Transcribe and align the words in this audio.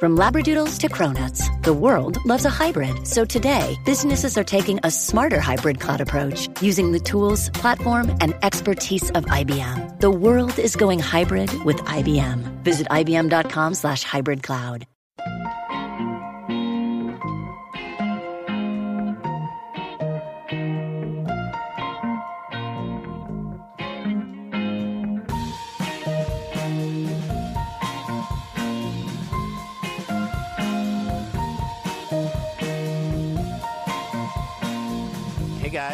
From 0.00 0.16
Labradoodles 0.16 0.78
to 0.78 0.88
Cronuts, 0.88 1.42
the 1.62 1.74
world 1.74 2.24
loves 2.24 2.46
a 2.46 2.48
hybrid. 2.48 3.06
So 3.06 3.26
today, 3.26 3.76
businesses 3.84 4.38
are 4.38 4.44
taking 4.44 4.80
a 4.82 4.90
smarter 4.90 5.40
hybrid 5.40 5.78
cloud 5.78 6.00
approach 6.00 6.48
using 6.62 6.92
the 6.92 7.00
tools, 7.00 7.50
platform, 7.50 8.16
and 8.22 8.34
expertise 8.42 9.10
of 9.10 9.26
IBM. 9.26 10.00
The 10.00 10.10
world 10.10 10.58
is 10.58 10.74
going 10.74 11.00
hybrid 11.00 11.52
with 11.64 11.76
IBM. 11.84 12.64
Visit 12.64 12.86
IBM.com 12.88 13.74
slash 13.74 14.02
hybrid 14.02 14.42
cloud. 14.42 14.86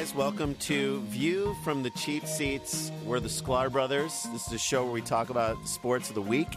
Guys, 0.06 0.14
welcome 0.14 0.54
to 0.56 1.00
View 1.02 1.56
from 1.64 1.82
the 1.82 1.90
Cheap 1.90 2.26
Seats. 2.26 2.92
We're 3.04 3.18
the 3.18 3.28
Sklar 3.28 3.72
Brothers. 3.72 4.26
This 4.32 4.46
is 4.46 4.52
a 4.52 4.58
show 4.58 4.84
where 4.84 4.92
we 4.92 5.00
talk 5.00 5.30
about 5.30 5.66
sports 5.66 6.10
of 6.10 6.14
the 6.14 6.22
week. 6.22 6.48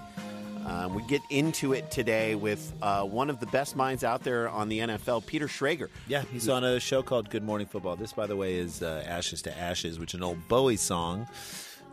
Uh, 0.65 0.87
we 0.93 1.01
get 1.03 1.21
into 1.31 1.73
it 1.73 1.89
today 1.89 2.35
with 2.35 2.73
uh, 2.81 3.03
one 3.03 3.29
of 3.29 3.39
the 3.39 3.47
best 3.47 3.75
minds 3.75 4.03
out 4.03 4.23
there 4.23 4.49
on 4.49 4.69
the 4.69 4.79
NFL, 4.79 5.25
Peter 5.25 5.47
Schrager. 5.47 5.87
Yeah, 6.07 6.23
he's 6.31 6.47
on 6.47 6.63
a 6.63 6.79
show 6.79 7.01
called 7.01 7.31
Good 7.31 7.43
Morning 7.43 7.65
Football. 7.65 7.95
This, 7.95 8.13
by 8.13 8.27
the 8.27 8.35
way, 8.35 8.55
is 8.55 8.83
uh, 8.83 9.03
Ashes 9.07 9.41
to 9.43 9.57
Ashes, 9.57 9.97
which 9.97 10.13
is 10.13 10.19
an 10.19 10.23
old 10.23 10.47
Bowie 10.47 10.75
song 10.75 11.27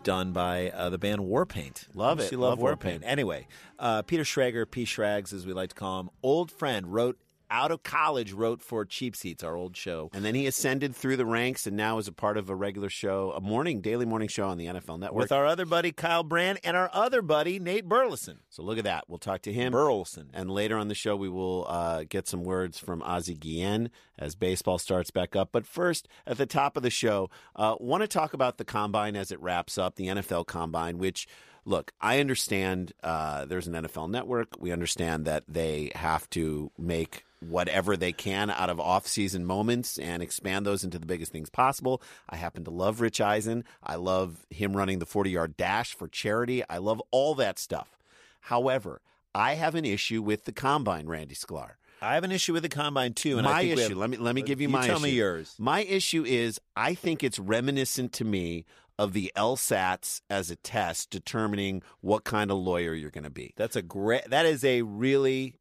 done 0.02 0.32
by 0.32 0.70
uh, 0.70 0.91
the 0.91 0.98
band 0.98 1.23
Warpaint. 1.23 1.87
Love 1.95 2.20
it. 2.20 2.29
She 2.29 2.37
love, 2.37 2.60
Love 2.60 2.79
Warpaint. 2.79 3.01
Warpaint. 3.01 3.02
Anyway, 3.04 3.46
uh, 3.79 4.02
Peter 4.02 4.24
Schrager, 4.24 4.70
P. 4.70 4.84
Schrags, 4.84 5.32
as 5.32 5.46
we 5.46 5.54
like 5.54 5.70
to 5.70 5.74
call 5.74 6.01
him, 6.01 6.10
old 6.23 6.51
friend, 6.51 6.93
wrote 6.93 7.18
out 7.51 7.71
of 7.71 7.83
college, 7.83 8.33
wrote 8.33 8.63
for 8.63 8.85
Cheap 8.85 9.17
Seats, 9.17 9.45
our 9.45 9.57
old 9.57 9.77
show. 9.77 10.11
And 10.13 10.25
then 10.25 10.35
he 10.35 10.47
ascended 10.47 10.95
through 10.95 11.16
the 11.16 11.27
ranks 11.27 11.66
and 11.66 11.77
now 11.77 11.99
is 11.99 12.09
a 12.09 12.13
part 12.13 12.37
of 12.37 12.51
a 12.51 12.55
regular 12.55 12.88
show, 12.88 13.33
a 13.33 13.41
morning, 13.41 13.80
daily 13.80 14.07
morning 14.07 14.29
show 14.29 14.49
on 14.49 14.59
the 14.59 14.66
NFL 14.66 14.99
Network. 14.99 15.23
With 15.23 15.33
our 15.33 15.47
other 15.47 15.66
buddy 15.66 15.93
Kyle 15.93 16.23
Brandt 16.23 16.61
and 16.65 16.77
our 16.77 16.91
other 16.93 17.23
buddy 17.23 17.59
Nate 17.59 17.88
Burleson. 17.88 18.41
so 18.49 18.63
look 18.63 18.79
at 18.79 18.85
that. 18.85 19.05
We'll 19.09 19.19
talk 19.19 19.43
to 19.43 19.53
him. 19.53 19.73
Burleson. 19.73 20.30
And 20.33 20.51
later 20.51 20.77
on 20.77 20.88
the 20.88 20.95
show, 20.95 21.16
we 21.16 21.29
will 21.29 21.66
uh, 21.69 22.05
get 22.09 22.27
some 22.29 22.45
words 22.45 22.79
from 22.79 23.03
Ozzie 23.03 23.35
Guillen 23.35 23.91
as 24.19 24.35
baseball 24.35 24.79
starts 24.79 25.10
back 25.10 25.37
up. 25.37 25.51
But 25.53 25.66
first, 25.66 26.09
at 26.27 26.38
the 26.38 26.47
top 26.47 26.77
of 26.77 26.83
the 26.83 26.91
show, 26.91 27.31
uh, 27.55 27.77
want 27.79 28.03
to 28.03 28.09
talk 28.09 28.35
about 28.35 28.59
the 28.59 28.65
combine 28.65 29.16
as 29.16 29.31
it 29.31 29.41
wraps 29.41 29.79
up, 29.79 29.97
the 29.97 30.09
NFL 30.09 30.47
combine, 30.47 30.99
which. 30.99 31.27
Look, 31.69 31.91
I 32.01 32.21
understand 32.21 32.93
uh, 33.03 33.45
there's 33.45 33.66
an 33.66 33.73
NFL 33.75 34.09
network. 34.09 34.51
We 34.57 34.71
understand 34.71 35.25
that 35.25 35.43
they 35.49 35.91
have 35.97 36.31
to 36.31 36.71
make 36.79 37.26
whatever 37.40 37.96
they 37.96 38.12
can 38.12 38.51
out 38.51 38.70
of 38.70 38.80
off-season 38.80 39.45
moments 39.45 39.98
and 39.98 40.23
expand 40.23 40.65
those 40.66 40.82
into 40.84 40.98
the 40.98 41.06
biggest 41.06 41.32
things 41.32 41.51
possible. 41.51 42.01
I 42.29 42.37
happen 42.37 42.65
to 42.65 42.70
love 42.70 43.01
Rich 43.01 43.20
Eisen. 43.20 43.65
I 43.82 43.96
love 43.96 44.46
him 44.51 44.76
running 44.76 44.98
the 45.01 45.06
40-yard 45.06 45.57
dash 45.57 45.95
for 45.95 46.09
charity. 46.09 46.62
I 46.68 46.79
love 46.79 47.02
all 47.10 47.34
that 47.37 47.59
stuff. 47.59 47.98
However, 48.40 49.01
I 49.34 49.54
have 49.54 49.74
an 49.74 49.84
issue 49.84 50.23
with 50.23 50.45
the 50.45 50.52
combine, 50.52 51.07
Randy 51.09 51.34
Sklar. 51.34 51.73
I 52.01 52.14
have 52.14 52.24
an 52.24 52.32
issue 52.32 52.52
with 52.52 52.62
the 52.62 52.68
combine 52.68 53.14
too. 53.14 53.38
And 53.38 53.46
I 53.46 53.52
my 53.52 53.60
think 53.62 53.79
issue. 53.79 53.88
have- 53.90 53.98
let 53.98 54.10
me 54.10 54.16
let 54.18 54.34
me 54.34 54.42
uh, 54.42 54.45
give 54.45 54.60
you, 54.60 54.68
You 54.68 54.73
my 54.73 54.87
tell 54.87 54.96
issue. 54.96 55.04
me 55.04 55.10
yours. 55.12 55.54
My 55.59 55.80
issue 55.82 56.24
is 56.24 56.60
I 56.76 56.95
think 56.95 57.24
it's 57.24 57.38
reminiscent 57.38 58.12
to 58.14 58.24
me 58.24 58.64
of 58.98 59.12
the 59.14 59.32
LSATs 59.37 60.20
as 60.30 60.51
a 60.51 60.57
test 60.57 61.10
determining 61.10 61.82
what 62.01 62.24
kind 62.24 62.51
of 62.51 62.59
lawyer 62.59 62.95
you're 62.95 63.10
going 63.10 63.24
to 63.24 63.30
be. 63.30 63.52
That's 63.57 63.76
a 63.76 63.82
great. 63.82 64.28
That 64.28 64.47
is 64.47 64.62
a 64.64 64.82
really 64.82 65.59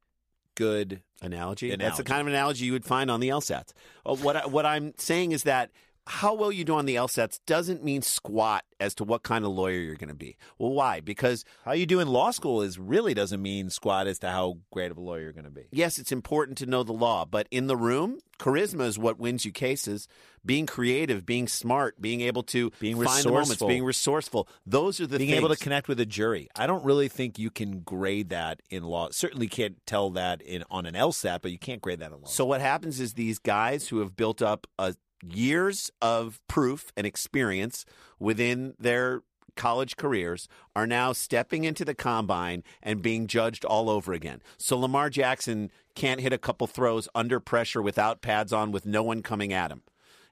good. 0.55 1.01
Analogy? 1.21 1.75
That's 1.75 1.97
the 1.97 2.03
kind 2.03 2.21
of 2.21 2.27
analogy 2.27 2.65
you 2.65 2.73
would 2.73 2.85
find 2.85 3.09
on 3.09 3.19
the 3.19 3.29
LSATs. 3.29 3.73
Uh, 4.05 4.15
what 4.15 4.35
I, 4.35 4.45
what 4.45 4.65
I'm 4.65 4.93
saying 4.97 5.31
is 5.31 5.43
that 5.43 5.71
how 6.07 6.33
well 6.35 6.51
you 6.51 6.63
do 6.63 6.75
on 6.75 6.85
the 6.85 6.95
LSATs 6.95 7.39
doesn't 7.45 7.83
mean 7.83 8.01
squat 8.01 8.63
as 8.79 8.93
to 8.95 9.03
what 9.03 9.23
kind 9.23 9.43
of 9.45 9.51
lawyer 9.51 9.79
you're 9.79 9.95
going 9.95 10.09
to 10.09 10.13
be. 10.13 10.37
Well, 10.59 10.71
why? 10.71 10.99
Because 10.99 11.45
How 11.63 11.71
you 11.71 11.85
do 11.85 11.99
in 11.99 12.07
law 12.09 12.31
school 12.31 12.61
is 12.61 12.77
really 12.77 13.13
doesn't 13.13 13.41
mean 13.41 13.69
squat 13.69 14.05
as 14.05 14.19
to 14.19 14.29
how 14.29 14.57
great 14.71 14.91
of 14.91 14.97
a 14.97 15.01
lawyer 15.01 15.21
you're 15.21 15.31
going 15.33 15.45
to 15.45 15.51
be. 15.51 15.67
yes, 15.71 15.97
it's 15.97 16.11
important 16.11 16.57
to 16.59 16.65
know 16.65 16.83
the 16.83 16.93
law, 16.93 17.25
but 17.25 17.47
in 17.51 17.67
the 17.67 17.77
room, 17.77 18.19
charisma 18.37 18.85
is 18.85 18.99
what 18.99 19.17
wins 19.19 19.45
you 19.45 19.51
cases. 19.51 20.07
Being 20.45 20.67
creative, 20.67 21.25
being 21.25 21.47
smart, 21.47 21.99
being 21.99 22.21
able 22.21 22.43
to 22.43 22.71
Being 22.79 23.01
find 23.01 23.23
the 23.23 23.31
moments, 23.31 23.55
being 23.63 23.83
resourceful. 23.83 24.47
Those 24.67 25.01
are 25.01 25.07
the 25.07 25.17
Being 25.17 25.31
things. 25.31 25.39
able 25.39 25.49
to 25.49 25.55
connect 25.55 25.87
with 25.87 25.99
a 25.99 26.05
jury. 26.05 26.49
I 26.55 26.67
don't 26.67 26.83
really 26.85 27.07
think 27.07 27.39
you 27.39 27.49
can 27.49 27.79
grade 27.79 28.29
that 28.29 28.61
in 28.69 28.83
law. 28.83 29.09
Certainly 29.09 29.47
can't 29.47 29.77
tell 29.87 30.11
that 30.11 30.43
in 30.43 30.63
on 30.69 30.85
an 30.85 30.93
LSAT, 30.93 31.41
but 31.41 31.49
you 31.51 31.57
can't 31.57 31.81
grade 31.81 31.99
that 32.01 32.11
in 32.11 32.19
law. 32.21 32.27
So 32.27 32.45
what 32.45 32.61
happens 32.61 32.99
is 32.99 33.13
these 33.13 33.39
guys 33.39 33.87
who 33.87 33.99
have 34.01 34.15
built 34.15 34.43
up 34.43 34.67
a 34.77 34.93
years 35.33 35.91
of 36.01 36.39
proof 36.47 36.91
and 36.95 37.05
experience 37.05 37.85
within 38.19 38.73
their 38.79 39.21
college 39.55 39.95
careers 39.95 40.47
are 40.75 40.87
now 40.87 41.13
stepping 41.13 41.63
into 41.63 41.85
the 41.85 41.95
combine 41.95 42.63
and 42.83 43.01
being 43.01 43.27
judged 43.27 43.65
all 43.65 43.89
over 43.89 44.13
again. 44.13 44.41
So 44.57 44.77
Lamar 44.77 45.09
Jackson 45.09 45.71
can't 45.95 46.21
hit 46.21 46.33
a 46.33 46.37
couple 46.37 46.67
throws 46.67 47.07
under 47.15 47.39
pressure 47.39 47.81
without 47.81 48.21
pads 48.21 48.51
on 48.51 48.71
with 48.71 48.85
no 48.85 49.01
one 49.03 49.21
coming 49.21 49.53
at 49.53 49.71
him. 49.71 49.83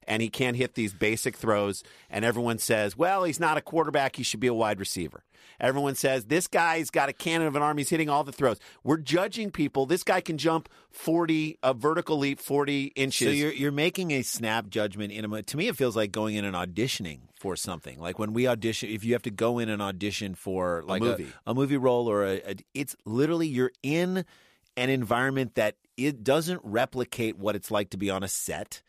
And 0.05 0.21
he 0.21 0.29
can't 0.29 0.57
hit 0.57 0.75
these 0.75 0.93
basic 0.93 1.37
throws 1.37 1.81
and 2.09 2.25
everyone 2.25 2.57
says, 2.57 2.97
"Well, 2.97 3.23
he's 3.23 3.39
not 3.39 3.57
a 3.57 3.61
quarterback, 3.61 4.17
he 4.17 4.23
should 4.23 4.41
be 4.41 4.47
a 4.47 4.53
wide 4.53 4.79
receiver." 4.79 5.23
Everyone 5.59 5.95
says, 5.95 6.25
"This 6.25 6.47
guy's 6.47 6.89
got 6.89 7.09
a 7.09 7.13
cannon 7.13 7.47
of 7.47 7.55
an 7.55 7.61
arm, 7.61 7.77
he's 7.77 7.89
hitting 7.89 8.09
all 8.09 8.23
the 8.23 8.31
throws." 8.31 8.59
We're 8.83 8.97
judging 8.97 9.51
people. 9.51 9.85
This 9.85 10.03
guy 10.03 10.21
can 10.21 10.37
jump 10.37 10.69
40 10.91 11.57
a 11.63 11.73
vertical 11.73 12.17
leap 12.17 12.39
40 12.39 12.93
inches. 12.95 13.27
So 13.27 13.31
you're 13.31 13.51
you're 13.51 13.71
making 13.71 14.11
a 14.11 14.21
snap 14.21 14.69
judgment 14.69 15.11
in 15.11 15.31
a 15.31 15.41
to 15.41 15.57
me 15.57 15.67
it 15.67 15.75
feels 15.75 15.95
like 15.95 16.11
going 16.11 16.35
in 16.35 16.45
and 16.45 16.55
auditioning 16.55 17.19
for 17.35 17.55
something. 17.55 17.99
Like 17.99 18.19
when 18.19 18.33
we 18.33 18.47
audition 18.47 18.89
if 18.89 19.03
you 19.03 19.13
have 19.13 19.23
to 19.23 19.31
go 19.31 19.59
in 19.59 19.69
and 19.69 19.81
audition 19.81 20.35
for 20.35 20.83
like 20.85 21.01
movie. 21.01 21.27
a, 21.45 21.53
movie 21.53 21.77
role 21.77 22.09
or 22.09 22.23
a, 22.23 22.51
a 22.51 22.55
it's 22.73 22.95
literally 23.05 23.47
you're 23.47 23.71
in 23.81 24.25
an 24.77 24.89
environment 24.89 25.55
that 25.55 25.75
it 25.97 26.23
doesn't 26.23 26.61
replicate 26.63 27.37
what 27.37 27.55
it's 27.55 27.69
like 27.69 27.89
to 27.91 27.97
be 27.97 28.09
on 28.09 28.23
a 28.23 28.27
set. 28.27 28.81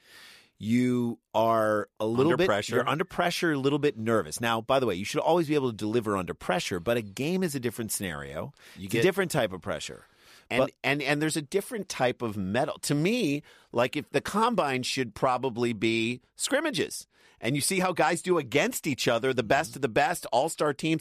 You 0.59 1.19
are 1.34 1.88
a 2.00 2.06
little 2.06 2.26
Under 2.32 2.37
bit 2.37 2.47
pressure. 2.47 2.76
You're 2.76 2.88
under 2.88 3.04
pressure, 3.04 3.53
a 3.53 3.59
little 3.59 3.78
bit 3.78 3.98
nervous. 3.98 4.41
Now, 4.41 4.60
by 4.60 4.78
the 4.81 4.87
way, 4.87 4.94
you 4.94 5.04
should 5.04 5.20
always 5.20 5.48
be 5.48 5.54
able 5.54 5.70
to 5.70 5.76
deliver 5.76 6.16
under 6.16 6.32
pressure, 6.34 6.78
but 6.81 6.97
a 6.97 7.03
game 7.03 7.42
is 7.42 7.54
a 7.54 7.60
different 7.60 7.91
scenario. 7.92 8.53
You 8.76 8.84
it's 8.84 8.93
get- 8.93 9.00
a 9.00 9.03
different 9.03 9.31
type 9.31 9.53
of 9.53 9.60
pressure. 9.60 10.06
and 10.50 10.60
But- 10.64 10.70
and 10.84 11.00
and 11.03 11.20
there's 11.22 11.37
a 11.38 11.43
different 11.43 11.88
type 11.88 12.20
of 12.22 12.37
metal 12.37 12.78
to 12.82 12.94
me 12.94 13.43
like 13.72 13.97
if 13.97 14.10
the 14.10 14.20
combine 14.20 14.82
should 14.82 15.14
probably 15.14 15.72
be 15.72 16.20
scrimmages 16.37 17.06
and 17.41 17.56
you 17.56 17.62
see 17.62 17.81
how 17.81 17.93
guys 17.93 18.20
do 18.20 18.37
against 18.37 18.87
each 18.87 19.09
other 19.09 19.32
the 19.32 19.43
best 19.43 19.75
of 19.75 19.81
the 19.81 19.88
best 19.88 20.26
all-star 20.32 20.75
teams 20.75 21.00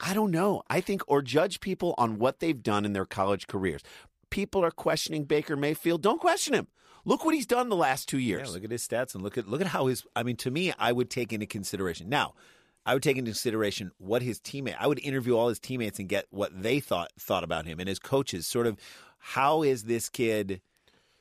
i 0.00 0.12
don't 0.12 0.30
know 0.30 0.62
i 0.68 0.82
think 0.82 1.00
or 1.06 1.22
judge 1.22 1.60
people 1.60 1.94
on 1.96 2.18
what 2.18 2.40
they've 2.40 2.62
done 2.62 2.84
in 2.84 2.92
their 2.92 3.06
college 3.06 3.46
careers 3.46 3.80
people 4.28 4.62
are 4.62 4.70
questioning 4.70 5.24
baker 5.24 5.56
mayfield 5.56 6.02
don't 6.02 6.20
question 6.20 6.52
him 6.52 6.66
look 7.04 7.24
what 7.24 7.34
he's 7.34 7.46
done 7.46 7.68
the 7.68 7.76
last 7.76 8.08
two 8.08 8.18
years 8.18 8.48
Yeah, 8.48 8.54
look 8.54 8.64
at 8.64 8.70
his 8.70 8.86
stats 8.86 9.14
and 9.14 9.22
look 9.22 9.38
at 9.38 9.48
look 9.48 9.60
at 9.60 9.68
how 9.68 9.86
his. 9.86 10.04
I 10.14 10.22
mean, 10.22 10.36
to 10.36 10.50
me, 10.50 10.72
I 10.78 10.92
would 10.92 11.10
take 11.10 11.32
into 11.32 11.46
consideration 11.46 12.08
now. 12.08 12.34
I 12.86 12.92
would 12.92 13.02
take 13.02 13.16
into 13.16 13.30
consideration 13.30 13.92
what 13.98 14.22
his 14.22 14.38
teammate. 14.40 14.76
I 14.78 14.86
would 14.86 15.00
interview 15.00 15.36
all 15.36 15.48
his 15.48 15.58
teammates 15.58 15.98
and 15.98 16.08
get 16.08 16.26
what 16.30 16.50
they 16.62 16.80
thought 16.80 17.12
thought 17.18 17.44
about 17.44 17.66
him 17.66 17.80
and 17.80 17.88
his 17.88 17.98
coaches. 17.98 18.46
Sort 18.46 18.66
of, 18.66 18.76
how 19.18 19.62
is 19.62 19.84
this 19.84 20.08
kid? 20.08 20.60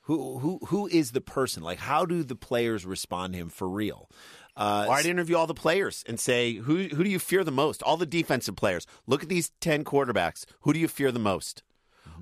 Who 0.02 0.40
who 0.40 0.60
who 0.66 0.88
is 0.88 1.12
the 1.12 1.22
person? 1.22 1.64
Like, 1.64 1.80
how 1.80 2.06
do 2.06 2.24
the 2.24 2.36
players 2.36 2.86
respond 2.86 3.34
to 3.34 3.40
him 3.40 3.50
for 3.50 3.70
real? 3.70 4.10
Uh, 4.56 4.88
I'd 4.90 5.06
interview 5.06 5.38
all 5.38 5.48
the 5.48 5.54
players 5.54 6.04
and 6.08 6.20
say, 6.20 6.56
who 6.56 6.90
who 6.90 7.04
do 7.04 7.10
you 7.10 7.20
fear 7.20 7.46
the 7.46 7.52
most? 7.52 7.82
All 7.82 7.96
the 7.96 8.06
defensive 8.06 8.58
players. 8.58 8.86
Look 9.08 9.24
at 9.24 9.30
these 9.30 9.52
ten 9.62 9.86
quarterbacks. 9.86 10.46
Who 10.62 10.74
do 10.74 10.80
you 10.80 10.90
fear 10.90 11.12
the 11.12 11.20
most? 11.20 11.64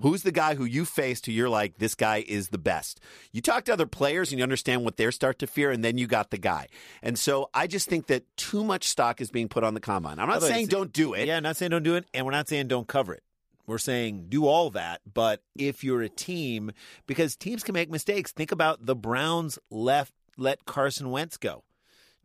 Who's 0.02 0.24
the 0.24 0.32
guy 0.32 0.56
who 0.56 0.66
you 0.66 0.86
faced 0.86 1.26
who 1.26 1.32
you're 1.32 1.50
like, 1.50 1.78
this 1.78 1.96
guy 1.96 2.24
is 2.28 2.50
the 2.50 2.58
best? 2.58 3.00
You 3.32 3.42
talk 3.42 3.66
to 3.66 3.74
other 3.74 3.86
players 3.86 4.32
and 4.32 4.40
you 4.40 4.44
understand 4.44 4.84
what 4.84 4.98
they 4.98 5.10
start 5.12 5.40
to 5.40 5.48
fear, 5.48 5.72
and 5.72 5.84
then 5.84 5.98
you 5.98 6.08
got 6.08 6.32
the 6.32 6.38
guy. 6.38 6.68
And 7.02 7.18
so 7.18 7.50
I 7.54 7.68
just 7.68 7.90
think 7.90 8.08
that 8.08 8.26
too 8.38 8.64
much 8.64 8.88
stock 8.88 9.22
is 9.22 9.32
being 9.32 9.48
put 9.48 9.64
on 9.64 9.74
the 9.74 9.80
combine. 9.80 10.20
I'm 10.20 10.28
not 10.28 10.42
saying 10.42 10.68
don't 10.68 10.92
do 10.92 11.14
it. 11.14 11.28
Yeah, 11.28 11.40
not 11.40 11.58
saying 11.58 11.72
don't 11.72 11.84
do 11.84 11.96
it, 11.96 12.06
and 12.14 12.26
we're 12.26 12.32
not 12.32 12.50
saying 12.50 12.68
don't 12.68 12.88
cover 12.88 13.14
it. 13.14 13.24
We're 13.68 13.78
saying 13.78 14.26
do 14.30 14.48
all 14.48 14.72
that, 14.72 15.02
but 15.12 15.42
if 15.56 15.84
you're 15.84 16.02
a 16.02 16.10
team, 16.10 16.72
because 17.08 17.36
teams 17.36 17.64
can 17.64 17.74
make 17.74 17.90
mistakes. 17.90 18.32
Think 18.32 18.52
about 18.52 18.86
the 18.86 18.96
Browns 18.96 19.60
left 19.70 20.14
let 20.38 20.66
Carson 20.66 21.12
Wentz 21.12 21.38
go 21.38 21.64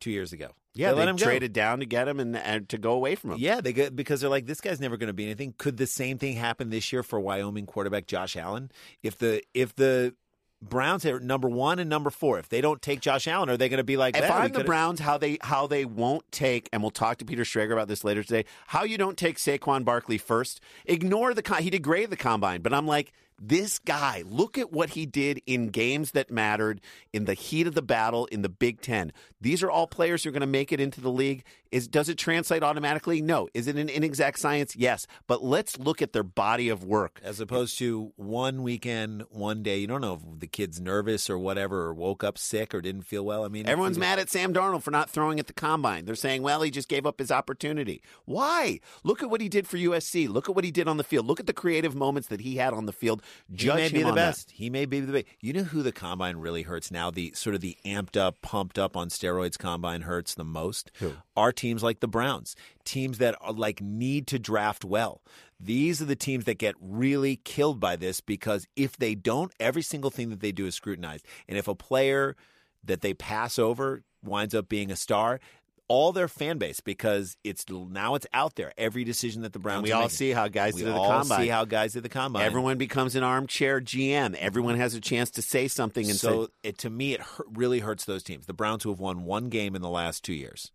two 0.01 0.11
years 0.11 0.33
ago. 0.33 0.53
Yeah, 0.75 0.91
they 0.91 0.95
they 0.95 0.99
let 1.01 1.09
him 1.09 1.17
go. 1.17 1.25
traded 1.25 1.53
down 1.53 1.81
to 1.81 1.87
get 1.87 2.07
him 2.07 2.21
and, 2.21 2.37
and 2.37 2.69
to 2.69 2.79
go 2.79 2.93
away 2.93 3.15
from 3.15 3.33
him. 3.33 3.39
Yeah, 3.39 3.61
they 3.61 3.73
get 3.73 3.97
because 3.97 4.21
they're 4.21 4.31
like 4.31 4.47
this 4.47 4.61
guy's 4.61 4.81
never 4.81 4.97
going 4.97 5.09
to 5.09 5.15
be 5.15 5.25
anything. 5.25 5.55
Could 5.57 5.79
the 5.79 5.87
same 5.87 6.19
thing 6.19 6.37
happen 6.37 6.71
this 6.71 6.93
year 6.93 7.03
for 7.03 7.19
Wyoming 7.19 7.67
quarterback 7.67 8.07
Josh 8.07 8.37
Allen? 8.37 8.71
If 9.03 9.17
the 9.19 9.43
if 9.55 9.75
the 9.75 10.15
Browns 10.63 11.05
are 11.05 11.21
number 11.21 11.49
one 11.49 11.79
and 11.79 11.89
number 11.89 12.11
four, 12.11 12.39
if 12.39 12.49
they 12.49 12.61
don't 12.61 12.81
take 12.81 13.01
Josh 13.01 13.29
Allen, 13.29 13.51
are 13.51 13.57
they 13.57 13.69
going 13.69 13.79
to 13.79 13.85
be 13.85 13.97
like? 13.97 14.17
If 14.17 14.31
I'm 14.31 14.53
the 14.53 14.65
Browns, 14.65 15.01
how 15.01 15.19
they 15.19 15.39
how 15.41 15.67
they 15.67 15.85
won't 15.85 16.31
take, 16.33 16.69
and 16.73 16.83
we'll 16.83 16.91
talk 16.91 17.19
to 17.19 17.25
Peter 17.25 17.43
Schrager 17.43 17.73
about 17.73 17.89
this 17.89 18.05
later 18.05 18.23
today. 18.23 18.45
How 18.69 18.85
you 18.85 18.99
don't 18.99 19.17
take 19.17 19.39
Saquon 19.39 19.85
Barkley 19.85 20.19
first? 20.19 20.61
Ignore 20.87 21.35
the 21.35 21.57
he 21.61 21.71
did 21.71 21.83
great 21.83 22.11
the 22.11 22.17
combine, 22.17 22.63
but 22.63 22.73
I'm 22.73 22.87
like 22.87 23.13
This 23.39 23.79
guy, 23.79 24.23
look 24.27 24.57
at 24.57 24.73
what 24.73 24.91
he 24.91 25.05
did 25.05 25.43
in 25.47 25.69
games 25.69 26.13
that 26.13 26.31
mattered, 26.31 26.81
in 27.13 27.27
the 27.27 27.35
heat 27.35 27.67
of 27.67 27.75
the 27.75 27.83
battle, 27.83 28.25
in 28.27 28.41
the 28.41 28.49
Big 28.49 28.81
Ten. 28.81 29.13
These 29.41 29.63
are 29.63 29.71
all 29.71 29.87
players 29.87 30.25
who 30.25 30.31
are 30.31 30.33
going 30.33 30.41
to 30.41 30.47
make 30.47 30.73
it 30.73 30.81
into 30.81 31.03
the 31.03 31.11
league. 31.11 31.45
Is 31.73 31.89
does 31.89 32.09
it 32.09 32.17
translate 32.19 32.63
automatically? 32.63 33.21
No. 33.23 33.49
Is 33.55 33.67
it 33.69 33.77
an 33.77 33.89
inexact 33.89 34.39
science? 34.39 34.77
Yes. 34.77 35.07
But 35.27 35.43
let's 35.43 35.79
look 35.79 36.03
at 36.03 36.13
their 36.13 36.23
body 36.23 36.69
of 36.69 36.85
work. 36.85 37.21
As 37.23 37.41
opposed 37.41 37.79
to 37.79 38.13
one 38.17 38.63
weekend, 38.63 39.25
one 39.31 39.63
day. 39.63 39.79
You 39.79 39.87
don't 39.87 40.01
know 40.01 40.15
if 40.15 40.41
the 40.41 40.47
kid's 40.47 40.81
nervous 40.81 41.29
or 41.29 41.39
whatever, 41.39 41.83
or 41.83 41.95
woke 41.95 42.25
up 42.25 42.39
sick 42.39 42.75
or 42.75 42.81
didn't 42.81 43.03
feel 43.03 43.25
well. 43.25 43.45
I 43.45 43.49
mean, 43.49 43.67
Everyone's 43.67 43.99
mad 43.99 44.19
at 44.19 44.31
Sam 44.31 44.53
Darnold 44.55 44.83
for 44.83 44.91
not 44.91 45.11
throwing 45.11 45.39
at 45.41 45.47
the 45.47 45.53
combine. 45.53 46.05
They're 46.05 46.15
saying, 46.15 46.43
well, 46.43 46.63
he 46.63 46.71
just 46.71 46.89
gave 46.89 47.07
up 47.07 47.19
his 47.19 47.31
opportunity. 47.31 48.03
Why? 48.25 48.81
Look 49.05 49.23
at 49.23 49.31
what 49.31 49.41
he 49.41 49.49
did 49.49 49.67
for 49.67 49.77
USC. 49.77 50.29
Look 50.29 50.49
at 50.49 50.55
what 50.55 50.65
he 50.65 50.71
did 50.71 50.89
on 50.89 50.97
the 50.97 51.05
field. 51.05 51.27
Look 51.27 51.41
at 51.41 51.47
the 51.47 51.53
creative 51.53 51.95
moments 51.95 52.29
that 52.29 52.41
he 52.41 52.57
had 52.57 52.73
on 52.73 52.87
the 52.87 52.93
field. 52.93 53.23
Judge 53.53 53.67
he 53.75 53.77
may 53.77 53.87
him 53.87 53.93
be 53.93 54.03
the 54.03 54.09
on 54.11 54.15
that. 54.15 54.27
best. 54.29 54.51
He 54.53 54.71
may 54.71 54.85
be 54.87 55.01
the 55.01 55.13
best. 55.13 55.27
You 55.41 55.53
know 55.53 55.65
who 55.65 55.83
the 55.83 55.93
combine 55.93 56.37
really 56.39 56.63
hurts 56.63 56.91
now? 56.91 57.11
The 57.11 57.33
sort 57.35 57.55
of 57.55 57.61
the 57.61 57.77
amped 57.85 58.17
up, 58.17 58.41
pumped 58.43 58.79
up 58.79 58.97
on 58.97 59.09
steroids 59.09 59.59
combine 59.59 60.03
hurts 60.03 60.35
the 60.35 60.45
most. 60.45 60.91
Who? 61.01 61.13
Are 61.37 61.53
teams 61.57 61.83
like 61.83 62.01
the 62.01 62.09
Browns, 62.09 62.55
teams 62.85 63.19
that 63.19 63.35
are 63.41 63.53
like 63.53 63.81
need 63.81 64.27
to 64.29 64.39
draft 64.39 64.85
well. 64.85 65.23
These 65.59 66.03
are 66.03 66.07
the 66.07 66.17
teams 66.17 66.45
that 66.45 66.59
get 66.59 66.75
really 66.81 67.37
killed 67.37 67.81
by 67.81 67.97
this 67.97 68.21
because 68.21 68.67
if 68.77 68.97
they 68.97 69.15
don't, 69.15 69.53
every 69.59 69.83
single 69.83 70.11
thing 70.11 70.31
that 70.31 70.41
they 70.41 70.53
do 70.53 70.67
is 70.67 70.75
scrutinized. 70.75 71.27
And 71.49 71.57
if 71.57 71.67
a 71.67 71.75
player 71.75 72.37
that 72.85 73.01
they 73.01 73.15
pass 73.15 73.59
over 73.59 74.03
winds 74.23 74.55
up 74.55 74.69
being 74.69 74.91
a 74.91 74.97
star, 74.97 75.41
all 75.89 76.13
their 76.13 76.29
fan 76.29 76.59
base 76.59 76.81
because 76.81 77.37
it's 77.45 77.65
now 77.71 78.15
it's 78.17 78.27
out 78.33 78.57
there. 78.57 78.73
Every 78.77 79.05
decision 79.05 79.43
that 79.43 79.53
the 79.53 79.59
Browns 79.59 79.79
And 79.79 79.85
we 79.85 79.93
all 79.93 80.03
making. 80.03 80.17
see 80.17 80.31
how 80.31 80.49
guys 80.49 80.75
we 80.75 80.83
did 80.83 80.93
the 80.93 80.97
all 80.97 81.21
combine. 81.21 81.41
see 81.43 81.49
how 81.49 81.65
guys 81.65 81.93
did 81.93 82.03
the 82.03 82.09
combine. 82.09 82.45
Everyone 82.45 82.77
becomes 82.77 83.15
an 83.15 83.23
armchair 83.23 83.81
GM. 83.81 84.35
Everyone 84.35 84.77
has 84.77 84.95
a 84.95 85.01
chance 85.01 85.31
to 85.33 85.43
say 85.43 85.69
something 85.69 86.09
and 86.09 86.19
so 86.19 86.47
say, 86.47 86.51
it, 86.65 86.79
to 86.79 86.91
me, 86.91 87.15
it 87.15 87.21
hurt, 87.21 87.47
really 87.53 87.81
hurts 87.81 88.05
those 88.05 88.23
teams. 88.23 88.47
The 88.47 88.53
Browns 88.53 88.83
who 88.83 88.91
have 88.91 89.01
won 89.01 89.25
one 89.25 89.49
game 89.49 89.77
in 89.77 89.83
the 89.83 89.89
last 89.89 90.25
two 90.25 90.35
years. 90.35 90.73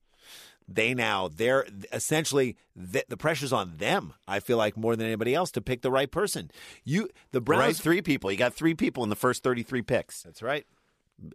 They 0.74 0.94
now 0.94 1.28
they're 1.28 1.66
essentially 1.92 2.56
the, 2.76 3.04
the 3.10 3.18
pressure's 3.18 3.54
on 3.54 3.78
them. 3.78 4.14
I 4.28 4.40
feel 4.40 4.58
like 4.58 4.78
more 4.78 4.96
than 4.96 5.06
anybody 5.06 5.34
else 5.36 5.52
to 5.52 5.62
pick 5.62 5.82
the 5.82 5.92
right 5.92 6.10
person. 6.12 6.52
You 6.84 7.10
the 7.32 7.42
Browns 7.42 7.62
right, 7.62 7.76
three 7.76 8.02
people. 8.02 8.32
You 8.32 8.38
got 8.38 8.54
three 8.54 8.74
people 8.76 9.04
in 9.04 9.10
the 9.10 9.16
first 9.16 9.44
33 9.44 9.82
picks, 9.82 10.24
That's 10.24 10.42
right. 10.42 10.66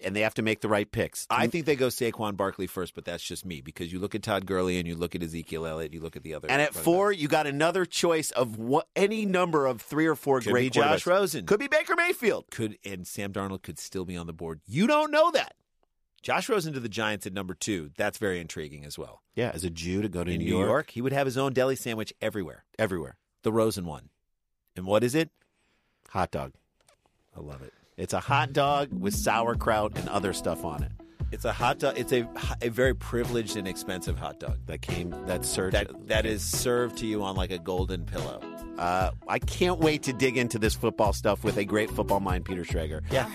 and 0.02 0.16
they 0.16 0.20
have 0.22 0.34
to 0.34 0.42
make 0.42 0.60
the 0.60 0.68
right 0.68 0.90
picks. 0.90 1.26
I 1.30 1.46
think 1.46 1.66
they 1.66 1.76
go 1.76 1.88
Saquon 1.88 2.36
Barkley 2.36 2.66
first, 2.66 2.94
but 2.94 3.04
that's 3.04 3.22
just 3.22 3.44
me 3.44 3.60
because 3.60 3.92
you 3.92 3.98
look 3.98 4.14
at 4.14 4.22
Todd 4.22 4.46
Gurley 4.46 4.78
and 4.78 4.88
you 4.88 4.96
look 4.96 5.14
at 5.14 5.22
Ezekiel 5.22 5.66
Elliott, 5.66 5.92
you 5.92 6.00
look 6.00 6.16
at 6.16 6.22
the 6.22 6.34
other. 6.34 6.50
and 6.50 6.60
at 6.60 6.74
four, 6.74 7.12
you 7.12 7.28
got 7.28 7.46
another 7.46 7.84
choice 7.84 8.30
of 8.32 8.58
what 8.58 8.88
any 8.96 9.24
number 9.26 9.66
of 9.66 9.80
three 9.80 10.06
or 10.06 10.16
four 10.16 10.40
Could 10.40 10.52
great 10.52 10.72
be 10.72 10.80
Josh. 10.80 11.06
Rosen. 11.06 11.46
Could 11.46 11.60
be 11.60 11.68
Baker 11.68 11.94
Mayfield. 11.96 12.46
could 12.50 12.78
and 12.84 13.06
Sam 13.06 13.32
Darnold 13.32 13.62
could 13.62 13.78
still 13.78 14.04
be 14.04 14.16
on 14.16 14.26
the 14.26 14.32
board. 14.32 14.60
You 14.66 14.86
don't 14.86 15.10
know 15.12 15.30
that. 15.32 15.54
Josh 16.26 16.48
Rosen 16.48 16.72
to 16.72 16.80
the 16.80 16.88
Giants 16.88 17.24
at 17.28 17.32
number 17.32 17.54
two. 17.54 17.92
That's 17.96 18.18
very 18.18 18.40
intriguing 18.40 18.84
as 18.84 18.98
well. 18.98 19.22
Yeah, 19.36 19.52
as 19.54 19.62
a 19.62 19.70
Jew 19.70 20.02
to 20.02 20.08
go 20.08 20.24
to 20.24 20.32
in 20.32 20.38
New, 20.38 20.58
York, 20.58 20.90
he 20.90 21.00
would 21.00 21.12
have 21.12 21.24
his 21.24 21.38
own 21.38 21.52
deli 21.52 21.76
sandwich 21.76 22.12
everywhere. 22.20 22.64
everywhere. 22.80 23.16
The 23.44 23.52
Rosen 23.52 23.86
one. 23.86 24.08
And 24.74 24.86
what 24.86 25.04
is 25.04 25.14
it? 25.14 25.30
Hot 26.10 26.32
dog. 26.32 26.54
I 27.36 27.38
love 27.38 27.62
it. 27.62 27.72
It's 27.96 28.12
a 28.12 28.18
hot 28.18 28.52
dog 28.52 28.88
with 28.92 29.14
sauerkraut 29.14 29.96
and 29.96 30.08
other 30.08 30.32
stuff 30.32 30.64
on 30.64 30.82
it. 30.82 30.90
It's 31.30 31.44
a 31.44 31.52
hot 31.52 31.78
dog. 31.78 31.96
It's 31.96 32.12
a 32.12 32.28
a 32.60 32.70
very 32.70 32.96
privileged 32.96 33.56
and 33.56 33.68
expensive 33.68 34.18
hot 34.18 34.40
dog 34.40 34.58
That 34.66 34.82
came 34.82 35.10
that 35.26 35.44
surge. 35.44 35.74
that 35.74 36.08
that 36.08 36.26
is 36.26 36.42
served 36.42 36.98
to 36.98 37.06
you 37.06 37.22
on 37.22 37.36
like 37.36 37.52
a 37.52 37.58
golden 37.58 38.04
pillow. 38.04 38.40
Uh, 38.78 39.12
I 39.28 39.38
can't 39.38 39.78
wait 39.78 40.02
to 40.02 40.12
dig 40.12 40.36
into 40.36 40.58
this 40.58 40.74
football 40.74 41.12
stuff 41.12 41.44
with 41.44 41.56
a 41.56 41.64
great 41.64 41.88
football 41.88 42.18
mind, 42.18 42.46
Peter 42.46 42.64
Schrager. 42.64 43.02
Yeah. 43.12 43.30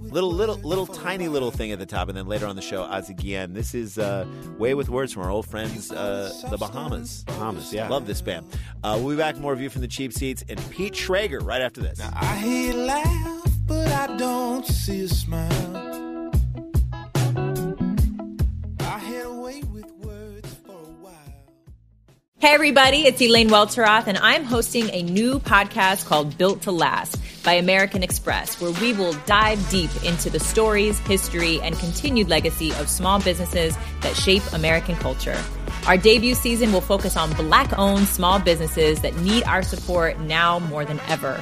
Little, 0.00 0.32
little, 0.32 0.56
little, 0.56 0.86
tiny 0.86 1.28
little 1.28 1.50
thing 1.50 1.72
at 1.72 1.78
the 1.78 1.86
top, 1.86 2.08
and 2.08 2.16
then 2.16 2.26
later 2.26 2.46
on 2.46 2.56
the 2.56 2.62
show, 2.62 2.82
Ozzie 2.82 3.14
Guillen. 3.14 3.52
This 3.52 3.74
is 3.74 3.98
uh, 3.98 4.26
Way 4.58 4.74
with 4.74 4.88
Words 4.88 5.12
from 5.12 5.22
our 5.22 5.30
old 5.30 5.46
friends, 5.46 5.90
uh, 5.90 6.32
the 6.50 6.56
Bahamas. 6.56 7.24
Bahamas, 7.24 7.72
yeah. 7.72 7.88
Love 7.88 8.06
this 8.06 8.20
band. 8.20 8.46
Uh, 8.84 8.98
we'll 9.00 9.16
be 9.16 9.16
back. 9.16 9.38
More 9.38 9.54
View 9.54 9.70
from 9.70 9.80
the 9.80 9.88
Cheap 9.88 10.12
Seats 10.12 10.44
and 10.48 10.60
Pete 10.70 10.94
Schrager 10.94 11.44
right 11.44 11.62
after 11.62 11.80
this. 11.80 12.00
I 12.00 12.36
hear 12.36 12.72
you 12.72 12.82
laugh, 12.84 13.50
but 13.66 13.88
I 13.88 14.16
don't 14.16 14.66
see 14.66 15.04
a 15.04 15.08
smile. 15.08 16.30
I 18.80 18.98
had 18.98 19.26
away 19.26 19.62
with 19.62 19.90
words 19.94 20.54
for 20.66 20.72
a 20.72 20.92
while. 21.00 21.12
Hey, 22.38 22.54
everybody, 22.54 23.06
it's 23.06 23.20
Elaine 23.20 23.48
Welteroth, 23.48 24.06
and 24.06 24.18
I'm 24.18 24.44
hosting 24.44 24.90
a 24.90 25.02
new 25.02 25.38
podcast 25.38 26.06
called 26.06 26.36
Built 26.38 26.62
to 26.62 26.72
Last 26.72 27.21
by 27.42 27.54
American 27.54 28.02
Express, 28.02 28.60
where 28.60 28.72
we 28.80 28.92
will 28.92 29.14
dive 29.26 29.68
deep 29.70 29.90
into 30.04 30.30
the 30.30 30.40
stories, 30.40 30.98
history, 31.00 31.60
and 31.60 31.78
continued 31.78 32.28
legacy 32.28 32.70
of 32.74 32.88
small 32.88 33.20
businesses 33.20 33.76
that 34.00 34.16
shape 34.16 34.42
American 34.52 34.96
culture. 34.96 35.40
Our 35.86 35.96
debut 35.96 36.34
season 36.34 36.72
will 36.72 36.80
focus 36.80 37.16
on 37.16 37.32
Black 37.34 37.76
owned 37.78 38.06
small 38.06 38.38
businesses 38.38 39.00
that 39.00 39.16
need 39.16 39.42
our 39.44 39.62
support 39.62 40.20
now 40.20 40.60
more 40.60 40.84
than 40.84 41.00
ever. 41.08 41.40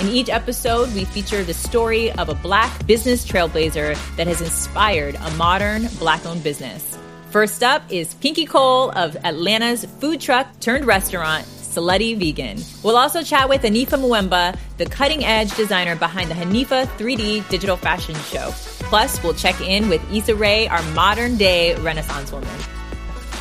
In 0.00 0.08
each 0.08 0.30
episode, 0.30 0.94
we 0.94 1.04
feature 1.04 1.44
the 1.44 1.52
story 1.52 2.10
of 2.12 2.28
a 2.28 2.34
Black 2.34 2.86
business 2.86 3.26
trailblazer 3.26 3.96
that 4.16 4.26
has 4.26 4.40
inspired 4.40 5.16
a 5.16 5.30
modern 5.32 5.88
Black 5.98 6.24
owned 6.24 6.42
business. 6.42 6.96
First 7.30 7.62
up 7.62 7.82
is 7.90 8.14
Pinky 8.14 8.46
Cole 8.46 8.90
of 8.90 9.16
Atlanta's 9.24 9.84
food 10.00 10.20
truck 10.20 10.48
turned 10.60 10.86
restaurant, 10.86 11.46
Slutty 11.70 12.18
Vegan. 12.18 12.58
We'll 12.82 12.96
also 12.96 13.22
chat 13.22 13.48
with 13.48 13.62
Anifa 13.62 13.98
Mvuemba, 13.98 14.58
the 14.76 14.86
cutting 14.86 15.24
edge 15.24 15.54
designer 15.56 15.94
behind 15.94 16.30
the 16.30 16.34
Hanifa 16.34 16.86
3D 16.98 17.48
digital 17.48 17.76
fashion 17.76 18.16
show. 18.16 18.50
Plus, 18.90 19.22
we'll 19.22 19.34
check 19.34 19.60
in 19.60 19.88
with 19.88 20.02
Issa 20.12 20.34
Rae, 20.34 20.66
our 20.66 20.82
modern 20.94 21.36
day 21.36 21.76
Renaissance 21.76 22.32
woman. 22.32 22.48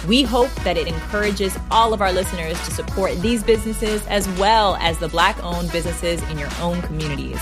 We 0.08 0.24
hope 0.24 0.54
that 0.64 0.78
it 0.78 0.88
encourages 0.88 1.58
all 1.72 1.94
of 1.94 2.02
our 2.02 2.14
listeners 2.14 2.58
to 2.66 2.72
support 2.72 3.20
these 3.22 3.44
businesses 3.44 4.06
as 4.08 4.28
well 4.40 4.76
as 4.78 4.98
the 5.00 5.10
Black 5.10 5.44
owned 5.44 5.72
businesses 5.72 6.22
in 6.30 6.38
your 6.38 6.50
own 6.62 6.82
communities. 6.84 7.40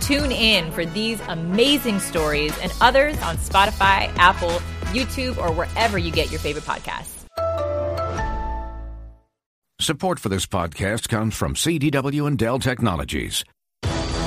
Tune 0.00 0.32
in 0.32 0.72
for 0.72 0.84
these 0.84 1.20
amazing 1.28 2.00
stories 2.00 2.56
and 2.58 2.72
others 2.80 3.20
on 3.22 3.36
Spotify, 3.36 4.12
Apple, 4.16 4.60
YouTube, 4.92 5.36
or 5.38 5.52
wherever 5.52 5.96
you 5.96 6.10
get 6.10 6.30
your 6.30 6.40
favorite 6.40 6.64
podcasts. 6.64 7.21
Support 9.82 10.20
for 10.20 10.28
this 10.28 10.46
podcast 10.46 11.08
comes 11.08 11.34
from 11.34 11.56
CDW 11.56 12.28
and 12.28 12.38
Dell 12.38 12.60
Technologies. 12.60 13.44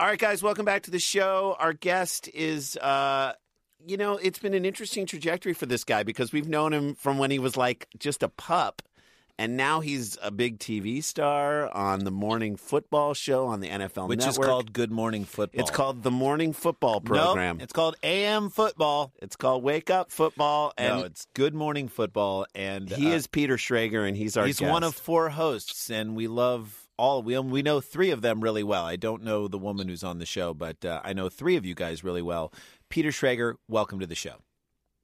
All 0.00 0.06
right, 0.06 0.18
guys, 0.18 0.42
welcome 0.42 0.64
back 0.64 0.84
to 0.84 0.90
the 0.90 0.98
show. 0.98 1.56
Our 1.58 1.74
guest 1.74 2.30
is, 2.32 2.74
uh, 2.78 3.34
you 3.86 3.98
know, 3.98 4.16
it's 4.16 4.38
been 4.38 4.54
an 4.54 4.64
interesting 4.64 5.04
trajectory 5.04 5.52
for 5.52 5.66
this 5.66 5.84
guy 5.84 6.04
because 6.04 6.32
we've 6.32 6.48
known 6.48 6.72
him 6.72 6.94
from 6.94 7.18
when 7.18 7.30
he 7.30 7.38
was 7.38 7.54
like 7.54 7.86
just 7.98 8.22
a 8.22 8.30
pup. 8.30 8.80
And 9.38 9.58
now 9.58 9.80
he's 9.80 10.16
a 10.22 10.30
big 10.30 10.58
TV 10.58 11.04
star 11.04 11.68
on 11.74 12.04
the 12.04 12.10
morning 12.10 12.56
football 12.56 13.12
show 13.12 13.46
on 13.48 13.60
the 13.60 13.68
NFL 13.68 14.08
Which 14.08 14.20
Network. 14.20 14.30
is 14.30 14.38
called 14.38 14.72
Good 14.72 14.90
Morning 14.90 15.26
Football. 15.26 15.60
It's 15.60 15.70
called 15.70 16.02
the 16.02 16.10
Morning 16.10 16.54
Football 16.54 17.02
Nope, 17.04 17.04
Program. 17.04 17.60
it's 17.60 17.74
called 17.74 17.96
AM 18.02 18.48
Football. 18.48 19.12
it's 19.20 19.36
called 19.36 19.62
Wake 19.62 19.90
Up 19.90 20.10
Football, 20.10 20.72
and 20.78 21.00
no, 21.00 21.04
it's 21.04 21.26
Good 21.34 21.54
Morning 21.54 21.88
Football, 21.88 22.46
and 22.54 22.88
he 22.88 23.12
uh, 23.12 23.16
is 23.16 23.26
Peter 23.26 23.58
Schrager, 23.58 24.08
and 24.08 24.16
he's 24.16 24.38
our 24.38 24.46
he's 24.46 24.60
guest. 24.60 24.72
one 24.72 24.82
of 24.82 24.94
four 24.94 25.28
hosts, 25.28 25.90
and 25.90 26.16
we 26.16 26.26
love 26.26 26.79
all. 27.00 27.22
We 27.22 27.36
we 27.38 27.62
know 27.62 27.80
three 27.80 28.10
of 28.10 28.22
them 28.22 28.40
really 28.40 28.62
well. 28.62 28.84
I 28.84 28.96
don't 28.96 29.24
know 29.24 29.48
the 29.48 29.58
woman 29.58 29.88
who's 29.88 30.04
on 30.04 30.18
the 30.18 30.26
show, 30.26 30.54
but 30.54 30.84
uh, 30.84 31.00
I 31.02 31.12
know 31.12 31.28
three 31.28 31.56
of 31.56 31.64
you 31.64 31.74
guys 31.74 32.04
really 32.04 32.22
well. 32.22 32.52
Peter 32.88 33.08
Schrager, 33.08 33.54
welcome 33.68 33.98
to 34.00 34.06
the 34.06 34.14
show. 34.14 34.36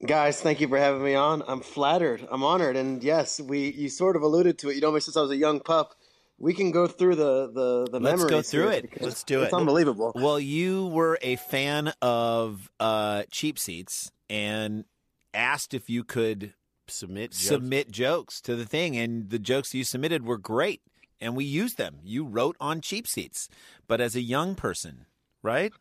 Guys, 0.05 0.39
thank 0.39 0.61
you 0.61 0.67
for 0.67 0.77
having 0.77 1.03
me 1.03 1.15
on. 1.15 1.43
I'm 1.47 1.61
flattered. 1.61 2.25
I'm 2.29 2.43
honored. 2.43 2.75
And 2.75 3.03
yes, 3.03 3.41
we 3.41 3.71
you 3.71 3.89
sort 3.89 4.15
of 4.15 4.21
alluded 4.21 4.59
to 4.59 4.69
it. 4.69 4.75
You 4.75 4.81
know 4.81 4.91
me 4.91 4.99
since 4.99 5.17
I 5.17 5.21
was 5.21 5.31
a 5.31 5.37
young 5.37 5.59
pup. 5.59 5.95
We 6.37 6.53
can 6.53 6.71
go 6.71 6.85
through 6.85 7.15
the 7.15 7.51
the, 7.51 7.87
the 7.91 7.99
Let's 7.99 8.23
go 8.25 8.43
through 8.43 8.69
it. 8.69 9.01
Let's 9.01 9.23
do 9.23 9.41
it. 9.41 9.45
It's 9.45 9.53
unbelievable. 9.53 10.11
Well, 10.13 10.39
you 10.39 10.85
were 10.87 11.17
a 11.23 11.35
fan 11.37 11.93
of 11.99 12.69
uh, 12.79 13.23
cheap 13.31 13.57
seats 13.57 14.11
and 14.29 14.85
asked 15.33 15.73
if 15.73 15.89
you 15.89 16.03
could 16.03 16.53
submit 16.87 17.31
jokes. 17.31 17.47
submit 17.47 17.91
jokes 17.91 18.39
to 18.41 18.55
the 18.55 18.65
thing, 18.65 18.95
and 18.95 19.31
the 19.31 19.39
jokes 19.39 19.73
you 19.73 19.83
submitted 19.83 20.27
were 20.27 20.37
great. 20.37 20.81
And 21.21 21.35
we 21.35 21.45
used 21.45 21.77
them. 21.77 21.97
You 22.03 22.25
wrote 22.25 22.55
on 22.59 22.81
cheap 22.81 23.07
seats, 23.07 23.49
but 23.87 24.01
as 24.01 24.15
a 24.15 24.21
young 24.21 24.55
person, 24.55 25.05
right? 25.43 25.71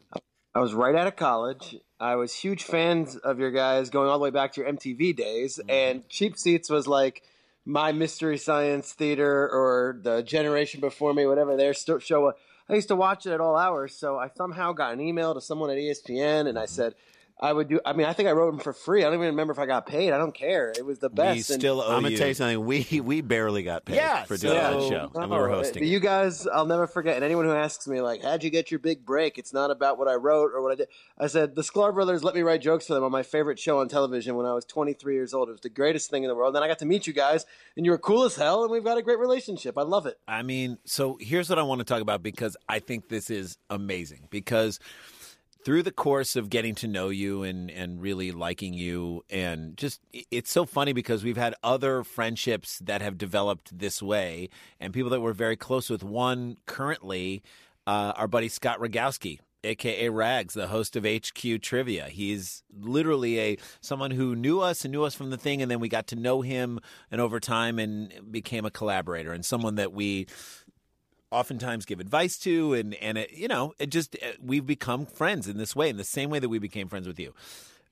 I 0.55 0.61
was 0.61 0.73
right 0.75 0.95
out 0.95 1.07
of 1.07 1.17
college. 1.17 1.77
I 2.01 2.15
was 2.17 2.35
huge 2.35 2.63
fans 2.65 3.17
of 3.17 3.39
your 3.39 3.51
guys 3.51 3.91
going 3.91 4.09
all 4.09 4.19
the 4.19 4.23
way 4.25 4.31
back 4.31 4.53
to 4.55 4.63
your 4.63 4.71
MTV 4.73 5.15
days, 5.17 5.59
Mm-hmm. 5.59 5.71
and 5.71 6.09
Cheap 6.09 6.39
Seats 6.39 6.71
was 6.71 6.87
like 6.87 7.23
my 7.65 7.93
Mystery 7.93 8.39
Science 8.39 8.93
Theater 8.93 9.49
or 9.51 9.99
the 10.03 10.23
generation 10.23 10.81
before 10.81 11.13
me, 11.13 11.27
whatever 11.27 11.57
their 11.57 11.75
show. 11.75 12.33
I 12.69 12.75
used 12.75 12.89
to 12.89 12.97
watch 12.97 13.27
it 13.27 13.33
at 13.33 13.41
all 13.41 13.57
hours, 13.57 13.95
so 13.95 14.19
I 14.19 14.29
somehow 14.37 14.73
got 14.73 14.93
an 14.93 15.01
email 15.01 15.35
to 15.35 15.41
someone 15.41 15.71
at 15.71 15.77
ESPN, 15.77 16.49
and 16.49 16.59
I 16.59 16.65
Mm-hmm. 16.65 16.75
Said 17.41 17.47
I 17.47 17.53
would 17.53 17.69
do. 17.69 17.81
I 17.85 17.93
mean, 17.93 18.07
I 18.07 18.13
think 18.13 18.29
I 18.29 18.33
wrote 18.33 18.51
them 18.51 18.61
for 18.61 18.73
free. 18.73 19.03
I 19.03 19.05
don't 19.07 19.15
even 19.15 19.27
remember 19.29 19.53
if 19.53 19.59
I 19.59 19.67
got 19.67 19.87
paid. 19.87 20.13
I 20.13 20.19
don't 20.19 20.35
care. 20.35 20.73
It 20.77 20.85
was 20.85 20.99
the 20.99 21.11
best. 21.11 21.49
we 21.49 21.55
and- 21.55 21.61
still 21.63 21.81
owe 21.81 21.87
I'm 21.95 22.03
gonna 22.03 22.11
you. 22.11 22.17
tell 22.17 22.29
you 22.29 22.35
something. 22.35 22.65
We 22.65 23.01
we 23.05 23.21
barely 23.21 23.63
got 23.63 23.85
paid 23.85 23.97
Yeah, 23.97 24.25
for 24.25 24.37
doing 24.37 24.55
so- 24.55 24.81
that 24.81 24.89
show, 24.89 25.11
and 25.21 25.31
we 25.31 25.37
were 25.37 25.49
No, 25.49 25.55
hosting. 25.57 25.83
it. 25.83 25.87
You 25.87 26.01
guys, 26.01 26.47
I'll 26.47 26.67
never 26.67 26.87
forget. 26.87 27.17
And 27.17 27.25
anyone 27.25 27.45
who 27.45 27.53
asks 27.53 27.87
me, 27.87 28.01
like, 28.01 28.23
how'd 28.23 28.43
you 28.43 28.51
get 28.51 28.71
your 28.71 28.81
big 28.81 29.05
break? 29.05 29.39
It's 29.39 29.53
not 29.53 29.71
about 29.71 29.99
what 29.99 30.09
I 30.09 30.15
wrote 30.15 30.53
or 30.55 30.63
what 30.63 30.73
I 30.73 30.75
did. 30.77 30.89
I 31.19 31.27
said, 31.27 31.55
the 31.55 31.63
Sklar 31.63 31.93
brothers 31.95 32.25
let 32.25 32.35
me 32.35 32.41
write 32.43 32.61
jokes 32.63 32.87
for 32.87 32.95
them 32.95 33.05
on 33.05 33.13
my 33.13 33.23
favorite 33.23 33.59
show 33.59 33.81
on 33.81 33.89
television 33.89 34.35
when 34.37 34.47
I 34.47 34.53
was 34.55 34.65
23 34.65 35.15
years 35.15 35.35
old. 35.35 35.49
It 35.49 35.53
was 35.53 35.61
the 35.61 35.69
greatest 35.69 36.11
thing 36.11 36.23
in 36.25 36.29
the 36.29 36.35
world. 36.35 36.49
And 36.51 36.57
Then 36.57 36.63
I 36.63 36.69
got 36.69 36.79
to 36.81 36.87
meet 36.87 37.07
you 37.07 37.13
guys, 37.13 37.45
and 37.77 37.85
you 37.85 37.91
were 37.93 37.99
cool 37.99 38.25
as 38.25 38.37
hell, 38.37 38.63
and 38.63 38.71
we've 38.73 38.85
got 38.85 38.99
a 38.99 39.03
great 39.03 39.19
relationship. 39.19 39.77
I 39.79 39.83
love 39.83 40.07
it. 40.07 40.19
I 40.29 40.43
mean, 40.43 40.79
so 40.85 41.17
here's 41.21 41.49
what 41.51 41.59
I 41.59 41.63
want 41.63 41.81
to 41.81 41.85
talk 41.85 42.01
about 42.03 42.23
because 42.23 42.57
I 42.69 42.79
think 42.79 43.09
this 43.09 43.31
is 43.31 43.59
amazing. 43.71 44.29
Because 44.31 44.79
through 45.67 45.83
the 45.83 45.91
course 45.91 46.37
of 46.37 46.49
getting 46.49 46.77
to 46.77 46.87
know 46.87 47.09
you 47.09 47.43
and, 47.43 47.73
and 47.73 48.01
really 48.01 48.31
liking 48.31 48.73
you, 48.73 49.25
and 49.29 49.77
just 49.77 50.01
it's 50.13 50.49
so 50.49 50.65
funny 50.65 50.93
because 50.93 51.25
we've 51.25 51.37
had 51.37 51.57
other 51.61 52.05
friendships 52.05 52.79
that 52.79 53.03
have 53.03 53.19
developed 53.19 53.77
this 53.77 54.01
way, 54.01 54.49
and 54.79 54.95
people 54.95 55.11
that 55.11 55.21
we're 55.21 55.33
very 55.33 55.57
close 55.57 55.91
with. 55.91 56.05
One 56.05 56.57
currently, 56.67 57.43
uh, 57.85 58.13
our 58.15 58.29
buddy 58.29 58.49
Scott 58.49 58.79
Rogowsky. 58.79 59.41
AKA 59.65 60.11
Rags, 60.11 60.55
the 60.55 60.69
host 60.69 60.95
of 60.95 61.05
HQ 61.05 61.61
Trivia. 61.61 62.05
He's 62.09 62.63
literally 62.79 63.41
a 63.41 63.59
someone 63.81 64.13
who 64.13 64.37
knew 64.37 64.61
us 64.61 64.85
and 64.85 64.93
knew 64.93 65.03
us 65.03 65.17
from 65.17 65.31
the 65.31 65.37
thing, 65.37 65.61
and 65.61 65.69
then 65.69 65.81
we 65.81 65.89
got 65.89 66.07
to 66.09 66.15
know 66.17 66.43
him, 66.43 66.79
and 67.11 67.21
over 67.21 67.41
time, 67.41 67.81
and 67.81 68.13
became 68.31 68.65
a 68.65 68.71
collaborator 68.71 69.33
and 69.33 69.45
someone 69.45 69.75
that 69.75 69.93
we 69.93 70.29
oftentimes 71.31 71.85
give 71.85 72.01
advice 72.01 72.39
to 72.39 72.75
and 72.75 72.95
and 72.95 73.19
it, 73.19 73.33
you 73.33 73.49
know 73.49 73.73
it 73.79 73.91
just 73.91 74.17
uh, 74.23 74.33
we've 74.41 74.67
become 74.67 75.07
friends 75.07 75.49
in 75.49 75.59
this 75.59 75.75
way 75.75 75.89
in 75.89 75.97
the 75.97 76.05
same 76.05 76.31
way 76.31 76.39
that 76.39 76.49
we 76.49 76.59
became 76.59 76.89
friends 76.89 77.07
with 77.07 77.19
you. 77.19 77.35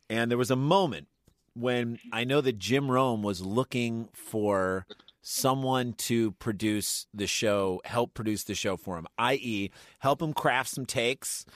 And 0.08 0.30
there 0.30 0.38
was 0.38 0.50
a 0.50 0.56
moment 0.56 1.08
when 1.56 1.98
i 2.12 2.24
know 2.24 2.40
that 2.40 2.58
jim 2.58 2.90
rome 2.90 3.22
was 3.22 3.40
looking 3.40 4.08
for 4.12 4.86
someone 5.22 5.92
to 5.92 6.32
produce 6.32 7.06
the 7.14 7.26
show 7.26 7.80
help 7.84 8.12
produce 8.12 8.42
the 8.44 8.54
show 8.54 8.76
for 8.76 8.98
him 8.98 9.06
i.e 9.18 9.70
help 10.00 10.20
him 10.20 10.32
craft 10.32 10.68
some 10.70 10.84
takes 10.84 11.46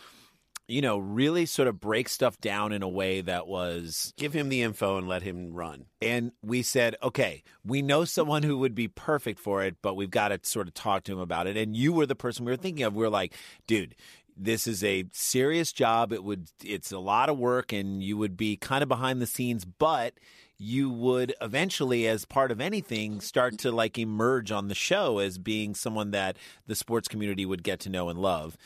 you 0.69 0.83
know 0.83 0.99
really 0.99 1.47
sort 1.47 1.67
of 1.67 1.81
break 1.81 2.09
stuff 2.09 2.41
down 2.41 2.73
in 2.73 2.83
a 2.83 2.89
way 2.89 3.23
that 3.23 3.49
was 3.49 4.13
Give 4.17 4.33
him 4.35 4.51
the 4.51 4.63
info 4.63 4.99
and 4.99 5.09
let 5.09 5.23
him 5.23 5.53
run. 5.53 5.87
and 6.01 6.33
we 6.43 6.63
said, 6.63 6.95
okay, 7.03 7.43
we 7.65 7.83
know 7.83 8.05
someone 8.05 8.43
who 8.43 8.59
would 8.59 8.75
be 8.75 8.87
perfect 8.87 9.41
for 9.41 9.65
it, 9.65 9.77
but 9.83 9.95
we've 9.97 10.11
got 10.11 10.29
to 10.29 10.39
sort 10.43 10.69
of 10.69 10.75
talk 10.75 11.05
to 11.05 11.13
him 11.13 11.19
about 11.19 11.47
it. 11.47 11.57
And 11.57 11.75
you 11.75 11.93
were 11.93 12.07
the 12.07 12.15
person 12.15 12.45
we 12.45 12.53
were 12.53 12.57
thinking 12.57 12.85
of. 12.85 12.95
We 12.95 13.03
were 13.03 13.11
like, 13.11 13.35
dude, 13.67 13.95
this 14.37 14.67
is 14.67 14.85
a 14.85 15.05
serious 15.13 15.73
job. 15.73 16.13
It 16.13 16.23
would, 16.23 16.49
it's 16.63 16.93
a 16.93 16.99
lot 16.99 17.29
of 17.29 17.39
work, 17.39 17.73
and 17.73 18.03
you 18.03 18.17
would 18.19 18.37
be 18.37 18.57
kind 18.57 18.83
of 18.83 18.89
behind 18.89 19.21
the 19.21 19.27
scenes, 19.27 19.65
but 19.65 20.15
you 20.59 20.91
would 20.91 21.35
eventually, 21.41 22.07
as 22.09 22.25
part 22.25 22.51
of 22.51 22.61
anything, 22.61 23.21
start 23.21 23.59
to 23.59 23.71
like 23.71 23.97
emerge 23.97 24.51
on 24.51 24.69
the 24.69 24.75
show 24.75 25.19
as 25.19 25.39
being 25.39 25.75
someone 25.75 26.11
that 26.11 26.37
the 26.67 26.75
sports 26.75 27.09
community 27.09 27.47
would 27.47 27.63
get 27.63 27.81
to 27.81 27.89
know 27.89 28.09
and 28.09 28.19
love. 28.19 28.57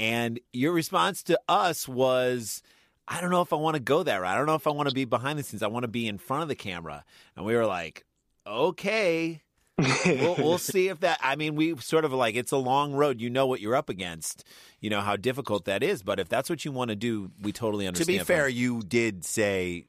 And 0.00 0.40
your 0.52 0.72
response 0.72 1.22
to 1.24 1.38
us 1.46 1.86
was, 1.86 2.62
I 3.06 3.20
don't 3.20 3.30
know 3.30 3.42
if 3.42 3.52
I 3.52 3.56
want 3.56 3.74
to 3.74 3.80
go 3.82 4.02
that 4.02 4.16
route. 4.16 4.32
I 4.32 4.36
don't 4.38 4.46
know 4.46 4.54
if 4.54 4.66
I 4.66 4.70
want 4.70 4.88
to 4.88 4.94
be 4.94 5.04
behind 5.04 5.38
the 5.38 5.42
scenes. 5.42 5.62
I 5.62 5.66
want 5.66 5.82
to 5.84 5.88
be 5.88 6.08
in 6.08 6.16
front 6.16 6.42
of 6.42 6.48
the 6.48 6.54
camera. 6.54 7.04
And 7.36 7.44
we 7.44 7.54
were 7.54 7.66
like, 7.66 8.06
okay, 8.46 9.42
we'll, 9.78 10.36
we'll 10.36 10.58
see 10.72 10.88
if 10.88 11.00
that. 11.00 11.18
I 11.22 11.36
mean, 11.36 11.54
we 11.54 11.76
sort 11.76 12.06
of 12.06 12.12
like 12.14 12.34
it's 12.34 12.50
a 12.52 12.56
long 12.56 12.94
road. 12.94 13.20
You 13.20 13.28
know 13.28 13.46
what 13.46 13.60
you're 13.60 13.76
up 13.76 13.90
against. 13.90 14.42
You 14.80 14.88
know 14.88 15.02
how 15.02 15.16
difficult 15.16 15.66
that 15.66 15.82
is. 15.82 16.02
But 16.02 16.18
if 16.18 16.30
that's 16.30 16.48
what 16.48 16.64
you 16.64 16.72
want 16.72 16.88
to 16.88 16.96
do, 16.96 17.30
we 17.42 17.52
totally 17.52 17.86
understand. 17.86 18.06
To 18.06 18.24
be 18.24 18.24
fair, 18.24 18.48
you 18.48 18.80
did 18.82 19.24
say 19.24 19.84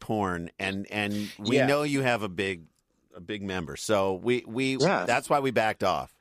porn, 0.00 0.50
and 0.58 0.86
and 0.90 1.30
we 1.38 1.56
Yeah. 1.56 1.66
know 1.66 1.82
you 1.82 2.00
have 2.02 2.22
a 2.22 2.28
big 2.28 2.62
a 3.14 3.20
big 3.20 3.42
member, 3.42 3.76
so 3.76 4.14
we 4.14 4.44
we 4.46 4.76
Yeah. 4.78 5.04
that's 5.04 5.28
why 5.28 5.40
we 5.40 5.50
backed 5.50 5.84
off. 5.84 6.12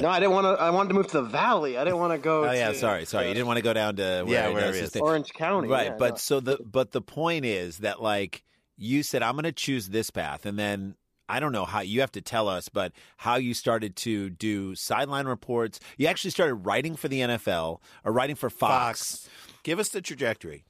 No, 0.00 0.08
I 0.08 0.20
didn't 0.20 0.32
want 0.32 0.44
to. 0.46 0.62
I 0.62 0.70
wanted 0.70 0.88
to 0.90 0.94
move 0.94 1.06
to 1.08 1.20
the 1.20 1.28
valley. 1.28 1.76
I 1.78 1.84
didn't 1.84 1.98
want 1.98 2.12
to 2.12 2.18
go. 2.18 2.44
Oh 2.48 2.52
yeah, 2.52 2.68
to, 2.72 2.74
sorry, 2.74 3.04
sorry. 3.04 3.26
uh, 3.26 3.28
You 3.28 3.34
didn't 3.34 3.46
want 3.46 3.58
to 3.58 3.62
go 3.62 3.72
down 3.72 3.96
to 3.96 4.22
where 4.24 4.26
Yeah, 4.26 4.48
he 4.48 4.54
where 4.54 4.62
does 4.66 4.76
it 4.76 4.80
his 4.80 4.88
is. 4.88 4.92
thing. 4.94 5.02
Orange 5.02 5.32
County, 5.32 5.68
right? 5.68 5.86
yeah, 5.86 5.96
but 5.98 6.10
no. 6.10 6.16
so 6.16 6.40
the 6.40 6.58
but 6.64 6.92
the 6.92 7.00
point 7.02 7.44
is 7.44 7.78
that 7.78 8.02
like 8.02 8.42
you 8.76 9.02
said, 9.02 9.22
I'm 9.22 9.34
going 9.34 9.44
to 9.44 9.52
choose 9.52 9.88
this 9.88 10.10
path, 10.10 10.46
and 10.46 10.58
then 10.58 10.96
I 11.28 11.40
don't 11.40 11.52
know 11.52 11.64
how 11.64 11.80
you 11.80 12.00
have 12.00 12.12
to 12.12 12.20
tell 12.20 12.48
us, 12.48 12.68
but 12.68 12.92
how 13.16 13.36
you 13.36 13.54
started 13.54 13.96
to 13.96 14.30
do 14.30 14.74
sideline 14.74 15.26
reports. 15.26 15.80
You 15.96 16.06
actually 16.08 16.30
started 16.32 16.54
writing 16.56 16.96
for 16.96 17.08
the 17.08 17.20
NFL 17.20 17.80
or 18.04 18.12
writing 18.12 18.36
for 18.36 18.50
Fox. 18.50 19.28
Give 19.62 19.78
us 19.78 19.88
the 19.90 20.00
trajectory. 20.02 20.64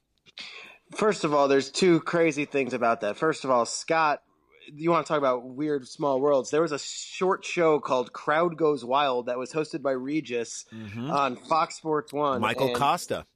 First 0.96 1.24
of 1.24 1.32
all, 1.34 1.48
there's 1.48 1.70
two 1.70 2.00
crazy 2.00 2.44
things 2.44 2.72
about 2.74 3.00
that. 3.00 3.16
First 3.16 3.44
of 3.44 3.50
all, 3.50 3.64
Scott, 3.66 4.22
you 4.72 4.90
want 4.90 5.06
to 5.06 5.08
talk 5.08 5.18
about 5.18 5.44
weird 5.44 5.86
small 5.88 6.20
worlds? 6.20 6.50
There 6.50 6.62
was 6.62 6.72
a 6.72 6.78
short 6.78 7.44
show 7.44 7.80
called 7.80 8.12
Crowd 8.12 8.56
Goes 8.56 8.84
Wild 8.84 9.26
that 9.26 9.38
was 9.38 9.52
hosted 9.52 9.82
by 9.82 9.92
Regis 9.92 10.64
on 10.96 11.36
Fox 11.36 11.76
Sports 11.76 12.12
One. 12.12 12.34
Mm-hmm. 12.34 12.42
Michael 12.42 12.66
and- 12.68 12.76
Costa. 12.76 13.26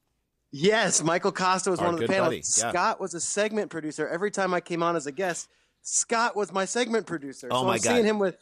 Yes, 0.50 1.02
Michael 1.02 1.32
Costa 1.32 1.70
was 1.70 1.78
Our 1.78 1.87
one 1.87 1.94
of 1.94 2.00
the 2.00 2.06
panelists. 2.06 2.11
panels. 2.11 2.28
buddy, 2.28 2.37
yeah. 2.38 2.70
Scott 2.70 3.00
was 3.00 3.12
a 3.12 3.20
segment 3.20 3.70
producer. 3.70 4.08
Every 4.08 4.30
time 4.30 4.54
I 4.54 4.61
came 4.62 4.82
on 4.82 4.97
as 4.97 5.06
a 5.06 5.12
guest, 5.12 5.49
Scott 5.82 6.37
was 6.37 6.52
my 6.52 6.64
segment 6.64 7.06
producer. 7.06 7.49
Oh, 7.50 7.61
so 7.61 7.66
my 7.66 7.75
I'm 7.75 7.80
God. 7.80 7.92
seeing 7.92 8.04
him 8.06 8.18
with 8.18 8.38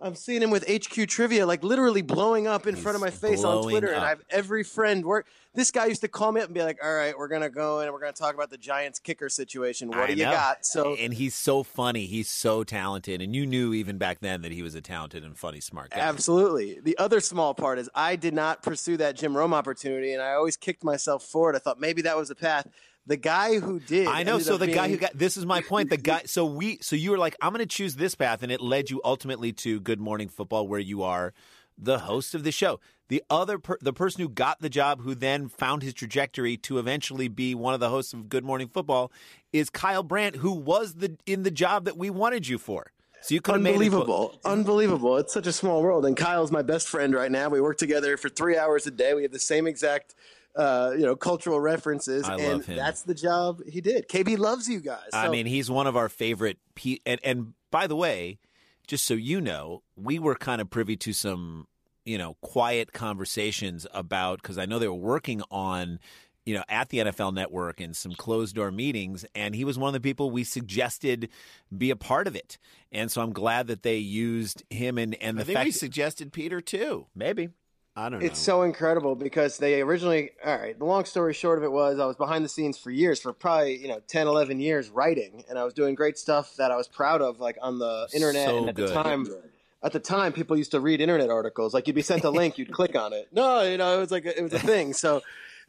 I'm 0.00 0.14
seeing 0.14 0.42
him 0.42 0.50
with 0.50 0.64
HQ 0.68 1.08
trivia, 1.08 1.44
like 1.44 1.64
literally 1.64 2.02
blowing 2.02 2.46
up 2.46 2.66
in 2.66 2.76
front 2.76 2.94
of 2.94 3.00
my 3.00 3.10
face 3.10 3.42
on 3.42 3.64
Twitter. 3.64 3.88
And. 3.88 4.04
I 4.04 4.10
have 4.10 4.22
every 4.30 4.62
friend 4.62 5.04
work. 5.04 5.26
This 5.54 5.72
guy 5.72 5.86
used 5.86 6.02
to 6.02 6.08
call 6.08 6.30
me 6.30 6.40
up 6.40 6.46
and 6.46 6.54
be 6.54 6.62
like, 6.62 6.78
"All 6.82 6.94
right, 6.94 7.18
we're 7.18 7.26
gonna 7.26 7.50
go 7.50 7.80
and 7.80 7.92
we're 7.92 7.98
gonna 7.98 8.12
talk 8.12 8.34
about 8.34 8.50
the 8.50 8.58
Giants 8.58 9.00
kicker 9.00 9.28
situation. 9.28 9.88
What 9.88 9.98
I 9.98 10.06
do 10.06 10.12
you 10.12 10.24
got?" 10.24 10.64
So 10.64 10.94
and 10.94 11.12
he's 11.12 11.34
so 11.34 11.64
funny. 11.64 12.06
He's 12.06 12.28
so 12.28 12.62
talented, 12.62 13.20
and 13.20 13.34
you 13.34 13.44
knew 13.44 13.74
even 13.74 13.98
back 13.98 14.20
then 14.20 14.42
that 14.42 14.52
he 14.52 14.62
was 14.62 14.76
a 14.76 14.80
talented 14.80 15.24
and 15.24 15.36
funny, 15.36 15.60
smart 15.60 15.90
guy. 15.90 15.98
Absolutely. 15.98 16.78
The 16.80 16.96
other 16.98 17.18
small 17.18 17.54
part 17.54 17.78
is 17.78 17.90
I 17.94 18.14
did 18.14 18.34
not 18.34 18.62
pursue 18.62 18.96
that 18.98 19.16
Jim 19.16 19.36
Rome 19.36 19.52
opportunity, 19.52 20.12
and 20.12 20.22
I 20.22 20.34
always 20.34 20.56
kicked 20.56 20.84
myself 20.84 21.24
for 21.24 21.50
it. 21.50 21.56
I 21.56 21.58
thought 21.58 21.80
maybe 21.80 22.02
that 22.02 22.16
was 22.16 22.28
the 22.28 22.36
path. 22.36 22.68
The 23.08 23.16
guy 23.16 23.58
who 23.58 23.80
did, 23.80 24.06
I 24.06 24.22
know. 24.22 24.38
So 24.38 24.54
up 24.54 24.60
the 24.60 24.66
guy 24.68 24.88
who 24.88 24.98
got 24.98 25.16
this 25.16 25.36
is 25.36 25.44
my 25.46 25.60
point. 25.62 25.90
The 25.90 25.96
guy. 25.96 26.22
So 26.26 26.44
we. 26.44 26.78
So 26.82 26.94
you 26.94 27.10
were 27.10 27.18
like, 27.18 27.34
I'm 27.40 27.52
going 27.52 27.66
to 27.66 27.66
choose 27.66 27.96
this 27.96 28.14
path, 28.14 28.42
and 28.42 28.52
it 28.52 28.60
led 28.60 28.90
you 28.90 29.00
ultimately 29.04 29.52
to 29.54 29.80
Good 29.80 29.98
Morning 29.98 30.28
Football, 30.28 30.68
where 30.68 30.78
you 30.78 31.02
are 31.02 31.32
the 31.76 32.00
host 32.00 32.34
of 32.34 32.44
the 32.44 32.52
show. 32.52 32.80
The 33.08 33.22
other, 33.30 33.58
per, 33.58 33.78
the 33.80 33.94
person 33.94 34.20
who 34.20 34.28
got 34.28 34.60
the 34.60 34.68
job, 34.68 35.00
who 35.00 35.14
then 35.14 35.48
found 35.48 35.82
his 35.82 35.94
trajectory 35.94 36.58
to 36.58 36.78
eventually 36.78 37.28
be 37.28 37.54
one 37.54 37.72
of 37.72 37.80
the 37.80 37.88
hosts 37.88 38.12
of 38.12 38.28
Good 38.28 38.44
Morning 38.44 38.68
Football, 38.68 39.10
is 39.52 39.70
Kyle 39.70 40.02
Brandt, 40.02 40.36
who 40.36 40.52
was 40.52 40.94
the 40.96 41.16
in 41.24 41.42
the 41.44 41.50
job 41.50 41.86
that 41.86 41.96
we 41.96 42.10
wanted 42.10 42.46
you 42.46 42.58
for. 42.58 42.92
So 43.22 43.34
you 43.34 43.40
could 43.40 43.54
have 43.54 43.62
made 43.62 43.70
it- 43.70 43.74
unbelievable, 43.76 44.38
unbelievable. 44.44 45.16
It's 45.16 45.32
such 45.32 45.46
a 45.46 45.52
small 45.52 45.82
world, 45.82 46.04
and 46.04 46.14
Kyle's 46.16 46.52
my 46.52 46.62
best 46.62 46.88
friend 46.88 47.14
right 47.14 47.32
now. 47.32 47.48
We 47.48 47.60
work 47.62 47.78
together 47.78 48.16
for 48.18 48.28
three 48.28 48.58
hours 48.58 48.86
a 48.86 48.90
day. 48.90 49.14
We 49.14 49.22
have 49.22 49.32
the 49.32 49.38
same 49.38 49.66
exact, 49.66 50.14
uh, 50.58 50.92
you 50.98 51.06
know, 51.06 51.14
cultural 51.16 51.60
references, 51.60 52.24
I 52.24 52.34
and 52.34 52.42
love 52.52 52.66
him. 52.66 52.76
that's 52.76 53.02
the 53.02 53.14
job 53.14 53.62
he 53.66 53.80
did. 53.80 54.08
KB 54.08 54.36
loves 54.36 54.68
you 54.68 54.80
guys. 54.80 55.08
I 55.12 55.28
mean, 55.28 55.46
he's 55.46 55.70
one 55.70 55.86
of 55.86 55.96
our 55.96 56.08
favorite. 56.08 56.58
Pe- 56.74 56.98
and 57.06 57.20
and 57.22 57.54
by 57.70 57.86
the 57.86 57.96
way, 57.96 58.38
just 58.86 59.06
so 59.06 59.14
you 59.14 59.40
know, 59.40 59.82
we 59.96 60.18
were 60.18 60.34
kind 60.34 60.60
of 60.60 60.68
privy 60.68 60.96
to 60.96 61.12
some, 61.12 61.68
you 62.04 62.18
know, 62.18 62.34
quiet 62.40 62.92
conversations 62.92 63.86
about 63.94 64.42
because 64.42 64.58
I 64.58 64.66
know 64.66 64.78
they 64.78 64.88
were 64.88 64.94
working 64.94 65.42
on, 65.50 66.00
you 66.44 66.54
know, 66.54 66.64
at 66.68 66.88
the 66.88 66.98
NFL 66.98 67.34
Network 67.34 67.80
and 67.80 67.94
some 67.96 68.12
closed 68.14 68.56
door 68.56 68.70
meetings, 68.72 69.24
and 69.36 69.54
he 69.54 69.64
was 69.64 69.78
one 69.78 69.88
of 69.88 69.92
the 69.94 70.00
people 70.00 70.30
we 70.30 70.42
suggested 70.42 71.28
be 71.76 71.90
a 71.90 71.96
part 71.96 72.26
of 72.26 72.34
it. 72.34 72.58
And 72.90 73.12
so 73.12 73.20
I'm 73.22 73.32
glad 73.32 73.66
that 73.68 73.82
they 73.82 73.98
used 73.98 74.64
him 74.70 74.98
and 74.98 75.14
and 75.22 75.36
the 75.38 75.42
I 75.42 75.44
think 75.44 75.56
fact 75.56 75.66
we 75.66 75.70
suggested 75.72 76.32
Peter 76.32 76.60
too. 76.60 77.06
maybe 77.14 77.50
I 77.98 78.08
don't 78.10 78.20
know. 78.20 78.26
It's 78.26 78.38
so 78.38 78.62
incredible 78.62 79.16
because 79.16 79.58
they 79.58 79.80
originally, 79.80 80.30
all 80.46 80.56
right, 80.56 80.78
the 80.78 80.84
long 80.84 81.04
story 81.04 81.34
short 81.34 81.58
of 81.58 81.64
it 81.64 81.72
was 81.72 81.98
I 81.98 82.06
was 82.06 82.14
behind 82.14 82.44
the 82.44 82.48
scenes 82.48 82.78
for 82.78 82.92
years, 82.92 83.20
for 83.20 83.32
probably, 83.32 83.76
you 83.76 83.88
know, 83.88 84.00
10, 84.06 84.28
11 84.28 84.60
years 84.60 84.88
writing, 84.88 85.42
and 85.48 85.58
I 85.58 85.64
was 85.64 85.74
doing 85.74 85.96
great 85.96 86.16
stuff 86.16 86.54
that 86.58 86.70
I 86.70 86.76
was 86.76 86.86
proud 86.86 87.22
of, 87.22 87.40
like 87.40 87.58
on 87.60 87.80
the 87.80 88.06
internet. 88.14 88.46
So 88.46 88.58
and 88.58 88.68
at 88.68 88.76
good. 88.76 88.90
the 88.90 88.94
time, 88.94 89.26
at 89.82 89.90
the 89.90 89.98
time, 89.98 90.32
people 90.32 90.56
used 90.56 90.70
to 90.70 90.80
read 90.80 91.00
internet 91.00 91.28
articles. 91.28 91.74
Like 91.74 91.88
you'd 91.88 91.96
be 91.96 92.02
sent 92.02 92.22
a 92.22 92.30
link, 92.30 92.56
you'd 92.56 92.70
click 92.70 92.94
on 92.94 93.12
it. 93.12 93.26
No, 93.32 93.62
you 93.62 93.76
know, 93.76 93.96
it 93.96 93.98
was 93.98 94.12
like, 94.12 94.26
a, 94.26 94.38
it 94.38 94.42
was 94.42 94.52
a 94.52 94.60
thing. 94.60 94.92
So 94.92 95.22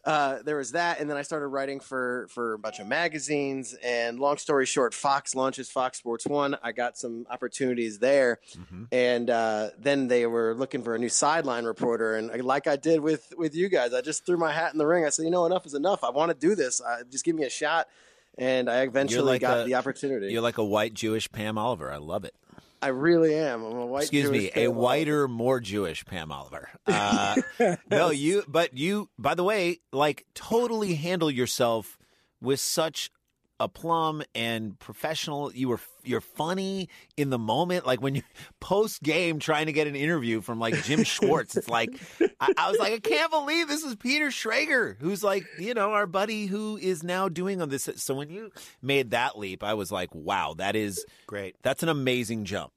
uh, 0.05 0.39
there 0.43 0.55
was 0.57 0.71
that, 0.71 0.99
and 0.99 1.09
then 1.09 1.17
I 1.17 1.21
started 1.23 1.47
writing 1.47 1.79
for 1.79 2.27
for 2.29 2.53
a 2.53 2.59
bunch 2.59 2.79
of 2.79 2.87
magazines. 2.87 3.75
And 3.83 4.19
long 4.19 4.37
story 4.37 4.65
short, 4.65 4.93
Fox 4.93 5.35
launches 5.35 5.69
Fox 5.69 5.97
Sports 5.97 6.25
One. 6.25 6.57
I 6.63 6.71
got 6.71 6.97
some 6.97 7.25
opportunities 7.29 7.99
there, 7.99 8.39
Mm-hmm. 8.57 8.83
and 8.91 9.29
uh, 9.29 9.69
then 9.77 10.07
they 10.07 10.25
were 10.25 10.53
looking 10.55 10.83
for 10.83 10.95
a 10.95 10.99
new 10.99 11.09
sideline 11.09 11.65
reporter. 11.65 12.15
And 12.15 12.31
I- 12.31 12.35
like 12.37 12.67
I 12.67 12.75
did 12.75 13.01
with 13.01 13.33
with 13.37 13.55
you 13.55 13.69
guys, 13.69 13.93
I 13.93 14.01
just 14.01 14.25
threw 14.25 14.37
my 14.37 14.51
hat 14.51 14.71
in 14.73 14.77
the 14.79 14.87
ring. 14.87 15.05
I 15.05 15.09
said, 15.09 15.25
you 15.25 15.31
know, 15.31 15.45
enough 15.45 15.65
is 15.65 15.73
enough. 15.73 16.03
I 16.03 16.09
want 16.09 16.29
to 16.31 16.37
do 16.37 16.55
this. 16.55 16.81
Uh, 16.81 17.03
just 17.11 17.25
give 17.25 17.35
me 17.35 17.43
a 17.43 17.49
shot. 17.49 17.87
And 18.37 18.69
I 18.69 18.83
eventually 18.83 19.23
like 19.33 19.41
got 19.41 19.61
a- 19.61 19.63
the 19.65 19.75
opportunity. 19.75 20.31
You're 20.31 20.41
like 20.41 20.57
a 20.59 20.63
white 20.63 20.93
Jewish 20.93 21.29
Pam 21.31 21.57
Oliver. 21.57 21.91
I 21.91 21.97
love 21.97 22.23
it. 22.23 22.33
I 22.81 22.87
really 22.87 23.35
am. 23.35 23.63
I'm 23.63 23.77
a 23.77 23.85
white. 23.85 24.03
Excuse 24.03 24.25
Jewish 24.29 24.41
me, 24.41 24.47
a 24.49 24.51
kid. 24.51 24.67
whiter, 24.69 25.27
more 25.27 25.59
Jewish 25.59 26.05
Pam 26.05 26.31
Oliver. 26.31 26.69
Uh, 26.85 27.35
no, 27.89 28.09
you. 28.11 28.43
But 28.47 28.77
you. 28.77 29.09
By 29.17 29.35
the 29.35 29.43
way, 29.43 29.79
like 29.91 30.25
totally 30.33 30.95
handle 30.95 31.29
yourself 31.29 31.97
with 32.41 32.59
such 32.59 33.11
aplomb 33.59 34.23
and 34.33 34.79
professional. 34.79 35.53
You 35.53 35.69
were 35.69 35.79
you're 36.03 36.21
funny 36.21 36.89
in 37.17 37.29
the 37.29 37.39
moment. 37.39 37.85
Like 37.85 38.01
when 38.01 38.15
you 38.15 38.23
post 38.59 39.03
game 39.03 39.39
trying 39.39 39.65
to 39.65 39.73
get 39.73 39.87
an 39.87 39.95
interview 39.95 40.41
from 40.41 40.59
like 40.59 40.81
Jim 40.83 41.03
Schwartz. 41.03 41.57
It's 41.57 41.69
like 41.69 41.89
I, 42.39 42.53
I 42.57 42.69
was 42.69 42.79
like, 42.79 42.93
I 42.93 42.99
can't 42.99 43.31
believe 43.31 43.67
this 43.67 43.83
is 43.83 43.95
Peter 43.95 44.27
Schrager, 44.27 44.97
who's 44.99 45.23
like 45.23 45.45
you 45.59 45.73
know 45.73 45.91
our 45.93 46.07
buddy 46.07 46.45
who 46.45 46.77
is 46.77 47.03
now 47.03 47.29
doing 47.29 47.61
on 47.61 47.69
this. 47.69 47.89
So 47.95 48.15
when 48.15 48.29
you 48.29 48.51
made 48.81 49.11
that 49.11 49.37
leap, 49.37 49.63
I 49.63 49.73
was 49.73 49.91
like, 49.91 50.13
wow, 50.13 50.53
that 50.57 50.75
is 50.75 51.05
Great. 51.27 51.55
That's 51.61 51.83
an 51.83 51.89
amazing 51.89 52.45
jump. 52.45 52.71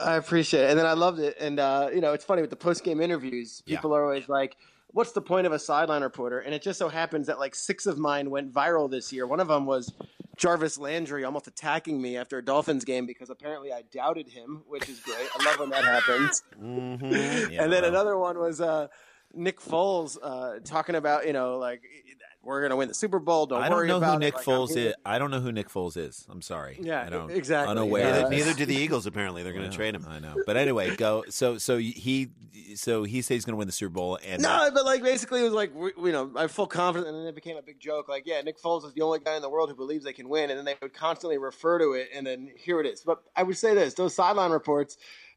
I 0.00 0.14
appreciate 0.16 0.64
it, 0.64 0.70
and 0.70 0.78
then 0.78 0.86
I 0.86 0.94
loved 0.94 1.20
it. 1.20 1.36
And 1.38 1.60
uh, 1.60 1.90
you 1.94 2.00
know, 2.00 2.12
it's 2.12 2.24
funny 2.24 2.40
with 2.40 2.50
the 2.50 2.56
post 2.56 2.82
game 2.82 3.00
interviews. 3.00 3.62
Yeah. 3.66 3.76
People 3.76 3.94
are 3.94 4.02
always 4.02 4.28
like, 4.28 4.56
"What's 4.88 5.12
the 5.12 5.20
point 5.20 5.46
of 5.46 5.52
a 5.52 5.58
sideline 5.58 6.02
reporter?" 6.02 6.40
And 6.40 6.54
it 6.54 6.62
just 6.62 6.78
so 6.78 6.88
happens 6.88 7.28
that 7.28 7.38
like 7.38 7.54
six 7.54 7.86
of 7.86 7.98
mine 7.98 8.30
went 8.30 8.52
viral 8.52 8.90
this 8.90 9.12
year. 9.12 9.26
One 9.26 9.40
of 9.40 9.48
them 9.48 9.66
was 9.66 9.92
Jarvis 10.36 10.78
Landry 10.78 11.24
almost 11.24 11.46
attacking 11.46 12.00
me 12.00 12.16
after 12.16 12.38
a 12.38 12.44
Dolphins 12.44 12.84
game 12.84 13.06
because 13.06 13.30
apparently 13.30 13.72
I 13.72 13.82
doubted 13.90 14.28
him, 14.28 14.62
which 14.66 14.88
is 14.88 15.00
great. 15.00 15.28
I 15.38 15.44
love 15.44 15.58
when 15.60 15.70
that 15.70 15.84
happens. 15.84 16.42
Yeah, 16.60 17.62
and 17.62 17.72
then 17.72 17.84
another 17.84 18.16
one 18.18 18.38
was 18.38 18.60
uh, 18.60 18.88
Nick 19.32 19.60
Foles 19.60 20.16
uh, 20.22 20.60
talking 20.64 20.94
about 20.94 21.26
you 21.26 21.32
know 21.32 21.58
like 21.58 21.82
we're 22.44 22.62
gonna 22.62 22.76
win 22.76 22.88
the 22.88 22.94
Super 22.94 23.18
Bowl. 23.18 23.46
Don't 23.46 23.62
I 23.62 23.68
don't 23.68 23.78
worry 23.78 23.88
know 23.88 23.96
about 23.98 24.10
who 24.10 24.16
it. 24.16 24.20
Nick 24.20 24.34
Like, 24.34 24.48
I'm 24.48 24.54
Foles 24.54 24.74
here- 24.76 24.88
is. 24.90 24.94
I 25.04 25.18
don't 25.18 25.30
know 25.30 25.40
who 25.40 25.52
Nick 25.52 25.68
Foles 25.68 25.96
is. 25.96 26.26
I'm 26.30 26.42
sorry. 26.42 26.78
Yeah, 26.80 27.02
I 27.04 27.08
don't, 27.10 27.30
exactly. 27.30 27.70
Unaware. 27.70 28.02
Yeah. 28.02 28.14
of 28.24 28.30
Neither, 28.30 28.44
neither 28.46 28.58
do 28.58 28.66
the 28.66 28.74
Eagles. 28.76 29.06
Apparently, 29.06 29.42
they're 29.42 29.52
going 29.52 29.68
to 29.70 29.74
trade 29.76 29.94
him. 29.94 30.06
I 30.08 30.18
know. 30.18 30.36
But 30.46 30.56
anyway, 30.56 30.94
go. 30.96 31.24
So 31.30 31.58
so 31.58 31.78
he 31.78 32.28
so 32.74 33.04
he 33.04 33.22
says 33.22 33.34
he's 33.36 33.44
going 33.44 33.52
to 33.54 33.58
win 33.58 33.66
the 33.68 33.72
Super 33.72 33.92
Bowl, 33.92 34.18
and 34.26 34.42
No, 34.42 34.70
but 34.72 34.84
like 34.84 35.02
basically 35.02 35.40
it 35.40 35.44
was 35.44 35.52
like 35.52 35.74
we- 35.74 35.92
you 36.06 36.12
know 36.12 36.30
I'm 36.36 36.48
full 36.48 36.66
confidence, 36.66 37.08
and 37.08 37.18
then 37.18 37.26
it 37.26 37.34
became 37.34 37.56
a 37.56 37.62
big 37.62 37.80
joke. 37.80 38.08
Like, 38.08 38.24
yeah, 38.26 38.40
Nick 38.42 38.60
Foles 38.60 38.84
is 38.86 38.92
the 38.94 39.02
only 39.02 39.18
guy 39.18 39.36
in 39.36 39.42
the 39.42 39.50
world 39.50 39.68
who 39.70 39.74
believes 39.76 40.04
they 40.04 40.12
can 40.12 40.28
win, 40.28 40.50
and 40.50 40.58
then 40.58 40.64
they 40.64 40.74
would 40.82 40.94
constantly 40.94 41.38
refer 41.38 41.78
to 41.78 41.92
it, 41.92 42.08
and 42.14 42.26
then 42.26 42.50
here 42.56 42.80
it 42.80 42.86
is. 42.86 43.02
But 43.02 43.22
I 43.36 43.42
would 43.42 43.56
say 43.56 43.74
this: 43.74 43.94
those 43.94 44.14
sideline 44.14 44.50
reports 44.50 44.96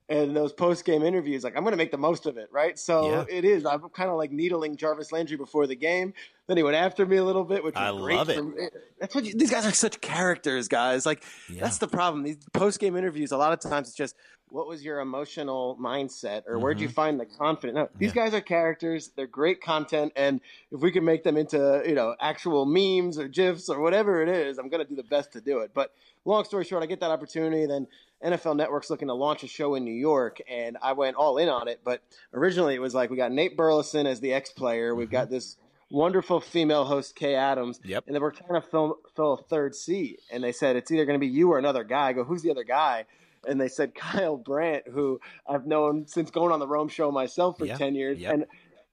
and 0.09 0.33
those 0.35 0.53
post 0.53 0.85
game 0.85 1.03
interviews, 1.03 1.43
like 1.43 1.57
I'm 1.57 1.63
going 1.63 1.73
to 1.73 1.77
make 1.77 1.91
the 1.91 1.97
most 1.97 2.25
of 2.27 2.37
it, 2.37 2.47
right? 2.51 2.79
So 2.79 3.09
Yeah. 3.09 3.25
it 3.27 3.43
is. 3.43 3.65
I'm 3.65 3.81
kind 3.89 4.09
of 4.09 4.15
like 4.15 4.31
needling 4.31 4.77
Jarvis 4.77 5.11
Landry 5.11 5.35
before 5.35 5.67
the 5.67 5.75
game. 5.75 6.13
Then 6.47 6.57
he 6.57 6.63
went 6.63 6.75
after 6.77 7.05
me 7.05 7.17
a 7.17 7.23
little 7.25 7.43
bit, 7.43 7.63
which 7.63 7.75
I 7.75 7.91
great 7.91 8.15
love 8.15 8.29
it. 8.29 8.37
for. 8.37 8.71
That's 8.99 9.13
what 9.13 9.25
you, 9.25 9.33
these 9.35 9.51
guys 9.51 9.65
are 9.65 9.71
such 9.73 9.99
characters, 10.01 10.67
guys. 10.67 11.05
Like 11.05 11.23
Yeah. 11.49 11.61
that's 11.61 11.77
the 11.77 11.87
problem. 11.89 12.23
These 12.23 12.37
post 12.53 12.79
game 12.79 12.95
interviews, 12.95 13.31
a 13.31 13.37
lot 13.37 13.51
of 13.53 13.59
times 13.59 13.89
it's 13.89 13.97
just 13.97 14.15
what 14.49 14.65
was 14.65 14.81
your 14.81 15.01
emotional 15.01 15.77
mindset, 15.77 16.43
or 16.47 16.57
where'd 16.57 16.79
you 16.79 16.87
find 16.87 17.19
the 17.19 17.25
confidence? 17.25 17.75
No, 17.75 17.89
these 17.97 18.11
Mm-hmm. 18.11 18.17
Yeah. 18.17 18.25
guys 18.25 18.33
are 18.33 18.39
characters. 18.39 19.11
They're 19.13 19.27
great 19.27 19.61
content, 19.61 20.13
and 20.15 20.39
if 20.71 20.79
we 20.79 20.89
can 20.89 21.03
make 21.03 21.23
them 21.25 21.35
into 21.35 21.83
you 21.85 21.93
know 21.95 22.15
actual 22.21 22.65
memes 22.65 23.19
or 23.19 23.27
gifs 23.27 23.67
or 23.67 23.81
whatever 23.81 24.21
it 24.23 24.29
is, 24.29 24.57
I'm 24.57 24.69
going 24.69 24.81
to 24.81 24.89
do 24.89 24.95
the 24.95 25.03
best 25.03 25.33
to 25.33 25.41
do 25.41 25.59
it. 25.59 25.71
But 25.73 25.91
long 26.23 26.45
story 26.45 26.63
short, 26.63 26.81
I 26.81 26.85
get 26.85 27.01
that 27.01 27.11
opportunity. 27.11 27.65
Then 27.65 27.87
NFL 28.23 28.55
Network's 28.55 28.89
looking 28.89 29.09
to 29.09 29.13
launch 29.13 29.43
a 29.43 29.47
show 29.47 29.75
in 29.75 29.83
New 29.83 29.91
York, 29.93 30.39
and 30.49 30.77
I 30.81 30.93
went 30.93 31.17
all 31.17 31.37
in 31.39 31.49
on 31.49 31.67
it. 31.67 31.81
But 31.83 32.01
originally, 32.33 32.73
it 32.73 32.79
was 32.81 32.95
like 32.95 33.09
we 33.09 33.17
got 33.17 33.33
Nate 33.33 33.57
Burleson 33.57 34.07
as 34.07 34.21
the 34.21 34.31
ex 34.31 34.51
player. 34.51 34.95
We've 34.95 35.11
got 35.11 35.29
this 35.29 35.57
wonderful 35.89 36.39
female 36.39 36.85
host, 36.85 37.15
Kay 37.15 37.35
Adams. 37.35 37.79
Yep. 37.83 38.05
And 38.07 38.15
they 38.15 38.19
we're 38.19 38.31
trying 38.31 38.61
to 38.61 38.67
film, 38.67 38.93
fill 39.15 39.33
a 39.33 39.43
third 39.43 39.75
seat, 39.75 40.19
and 40.31 40.43
they 40.43 40.51
said 40.51 40.75
it's 40.75 40.91
either 40.91 41.05
going 41.05 41.19
to 41.19 41.25
be 41.25 41.31
you 41.31 41.51
or 41.51 41.57
another 41.59 41.83
guy. 41.83 42.07
I 42.09 42.13
go, 42.13 42.23
who's 42.23 42.41
the 42.41 42.51
other 42.51 42.63
guy? 42.63 43.05
And 43.47 43.61
they 43.61 43.67
said 43.69 43.95
Kyle 43.95 44.35
Brandt, 44.37 44.87
who 44.87 45.19
I've 45.47 45.65
known 45.65 46.05
since 46.07 46.31
going 46.31 46.51
on 46.51 46.59
the 46.59 46.67
Rome 46.67 46.89
show 46.89 47.11
myself 47.11 47.57
for 47.57 47.65
Yeah. 47.65 47.77
ten 47.77 47.95
years, 47.95 48.19
Yep. 48.19 48.33
and 48.33 48.45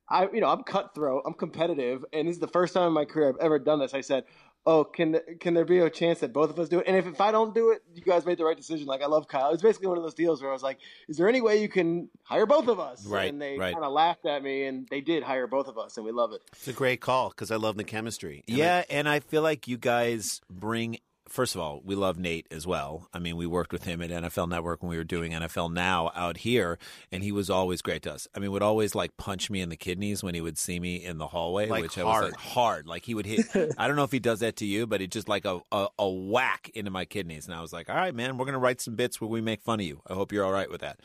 I, 0.08 0.28
you 0.32 0.40
know, 0.40 0.48
I'm 0.48 0.62
cutthroat, 0.62 1.22
I'm 1.26 1.34
competitive, 1.34 2.04
and 2.12 2.28
this 2.28 2.36
is 2.36 2.40
the 2.40 2.48
first 2.48 2.74
time 2.74 2.88
in 2.88 2.92
my 2.92 3.04
career 3.04 3.30
I've 3.30 3.40
ever 3.40 3.58
done 3.58 3.78
this. 3.78 3.94
I 3.94 4.02
said, 4.02 4.24
"Oh, 4.66 4.84
can 4.84 5.18
can 5.40 5.54
there 5.54 5.64
be 5.64 5.78
a 5.78 5.88
chance 5.88 6.20
that 6.20 6.32
both 6.32 6.50
of 6.50 6.58
us 6.58 6.68
do 6.68 6.80
it?" 6.80 6.86
And 6.86 6.96
if, 6.96 7.06
if 7.06 7.20
I 7.20 7.32
don't 7.32 7.54
do 7.54 7.70
it, 7.70 7.82
you 7.94 8.02
guys 8.02 8.26
made 8.26 8.38
the 8.38 8.44
right 8.44 8.56
decision. 8.56 8.86
Like 8.86 9.02
I 9.02 9.06
love 9.06 9.28
Kyle. 9.28 9.50
It's 9.52 9.62
basically 9.62 9.88
one 9.88 9.96
of 9.96 10.02
those 10.02 10.14
deals 10.14 10.42
where 10.42 10.50
I 10.50 10.52
was 10.52 10.62
like, 10.62 10.78
"Is 11.08 11.16
there 11.16 11.28
any 11.28 11.40
way 11.40 11.62
you 11.62 11.68
can 11.68 12.10
hire 12.22 12.44
both 12.44 12.68
of 12.68 12.78
us?" 12.78 13.06
Right, 13.06 13.30
And 13.30 13.40
they 13.40 13.58
right. 13.58 13.72
kind 13.72 13.84
of 13.84 13.92
laughed 13.92 14.26
at 14.26 14.42
me, 14.42 14.64
and 14.66 14.86
they 14.90 15.00
did 15.00 15.22
hire 15.22 15.46
both 15.46 15.68
of 15.68 15.78
us, 15.78 15.96
and 15.96 16.04
we 16.04 16.12
love 16.12 16.32
it. 16.32 16.42
It's 16.52 16.68
a 16.68 16.72
great 16.74 17.00
call 17.00 17.30
because 17.30 17.50
I 17.50 17.56
love 17.56 17.76
the 17.76 17.84
chemistry. 17.84 18.44
And 18.46 18.58
yeah, 18.58 18.84
and 18.90 19.08
I 19.08 19.20
feel 19.20 19.42
like 19.42 19.66
you 19.66 19.78
guys 19.78 20.40
bring. 20.50 20.98
First 21.28 21.54
of 21.54 21.60
all, 21.60 21.80
we 21.84 21.94
love 21.94 22.18
Nate 22.18 22.46
as 22.50 22.66
well. 22.66 23.08
I 23.14 23.18
mean, 23.18 23.36
we 23.36 23.46
worked 23.46 23.72
with 23.72 23.84
him 23.84 24.02
at 24.02 24.10
NFL 24.10 24.48
Network 24.48 24.82
when 24.82 24.90
we 24.90 24.96
were 24.98 25.04
doing 25.04 25.32
NFL 25.32 25.72
Now 25.72 26.12
out 26.14 26.36
here, 26.38 26.78
and 27.10 27.22
he 27.22 27.32
was 27.32 27.48
always 27.48 27.80
great 27.80 28.02
to 28.02 28.12
us. 28.12 28.28
I 28.34 28.40
mean, 28.40 28.52
would 28.52 28.62
always 28.62 28.94
like 28.94 29.16
punch 29.16 29.48
me 29.50 29.60
in 29.62 29.70
the 29.70 29.76
kidneys 29.76 30.22
when 30.22 30.34
he 30.34 30.40
would 30.42 30.58
see 30.58 30.78
me 30.78 30.96
in 31.02 31.16
the 31.18 31.26
hallway, 31.28 31.66
Like 31.68 31.82
which 31.82 31.96
I 31.98 32.04
was 32.04 32.12
hard. 32.12 32.24
like 32.24 32.34
hard. 32.40 32.86
Like 32.86 33.04
he 33.06 33.14
would 33.14 33.26
hit. 33.26 33.46
I 33.78 33.86
don't 33.88 33.96
know 33.96 34.04
if 34.04 34.12
he 34.12 34.18
does 34.20 34.40
that 34.40 34.56
to 34.56 34.66
you, 34.66 34.86
but 34.86 35.00
it 35.00 35.10
just 35.10 35.28
like 35.28 35.44
a, 35.46 35.60
a 35.72 35.88
a 35.98 36.08
whack 36.08 36.70
into 36.74 36.90
my 36.90 37.04
kidneys, 37.06 37.46
and 37.46 37.54
I 37.54 37.62
was 37.62 37.72
like, 37.72 37.88
all 37.88 37.96
right, 37.96 38.14
man, 38.14 38.36
we're 38.36 38.46
gonna 38.46 38.58
write 38.58 38.80
some 38.82 38.94
bits 38.94 39.20
where 39.20 39.28
we 39.30 39.40
make 39.40 39.62
fun 39.62 39.80
of 39.80 39.86
you. 39.86 40.02
I 40.06 40.12
hope 40.14 40.30
you're 40.30 40.44
all 40.44 40.52
right 40.52 40.70
with 40.70 40.82
that. 40.82 41.00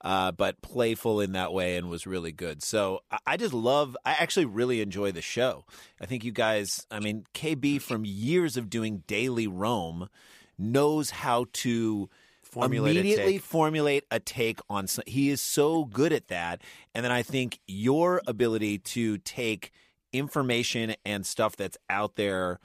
Uh, 0.00 0.30
but 0.30 0.62
playful 0.62 1.20
in 1.20 1.32
that 1.32 1.52
way 1.52 1.76
and 1.76 1.90
was 1.90 2.06
really 2.06 2.30
good. 2.30 2.62
So 2.62 3.00
I, 3.10 3.18
I 3.26 3.36
just 3.36 3.52
love. 3.52 3.96
I 4.04 4.12
actually 4.12 4.44
really 4.46 4.80
enjoy 4.80 5.10
the 5.10 5.22
show. 5.22 5.64
I 6.00 6.06
think 6.06 6.22
you 6.24 6.30
guys. 6.32 6.86
I 6.90 7.00
mean, 7.00 7.24
KB 7.34 7.82
from 7.82 8.04
years 8.04 8.56
of 8.56 8.70
doing 8.70 9.02
daily 9.08 9.48
Rome 9.48 10.08
knows 10.56 11.10
how 11.10 11.46
to 11.52 12.08
Formulate 12.42 12.96
immediately 12.96 13.32
take. 13.34 13.42
formulate 13.42 14.04
a 14.10 14.18
take 14.20 14.60
on. 14.70 14.86
some- 14.86 15.04
He 15.06 15.28
is 15.30 15.40
so 15.40 15.84
good 15.84 16.12
at 16.12 16.28
that, 16.28 16.62
and 16.94 17.04
then 17.04 17.12
I 17.12 17.22
think 17.22 17.58
your 17.66 18.22
ability 18.26 18.78
to 18.78 19.18
take 19.18 19.70
information 20.12 20.94
and 21.04 21.26
stuff 21.26 21.56
that's 21.56 21.76
out 21.90 22.16
there, 22.16 22.58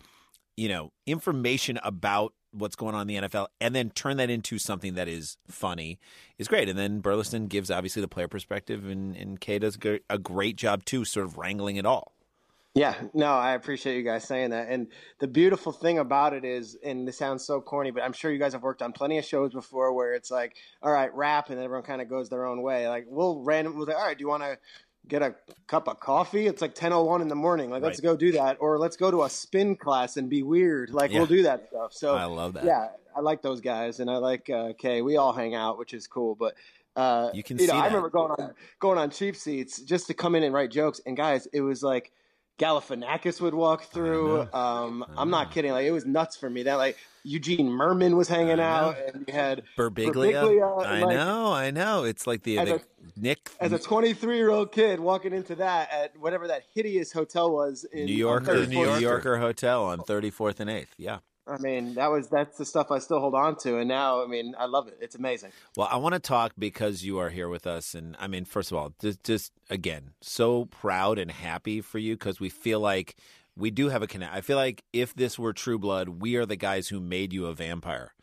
you 0.55 0.69
know, 0.69 0.91
information 1.05 1.79
about 1.83 2.33
what's 2.53 2.75
going 2.75 2.95
on 2.95 3.09
in 3.09 3.21
the 3.21 3.27
NFL, 3.27 3.47
and 3.59 3.75
then 3.75 3.89
turn 3.89 4.17
that 4.17 4.29
into 4.29 4.57
something 4.57 4.93
that 4.95 5.07
is 5.07 5.37
funny 5.47 5.99
is 6.37 6.47
great. 6.47 6.69
And 6.69 6.77
then 6.77 6.99
Burleson 6.99 7.47
gives 7.47 7.71
obviously 7.71 8.01
the 8.01 8.07
player 8.07 8.27
perspective, 8.27 8.85
and, 8.85 9.15
and 9.15 9.39
Kay 9.39 9.59
does 9.59 9.77
a 10.09 10.17
great 10.17 10.55
job 10.55 10.85
too, 10.85 11.05
sort 11.05 11.25
of 11.25 11.37
wrangling 11.37 11.77
it 11.77 11.85
all. 11.85 12.13
Yeah, 12.75 12.95
no, 13.13 13.27
I 13.27 13.53
appreciate 13.53 13.97
you 13.97 14.03
guys 14.03 14.23
saying 14.23 14.49
that. 14.49 14.67
And 14.67 14.87
the 15.19 15.27
beautiful 15.27 15.71
thing 15.71 15.99
about 15.99 16.33
it 16.33 16.43
is, 16.43 16.75
and 16.83 17.07
this 17.07 17.19
sounds 17.19 17.45
so 17.45 17.61
corny, 17.61 17.91
but 17.91 18.01
I'm 18.01 18.13
sure 18.13 18.31
you 18.31 18.39
guys 18.39 18.53
have 18.53 18.63
worked 18.63 18.81
on 18.81 18.93
plenty 18.93 19.19
of 19.19 19.25
shows 19.25 19.53
before 19.53 19.93
where 19.93 20.15
it's 20.15 20.31
like, 20.31 20.55
all 20.81 20.91
right, 20.91 21.13
rap, 21.13 21.51
and 21.51 21.59
everyone 21.59 21.85
kind 21.85 22.01
of 22.01 22.09
goes 22.09 22.29
their 22.29 22.47
own 22.47 22.63
way. 22.63 22.87
Like 22.87 23.05
we'll 23.07 23.43
random, 23.43 23.77
we'll 23.77 23.85
say, 23.85 23.93
all 23.93 24.07
right, 24.07 24.17
do 24.17 24.23
you 24.23 24.27
want 24.27 24.41
to 24.41 24.57
get 25.07 25.21
a 25.21 25.35
cup 25.67 25.87
of 25.87 25.99
coffee? 25.99 26.47
It's 26.47 26.61
like 26.61 26.75
10:01 26.75 27.21
in 27.21 27.27
the 27.27 27.35
morning. 27.35 27.69
Like 27.69 27.83
let's 27.83 27.99
go 27.99 28.15
do 28.15 28.31
that, 28.33 28.57
or 28.59 28.77
let's 28.77 28.97
go 28.97 29.11
to 29.11 29.23
a 29.23 29.29
spin 29.29 29.75
class 29.75 30.17
and 30.17 30.29
be 30.29 30.43
weird. 30.43 30.91
Like 30.91 31.11
Yeah. 31.11 31.19
we'll 31.19 31.27
do 31.27 31.43
that 31.43 31.67
stuff. 31.69 31.93
So 31.93 32.15
I 32.15 32.25
love 32.25 32.53
that. 32.53 32.65
Yeah, 32.65 32.89
I 33.15 33.19
like 33.21 33.41
those 33.41 33.61
guys, 33.61 33.99
and 33.99 34.09
I 34.09 34.17
like 34.17 34.49
uh, 34.49 34.73
Kay. 34.77 35.01
We 35.01 35.17
all 35.17 35.33
hang 35.33 35.55
out, 35.55 35.77
which 35.77 35.93
is 35.93 36.07
cool, 36.07 36.35
but. 36.35 36.55
Uh, 36.95 37.31
You 37.33 37.41
can 37.41 37.57
you 37.57 37.65
know, 37.65 37.73
see 37.73 37.79
I 37.79 37.87
remember 37.87 38.09
going 38.09 38.33
on 38.33 38.53
going 38.79 38.99
on 38.99 39.09
cheap 39.09 39.35
seats 39.35 39.81
just 39.81 40.05
to 40.07 40.13
come 40.13 40.35
in 40.35 40.43
and 40.43 40.53
write 40.53 40.69
jokes. 40.69 41.01
And 41.07 41.17
guys, 41.17 41.47
it 41.47 41.61
was 41.61 41.81
like 41.81 42.11
Galifianakis 42.59 43.41
would 43.41 43.55
walk 43.55 43.85
through. 43.85 44.47
Um, 44.53 45.03
I'm 45.17 45.31
not 45.31 45.51
kidding. 45.51 45.71
Like 45.71 45.85
it 45.85 45.91
was 45.91 46.05
nuts 46.05 46.35
for 46.37 46.49
me. 46.49 46.63
That 46.63 46.75
like 46.75 46.97
Eugene 47.23 47.67
Mirman 47.67 48.15
was 48.15 48.27
hanging 48.27 48.59
out, 48.59 48.97
and 48.97 49.25
you 49.27 49.33
had 49.33 49.63
Birbiglia. 49.77 50.33
Birbiglia, 50.33 50.85
I 50.85 51.01
like, 51.01 51.15
know, 51.15 51.51
I 51.51 51.71
know. 51.71 52.03
It's 52.03 52.27
like 52.27 52.43
the, 52.43 52.57
the 52.57 52.81
Nick 53.15 53.49
As 53.59 53.71
a 53.71 53.79
23 53.79 54.37
year 54.37 54.49
old 54.49 54.71
kid 54.71 54.99
walking 54.99 55.33
into 55.33 55.55
that 55.55 55.91
at 55.91 56.17
whatever 56.19 56.47
that 56.47 56.63
hideous 56.73 57.11
hotel 57.11 57.51
was 57.51 57.85
in 57.85 58.05
New 58.05 58.13
Yorker, 58.13 58.65
New 58.65 58.99
Yorker, 58.99 59.35
Street. 59.35 59.39
Hotel 59.39 59.85
on 59.85 59.99
34th 59.99 60.59
and 60.59 60.69
8th. 60.69 60.87
Yeah. 60.97 61.19
I 61.45 61.57
mean, 61.57 61.95
that 61.95 62.09
was 62.09 62.29
that's 62.29 62.57
the 62.57 62.65
stuff 62.65 62.89
I 62.89 62.99
still 62.99 63.19
hold 63.19 63.35
on 63.35 63.57
to, 63.57 63.77
and 63.77 63.87
now 63.87 64.23
I 64.23 64.27
mean, 64.27 64.55
I 64.57 64.65
love 64.65 64.87
it. 64.87 64.97
It's 65.01 65.15
amazing. 65.15 65.51
Well, 65.75 65.89
I 65.91 65.97
want 65.97 66.13
to 66.13 66.19
talk 66.19 66.53
because 66.57 67.03
you 67.03 67.19
are 67.19 67.29
here 67.29 67.49
with 67.49 67.67
us, 67.67 67.93
and 67.93 68.15
I 68.17 68.27
mean, 68.27 68.45
first 68.45 68.71
of 68.71 68.77
all, 68.77 68.93
just, 69.01 69.23
just 69.25 69.51
again, 69.69 70.11
so 70.21 70.65
proud 70.65 71.19
and 71.19 71.29
happy 71.29 71.81
for 71.81 71.97
you 71.97 72.15
because 72.15 72.39
we 72.39 72.47
feel 72.47 72.79
like 72.79 73.17
we 73.55 73.71
do 73.71 73.89
have 73.89 74.01
a 74.01 74.07
connect. 74.07 74.33
I 74.33 74.41
feel 74.41 74.57
like 74.57 74.83
if 74.93 75.13
this 75.13 75.37
were 75.37 75.53
True 75.53 75.77
Blood, 75.77 76.09
we 76.21 76.35
are 76.37 76.45
the 76.45 76.55
guys 76.55 76.87
who 76.87 76.99
made 76.99 77.33
you 77.33 77.45
a 77.45 77.53
vampire. 77.53 78.13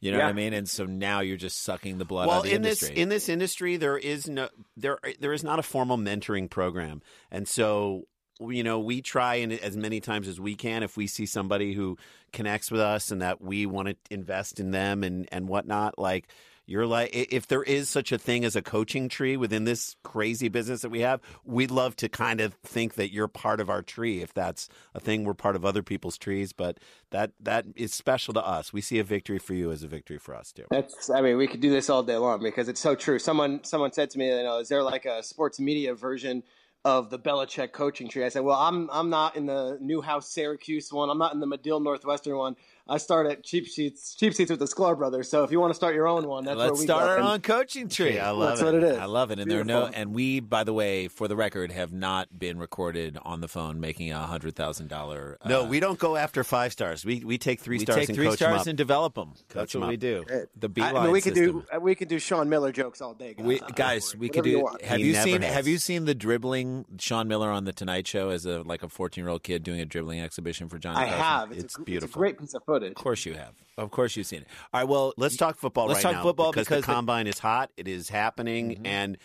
You 0.00 0.12
know 0.12 0.18
what 0.18 0.26
I 0.26 0.32
mean? 0.32 0.52
And 0.52 0.68
so 0.68 0.84
now 0.84 1.20
you're 1.20 1.36
just 1.36 1.62
sucking 1.62 1.98
the 1.98 2.04
blood 2.04 2.24
out 2.24 2.28
well 2.28 2.38
of 2.38 2.44
the 2.44 2.54
in 2.54 2.62
this 2.62 2.82
industry. 2.82 3.02
in 3.02 3.08
this 3.08 3.28
industry 3.28 3.76
there 3.76 3.98
is 3.98 4.28
no 4.28 4.48
there 4.76 4.98
there 5.18 5.32
is 5.32 5.42
not 5.42 5.58
a 5.58 5.62
formal 5.62 5.98
mentoring 5.98 6.48
program 6.48 7.02
and 7.32 7.48
so 7.48 8.06
you 8.40 8.62
know, 8.62 8.78
we 8.78 9.02
try 9.02 9.36
and 9.36 9.52
as 9.52 9.76
many 9.76 10.00
times 10.00 10.28
as 10.28 10.40
we 10.40 10.54
can 10.54 10.82
if 10.82 10.96
we 10.96 11.06
see 11.06 11.26
somebody 11.26 11.72
who 11.72 11.98
connects 12.32 12.70
with 12.70 12.80
us 12.80 13.10
and 13.10 13.22
that 13.22 13.40
we 13.40 13.66
want 13.66 13.88
to 13.88 13.96
invest 14.10 14.60
in 14.60 14.70
them 14.70 15.02
and 15.02 15.28
and 15.32 15.48
whatnot. 15.48 15.98
Like 15.98 16.28
you're 16.68 16.86
like, 16.86 17.08
if 17.14 17.46
there 17.46 17.62
is 17.62 17.88
such 17.88 18.12
a 18.12 18.18
thing 18.18 18.44
as 18.44 18.54
a 18.54 18.60
coaching 18.60 19.08
tree 19.08 19.38
within 19.38 19.64
this 19.64 19.96
crazy 20.04 20.48
business 20.48 20.82
that 20.82 20.90
we 20.90 21.00
have, 21.00 21.22
we'd 21.42 21.70
love 21.70 21.96
to 21.96 22.10
kind 22.10 22.42
of 22.42 22.52
think 22.62 22.94
that 22.96 23.10
you're 23.10 23.26
part 23.26 23.58
of 23.60 23.70
our 23.70 23.80
tree. 23.80 24.20
If 24.20 24.34
that's 24.34 24.68
a 24.94 25.00
thing, 25.00 25.24
we're 25.24 25.32
part 25.32 25.56
of 25.56 25.64
other 25.64 25.82
people's 25.82 26.18
trees, 26.18 26.52
but 26.52 26.76
that 27.10 27.32
that 27.40 27.64
is 27.74 27.94
special 27.94 28.34
to 28.34 28.46
us. 28.46 28.70
We 28.70 28.82
see 28.82 28.98
a 28.98 29.04
victory 29.04 29.38
for 29.38 29.54
you 29.54 29.72
as 29.72 29.82
a 29.82 29.88
victory 29.88 30.18
for 30.18 30.34
us 30.34 30.52
too. 30.52 30.66
That's, 30.70 31.08
I 31.08 31.22
mean, 31.22 31.38
we 31.38 31.46
could 31.46 31.60
do 31.60 31.70
this 31.70 31.88
all 31.88 32.02
day 32.02 32.16
long 32.16 32.42
because 32.42 32.68
it's 32.68 32.80
so 32.80 32.94
true. 32.94 33.18
Someone, 33.18 33.64
someone 33.64 33.92
said 33.94 34.10
to 34.10 34.18
me, 34.18 34.28
you 34.28 34.42
know, 34.42 34.58
is 34.58 34.68
there 34.68 34.82
like 34.82 35.06
a 35.06 35.22
sports 35.22 35.58
media 35.58 35.94
version 35.94 36.42
of 36.84 37.10
the 37.10 37.18
Belichick 37.18 37.72
coaching 37.72 38.08
tree? 38.08 38.24
I 38.24 38.28
said, 38.28 38.44
well, 38.44 38.58
I'm, 38.58 38.88
I'm 38.92 39.10
not 39.10 39.36
in 39.36 39.46
the 39.46 39.78
Newhouse 39.80 40.30
Syracuse 40.30 40.92
one. 40.92 41.08
I'm 41.10 41.18
not 41.18 41.32
in 41.32 41.40
the 41.40 41.46
Medill 41.46 41.80
Northwestern 41.80 42.36
one. 42.36 42.56
I 42.88 42.96
start 42.96 43.26
at 43.26 43.42
cheap 43.44 43.66
sheets, 43.66 44.14
cheap 44.14 44.32
seats 44.32 44.50
with 44.50 44.60
the 44.60 44.66
Sklar 44.66 44.96
brothers. 44.96 45.28
So 45.28 45.44
if 45.44 45.50
you 45.52 45.60
want 45.60 45.70
to 45.70 45.74
start 45.74 45.94
your 45.94 46.06
own 46.08 46.26
one, 46.26 46.44
that's 46.44 46.56
Let's 46.56 46.70
where 46.72 46.78
we 46.80 46.84
start 46.86 47.02
go. 47.04 47.08
our 47.10 47.16
And 47.18 47.26
own 47.26 47.40
coaching 47.40 47.88
tree. 47.88 48.18
I 48.18 48.30
love 48.30 48.48
That's 48.50 48.60
it. 48.62 48.64
what 48.64 48.74
it 48.76 48.82
is. 48.82 48.96
I 48.98 49.04
love 49.04 49.30
it. 49.30 49.38
And 49.38 49.50
there 49.50 49.60
are 49.60 49.64
no 49.64 49.86
and 49.86 50.14
we, 50.14 50.40
by 50.40 50.64
the 50.64 50.72
way, 50.72 51.08
for 51.08 51.28
the 51.28 51.36
record, 51.36 51.70
have 51.72 51.92
not 51.92 52.38
been 52.38 52.58
recorded 52.58 53.18
on 53.22 53.40
the 53.42 53.48
phone 53.48 53.78
making 53.78 54.10
a 54.12 54.20
hundred 54.20 54.56
thousand 54.56 54.88
dollar. 54.88 55.36
No, 55.44 55.64
we 55.64 55.80
don't 55.80 55.98
go 55.98 56.16
after 56.16 56.42
five 56.44 56.72
stars. 56.72 57.04
We 57.04 57.22
we 57.24 57.36
take 57.36 57.60
three 57.60 57.76
we 57.78 57.84
stars 57.84 57.98
take 57.98 58.08
and 58.08 58.16
three 58.16 58.26
coach 58.26 58.40
'em 58.40 58.52
stars 58.54 58.66
and 58.66 58.78
develop 58.78 59.14
them. 59.16 59.32
That's 59.48 59.52
Coach 59.52 59.74
'em 59.74 59.80
what 59.82 59.90
we 59.90 59.96
do. 59.98 60.24
The 60.58 60.68
beat 60.70 60.82
I, 60.84 60.92
I 60.92 61.02
mean, 61.04 61.12
we 61.12 61.20
could 61.20 61.34
system. 61.36 61.64
do 61.70 61.80
we 61.80 61.94
could 61.94 62.08
do 62.08 62.18
Sean 62.18 62.48
Miller 62.48 62.72
jokes 62.72 63.02
all 63.02 63.12
day, 63.12 63.34
guys. 63.34 63.46
We, 63.46 63.60
Uh, 63.60 63.66
guys, 63.74 64.16
we 64.16 64.28
could 64.30 64.46
whatever 64.46 64.48
you 64.48 64.78
do. 64.80 64.86
Have 64.86 64.98
He 65.00 65.08
you 65.08 65.14
seen? 65.14 65.42
has. 65.42 65.52
Have 65.54 65.66
you 65.68 65.76
seen 65.78 66.06
the 66.06 66.14
dribbling 66.14 66.86
Sean 66.98 67.28
Miller 67.28 67.50
on 67.50 67.64
the 67.64 67.72
Tonight 67.74 68.06
Show 68.06 68.30
as 68.30 68.46
a 68.46 68.62
like 68.62 68.82
a 68.82 68.88
fourteen 68.88 69.24
year 69.24 69.30
old 69.30 69.42
kid 69.42 69.62
doing 69.62 69.80
a 69.80 69.84
dribbling 69.84 70.20
exhibition 70.20 70.70
for 70.70 70.78
Johnny? 70.78 70.98
I 70.98 71.08
Carson? 71.08 71.18
have. 71.22 71.52
It's, 71.52 71.58
It's 71.58 71.58
a, 71.58 71.64
It's 71.64 71.76
a 71.76 71.82
beautiful. 71.82 72.18
great 72.20 72.38
piece 72.38 72.54
of 72.54 72.64
footage. 72.64 72.77
Of 72.82 72.94
course 72.94 73.26
you 73.26 73.34
have. 73.34 73.54
Of 73.76 73.90
course 73.90 74.16
you've 74.16 74.26
seen 74.26 74.40
it. 74.42 74.48
All 74.72 74.80
right. 74.80 74.88
Well, 74.88 75.14
Let's 75.16 75.36
talk 75.36 75.56
football 75.56 75.86
Let's 75.86 75.98
right 75.98 76.12
talk 76.12 76.12
now 76.14 76.22
football 76.22 76.50
because, 76.50 76.66
because 76.66 76.82
the 76.84 76.86
the- 76.86 76.94
combine 76.94 77.26
is 77.26 77.38
hot. 77.38 77.70
It 77.76 77.86
is 77.88 78.08
happening, 78.08 78.70
mm-hmm. 78.70 78.86
and 78.86 79.18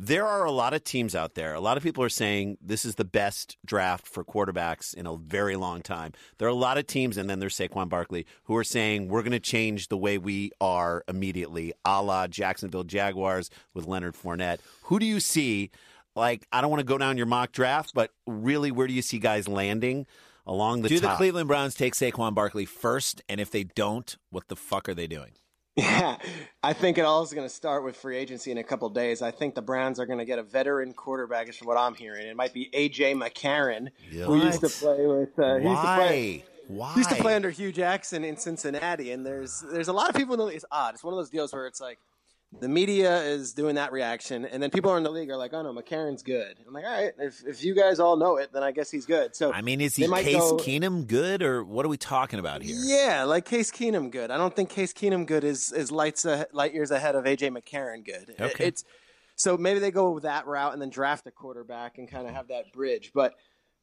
there 0.00 0.26
are 0.26 0.44
a 0.44 0.52
lot 0.52 0.74
of 0.74 0.84
teams 0.84 1.16
out 1.16 1.34
there. 1.34 1.54
A 1.54 1.60
lot 1.60 1.76
of 1.76 1.82
people 1.82 2.04
are 2.04 2.08
saying 2.08 2.56
this 2.60 2.84
is 2.84 2.94
the 2.94 3.04
best 3.04 3.58
draft 3.66 4.06
for 4.06 4.24
quarterbacks 4.24 4.94
in 4.94 5.08
a 5.08 5.16
very 5.16 5.56
long 5.56 5.82
time. 5.82 6.12
There 6.38 6.46
are 6.46 6.52
a 6.52 6.54
lot 6.54 6.78
of 6.78 6.86
teams, 6.86 7.16
and 7.16 7.28
then 7.28 7.40
there's 7.40 7.56
Saquon 7.56 7.88
Barkley, 7.88 8.24
who 8.44 8.54
are 8.56 8.62
saying 8.62 9.08
we're 9.08 9.22
going 9.22 9.32
to 9.32 9.40
change 9.40 9.88
the 9.88 9.96
way 9.96 10.16
we 10.16 10.52
are 10.60 11.02
immediately, 11.08 11.72
a 11.84 12.00
la 12.00 12.28
Jacksonville 12.28 12.84
Jaguars 12.84 13.50
with 13.74 13.86
Leonard 13.86 14.14
Fournette. 14.14 14.60
Who 14.82 15.00
do 15.00 15.06
you 15.06 15.18
see? 15.18 15.72
Like, 16.14 16.46
I 16.52 16.60
don't 16.60 16.70
want 16.70 16.80
to 16.80 16.86
go 16.86 16.96
down 16.96 17.16
your 17.16 17.26
mock 17.26 17.50
draft, 17.50 17.90
but 17.92 18.12
really, 18.24 18.70
where 18.70 18.86
do 18.86 18.94
you 18.94 19.02
see 19.02 19.18
guys 19.18 19.48
landing 19.48 20.06
along 20.48 20.82
the 20.82 20.88
do 20.88 20.98
the? 20.98 21.14
Cleveland 21.14 21.46
Browns 21.46 21.74
take 21.74 21.94
Saquon 21.94 22.34
Barkley 22.34 22.64
first? 22.64 23.22
And 23.28 23.40
if 23.40 23.50
they 23.50 23.64
don't, 23.64 24.16
what 24.30 24.48
the 24.48 24.56
fuck 24.56 24.88
are 24.88 24.94
they 24.94 25.06
doing? 25.06 25.32
Yeah, 25.76 26.16
I 26.60 26.72
think 26.72 26.98
it 26.98 27.02
all 27.02 27.22
is 27.22 27.32
going 27.32 27.46
to 27.46 27.54
start 27.54 27.84
with 27.84 27.96
free 27.96 28.16
agency 28.16 28.50
in 28.50 28.58
a 28.58 28.64
couple 28.64 28.88
days. 28.90 29.22
I 29.22 29.30
think 29.30 29.54
the 29.54 29.62
Browns 29.62 30.00
are 30.00 30.06
going 30.06 30.18
to 30.18 30.24
get 30.24 30.40
a 30.40 30.42
veteran 30.42 30.92
quarterback, 30.92 31.48
is 31.48 31.56
from 31.56 31.68
what 31.68 31.76
I'm 31.76 31.94
hearing. 31.94 32.26
It 32.26 32.34
might 32.34 32.52
be 32.52 32.68
AJ 32.74 33.14
McCarron, 33.14 33.90
who 34.10 34.42
used 34.42 34.60
to 34.62 34.68
play 34.68 35.06
with. 35.06 35.38
Uh, 35.38 35.58
he 35.58 35.68
used 35.68 35.80
to 35.80 35.94
play. 35.94 36.44
Why? 36.66 36.78
Why? 36.78 36.92
He 36.94 37.00
used 37.00 37.10
to 37.10 37.16
play 37.16 37.36
under 37.36 37.50
Hue 37.50 37.70
Jackson 37.70 38.24
in 38.24 38.36
Cincinnati, 38.36 39.12
and 39.12 39.24
there's 39.24 39.64
there's 39.72 39.86
a 39.86 39.92
lot 39.92 40.08
of 40.08 40.16
people 40.16 40.34
in 40.34 40.38
the 40.38 40.46
league. 40.46 40.56
It's 40.56 40.64
odd. 40.72 40.94
It's 40.94 41.04
one 41.04 41.14
of 41.14 41.18
those 41.18 41.30
deals 41.30 41.52
where 41.52 41.66
it's 41.66 41.80
like 41.80 42.00
the 42.60 42.68
media 42.68 43.20
is 43.22 43.52
doing 43.52 43.74
that 43.74 43.92
reaction, 43.92 44.44
and 44.46 44.62
then 44.62 44.70
people 44.70 44.90
are 44.90 44.96
in 44.96 45.02
the 45.02 45.10
league 45.10 45.30
are 45.30 45.36
like, 45.36 45.52
"Oh 45.52 45.62
no, 45.62 45.72
McCarron's 45.72 46.22
good." 46.22 46.56
I'm 46.66 46.72
like, 46.72 46.84
"All 46.84 46.90
right, 46.90 47.12
if 47.18 47.42
if 47.46 47.62
you 47.62 47.74
guys 47.74 48.00
all 48.00 48.16
know 48.16 48.36
it, 48.38 48.52
then 48.52 48.62
I 48.62 48.70
guess 48.72 48.90
he's 48.90 49.04
good." 49.04 49.36
So 49.36 49.52
I 49.52 49.60
mean, 49.60 49.80
is 49.82 49.96
he 49.96 50.08
Case 50.08 50.34
go- 50.36 50.56
Keenum 50.56 51.06
good, 51.06 51.42
or 51.42 51.62
what 51.62 51.84
are 51.84 51.90
we 51.90 51.98
talking 51.98 52.38
about 52.38 52.62
here? 52.62 52.76
Yeah, 52.78 53.24
like 53.24 53.44
Case 53.44 53.70
Keenum 53.70 54.10
good. 54.10 54.30
I 54.30 54.38
don't 54.38 54.56
think 54.56 54.70
Case 54.70 54.92
Keenum 54.94 55.26
good 55.26 55.44
is 55.44 55.72
is 55.72 55.90
lights 55.92 56.24
a, 56.24 56.46
light 56.52 56.72
years 56.72 56.90
ahead 56.90 57.14
of 57.14 57.24
AJ 57.24 57.50
McCarron 57.56 58.04
good. 58.04 58.30
It- 58.30 58.40
Okay. 58.40 58.66
It's 58.68 58.84
so 59.36 59.56
maybe 59.56 59.78
they 59.78 59.90
go 59.90 60.18
that 60.20 60.46
route 60.46 60.72
and 60.72 60.80
then 60.82 60.90
draft 60.90 61.26
a 61.26 61.30
quarterback 61.30 61.98
and 61.98 62.10
kind 62.10 62.26
of 62.26 62.34
have 62.34 62.48
that 62.48 62.72
bridge. 62.72 63.12
But 63.14 63.34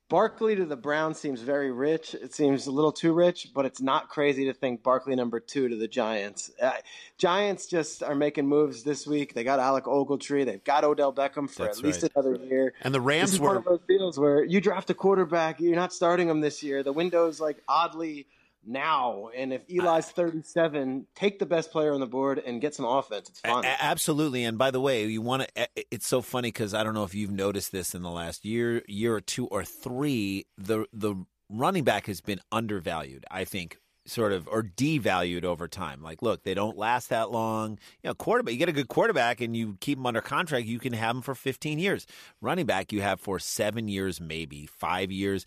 Barkley 0.07 0.55
to 0.55 0.65
the 0.65 0.75
Browns 0.75 1.17
seems 1.17 1.41
very 1.41 1.71
rich. 1.71 2.13
It 2.13 2.33
seems 2.33 2.67
a 2.67 2.71
little 2.71 2.91
too 2.91 3.11
rich, 3.11 3.49
but 3.55 3.65
it's 3.65 3.81
not 3.81 4.07
crazy 4.07 4.45
to 4.45 4.53
think 4.53 4.83
Barkley 4.83 5.15
number 5.15 5.39
two 5.39 5.67
to 5.67 5.75
the 5.75 5.87
Giants. 5.87 6.51
Uh, 6.61 6.73
Giants 7.17 7.65
just 7.65 8.03
are 8.03 8.13
making 8.13 8.47
moves 8.47 8.83
this 8.83 9.07
week. 9.07 9.33
They 9.33 9.43
got 9.43 9.59
Alec 9.59 9.85
Ogletree. 9.85 10.45
They've 10.45 10.63
got 10.63 10.83
Odell 10.83 11.11
Beckham 11.11 11.49
for 11.49 11.63
That's 11.63 11.79
at 11.79 11.83
least 11.83 12.03
right. 12.03 12.11
another 12.15 12.35
year. 12.45 12.73
And 12.81 12.93
the 12.93 13.01
Rams 13.01 13.31
This 13.31 13.39
Rams 13.39 13.41
is 13.41 13.47
one 13.47 13.57
of 13.57 13.65
those 13.65 13.87
deals 13.87 14.19
where 14.19 14.43
you 14.43 14.61
draft 14.61 14.91
a 14.91 14.93
quarterback, 14.93 15.59
you're 15.59 15.75
not 15.75 15.91
starting 15.91 16.29
him 16.29 16.39
this 16.39 16.61
year. 16.61 16.83
The 16.83 16.93
window's 16.93 17.39
like 17.39 17.63
oddly 17.67 18.27
now, 18.65 19.29
and 19.35 19.53
if 19.53 19.61
Eli's 19.69 20.07
37, 20.07 21.07
take 21.15 21.39
the 21.39 21.45
best 21.45 21.71
player 21.71 21.93
on 21.93 21.99
the 21.99 22.07
board 22.07 22.39
and 22.39 22.61
get 22.61 22.75
some 22.75 22.85
offense. 22.85 23.29
It's 23.29 23.39
fun. 23.41 23.65
a- 23.65 23.83
absolutely. 23.83 24.43
And 24.43 24.57
by 24.57 24.71
the 24.71 24.81
way, 24.81 25.05
you 25.05 25.21
want 25.21 25.47
to. 25.55 25.67
It's 25.91 26.07
so 26.07 26.21
funny 26.21 26.49
because 26.49 26.73
I 26.73 26.83
don't 26.83 26.93
know 26.93 27.03
if 27.03 27.15
you've 27.15 27.31
noticed 27.31 27.71
this 27.71 27.93
in 27.95 28.01
the 28.01 28.11
last 28.11 28.45
year, 28.45 28.81
year 28.87 29.15
or 29.15 29.21
two 29.21 29.47
or 29.47 29.63
three. 29.63 30.45
The 30.57 30.85
the 30.93 31.15
running 31.49 31.83
back 31.83 32.07
has 32.07 32.21
been 32.21 32.39
undervalued. 32.51 33.25
I 33.29 33.45
think 33.45 33.77
sort 34.05 34.31
of 34.31 34.47
or 34.47 34.63
devalued 34.63 35.43
over 35.43 35.67
time. 35.67 36.01
Like, 36.01 36.21
look, 36.21 36.43
they 36.43 36.53
don't 36.53 36.77
last 36.77 37.09
that 37.09 37.31
long. 37.31 37.79
You 38.03 38.09
know, 38.09 38.13
quarterback. 38.13 38.53
You 38.53 38.59
get 38.59 38.69
a 38.69 38.73
good 38.73 38.87
quarterback 38.87 39.41
and 39.41 39.55
you 39.55 39.77
keep 39.79 39.97
them 39.97 40.05
under 40.05 40.21
contract. 40.21 40.65
You 40.65 40.79
can 40.79 40.93
have 40.93 41.15
them 41.15 41.21
for 41.21 41.35
15 41.35 41.79
years. 41.79 42.05
Running 42.41 42.65
back, 42.65 42.91
you 42.91 43.01
have 43.01 43.19
for 43.19 43.39
seven 43.39 43.87
years, 43.87 44.21
maybe 44.21 44.67
five 44.67 45.11
years, 45.11 45.45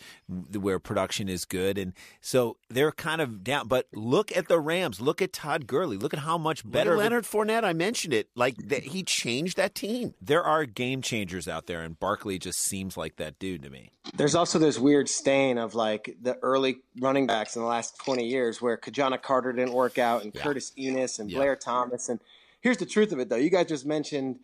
where 0.59 0.79
production 0.79 1.29
is 1.29 1.45
good. 1.45 1.79
And 1.79 1.93
so 2.21 2.57
they're 2.69 2.93
kind 2.93 3.21
of 3.21 3.45
down. 3.45 3.69
But 3.69 3.87
look 3.93 4.37
at 4.37 4.49
the 4.49 4.61
Rams. 4.61 5.01
Look 5.01 5.23
at 5.23 5.33
Todd 5.33 5.67
Gurley. 5.67 5.97
Look 5.97 6.13
at 6.13 6.21
how 6.21 6.39
much 6.39 6.65
better. 6.65 6.91
better 6.91 6.93
of 6.95 6.99
Leonard 6.99 7.25
Fournette. 7.25 7.65
I 7.65 7.73
mentioned 7.73 8.15
it. 8.15 8.29
Like 8.35 8.57
that, 8.69 8.85
he 8.85 9.03
changed 9.03 9.57
that 9.57 9.75
team. 9.75 10.15
there 10.21 10.43
are 10.43 10.65
game 10.65 11.03
changers 11.03 11.49
out 11.49 11.67
there, 11.67 11.83
and 11.83 11.99
Barkley 11.99 12.39
just 12.39 12.61
seems 12.61 12.97
like 12.97 13.17
that 13.17 13.39
dude 13.39 13.63
to 13.63 13.71
me. 13.71 13.91
There's 14.15 14.35
also 14.35 14.59
this 14.59 14.79
weird 14.79 15.09
stain 15.09 15.59
of 15.59 15.75
like 15.75 16.17
the 16.21 16.37
early 16.43 16.79
running 17.01 17.27
backs 17.27 17.57
in 17.57 17.63
the 17.63 17.69
last 17.69 17.99
20 17.99 18.25
years 18.25 18.48
where 18.63 18.77
Ki-Jana 18.77 19.19
Carter 19.19 19.53
didn't 19.53 19.73
work 19.75 19.99
out 19.99 20.25
and 20.25 20.35
Curtis 20.35 20.73
Enis 20.79 21.19
and 21.19 21.31
Yeah. 21.31 21.39
Blair 21.39 21.57
Thomas. 21.57 22.09
And 22.09 22.19
here's 22.61 22.79
the 22.79 22.87
truth 22.87 23.13
of 23.13 23.19
it, 23.19 23.29
though. 23.29 23.37
You 23.37 23.51
guys 23.51 23.67
just 23.67 23.87
mentioned 23.87 24.41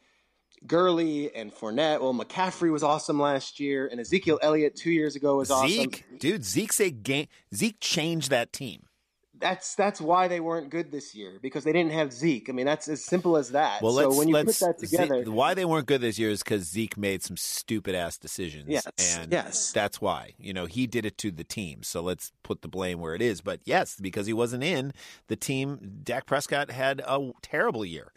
Gurley 0.67 1.35
and 1.35 1.53
Fournette. 1.53 2.01
Well, 2.01 2.15
McCaffrey 2.15 2.71
was 2.73 2.83
awesome 2.83 3.21
last 3.21 3.61
year, 3.61 3.87
and 3.87 4.01
Ezekiel 4.01 4.39
Elliott 4.43 4.77
two 4.77 4.91
years 4.91 5.17
ago 5.17 5.37
was 5.37 5.51
awesome. 5.51 5.69
Zeke, 5.69 6.05
dude, 6.19 6.45
Zeke's 6.45 6.81
a 6.81 6.91
game. 6.91 7.27
Zeke 7.55 7.79
changed 7.81 8.31
that 8.31 8.53
team. 8.53 8.85
That's 9.45 9.75
that's 9.75 10.01
why 10.01 10.27
they 10.27 10.41
weren't 10.41 10.71
good 10.71 10.91
this 10.91 11.15
year 11.15 11.39
because 11.43 11.65
they 11.65 11.73
didn't 11.73 11.93
have 11.93 12.15
Zeke. 12.15 12.49
I 12.49 12.53
mean, 12.53 12.65
that's 12.65 12.89
as 12.89 13.05
simple 13.05 13.37
as 13.37 13.51
that. 13.51 13.83
Well, 13.83 13.93
so 13.93 14.17
when 14.17 14.29
you 14.29 14.35
put 14.37 14.59
that 14.61 14.79
together, 14.79 15.23
Zeke- 15.23 15.35
why 15.35 15.53
they 15.53 15.67
weren't 15.67 15.87
good 15.87 16.01
this 16.01 16.19
year 16.19 16.31
is 16.31 16.43
because 16.43 16.63
Zeke 16.63 16.97
made 16.97 17.23
some 17.23 17.37
stupid 17.37 17.95
ass 17.95 18.17
decisions. 18.17 18.65
Yes, 18.69 18.87
and 19.19 19.31
yes. 19.31 19.71
that's 19.71 20.01
why. 20.01 20.33
You 20.39 20.55
know, 20.55 20.65
he 20.65 20.87
did 20.87 21.05
it 21.05 21.19
to 21.19 21.31
the 21.31 21.45
team. 21.45 21.83
So 21.83 22.01
let's 22.01 22.33
put 22.43 22.63
the 22.63 22.69
blame 22.69 23.01
where 23.01 23.15
it 23.15 23.21
is. 23.21 23.43
But 23.43 23.61
yes, 23.67 24.01
because 24.01 24.27
he 24.27 24.33
wasn't 24.33 24.65
in 24.65 24.95
the 25.27 25.37
team, 25.37 25.99
Dak 26.03 26.25
Prescott 26.25 26.71
had 26.71 27.03
a 27.07 27.33
terrible 27.43 27.85
year. 27.85 28.13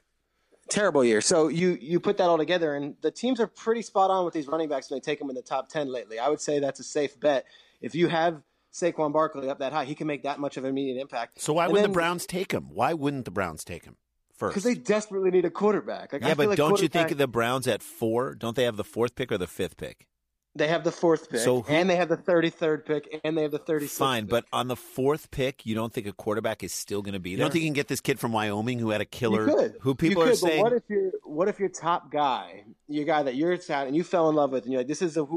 terrible 0.70 1.04
year. 1.04 1.20
So 1.20 1.50
you 1.50 1.78
you 1.82 2.00
put 2.00 2.18
that 2.18 2.30
all 2.30 2.38
together, 2.38 2.76
and 2.76 2.96
the 3.02 3.12
teams 3.12 3.42
are 3.42 3.48
pretty 3.48 3.82
spot 3.82 4.10
on 4.10 4.24
with 4.24 4.34
these 4.34 4.48
running 4.48 4.70
backs 4.70 4.90
when 4.90 4.98
they 4.98 5.02
take 5.02 5.20
them 5.20 5.30
in 5.30 5.36
the 5.36 5.42
top 5.42 5.68
ten 5.68 5.92
lately. 5.92 6.20
I 6.20 6.30
would 6.30 6.40
say 6.42 6.60
that's 6.60 6.80
a 6.80 6.84
safe 6.84 7.20
bet. 7.20 7.46
If 7.82 7.96
you 7.96 8.08
have 8.08 8.42
Saquon 8.74 9.12
Barkley 9.14 9.50
up 9.50 9.60
that 9.60 9.74
high, 9.74 9.86
he 9.86 9.96
can 9.96 10.08
make 10.08 10.24
that 10.24 10.40
much 10.40 10.58
of 10.58 10.64
an 10.64 10.70
immediate 10.70 11.00
impact. 11.02 11.42
So 11.42 11.54
why 11.54 11.66
And 11.66 11.74
wouldn't 11.74 11.84
then- 11.86 11.92
the 11.92 11.96
Browns 11.96 12.26
take 12.26 12.52
him? 12.52 12.70
Why 12.74 12.94
wouldn't 12.94 13.26
the 13.26 13.32
Browns 13.32 13.64
take 13.64 13.86
him 13.86 13.98
first? 14.36 14.54
Because 14.54 14.64
they 14.64 14.76
desperately 14.76 15.32
need 15.32 15.46
a 15.46 15.50
quarterback. 15.50 16.14
Like, 16.14 16.24
I 16.24 16.28
Yeah, 16.28 16.34
feel 16.34 16.38
but 16.46 16.50
like 16.50 16.58
don't 16.58 16.82
you 16.82 16.88
think 16.88 17.12
of 17.12 17.18
the 17.18 17.28
Browns 17.28 17.68
at 17.68 17.82
four? 17.82 18.36
Don't 18.36 18.56
they 18.56 18.64
have 18.66 18.78
the 18.78 18.84
fourth 18.84 19.16
pick 19.16 19.32
or 19.32 19.38
the 19.38 19.48
fifth 19.48 19.78
pick? 19.78 20.08
they 20.56 20.68
have 20.70 20.84
the 20.84 20.92
fourth 20.92 21.30
pick, 21.30 21.40
So 21.42 21.62
who- 21.62 21.72
and 21.72 21.88
they 21.88 21.98
have 21.98 22.10
the 22.10 22.18
thirty 22.18 22.50
third 22.50 22.84
pick, 22.84 23.20
and 23.24 23.38
they 23.38 23.44
have 23.44 23.52
the 23.52 23.60
thirty 23.60 23.86
sixth. 23.86 24.00
Fine, 24.00 24.26
but 24.26 24.44
on 24.52 24.68
the 24.68 24.76
fourth 24.76 25.30
pick, 25.30 25.68
you 25.68 25.76
don't 25.76 25.94
think 25.94 26.08
a 26.08 26.12
quarterback 26.14 26.64
is 26.64 26.74
still 26.74 27.04
going 27.04 27.14
to 27.14 27.20
be 27.20 27.30
there? 27.30 27.38
you 27.38 27.44
don't 27.44 27.52
think 27.52 27.62
you 27.62 27.68
can 27.68 27.76
get 27.76 27.90
this 27.90 28.02
kid 28.02 28.20
from 28.20 28.32
Wyoming 28.32 28.80
who 28.80 28.90
had 28.90 29.00
a 29.00 29.04
You 29.04 29.08
killer? 29.12 29.46
could. 29.46 29.76
who 29.82 29.94
people 29.94 30.24
You 30.24 30.30
are 30.30 30.32
could, 30.32 30.42
but 30.42 30.48
saying- 30.50 30.64
what 30.64 30.74
if 30.74 30.82
your 30.90 31.12
what 31.26 31.48
if 31.48 31.60
your 31.60 31.70
top 31.70 32.12
guy, 32.12 32.64
your 32.88 33.06
guy 33.06 33.22
that 33.22 33.36
you're 33.36 33.52
at 33.54 33.70
and 33.70 33.96
you 33.96 34.04
fell 34.04 34.30
in 34.30 34.36
love 34.36 34.52
with, 34.52 34.64
and 34.64 34.72
you're 34.74 34.80
like, 34.80 34.88
this 34.88 35.04
is 35.04 35.16
a 35.16 35.28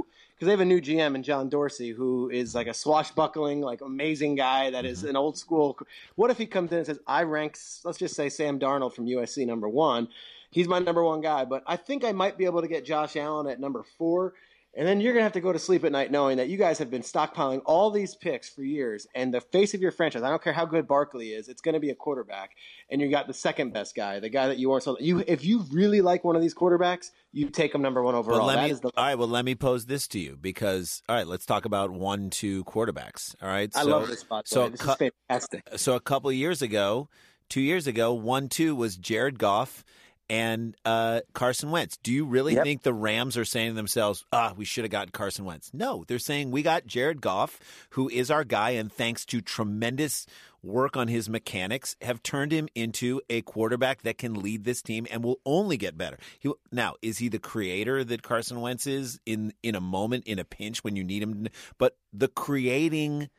because 0.41 0.47
they 0.47 0.53
have 0.53 0.61
a 0.61 0.65
new 0.65 0.81
GM 0.81 1.15
in 1.15 1.23
John 1.23 1.51
Dorsey 1.51 1.91
who 1.91 2.31
is 2.31 2.55
like 2.55 2.67
a 2.67 2.73
swashbuckling, 2.73 3.61
like 3.61 3.83
amazing 3.83 4.37
guy 4.37 4.71
that 4.71 4.87
is 4.87 5.01
Mm-hmm. 5.01 5.11
an 5.11 5.17
old 5.17 5.37
school. 5.37 5.79
What 6.15 6.31
if 6.31 6.39
he 6.39 6.47
comes 6.47 6.73
in 6.73 6.79
and 6.79 6.87
says, 6.87 6.99
I 7.07 7.25
rank, 7.25 7.59
let's 7.85 7.99
just 7.99 8.15
say 8.17 8.31
Sam 8.31 8.59
Darnold 8.59 8.95
from 8.95 9.05
USC 9.05 9.47
number 9.47 9.69
one. 9.69 10.09
He's 10.51 10.67
my 10.67 10.79
number 10.79 11.05
one 11.05 11.21
guy, 11.21 11.45
but 11.45 11.63
I 11.67 11.77
think 11.77 12.05
I 12.05 12.13
might 12.13 12.39
be 12.39 12.47
able 12.47 12.63
to 12.63 12.69
get 12.69 12.87
Josh 12.87 13.17
Allen 13.17 13.49
at 13.49 13.61
number 13.61 13.85
four. 13.99 14.33
And 14.77 14.87
then 14.87 15.01
you're 15.01 15.13
going 15.13 15.21
to 15.21 15.25
have 15.25 15.33
to 15.33 15.41
go 15.41 15.53
to 15.53 15.59
sleep 15.59 15.85
at 15.85 15.91
night 15.91 16.13
knowing 16.13 16.37
that 16.37 16.49
you 16.49 16.57
guys 16.57 16.79
have 16.79 16.91
been 16.91 17.03
stockpiling 17.03 17.61
all 17.65 17.91
these 17.91 18.15
picks 18.15 18.49
for 18.49 18.63
years. 18.63 19.07
And 19.17 19.35
the 19.35 19.41
face 19.41 19.75
of 19.75 19.81
your 19.81 19.91
franchise, 19.91 20.23
I 20.23 20.31
don't 20.31 20.43
care 20.43 20.53
how 20.53 20.65
good 20.65 20.87
Barkley 20.87 21.31
is, 21.31 21.49
it's 21.49 21.61
going 21.61 21.75
to 21.75 21.81
be 21.81 21.91
a 21.91 21.95
quarterback. 21.95 22.53
And 22.89 23.01
you 23.01 23.11
got 23.11 23.27
the 23.27 23.35
second 23.35 23.73
best 23.73 23.97
guy, 23.97 24.21
the 24.21 24.29
guy 24.29 24.47
that 24.47 24.59
you 24.59 24.71
weren't 24.71 24.85
so. 24.85 24.97
You, 25.01 25.25
if 25.27 25.45
you 25.45 25.65
really 25.73 26.01
like 26.03 26.23
one 26.23 26.37
of 26.37 26.43
these 26.43 26.55
quarterbacks, 26.55 27.11
you 27.33 27.51
take 27.51 27.75
him 27.75 27.83
number 27.83 28.01
one 28.01 28.15
overall. 28.15 28.47
Me, 28.47 28.73
the, 28.73 28.91
all 28.97 29.05
right, 29.05 29.17
well, 29.17 29.29
let 29.29 29.45
me 29.45 29.57
pose 29.57 29.87
this 29.87 30.07
to 30.09 30.21
you 30.21 30.39
because, 30.41 31.03
all 31.09 31.17
right, 31.17 31.27
let's 31.27 31.47
talk 31.47 31.65
about 31.65 31.91
one, 31.91 32.31
two 32.31 32.63
quarterbacks. 32.65 33.35
All 33.43 33.49
right. 33.49 33.71
I 33.75 33.83
so, 33.83 33.89
love 33.89 34.07
this 34.07 34.21
spot. 34.21 34.47
So, 34.47 34.69
this 34.69 34.81
is 34.81 34.97
fantastic. 34.97 35.69
So 35.77 35.97
a 35.97 36.01
couple 36.01 36.31
of 36.31 36.37
years 36.37 36.63
ago, 36.63 37.09
two 37.49 37.61
years 37.61 37.89
ago, 37.89 38.15
one, 38.15 38.49
two 38.49 38.77
was 38.77 38.97
Jared 38.97 39.39
Goff 39.41 39.85
and 40.31 40.77
uh, 40.85 41.21
Carson 41.35 41.71
Wentz. 41.73 41.97
Do 41.99 42.13
you 42.13 42.25
really 42.25 42.55
Yep. 42.55 42.65
think 42.65 42.83
the 42.83 42.95
Rams 42.95 43.37
are 43.37 43.45
saying 43.45 43.71
to 43.71 43.75
themselves, 43.75 44.25
ah, 44.33 44.55
we 44.57 44.65
should 44.65 44.85
have 44.85 44.91
gotten 44.91 45.11
Carson 45.11 45.45
Wentz? 45.45 45.71
No, 45.75 46.05
they're 46.07 46.19
saying 46.21 46.51
we 46.53 46.63
got 46.63 46.87
Jared 46.87 47.21
Goff, 47.21 47.59
who 47.91 48.09
is 48.09 48.31
our 48.31 48.45
guy, 48.45 48.71
and 48.71 48.91
thanks 48.93 49.27
to 49.27 49.41
tremendous 49.41 50.27
work 50.63 50.97
on 50.97 51.09
his 51.09 51.29
mechanics, 51.29 51.97
have 52.03 52.23
turned 52.23 52.53
him 52.53 52.69
into 52.75 53.21
a 53.29 53.41
quarterback 53.43 54.03
that 54.03 54.19
can 54.19 54.35
lead 54.35 54.63
this 54.65 54.83
team 54.83 55.07
and 55.11 55.25
will 55.25 55.41
only 55.45 55.77
get 55.77 55.99
better. 55.99 56.19
He, 56.39 56.53
now, 56.71 56.95
is 57.03 57.19
he 57.19 57.29
the 57.29 57.39
creator 57.39 58.05
that 58.05 58.23
Carson 58.23 58.61
Wentz 58.61 58.87
is 58.87 59.19
in 59.27 59.53
in 59.63 59.75
a 59.75 59.81
moment, 59.81 60.25
in 60.27 60.39
a 60.39 60.45
pinch 60.45 60.85
when 60.85 60.95
you 60.97 61.03
need 61.03 61.23
him? 61.23 61.49
But 61.79 61.97
the 62.13 62.29
creating, 62.29 63.31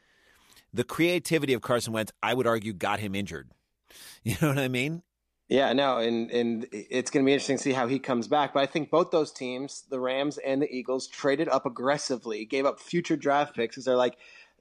the 0.73 0.83
creativity 0.83 1.53
of 1.53 1.61
Carson 1.61 1.93
Wentz, 1.93 2.11
I 2.21 2.33
would 2.33 2.47
argue, 2.47 2.73
got 2.73 2.99
him 2.99 3.15
injured. 3.15 3.49
You 4.23 4.35
know 4.41 4.49
what 4.49 4.59
I 4.59 4.67
mean? 4.67 5.03
Yeah, 5.51 5.73
no, 5.73 5.97
and 5.97 6.31
and 6.31 6.65
it's 6.71 7.11
going 7.11 7.25
to 7.25 7.27
be 7.27 7.33
interesting 7.33 7.57
to 7.57 7.61
see 7.61 7.73
how 7.73 7.85
he 7.85 7.99
comes 7.99 8.29
back. 8.29 8.53
But 8.53 8.61
I 8.61 8.67
think 8.67 8.89
both 8.89 9.11
those 9.11 9.33
teams, 9.33 9.83
the 9.89 9.99
Rams 9.99 10.37
and 10.37 10.61
the 10.61 10.73
Eagles, 10.73 11.07
traded 11.07 11.49
up 11.49 11.65
aggressively, 11.65 12.45
gave 12.45 12.65
up 12.65 12.79
future 12.79 13.17
draft 13.17 13.53
picks 13.53 13.75
because 13.75 13.83
they're 13.83 13.97
like, 13.97 14.15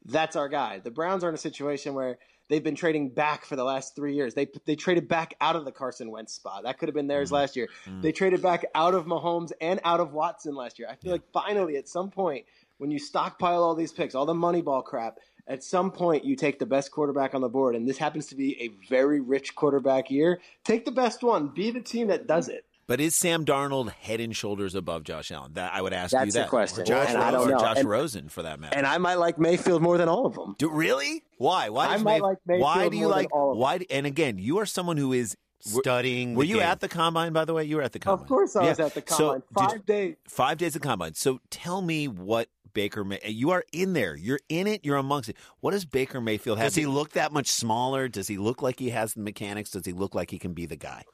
that's 0.04 0.34
our 0.34 0.48
guy. 0.48 0.80
The 0.80 0.90
Browns 0.90 1.22
are 1.22 1.28
in 1.28 1.34
a 1.36 1.38
situation 1.38 1.94
where 1.94 2.18
they've 2.48 2.64
been 2.64 2.74
trading 2.74 3.10
back 3.10 3.44
for 3.44 3.54
the 3.54 3.62
last 3.62 3.94
three 3.94 4.16
years. 4.16 4.34
They 4.34 4.48
they 4.64 4.74
traded 4.74 5.06
back 5.06 5.34
out 5.40 5.54
of 5.54 5.64
the 5.64 5.70
Carson 5.70 6.10
Wentz 6.10 6.32
spot. 6.32 6.64
That 6.64 6.78
could 6.78 6.88
have 6.88 6.96
been 6.96 7.06
theirs 7.06 7.28
mm-hmm. 7.28 7.36
last 7.36 7.54
year. 7.54 7.68
Mm-hmm. 7.86 8.00
They 8.00 8.10
traded 8.10 8.42
back 8.42 8.64
out 8.74 8.94
of 8.94 9.06
Mahomes 9.06 9.52
and 9.60 9.78
out 9.84 10.00
of 10.00 10.12
Watson 10.12 10.56
last 10.56 10.80
year. 10.80 10.88
I 10.90 10.96
feel 10.96 11.12
like 11.12 11.30
finally, 11.32 11.76
at 11.76 11.88
some 11.88 12.10
point, 12.10 12.46
when 12.78 12.90
you 12.90 12.98
stockpile 12.98 13.62
all 13.62 13.76
these 13.76 13.92
picks, 13.92 14.16
all 14.16 14.26
the 14.26 14.34
Moneyball 14.34 14.82
crap, 14.82 15.18
at 15.46 15.62
some 15.64 15.90
point 15.90 16.24
you 16.24 16.36
take 16.36 16.58
the 16.58 16.66
best 16.66 16.90
quarterback 16.90 17.34
on 17.34 17.40
the 17.40 17.48
board, 17.48 17.74
and 17.76 17.88
this 17.88 17.98
happens 17.98 18.26
to 18.26 18.34
be 18.34 18.60
a 18.60 18.68
very 18.88 19.20
rich 19.20 19.54
quarterback 19.54 20.10
year. 20.10 20.40
Take 20.64 20.84
the 20.84 20.92
best 20.92 21.22
one. 21.22 21.48
Be 21.48 21.70
the 21.70 21.80
team 21.80 22.08
that 22.08 22.26
does 22.26 22.48
it. 22.48 22.64
But 22.86 23.00
is 23.00 23.14
Sam 23.14 23.44
Darnold 23.44 23.90
head 23.92 24.18
and 24.20 24.34
shoulders 24.34 24.74
above 24.74 25.04
Josh 25.04 25.30
Allen? 25.30 25.52
That 25.54 25.72
I 25.72 25.80
would 25.80 25.92
ask 25.92 26.10
That's 26.10 26.26
you 26.26 26.32
the 26.32 26.38
that. 26.40 26.48
question, 26.48 26.82
Or 26.82 26.86
Josh, 26.86 27.10
and 27.10 27.18
Rosen, 27.36 27.54
or. 27.54 27.58
Josh 27.60 27.76
And- 27.78 27.88
Rosen, 27.88 28.28
for 28.28 28.42
that 28.42 28.58
matter. 28.58 28.76
And 28.76 28.84
I 28.84 28.98
might 28.98 29.14
like 29.14 29.38
Mayfield 29.38 29.80
more 29.80 29.96
than 29.96 30.08
all 30.08 30.26
of 30.26 30.34
them. 30.34 30.56
Do, 30.58 30.68
really? 30.68 31.22
Why? 31.38 31.68
Why? 31.68 31.86
I 31.86 31.98
might 31.98 32.20
Mayf- 32.20 32.22
like 32.24 32.38
Mayfield 32.46 32.62
why 32.64 32.88
do 32.88 32.96
you 32.96 33.02
more 33.04 33.10
than 33.12 33.18
like? 33.22 33.32
all 33.34 33.50
of 33.52 33.54
them. 33.56 33.60
Why? 33.60 33.86
And 33.90 34.06
again, 34.06 34.38
you 34.38 34.58
are 34.58 34.66
someone 34.66 34.96
who 34.96 35.12
is 35.12 35.36
Studying. 35.62 36.34
Were 36.36 36.42
the 36.42 36.48
you 36.48 36.54
game. 36.56 36.62
at 36.64 36.80
the 36.80 36.88
combine? 36.88 37.32
By 37.34 37.44
the 37.44 37.52
way, 37.52 37.64
you 37.64 37.76
were 37.76 37.82
at 37.82 37.92
the 37.92 37.98
combine. 37.98 38.22
Of 38.22 38.28
course, 38.28 38.56
I 38.56 38.68
was 38.70 38.80
at 38.80 38.94
the 38.94 39.02
So, 39.06 39.14
combine. 39.16 39.40
did- 39.40 39.70
Five 39.70 39.86
days. 39.86 40.16
Five 40.26 40.58
days 40.58 40.74
of 40.74 40.80
combine. 40.82 41.14
So 41.14 41.40
tell 41.50 41.82
me 41.82 42.08
what 42.08 42.48
Baker 42.72 43.04
May. 43.04 43.20
You 43.24 43.50
are 43.50 43.64
in 43.72 43.92
there. 43.92 44.16
You're 44.16 44.40
in 44.48 44.66
it. 44.66 44.84
You're 44.84 44.96
amongst 44.96 45.28
it. 45.28 45.36
What 45.60 45.72
does 45.72 45.84
Baker 45.84 46.20
Mayfield 46.20 46.58
have? 46.58 46.68
Does 46.68 46.74
he 46.74 46.86
look 46.86 47.10
that 47.10 47.32
much 47.32 47.48
smaller? 47.48 48.08
Does 48.08 48.28
he 48.28 48.38
look 48.38 48.62
like 48.62 48.78
he 48.78 48.90
has 48.90 49.14
the 49.14 49.20
mechanics? 49.20 49.70
Does 49.70 49.86
he 49.86 49.92
look 49.92 50.14
like 50.14 50.30
he 50.30 50.38
can 50.38 50.52
be 50.52 50.66
the 50.66 50.76
guy? 50.76 51.04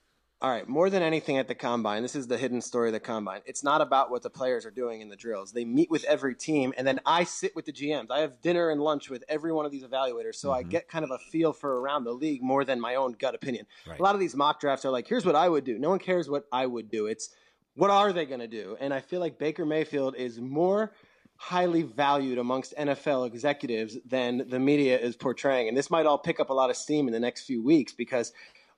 All 0.43 0.51
right, 0.51 0.69
more 0.69 0.91
than 0.91 1.03
anything 1.03 1.39
at 1.39 1.49
the 1.49 1.55
combine, 1.55 2.03
this 2.03 2.15
is 2.15 2.27
the 2.27 2.37
hidden 2.37 2.61
story 2.61 2.91
of 2.91 2.93
the 2.93 3.01
combine. 3.01 3.41
It's 3.47 3.65
not 3.65 3.81
about 3.81 4.11
what 4.11 4.23
the 4.23 4.29
players 4.29 4.67
are 4.67 4.71
doing 4.71 5.01
in 5.01 5.09
the 5.09 5.17
drills. 5.17 5.51
They 5.51 5.65
meet 5.65 5.91
with 5.91 6.05
every 6.05 6.35
team, 6.35 6.75
and 6.77 6.87
then 6.87 7.01
I 7.07 7.25
sit 7.25 7.57
with 7.57 7.65
the 7.65 7.73
GMs. 7.73 8.11
I 8.11 8.21
have 8.21 8.43
dinner 8.43 8.69
and 8.69 8.79
lunch 8.79 9.09
with 9.09 9.25
every 9.31 9.51
one 9.51 9.65
of 9.65 9.73
these 9.73 9.83
evaluators, 9.83 10.35
so 10.35 10.53
I 10.53 10.61
mm-hmm. 10.61 10.69
get 10.69 10.89
kind 10.89 11.07
of 11.07 11.11
a 11.11 11.17
feel 11.19 11.55
for 11.55 11.81
around 11.81 12.05
the 12.05 12.13
league 12.13 12.43
more 12.43 12.67
than 12.67 12.79
my 12.83 12.97
own 12.97 13.13
gut 13.13 13.35
opinion. 13.35 13.67
A 13.99 14.03
lot 14.03 14.15
of 14.15 14.21
these 14.21 14.37
mock 14.37 14.61
drafts 14.61 14.85
are 14.85 14.91
like, 14.91 15.09
here's 15.09 15.25
what 15.25 15.37
I 15.37 15.49
would 15.49 15.65
do. 15.65 15.79
No 15.79 15.89
one 15.89 15.99
cares 15.99 16.29
what 16.29 16.45
I 16.53 16.67
would 16.67 16.91
do. 16.91 17.07
It's 17.07 17.31
what 17.75 17.91
are 17.91 18.13
they 18.13 18.27
going 18.27 18.41
to 18.41 18.47
do? 18.47 18.77
And 18.79 18.93
I 18.93 19.01
feel 19.01 19.21
like 19.21 19.39
Baker 19.39 19.65
Mayfield 19.65 20.17
is 20.17 20.39
more 20.39 20.93
highly 21.37 21.83
valued 21.83 22.39
amongst 22.39 22.75
NFL 22.77 23.27
executives 23.27 23.97
than 24.07 24.49
the 24.49 24.59
media 24.59 24.99
is 24.99 25.17
portraying. 25.17 25.69
And 25.69 25.77
this 25.77 25.91
might 25.91 26.07
all 26.07 26.19
pick 26.19 26.41
up 26.41 26.51
a 26.51 26.55
lot 26.55 26.71
of 26.71 26.77
steam 26.77 27.07
in 27.07 27.13
the 27.13 27.21
next 27.21 27.45
few 27.45 27.63
weeks 27.63 27.93
because 27.93 28.33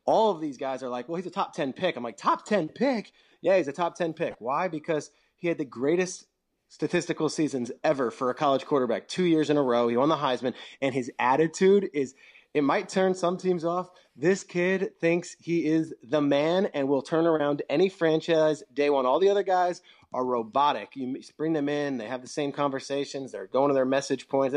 all 0.05 0.31
of 0.31 0.41
these 0.41 0.57
guys 0.57 0.83
are 0.83 0.89
like, 0.89 1.09
well, 1.09 1.17
he's 1.17 1.27
a 1.27 1.31
top 1.31 1.55
10 1.55 1.73
pick. 1.73 1.97
I'm 1.97 2.03
like, 2.03 2.17
top 2.17 2.45
10 2.47 2.69
pick? 2.69 3.13
Yeah, 3.41 3.57
he's 3.57 3.69
a 3.69 3.73
top 3.73 3.95
10 3.95 4.15
pick. 4.15 4.35
Why? 4.39 4.69
Because 4.69 5.11
he 5.37 5.49
had 5.49 5.59
the 5.59 5.65
greatest 5.65 6.27
statistical 6.69 7.29
seasons 7.29 7.71
ever 7.85 8.11
for 8.11 8.31
a 8.31 8.35
college 8.35 8.65
quarterback, 8.65 9.09
two 9.09 9.25
years 9.25 9.51
in 9.51 9.57
a 9.57 9.63
row. 9.63 9.89
He 9.89 9.97
won 9.97 10.09
the 10.09 10.17
Heisman, 10.17 10.55
and 10.81 10.95
his 10.95 11.11
attitude 11.19 11.89
is. 11.93 12.15
It 12.55 12.65
might 12.65 12.89
turn 12.89 13.15
some 13.15 13.37
teams 13.37 13.63
off. 13.63 13.91
This 14.17 14.43
kid 14.43 14.99
thinks 15.01 15.37
he 15.39 15.67
is 15.67 15.95
the 16.03 16.23
man 16.23 16.67
and 16.73 16.89
will 16.89 17.03
turn 17.03 17.27
around 17.27 17.63
any 17.69 17.91
franchise 17.91 18.63
day 18.73 18.89
one. 18.89 19.05
All 19.05 19.21
the 19.21 19.29
other 19.29 19.43
guys 19.43 19.83
are 20.13 20.25
robotic. 20.25 20.95
You 20.95 21.21
bring 21.37 21.53
them 21.53 21.69
in, 21.69 21.99
they 21.99 22.07
have 22.07 22.23
the 22.23 22.29
same 22.29 22.53
conversations, 22.53 23.33
they're 23.33 23.47
going 23.47 23.69
to 23.69 23.75
their 23.75 23.85
message 23.85 24.29
points. 24.29 24.57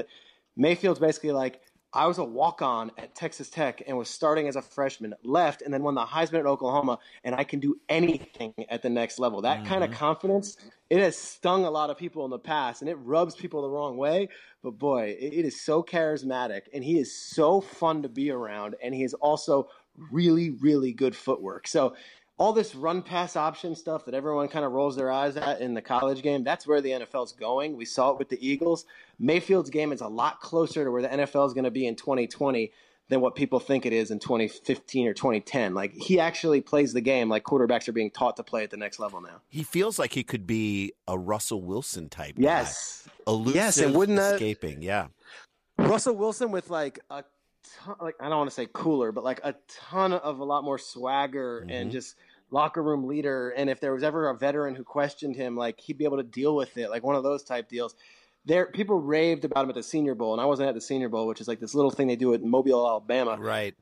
Mayfield's 0.55 0.99
basically 0.99 1.31
like, 1.31 1.61
I 1.93 2.07
was 2.07 2.19
a 2.19 2.23
walk 2.23 2.61
on 2.61 2.91
at 2.97 3.15
Texas 3.15 3.49
Tech 3.49 3.83
and 3.85 3.97
was 3.97 4.09
starting 4.09 4.47
as 4.47 4.55
a 4.55 4.61
freshman, 4.61 5.13
left, 5.23 5.61
and 5.61 5.73
then 5.73 5.83
won 5.83 5.93
the 5.93 6.05
Heisman 6.05 6.39
at 6.39 6.45
Oklahoma, 6.45 6.99
and 7.25 7.35
I 7.35 7.43
can 7.43 7.59
do 7.59 7.75
anything 7.89 8.53
at 8.69 8.81
the 8.81 8.89
next 8.89 9.19
level. 9.19 9.41
That 9.41 9.65
kind 9.65 9.83
of 9.83 9.89
mm-hmm. 9.89 9.99
confidence, 9.99 10.55
it 10.89 10.99
has 10.99 11.17
stung 11.17 11.65
a 11.65 11.69
lot 11.69 11.89
of 11.89 11.97
people 11.97 12.23
in 12.23 12.31
the 12.31 12.39
past, 12.39 12.81
and 12.81 12.89
it 12.89 12.95
rubs 12.95 13.35
people 13.35 13.61
the 13.61 13.69
wrong 13.69 13.97
way. 13.97 14.29
But 14.63 14.79
boy, 14.79 15.17
it, 15.19 15.33
it 15.33 15.45
is 15.45 15.59
so 15.59 15.83
charismatic, 15.83 16.61
and 16.73 16.81
he 16.81 16.97
is 16.97 17.13
so 17.13 17.59
fun 17.59 18.03
to 18.03 18.09
be 18.09 18.31
around, 18.31 18.75
and 18.81 18.95
he 18.95 19.03
is 19.03 19.13
also 19.15 19.67
really, 20.11 20.51
really 20.51 20.93
good 20.93 21.15
footwork. 21.15 21.67
So, 21.67 21.95
all 22.41 22.53
this 22.53 22.73
run 22.73 23.03
pass 23.03 23.35
option 23.35 23.75
stuff 23.75 24.05
that 24.05 24.15
everyone 24.15 24.47
kind 24.47 24.65
of 24.65 24.71
rolls 24.71 24.95
their 24.95 25.11
eyes 25.11 25.37
at 25.37 25.61
in 25.61 25.75
the 25.75 25.81
college 25.81 26.23
game, 26.23 26.43
that's 26.43 26.65
where 26.65 26.81
the 26.81 26.89
NFL's 26.89 27.33
going. 27.33 27.77
We 27.77 27.85
saw 27.85 28.09
it 28.09 28.17
with 28.17 28.29
the 28.29 28.45
Eagles. 28.45 28.85
Mayfield's 29.19 29.69
game 29.69 29.91
is 29.91 30.01
a 30.01 30.07
lot 30.07 30.41
closer 30.41 30.83
to 30.83 30.89
where 30.89 31.03
the 31.03 31.07
NFL 31.07 31.45
is 31.45 31.53
going 31.53 31.65
to 31.65 31.71
be 31.71 31.85
in 31.85 31.95
2020 31.95 32.71
than 33.09 33.21
what 33.21 33.35
people 33.35 33.59
think 33.59 33.85
it 33.85 33.93
is 33.93 34.09
in 34.09 34.17
2015 34.17 35.07
or 35.07 35.13
2010. 35.13 35.75
Like 35.75 35.93
he 35.93 36.19
actually 36.19 36.61
plays 36.61 36.93
the 36.93 37.01
game 37.01 37.29
like 37.29 37.43
quarterbacks 37.43 37.87
are 37.87 37.91
being 37.91 38.09
taught 38.09 38.37
to 38.37 38.43
play 38.43 38.63
at 38.63 38.71
the 38.71 38.77
next 38.77 38.97
level 38.97 39.21
now. 39.21 39.41
He 39.47 39.61
feels 39.61 39.99
like 39.99 40.13
he 40.13 40.23
could 40.23 40.47
be 40.47 40.93
a 41.07 41.19
Russell 41.19 41.61
Wilson 41.61 42.09
type. 42.09 42.37
guy. 42.37 42.41
Yes. 42.41 43.07
elusive, 43.27 43.55
Yes, 43.55 43.77
and 43.77 43.93
wouldn't 43.93 44.17
that- 44.17 44.33
escaping. 44.33 44.81
Yeah, 44.81 45.09
Russell 45.77 46.15
Wilson 46.15 46.49
with 46.49 46.71
like 46.71 47.01
a 47.11 47.23
ton, 47.85 47.95
like 48.01 48.15
I 48.19 48.29
don't 48.29 48.37
want 48.39 48.49
to 48.49 48.55
say 48.55 48.67
cooler, 48.71 49.11
but 49.11 49.23
like 49.23 49.41
a 49.43 49.53
ton 49.89 50.13
of 50.13 50.39
a 50.39 50.43
lot 50.43 50.63
more 50.63 50.79
swagger 50.79 51.59
and 51.59 51.69
mm-hmm. 51.69 51.89
just 51.91 52.15
locker 52.51 52.83
room 52.83 53.07
leader. 53.07 53.49
And 53.49 53.69
if 53.69 53.79
there 53.79 53.93
was 53.93 54.03
ever 54.03 54.29
a 54.29 54.37
veteran 54.37 54.75
who 54.75 54.83
questioned 54.83 55.35
him, 55.35 55.55
like 55.55 55.79
he'd 55.79 55.97
be 55.97 56.05
able 56.05 56.17
to 56.17 56.23
deal 56.23 56.55
with 56.55 56.77
it, 56.77 56.89
like 56.89 57.03
one 57.03 57.15
of 57.15 57.23
those 57.23 57.43
type 57.43 57.67
deals. 57.67 57.95
There, 58.45 58.67
people 58.67 58.99
raved 58.99 59.45
about 59.45 59.63
him 59.63 59.69
at 59.69 59.75
the 59.75 59.83
Senior 59.83 60.15
Bowl, 60.15 60.33
and 60.33 60.41
I 60.41 60.45
wasn't 60.45 60.69
at 60.69 60.75
the 60.75 60.81
Senior 60.81 61.09
Bowl, 61.09 61.27
which 61.27 61.41
is 61.41 61.47
like 61.47 61.59
this 61.59 61.75
little 61.75 61.91
thing 61.91 62.07
they 62.07 62.15
do 62.15 62.33
at 62.33 62.43
Mobile, 62.43 62.87
Alabama. 62.87 63.37
right. 63.39 63.75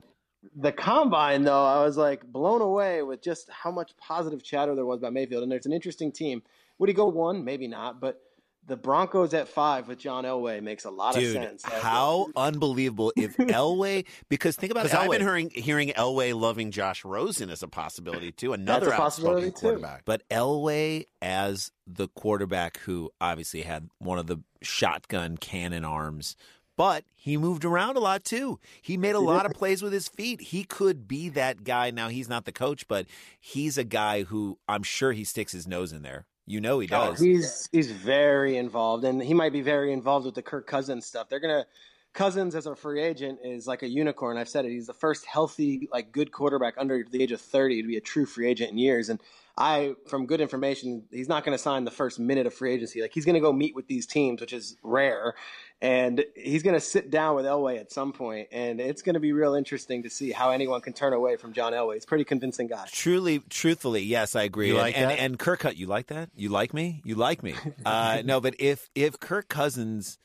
The 0.55 0.71
combine, 0.71 1.43
though, 1.43 1.65
I 1.65 1.83
was 1.83 1.97
like 1.97 2.23
blown 2.25 2.61
away 2.61 3.01
with 3.03 3.21
just 3.21 3.49
how 3.49 3.71
much 3.71 3.91
positive 3.97 4.41
chatter 4.41 4.73
there 4.73 4.85
was 4.85 4.99
about 4.99 5.11
Mayfield. 5.11 5.43
And 5.43 5.51
there's 5.51 5.65
an 5.65 5.73
interesting 5.73 6.13
team. 6.13 6.43
Would 6.77 6.87
he 6.87 6.93
go 6.93 7.07
one? 7.07 7.43
Maybe 7.43 7.67
not, 7.67 7.99
but 7.99 8.21
the 8.65 8.75
Broncos 8.77 9.33
at 9.33 9.47
five 9.47 9.87
with 9.87 9.97
John 9.97 10.25
Elway 10.25 10.61
makes 10.61 10.85
a 10.85 10.91
lot 10.91 11.15
Dude, 11.15 11.35
of 11.35 11.43
sense. 11.43 11.63
how 11.65 12.27
unbelievable 12.35 13.11
if 13.15 13.35
Elway 13.37 14.05
because 14.29 14.55
think 14.55 14.71
about 14.71 14.83
because 14.83 14.97
I've 14.97 15.07
Elway. 15.09 15.13
been 15.13 15.21
hearing 15.21 15.49
hearing 15.51 15.89
Elway 15.89 16.39
loving 16.39 16.71
Josh 16.71 17.03
Rosen 17.03 17.49
as 17.49 17.63
a 17.63 17.67
possibility 17.67 18.31
too. 18.31 18.53
Another 18.53 18.89
a 18.91 18.95
possibility, 18.95 19.47
too. 19.47 19.53
quarterback. 19.53 20.03
But 20.05 20.27
Elway 20.29 21.05
as 21.21 21.71
the 21.87 22.07
quarterback 22.09 22.77
who 22.79 23.09
obviously 23.19 23.63
had 23.63 23.89
one 23.97 24.19
of 24.19 24.27
the 24.27 24.37
shotgun 24.61 25.37
cannon 25.37 25.83
arms, 25.83 26.35
but 26.77 27.05
he 27.15 27.37
moved 27.37 27.65
around 27.65 27.97
a 27.97 27.99
lot 27.99 28.23
too. 28.23 28.59
He 28.81 28.97
made 28.97 29.15
a 29.15 29.19
lot 29.19 29.45
of 29.45 29.53
plays 29.53 29.81
with 29.81 29.93
his 29.93 30.07
feet. 30.07 30.41
He 30.41 30.63
could 30.63 31.07
be 31.07 31.29
that 31.29 31.63
guy. 31.63 31.89
Now 31.91 32.09
he's 32.09 32.29
not 32.29 32.45
the 32.45 32.51
coach, 32.51 32.87
but 32.87 33.07
he's 33.39 33.77
a 33.77 33.83
guy 33.83 34.23
who 34.23 34.59
I'm 34.67 34.83
sure 34.83 35.11
he 35.11 35.23
sticks 35.23 35.51
his 35.53 35.67
nose 35.67 35.91
in 35.91 36.03
there. 36.03 36.25
You 36.49 36.61
know 36.61 36.79
he 36.79 36.87
Oh, 36.91 37.11
does. 37.11 37.19
he's 37.19 37.69
he's 37.71 37.91
very 37.91 38.57
involved, 38.57 39.03
and 39.05 39.21
he 39.21 39.35
might 39.35 39.53
be 39.53 39.61
very 39.61 39.93
involved 39.93 40.25
with 40.25 40.33
the 40.35 40.41
Kirk 40.41 40.65
Cousins 40.65 41.05
stuff. 41.05 41.29
They're 41.29 41.39
gonna 41.39 41.67
Cousins 42.13 42.55
as 42.55 42.65
a 42.65 42.75
free 42.75 43.03
agent 43.03 43.39
is 43.43 43.67
like 43.67 43.83
a 43.83 43.87
unicorn. 43.87 44.35
I've 44.35 44.49
said 44.49 44.65
it. 44.65 44.71
He's 44.71 44.87
the 44.87 44.93
first 44.95 45.25
healthy, 45.27 45.87
like 45.91 46.11
good 46.11 46.31
quarterback 46.31 46.73
under 46.79 47.05
the 47.09 47.21
age 47.21 47.31
of 47.31 47.39
thirty 47.39 47.83
to 47.83 47.87
be 47.87 47.97
a 47.97 48.01
true 48.01 48.25
free 48.25 48.47
agent 48.49 48.71
in 48.71 48.79
years. 48.79 49.09
And 49.09 49.21
I, 49.59 49.95
from 50.07 50.25
good 50.25 50.39
information, 50.39 51.03
he's 51.11 51.27
not 51.27 51.43
going 51.43 51.55
to 51.55 51.61
sign 51.61 51.83
the 51.83 51.91
first 51.91 52.17
minute 52.17 52.47
of 52.47 52.53
free 52.53 52.73
agency. 52.73 53.01
Like 53.01 53.13
he's 53.13 53.25
going 53.25 53.35
to 53.35 53.41
go 53.41 53.51
meet 53.51 53.75
with 53.75 53.87
these 53.87 54.05
teams, 54.05 54.39
which 54.39 54.53
is 54.53 54.77
rare, 54.83 55.35
and 55.81 56.23
he's 56.33 56.63
going 56.63 56.75
to 56.75 56.79
sit 56.79 57.11
down 57.11 57.35
with 57.35 57.43
Elway 57.43 57.77
at 57.77 57.91
some 57.91 58.13
point, 58.13 58.47
and 58.53 58.79
it's 58.79 59.01
going 59.01 59.15
to 59.15 59.19
be 59.19 59.33
real 59.33 59.55
interesting 59.55 60.03
to 60.03 60.09
see 60.09 60.31
how 60.31 60.51
anyone 60.51 60.79
can 60.79 60.93
turn 60.93 61.11
away 61.11 61.35
from 61.35 61.51
John 61.51 61.73
Elway. 61.73 61.95
He's 61.95 62.05
a 62.05 62.07
pretty 62.07 62.23
convincing 62.23 62.67
guy. 62.67 62.85
Truly, 62.89 63.39
truthfully, 63.49 64.03
yes, 64.03 64.33
I 64.33 64.43
agree. 64.43 64.67
You 64.67 64.75
and, 64.75 64.81
like 64.81 64.97
and, 64.97 65.11
that? 65.11 65.19
and 65.19 65.37
Kirk, 65.37 65.59
Cou- 65.59 65.71
you 65.71 65.87
like 65.87 66.07
that? 66.07 66.29
You 66.35 66.47
like 66.47 66.73
me? 66.73 67.01
You 67.03 67.15
like 67.15 67.43
me? 67.43 67.53
uh, 67.85 68.21
no, 68.23 68.39
but 68.39 68.55
if 68.59 68.89
if 68.95 69.19
Kirk 69.19 69.49
Cousins, 69.49 70.17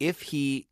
if 0.00 0.20
he 0.20 0.66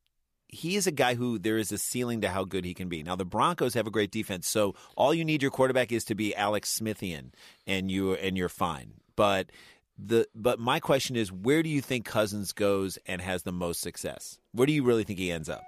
he 0.49 0.77
is 0.77 0.87
a 0.87 0.93
guy 0.93 1.15
who 1.15 1.39
there 1.39 1.59
is 1.59 1.71
a 1.73 1.79
ceiling 1.79 2.23
to 2.23 2.29
how 2.29 2.45
good 2.45 2.65
he 2.65 2.75
can 2.75 2.89
be. 2.89 3.03
Now 3.03 3.17
the 3.17 3.25
Broncos 3.25 3.75
have 3.75 3.87
a 3.87 3.91
great 3.91 4.11
defense, 4.11 4.49
so 4.49 4.75
all 4.97 5.15
you 5.15 5.25
need 5.25 5.43
your 5.43 5.51
quarterback 5.51 5.93
is 5.93 6.05
to 6.05 6.15
be 6.15 6.35
Alex 6.35 6.79
Smithian, 6.79 7.33
and 7.67 7.91
you 7.91 8.15
and 8.15 8.37
you're 8.37 8.49
fine. 8.49 8.95
But 9.15 9.51
the 9.99 10.27
but 10.35 10.59
my 10.59 10.81
question 10.81 11.17
is, 11.17 11.31
where 11.31 11.63
do 11.63 11.69
you 11.69 11.81
think 11.81 12.05
Cousins 12.05 12.53
goes 12.53 12.99
and 13.07 13.21
has 13.21 13.43
the 13.43 13.53
most 13.53 13.81
success? 13.81 14.39
Where 14.53 14.67
do 14.67 14.73
you 14.73 14.83
really 14.83 15.05
think 15.05 15.19
he 15.19 15.31
ends 15.31 15.49
up? 15.49 15.63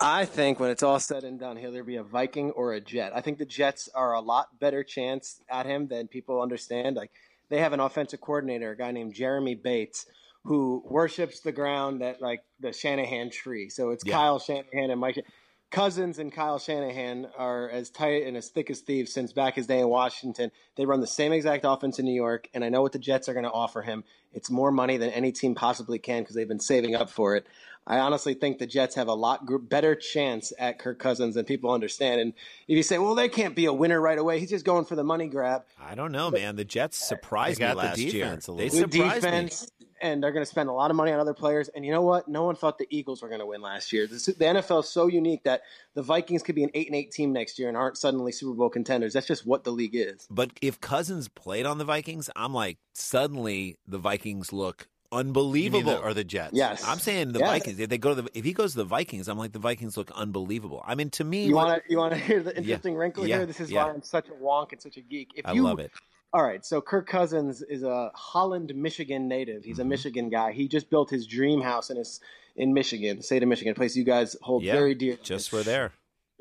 I 0.00 0.26
think 0.26 0.60
when 0.60 0.70
it's 0.70 0.84
all 0.84 1.00
said 1.00 1.24
and 1.24 1.40
done, 1.40 1.56
he'll 1.56 1.70
either 1.70 1.82
be 1.82 1.96
a 1.96 2.04
Viking 2.04 2.52
or 2.52 2.72
a 2.72 2.80
Jet. 2.80 3.12
I 3.14 3.20
think 3.20 3.38
the 3.38 3.44
Jets 3.44 3.88
are 3.94 4.14
a 4.14 4.20
lot 4.20 4.58
better 4.60 4.84
chance 4.84 5.40
at 5.50 5.66
him 5.66 5.88
than 5.88 6.06
people 6.06 6.40
understand. 6.40 6.96
Like 6.96 7.10
they 7.48 7.58
have 7.58 7.72
an 7.72 7.80
offensive 7.80 8.20
coordinator, 8.20 8.70
a 8.70 8.76
guy 8.76 8.92
named 8.92 9.14
Jeremy 9.14 9.56
Bates, 9.56 10.06
who 10.44 10.82
worships 10.86 11.40
the 11.40 11.52
ground 11.52 12.00
that 12.00 12.20
like 12.22 12.40
the 12.60 12.72
Shanahan 12.72 13.30
tree. 13.30 13.68
So 13.68 13.90
it's 13.90 14.04
Yeah. 14.04 14.14
Kyle 14.14 14.38
Shanahan 14.38 14.90
and 14.90 15.00
Mike. 15.00 15.24
Cousins 15.70 16.18
and 16.18 16.32
Kyle 16.32 16.58
Shanahan 16.58 17.28
are 17.36 17.68
as 17.68 17.90
tight 17.90 18.26
and 18.26 18.38
as 18.38 18.48
thick 18.48 18.70
as 18.70 18.80
thieves 18.80 19.12
since 19.12 19.34
back 19.34 19.54
his 19.56 19.66
day 19.66 19.80
in 19.80 19.88
Washington. 19.88 20.50
They 20.76 20.86
run 20.86 21.00
the 21.02 21.06
same 21.06 21.30
exact 21.30 21.66
offense 21.68 21.98
in 21.98 22.06
New 22.06 22.14
York, 22.14 22.48
and 22.54 22.64
I 22.64 22.70
know 22.70 22.80
what 22.80 22.92
the 22.92 22.98
Jets 22.98 23.28
are 23.28 23.34
going 23.34 23.44
to 23.44 23.50
offer 23.52 23.82
him. 23.82 24.02
It's 24.32 24.50
more 24.50 24.70
money 24.72 24.96
than 24.96 25.10
any 25.10 25.30
team 25.30 25.54
possibly 25.54 25.98
can 25.98 26.22
because 26.22 26.34
they've 26.34 26.48
been 26.48 26.58
saving 26.58 26.94
up 26.94 27.10
for 27.10 27.36
it. 27.36 27.46
I 27.86 27.98
honestly 27.98 28.32
think 28.32 28.58
the 28.58 28.66
Jets 28.66 28.94
have 28.94 29.08
a 29.08 29.14
lot 29.14 29.44
gr- 29.44 29.58
better 29.58 29.94
chance 29.94 30.54
at 30.58 30.78
Kirk 30.78 30.98
Cousins 30.98 31.34
than 31.34 31.44
people 31.44 31.70
understand. 31.70 32.20
And 32.20 32.32
if 32.66 32.74
you 32.76 32.82
say, 32.82 32.96
well, 32.98 33.14
they 33.14 33.28
can't 33.28 33.54
be 33.54 33.66
a 33.66 33.72
winner 33.72 34.00
right 34.00 34.18
away, 34.18 34.40
he's 34.40 34.50
just 34.50 34.64
going 34.64 34.86
for 34.86 34.96
the 34.96 35.04
money 35.04 35.26
grab. 35.26 35.64
I 35.78 35.94
don't 35.94 36.12
know, 36.12 36.30
man. 36.30 36.56
The 36.56 36.64
Jets 36.64 36.96
surprised 36.96 37.60
me 37.60 37.66
got 37.66 37.70
the 37.76 37.76
last 37.76 37.98
year. 37.98 38.24
defense 38.24 38.48
a 38.48 38.52
They 38.52 38.70
little 38.70 38.88
Good 38.88 38.92
surprised 39.20 39.24
me. 39.24 39.86
Defense, 39.98 40.12
and 40.12 40.22
they're 40.22 40.32
going 40.32 40.44
to 40.44 40.50
spend 40.50 40.68
a 40.68 40.72
lot 40.72 40.90
of 40.90 40.96
money 40.96 41.12
on 41.12 41.20
other 41.20 41.34
players. 41.34 41.68
And 41.68 41.84
you 41.84 41.92
know 41.92 42.02
what? 42.02 42.28
No 42.28 42.44
one 42.44 42.54
thought 42.56 42.78
the 42.78 42.86
Eagles 42.90 43.22
were 43.22 43.28
going 43.28 43.40
to 43.40 43.46
win 43.46 43.60
last 43.60 43.92
year. 43.92 44.06
This, 44.06 44.26
the 44.26 44.32
NFL 44.34 44.80
is 44.84 44.88
so 44.88 45.06
unique 45.06 45.44
that 45.44 45.62
the 45.94 46.02
Vikings 46.02 46.42
could 46.42 46.54
be 46.54 46.64
an 46.64 46.70
eight 46.74 46.86
and 46.86 46.96
eight 46.96 47.10
team 47.12 47.32
next 47.32 47.58
year 47.58 47.68
and 47.68 47.76
aren't 47.76 47.96
suddenly 47.98 48.32
Super 48.32 48.54
Bowl 48.54 48.70
contenders. 48.70 49.12
That's 49.12 49.26
just 49.26 49.46
what 49.46 49.64
the 49.64 49.70
league 49.70 49.94
is. 49.94 50.26
But 50.30 50.50
if 50.62 50.80
Cousins 50.80 51.28
played 51.28 51.66
on 51.66 51.78
the 51.78 51.84
Vikings, 51.84 52.30
I'm 52.36 52.54
like, 52.54 52.78
suddenly 52.94 53.76
the 53.86 53.98
Vikings 53.98 54.52
look 54.52 54.86
You 55.10 55.18
mean 55.18 55.26
unbelievable. 55.28 55.92
the- 55.92 56.00
or 56.00 56.14
the 56.14 56.24
Jets? 56.24 56.52
Yes. 56.54 56.84
I'm 56.86 56.98
saying 56.98 57.32
the 57.32 57.38
Yeah. 57.40 57.46
Vikings. 57.46 57.78
If 57.80 57.88
they 57.88 57.98
go 57.98 58.14
to 58.14 58.22
the, 58.22 58.30
if 58.34 58.44
he 58.44 58.52
goes 58.52 58.72
to 58.72 58.78
the 58.78 58.84
Vikings, 58.84 59.28
I'm 59.28 59.38
like 59.38 59.52
the 59.52 59.58
Vikings 59.58 59.96
look 59.96 60.10
unbelievable. 60.12 60.82
I 60.86 60.94
mean, 60.94 61.10
to 61.10 61.24
me, 61.24 61.44
You 61.46 61.54
want 61.54 61.82
to 61.82 61.90
you 61.90 61.98
want 61.98 62.12
to 62.12 62.18
hear 62.18 62.42
the 62.42 62.56
interesting 62.56 62.94
wrinkle 62.94 63.26
Yeah. 63.26 63.38
here? 63.38 63.46
This 63.46 63.60
is 63.60 63.70
Yeah. 63.70 63.84
why 63.86 63.92
I'm 63.92 64.02
such 64.02 64.28
a 64.28 64.32
wonk 64.32 64.72
and 64.72 64.80
such 64.82 64.96
a 64.96 65.00
geek. 65.00 65.30
If 65.34 65.46
I 65.46 65.52
you, 65.52 65.62
love 65.62 65.78
it. 65.80 65.90
All 66.32 66.42
right, 66.42 66.64
so 66.64 66.80
Kirk 66.82 67.06
Cousins 67.08 67.62
is 67.62 67.82
a 67.82 68.10
Holland, 68.14 68.74
Michigan 68.74 69.28
native. 69.28 69.64
He's 69.64 69.78
a 69.78 69.82
Mm-hmm. 69.82 69.88
Michigan 69.88 70.28
guy. 70.28 70.52
He 70.52 70.68
just 70.68 70.90
built 70.90 71.08
his 71.08 71.26
dream 71.26 71.60
house 71.62 71.88
in 71.90 71.96
his 71.96 72.20
in 72.56 72.74
Michigan, 72.74 73.18
the 73.18 73.22
state 73.22 73.42
of 73.42 73.48
Michigan, 73.48 73.70
a 73.70 73.74
place 73.74 73.96
you 73.96 74.02
guys 74.04 74.36
hold 74.42 74.62
Yeah, 74.64 74.72
very 74.74 74.94
dear. 74.94 75.16
just 75.22 75.48
for 75.48 75.62
there. 75.62 75.92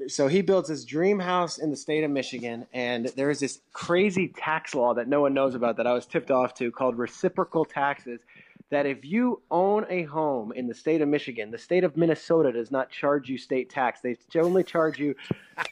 so 0.08 0.28
he 0.28 0.42
builds 0.42 0.68
his 0.68 0.84
dream 0.84 1.20
house 1.20 1.58
in 1.60 1.70
the 1.70 1.76
state 1.78 2.04
of 2.04 2.10
Michigan, 2.12 2.66
and 2.74 3.06
there 3.16 3.30
is 3.30 3.40
this 3.40 3.62
crazy 3.72 4.28
tax 4.28 4.74
law 4.76 4.94
that 4.96 5.08
no 5.08 5.22
one 5.22 5.34
knows 5.36 5.54
about 5.56 5.78
that 5.78 5.86
I 5.88 5.94
was 5.94 6.06
tipped 6.08 6.32
off 6.32 6.54
to 6.56 6.72
called 6.72 6.98
reciprocal 6.98 7.66
taxes. 7.66 8.20
That 8.72 8.86
if 8.86 9.06
you 9.06 9.42
own 9.50 9.86
a 9.90 10.04
home 10.04 10.52
in 10.52 10.68
the 10.68 10.74
state 10.74 11.00
of 11.02 11.08
Michigan, 11.08 11.52
the 11.52 11.58
state 11.58 11.86
of 11.86 11.96
Minnesota 11.96 12.52
does 12.52 12.70
not 12.70 12.90
charge 12.90 13.30
you 13.30 13.38
state 13.38 13.70
tax. 13.70 14.02
They 14.02 14.18
only 14.36 14.64
charge 14.66 15.00
you 15.00 15.16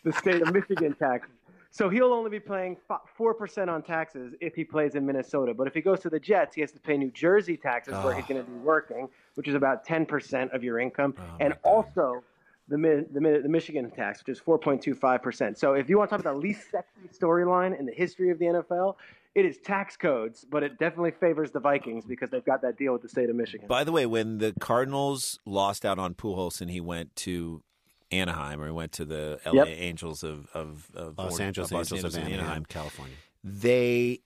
the 0.06 0.14
state 0.14 0.42
of 0.42 0.54
Michigan 0.54 0.94
tax. 0.96 1.28
So 1.76 1.90
he'll 1.90 2.14
only 2.14 2.30
be 2.30 2.40
paying 2.40 2.78
four 3.18 3.34
percent 3.34 3.70
on 3.70 3.82
taxes 3.84 4.34
if 4.40 4.56
he 4.56 4.64
plays 4.64 4.96
in 4.96 5.06
Minnesota. 5.06 5.54
But 5.54 5.68
if 5.68 5.74
he 5.74 5.82
goes 5.82 6.00
to 6.02 6.10
the 6.10 6.22
Jets, 6.22 6.56
he 6.56 6.62
has 6.62 6.72
to 6.72 6.80
pay 6.80 6.96
New 6.96 7.12
Jersey 7.12 7.58
taxes 7.58 7.96
where 7.96 8.16
he's 8.16 8.26
going 8.26 8.42
to 8.42 8.50
be 8.50 8.58
working, 8.60 9.10
which 9.34 9.50
is 9.50 9.56
about 9.56 9.84
ten 9.84 10.06
percent 10.06 10.54
of 10.54 10.64
your 10.64 10.80
income, 10.80 11.14
oh, 11.20 11.24
and 11.42 11.54
also 11.66 12.24
the 12.70 12.78
the, 13.12 13.42
the 13.44 13.50
Michigan 13.50 13.92
tax, 13.92 14.22
which 14.26 14.38
is 14.38 14.42
4.25 14.42 15.22
percent. 15.22 15.58
So 15.58 15.74
if 15.74 15.90
you 15.90 15.98
want 15.98 16.10
to 16.10 16.14
talk 16.14 16.22
about 16.22 16.36
the 16.36 16.40
least 16.40 16.72
sexy 16.72 17.10
storyline 17.14 17.78
in 17.78 17.86
the 17.86 17.94
history 17.94 18.32
of 18.32 18.40
the 18.40 18.46
NFL, 18.46 18.96
it 19.36 19.46
is 19.46 19.58
tax 19.58 19.98
codes, 19.98 20.46
but 20.50 20.64
it 20.64 20.80
definitely 20.80 21.12
favors 21.12 21.52
the 21.52 21.60
Vikings 21.60 22.06
because 22.06 22.30
they've 22.30 22.46
got 22.46 22.62
that 22.62 22.78
deal 22.78 22.94
with 22.94 23.02
the 23.02 23.10
state 23.10 23.30
of 23.30 23.36
Michigan. 23.36 23.68
By 23.68 23.84
the 23.84 23.92
way, 23.92 24.06
when 24.06 24.38
the 24.38 24.54
Cardinals 24.62 25.40
lost 25.46 25.86
out 25.86 26.00
on 26.00 26.14
Pujols 26.14 26.62
and 26.62 26.72
he 26.72 26.80
went 26.80 27.18
to 27.18 27.64
Anaheim 28.12 28.62
or 28.62 28.66
he 28.68 28.72
went 28.72 28.92
to 28.94 29.06
the 29.06 29.40
LA 29.46 29.54
Yep. 29.64 29.68
Angels 29.70 30.24
of 30.24 30.48
of, 30.54 30.88
of 30.96 31.18
Los 31.18 31.40
Or- 31.40 31.44
uh, 31.44 31.46
Angeles 31.46 31.72
of 31.72 31.78
Los 31.78 31.92
Angels 31.92 32.16
of 32.16 32.24
and 32.24 32.34
Anaheim, 32.34 32.66
California. 32.66 33.16
they 33.44 34.22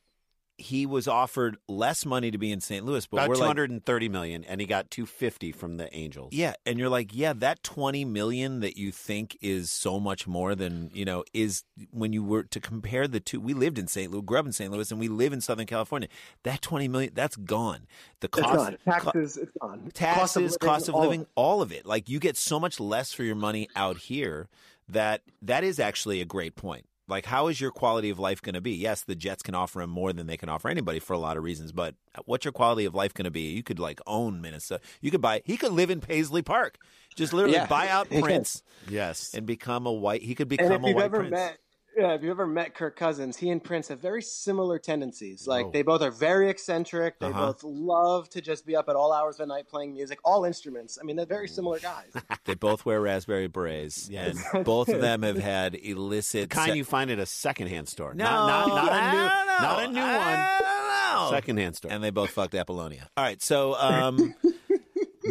he 0.60 0.86
was 0.86 1.08
offered 1.08 1.58
less 1.68 2.06
money 2.06 2.32
to 2.32 2.38
be 2.38 2.52
in 2.52 2.60
St. 2.62 2.86
Louis, 2.86 3.06
but 3.08 3.18
About 3.18 3.30
we're 3.30 3.36
two 3.36 3.42
like, 3.42 3.48
hundred 3.48 3.72
and 3.72 3.84
thirty 3.84 4.10
million, 4.10 4.44
and 4.44 4.60
he 4.60 4.68
got 4.68 4.92
two 4.92 5.06
fifty 5.06 5.52
from 5.52 5.78
the 5.78 5.94
Angels. 5.96 6.34
Yeah, 6.34 6.54
and 6.66 6.78
you're 6.78 6.90
like, 6.90 7.16
yeah, 7.16 7.34
that 7.34 7.64
20 7.64 8.06
million 8.06 8.60
that 8.60 8.78
you 8.78 8.92
think 8.92 9.38
is 9.42 9.72
so 9.72 10.00
much 10.00 10.28
more 10.28 10.56
than, 10.56 10.92
you 10.94 11.06
know, 11.06 11.24
is 11.34 11.64
when 11.92 12.14
you 12.14 12.24
were 12.24 12.44
to 12.44 12.60
compare 12.60 13.08
the 13.08 13.20
two. 13.20 13.40
We 13.40 13.54
lived 13.54 13.80
in 13.80 13.88
St. 13.88 14.12
Louis, 14.12 14.22
grew 14.22 14.40
up 14.40 14.46
in 14.46 14.52
St. 14.52 14.72
Louis, 14.72 14.92
and 14.92 15.00
we 15.00 15.08
live 15.08 15.34
in 15.34 15.42
Southern 15.42 15.66
California. 15.66 16.10
That 16.44 16.62
20 16.62 16.88
million, 16.88 17.14
that's 17.16 17.36
gone. 17.38 17.88
The 18.20 18.28
It's 18.28 18.40
cost, 18.40 18.56
gone. 18.56 18.78
Taxes, 18.86 19.38
it's 19.38 19.52
gone. 19.62 19.92
taxes, 19.94 20.58
cost 20.58 20.90
of 20.90 20.96
all 20.96 21.02
living, 21.04 21.22
it. 21.22 21.28
all 21.36 21.62
of 21.62 21.72
it. 21.72 21.86
Like 21.86 22.10
you 22.10 22.20
get 22.20 22.36
so 22.38 22.60
much 22.60 22.80
less 22.80 23.14
for 23.14 23.24
your 23.24 23.36
money 23.36 23.70
out 23.76 23.98
here 23.98 24.50
that 24.90 25.22
that 25.42 25.64
is 25.64 25.80
actually 25.80 26.20
a 26.20 26.26
great 26.26 26.56
point. 26.56 26.86
Like, 27.10 27.26
how 27.26 27.48
is 27.48 27.60
your 27.60 27.72
quality 27.72 28.10
of 28.10 28.20
life 28.20 28.42
going 28.42 28.54
to 28.56 28.62
be? 28.62 28.72
Yes, 28.72 29.02
the 29.04 29.16
Jets 29.16 29.42
can 29.44 29.56
offer 29.56 29.82
him 29.82 29.90
more 29.90 30.14
than 30.14 30.28
they 30.28 30.38
can 30.38 30.48
offer 30.48 30.70
anybody 30.70 31.00
for 31.00 31.14
a 31.14 31.18
lot 31.18 31.38
of 31.38 31.44
reasons, 31.44 31.72
but 31.72 31.96
what's 32.26 32.46
your 32.46 32.52
quality 32.52 32.86
of 32.86 32.94
life 32.94 33.14
going 33.14 33.26
to 33.26 33.32
be? 33.32 33.52
You 33.52 33.64
could 33.64 33.80
like 33.80 34.00
own 34.06 34.42
Minnesota. 34.42 34.82
You 35.02 35.10
could 35.12 35.22
buy. 35.22 35.42
He 35.46 35.58
could 35.58 35.72
live 35.72 35.90
in 35.90 36.00
Paisley 36.02 36.42
Park. 36.42 36.78
Just 37.16 37.34
literally 37.34 37.56
Yeah. 37.56 37.66
buy 37.68 37.88
out 37.90 38.10
Prince 38.22 38.62
Yes. 38.88 39.34
and 39.34 39.46
become 39.46 39.86
a 39.88 39.92
white. 39.92 40.22
He 40.22 40.36
could 40.36 40.44
And 40.52 40.58
become 40.58 40.72
if 40.72 40.84
a 40.84 40.88
you've 40.88 40.96
white 40.96 41.06
ever 41.06 41.18
prince. 41.20 41.32
met, 41.32 41.58
yeah, 41.98 42.14
if 42.14 42.22
you've 42.22 42.32
ever 42.32 42.48
met 42.48 42.74
Kirk 42.76 42.96
Cousins, 42.96 43.38
he 43.38 43.50
and 43.50 43.64
Prince 43.64 43.88
have 43.90 44.00
very 44.00 44.22
similar 44.22 44.80
tendencies. 44.80 45.48
Like 45.48 45.66
Oh. 45.68 45.72
they 45.72 45.82
both 45.82 46.02
are 46.02 46.12
very 46.12 46.50
eccentric. 46.50 47.20
They 47.20 47.28
Uh-huh. 47.28 47.48
both 47.48 47.64
love 47.64 48.30
to 48.30 48.42
just 48.42 48.66
be 48.66 48.76
up 48.76 48.88
at 48.90 48.96
all 48.96 49.12
hours 49.12 49.36
of 49.36 49.48
the 49.48 49.54
night 49.54 49.68
playing 49.68 49.94
music, 49.94 50.20
all 50.24 50.46
instruments. 50.46 50.98
I 51.02 51.04
mean, 51.06 51.16
they're 51.16 51.26
very 51.26 51.48
similar 51.48 51.80
guys. 51.80 52.12
They 52.46 52.54
both 52.56 52.86
wear 52.86 53.00
raspberry 53.02 53.48
berets, 53.48 54.10
Yes. 54.10 54.38
and 54.54 54.66
both 54.66 54.90
of 54.90 55.02
them 55.02 55.22
have 55.24 55.38
had 55.38 55.76
illicit. 55.76 56.50
kind 56.50 56.72
se- 56.72 56.78
you 56.78 56.84
find 56.84 57.12
at 57.12 57.20
a 57.20 57.26
secondhand 57.26 57.88
store. 57.90 58.14
No, 58.14 58.24
not, 58.26 58.68
not, 58.68 58.68
not 58.76 58.88
a 58.88 58.92
I 58.94 59.12
new, 59.12 59.18
don't 59.18 59.62
not 59.62 59.84
a 59.84 59.88
new 59.92 60.00
I 60.02 60.18
one. 60.18 60.66
don't 60.66 61.30
know. 61.30 61.30
Secondhand 61.36 61.76
store. 61.76 61.92
and 61.92 62.04
they 62.04 62.10
both 62.12 62.30
fucked 62.32 62.56
Apollonia. 62.56 63.10
All 63.18 63.24
right, 63.24 63.42
so 63.42 63.76
um, 63.76 64.34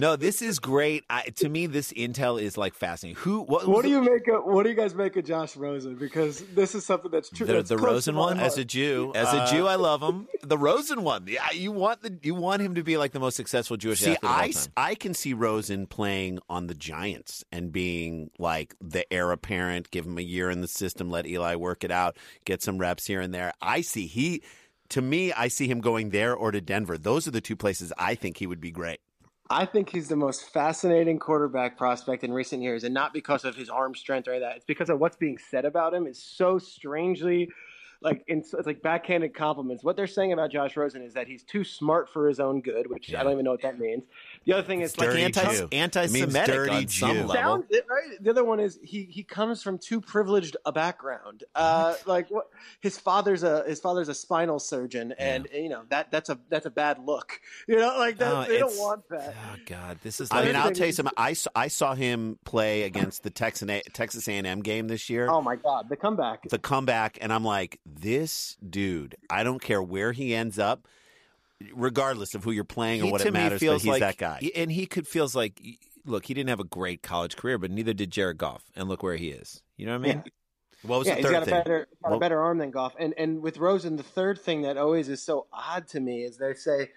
no, 0.00 0.16
this 0.16 0.42
is 0.42 0.58
great. 0.58 1.04
I, 1.10 1.22
to 1.36 1.48
me, 1.48 1.66
this 1.66 1.92
intel 1.92 2.40
is 2.40 2.56
like 2.56 2.74
fascinating. 2.74 3.20
Who? 3.22 3.40
What, 3.42 3.66
What 3.68 3.82
do 3.82 3.88
the- 3.88 3.96
you 3.96 4.02
make 4.02 4.28
of 4.28 4.44
What 4.44 4.62
do 4.64 4.68
you 4.70 4.74
guys 4.74 4.94
make 4.94 5.16
of 5.16 5.24
Josh 5.24 5.56
Rosen? 5.56 5.96
Because 5.96 6.40
this 6.54 6.74
is 6.74 6.84
something 6.86 7.10
that's 7.10 7.28
true. 7.30 7.46
The, 7.46 7.52
that's 7.54 7.68
the 7.68 7.78
Rosen 7.78 8.16
one, 8.16 8.36
heart. 8.36 8.46
as 8.46 8.58
a 8.58 8.64
Jew, 8.64 9.12
as 9.14 9.32
a 9.32 9.42
Uh, 9.42 9.50
Jew, 9.50 9.66
I 9.66 9.74
love 9.76 10.02
him. 10.02 10.28
The 10.42 10.58
Rosen 10.58 11.02
one, 11.02 11.24
yeah, 11.28 11.50
you 11.52 11.72
want 11.72 12.02
the 12.02 12.18
you 12.22 12.34
want 12.34 12.62
him 12.62 12.74
to 12.76 12.82
be 12.82 12.96
like 12.96 13.12
the 13.12 13.20
most 13.20 13.36
successful 13.36 13.76
Jewish 13.76 14.00
See, 14.00 14.12
athlete 14.12 14.24
of 14.24 14.30
all 14.30 14.36
I, 14.44 14.50
time. 14.50 14.72
I 14.76 14.94
can 14.94 15.14
see 15.14 15.32
Rosen 15.34 15.86
playing 15.86 16.38
on 16.48 16.66
the 16.66 16.74
Giants 16.74 17.44
and 17.52 17.72
being 17.72 18.30
like 18.38 18.74
the 18.80 19.10
heir 19.12 19.30
apparent, 19.32 19.90
give 19.90 20.06
him 20.06 20.18
a 20.18 20.22
year 20.22 20.50
in 20.50 20.60
the 20.60 20.68
system, 20.68 21.10
let 21.10 21.26
Eli 21.26 21.54
work 21.56 21.84
it 21.84 21.90
out, 21.90 22.16
get 22.44 22.62
some 22.62 22.78
reps 22.78 23.06
here 23.06 23.20
and 23.20 23.34
there. 23.34 23.52
I 23.60 23.80
see 23.80 24.06
he, 24.06 24.42
to 24.90 25.02
me, 25.02 25.32
I 25.32 25.48
see 25.48 25.66
him 25.68 25.80
going 25.80 26.10
there 26.10 26.34
or 26.34 26.50
to 26.50 26.60
Denver. 26.60 26.96
Those 26.96 27.26
are 27.28 27.30
the 27.30 27.40
two 27.40 27.56
places 27.56 27.92
I 27.98 28.14
think 28.14 28.38
he 28.38 28.46
would 28.46 28.60
be 28.60 28.70
great. 28.70 29.00
I 29.50 29.64
think 29.64 29.88
he's 29.88 30.08
the 30.08 30.16
most 30.16 30.50
fascinating 30.50 31.18
quarterback 31.18 31.78
prospect 31.78 32.22
in 32.22 32.32
recent 32.32 32.62
years, 32.62 32.84
and 32.84 32.92
not 32.92 33.14
because 33.14 33.44
of 33.44 33.56
his 33.56 33.70
arm 33.70 33.94
strength 33.94 34.28
or 34.28 34.32
any 34.32 34.40
that. 34.40 34.56
It's 34.56 34.64
because 34.66 34.90
of 34.90 34.98
what's 34.98 35.16
being 35.16 35.38
said 35.38 35.64
about 35.64 35.94
him 35.94 36.06
It's 36.06 36.22
so 36.22 36.58
strangely, 36.58 37.48
like 38.02 38.24
in, 38.28 38.40
it's 38.40 38.66
like 38.66 38.82
backhanded 38.82 39.34
compliments. 39.34 39.82
What 39.82 39.96
they're 39.96 40.06
saying 40.06 40.34
about 40.34 40.52
Josh 40.52 40.76
Rosen 40.76 41.02
is 41.02 41.14
that 41.14 41.26
he's 41.26 41.42
too 41.44 41.64
smart 41.64 42.10
for 42.10 42.28
his 42.28 42.40
own 42.40 42.60
good, 42.60 42.90
which 42.90 43.14
I 43.14 43.22
don't 43.22 43.32
even 43.32 43.44
know 43.44 43.52
what 43.52 43.62
that 43.62 43.78
means. 43.78 44.04
The 44.44 44.52
other 44.54 44.62
thing 44.62 44.80
is 44.80 44.92
It's 44.92 44.98
like 45.00 45.16
anti 45.16 45.66
anti 45.72 46.06
Semitic 46.06 46.48
It 46.54 46.70
means 46.70 46.70
on 46.70 46.88
some 46.88 47.16
Jew. 47.16 47.24
level. 47.24 47.34
Sounds 47.34 47.64
right? 47.88 48.22
The 48.22 48.30
other 48.30 48.44
one 48.44 48.60
is 48.60 48.78
he 48.82 49.04
he 49.04 49.22
comes 49.22 49.62
from 49.62 49.78
too 49.78 50.00
privileged 50.00 50.56
a 50.64 50.72
background. 50.72 51.44
Uh, 51.54 51.94
like 52.06 52.28
what 52.30 52.48
his 52.80 52.98
father's 52.98 53.42
a 53.42 53.64
his 53.66 53.80
father's 53.80 54.08
a 54.08 54.14
spinal 54.14 54.58
surgeon, 54.58 55.12
and 55.18 55.48
you 55.52 55.68
know 55.68 55.82
that 55.90 56.10
that's 56.10 56.28
a 56.30 56.38
that's 56.48 56.66
a 56.66 56.70
bad 56.70 56.98
look. 57.04 57.40
You 57.66 57.76
know, 57.76 57.98
like 57.98 58.16
that, 58.18 58.32
Oh, 58.32 58.44
they 58.50 58.58
don't 58.58 58.76
want 58.78 59.06
that. 59.10 59.34
Oh 59.36 59.56
God, 59.66 59.98
this 60.02 60.20
is 60.20 60.28
I 60.32 60.44
mean, 60.44 60.56
I'll 60.56 60.72
tell 60.72 60.86
you 60.86 60.92
something. 60.92 61.12
I 61.16 61.34
saw, 61.34 61.50
I 61.54 61.68
saw 61.68 61.94
him 61.94 62.38
play 62.44 62.82
against 62.84 63.22
the 63.24 63.30
Texan 63.30 63.68
Texas 63.92 64.26
A&M 64.26 64.60
game 64.62 64.88
this 64.88 65.10
year. 65.10 65.28
Oh 65.28 65.42
my 65.42 65.56
god, 65.56 65.88
the 65.90 65.96
comeback. 65.96 66.48
the 66.48 66.58
comeback, 66.58 67.18
and 67.20 67.32
I'm 67.32 67.44
like, 67.44 67.80
this 67.84 68.56
dude. 68.68 69.16
I 69.28 69.42
don't 69.44 69.60
care 69.60 69.82
where 69.82 70.12
he 70.12 70.34
ends 70.34 70.58
up, 70.58 70.86
regardless 71.74 72.34
of 72.34 72.44
who 72.44 72.50
you're 72.50 72.64
playing 72.64 73.02
or 73.02 73.06
he 73.06 73.10
what 73.12 73.20
to 73.22 73.28
it 73.28 73.34
me 73.34 73.40
matters. 73.40 73.60
feels 73.60 73.82
but 73.82 73.94
he's 73.94 74.00
like 74.00 74.00
that 74.00 74.16
guy. 74.16 74.50
and 74.54 74.70
he 74.70 74.86
could 74.86 75.06
feels 75.06 75.34
like 75.34 75.60
look, 76.04 76.24
he 76.26 76.34
didn't 76.34 76.48
have 76.48 76.60
a 76.60 76.64
great 76.64 77.02
college 77.02 77.36
career, 77.36 77.58
but 77.58 77.70
neither 77.70 77.92
did 77.92 78.10
Jared 78.10 78.38
Goff, 78.38 78.64
and 78.74 78.88
look 78.88 79.02
where 79.02 79.16
he 79.16 79.28
is. 79.28 79.62
You 79.76 79.86
know 79.86 79.98
what 79.98 80.08
I 80.08 80.14
mean? 80.14 80.24
what 80.82 80.98
was 81.00 81.08
yeah, 81.08 81.14
the 81.14 81.16
he's 81.18 81.26
third 81.26 81.32
got 81.32 81.42
a 81.42 81.46
thing? 81.46 81.54
better 81.54 81.88
got 82.02 82.08
a 82.08 82.12
What- 82.12 82.20
better 82.20 82.40
arm 82.40 82.58
than 82.58 82.70
Goff. 82.70 82.94
And 82.98 83.14
and 83.18 83.42
with 83.42 83.58
Rosen, 83.58 83.96
the 83.96 84.02
third 84.02 84.40
thing 84.40 84.62
that 84.62 84.76
always 84.76 85.08
is 85.08 85.22
so 85.22 85.46
odd 85.52 85.88
to 85.88 86.00
me 86.00 86.22
is 86.22 86.38
they 86.38 86.54
say, 86.54 86.90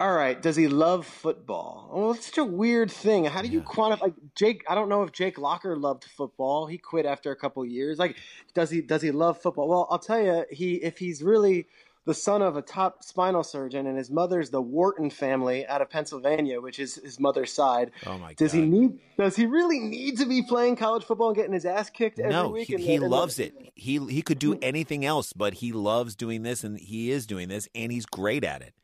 "All 0.00 0.12
right, 0.12 0.40
does 0.42 0.56
he 0.56 0.66
love 0.68 1.06
football?" 1.06 1.88
Well, 1.94 2.10
it's 2.10 2.26
such 2.26 2.38
a 2.38 2.44
weird 2.44 2.90
thing. 2.90 3.24
How 3.26 3.40
do 3.40 3.48
you 3.48 3.62
quantify? 3.62 4.00
Like 4.02 4.14
Jake, 4.34 4.64
I 4.68 4.74
don't 4.74 4.88
know 4.88 5.04
if 5.04 5.12
Jake 5.12 5.38
Locker 5.38 5.76
loved 5.76 6.04
football. 6.04 6.66
He 6.66 6.76
quit 6.76 7.06
after 7.06 7.30
a 7.30 7.36
couple 7.36 7.64
years. 7.64 7.98
Like, 7.98 8.16
does 8.52 8.68
he 8.70 8.82
does 8.82 9.00
he 9.00 9.12
love 9.12 9.40
football? 9.40 9.68
Well, 9.68 9.86
I'll 9.90 9.98
tell 10.00 10.20
you, 10.20 10.44
he 10.50 10.74
if 10.74 10.98
he's 10.98 11.22
really 11.22 11.68
the 12.06 12.14
son 12.14 12.42
of 12.42 12.56
a 12.56 12.62
top 12.62 13.02
spinal 13.02 13.42
surgeon 13.42 13.86
and 13.86 13.96
his 13.96 14.10
mother's 14.10 14.50
the 14.50 14.60
Wharton 14.60 15.08
family 15.10 15.66
out 15.66 15.80
of 15.80 15.88
Pennsylvania, 15.88 16.60
which 16.60 16.78
is 16.78 16.96
his 16.96 17.18
mother's 17.18 17.52
side. 17.52 17.90
Oh 18.06 18.18
my 18.18 18.34
Does 18.34 18.52
God. 18.52 18.58
he 18.58 18.64
need? 18.66 18.98
Does 19.16 19.36
he 19.36 19.46
really 19.46 19.78
need 19.80 20.18
to 20.18 20.26
be 20.26 20.42
playing 20.42 20.76
college 20.76 21.04
football 21.04 21.28
and 21.28 21.36
getting 21.36 21.52
his 21.54 21.64
ass 21.64 21.88
kicked 21.90 22.18
every 22.18 22.32
No, 22.32 22.48
week? 22.50 22.68
he, 22.68 22.74
and- 22.74 22.82
he 22.82 22.94
and- 22.96 23.08
loves 23.08 23.38
it. 23.38 23.54
He 23.74 23.98
he 24.06 24.20
could 24.22 24.38
do 24.38 24.58
anything 24.60 25.04
else, 25.04 25.32
but 25.32 25.54
he 25.54 25.72
loves 25.72 26.14
doing 26.14 26.42
this, 26.42 26.62
and 26.62 26.78
he 26.78 27.10
is 27.10 27.26
doing 27.26 27.48
this, 27.48 27.68
and 27.74 27.90
he's 27.90 28.06
great 28.06 28.44
at 28.44 28.60
it. 28.62 28.74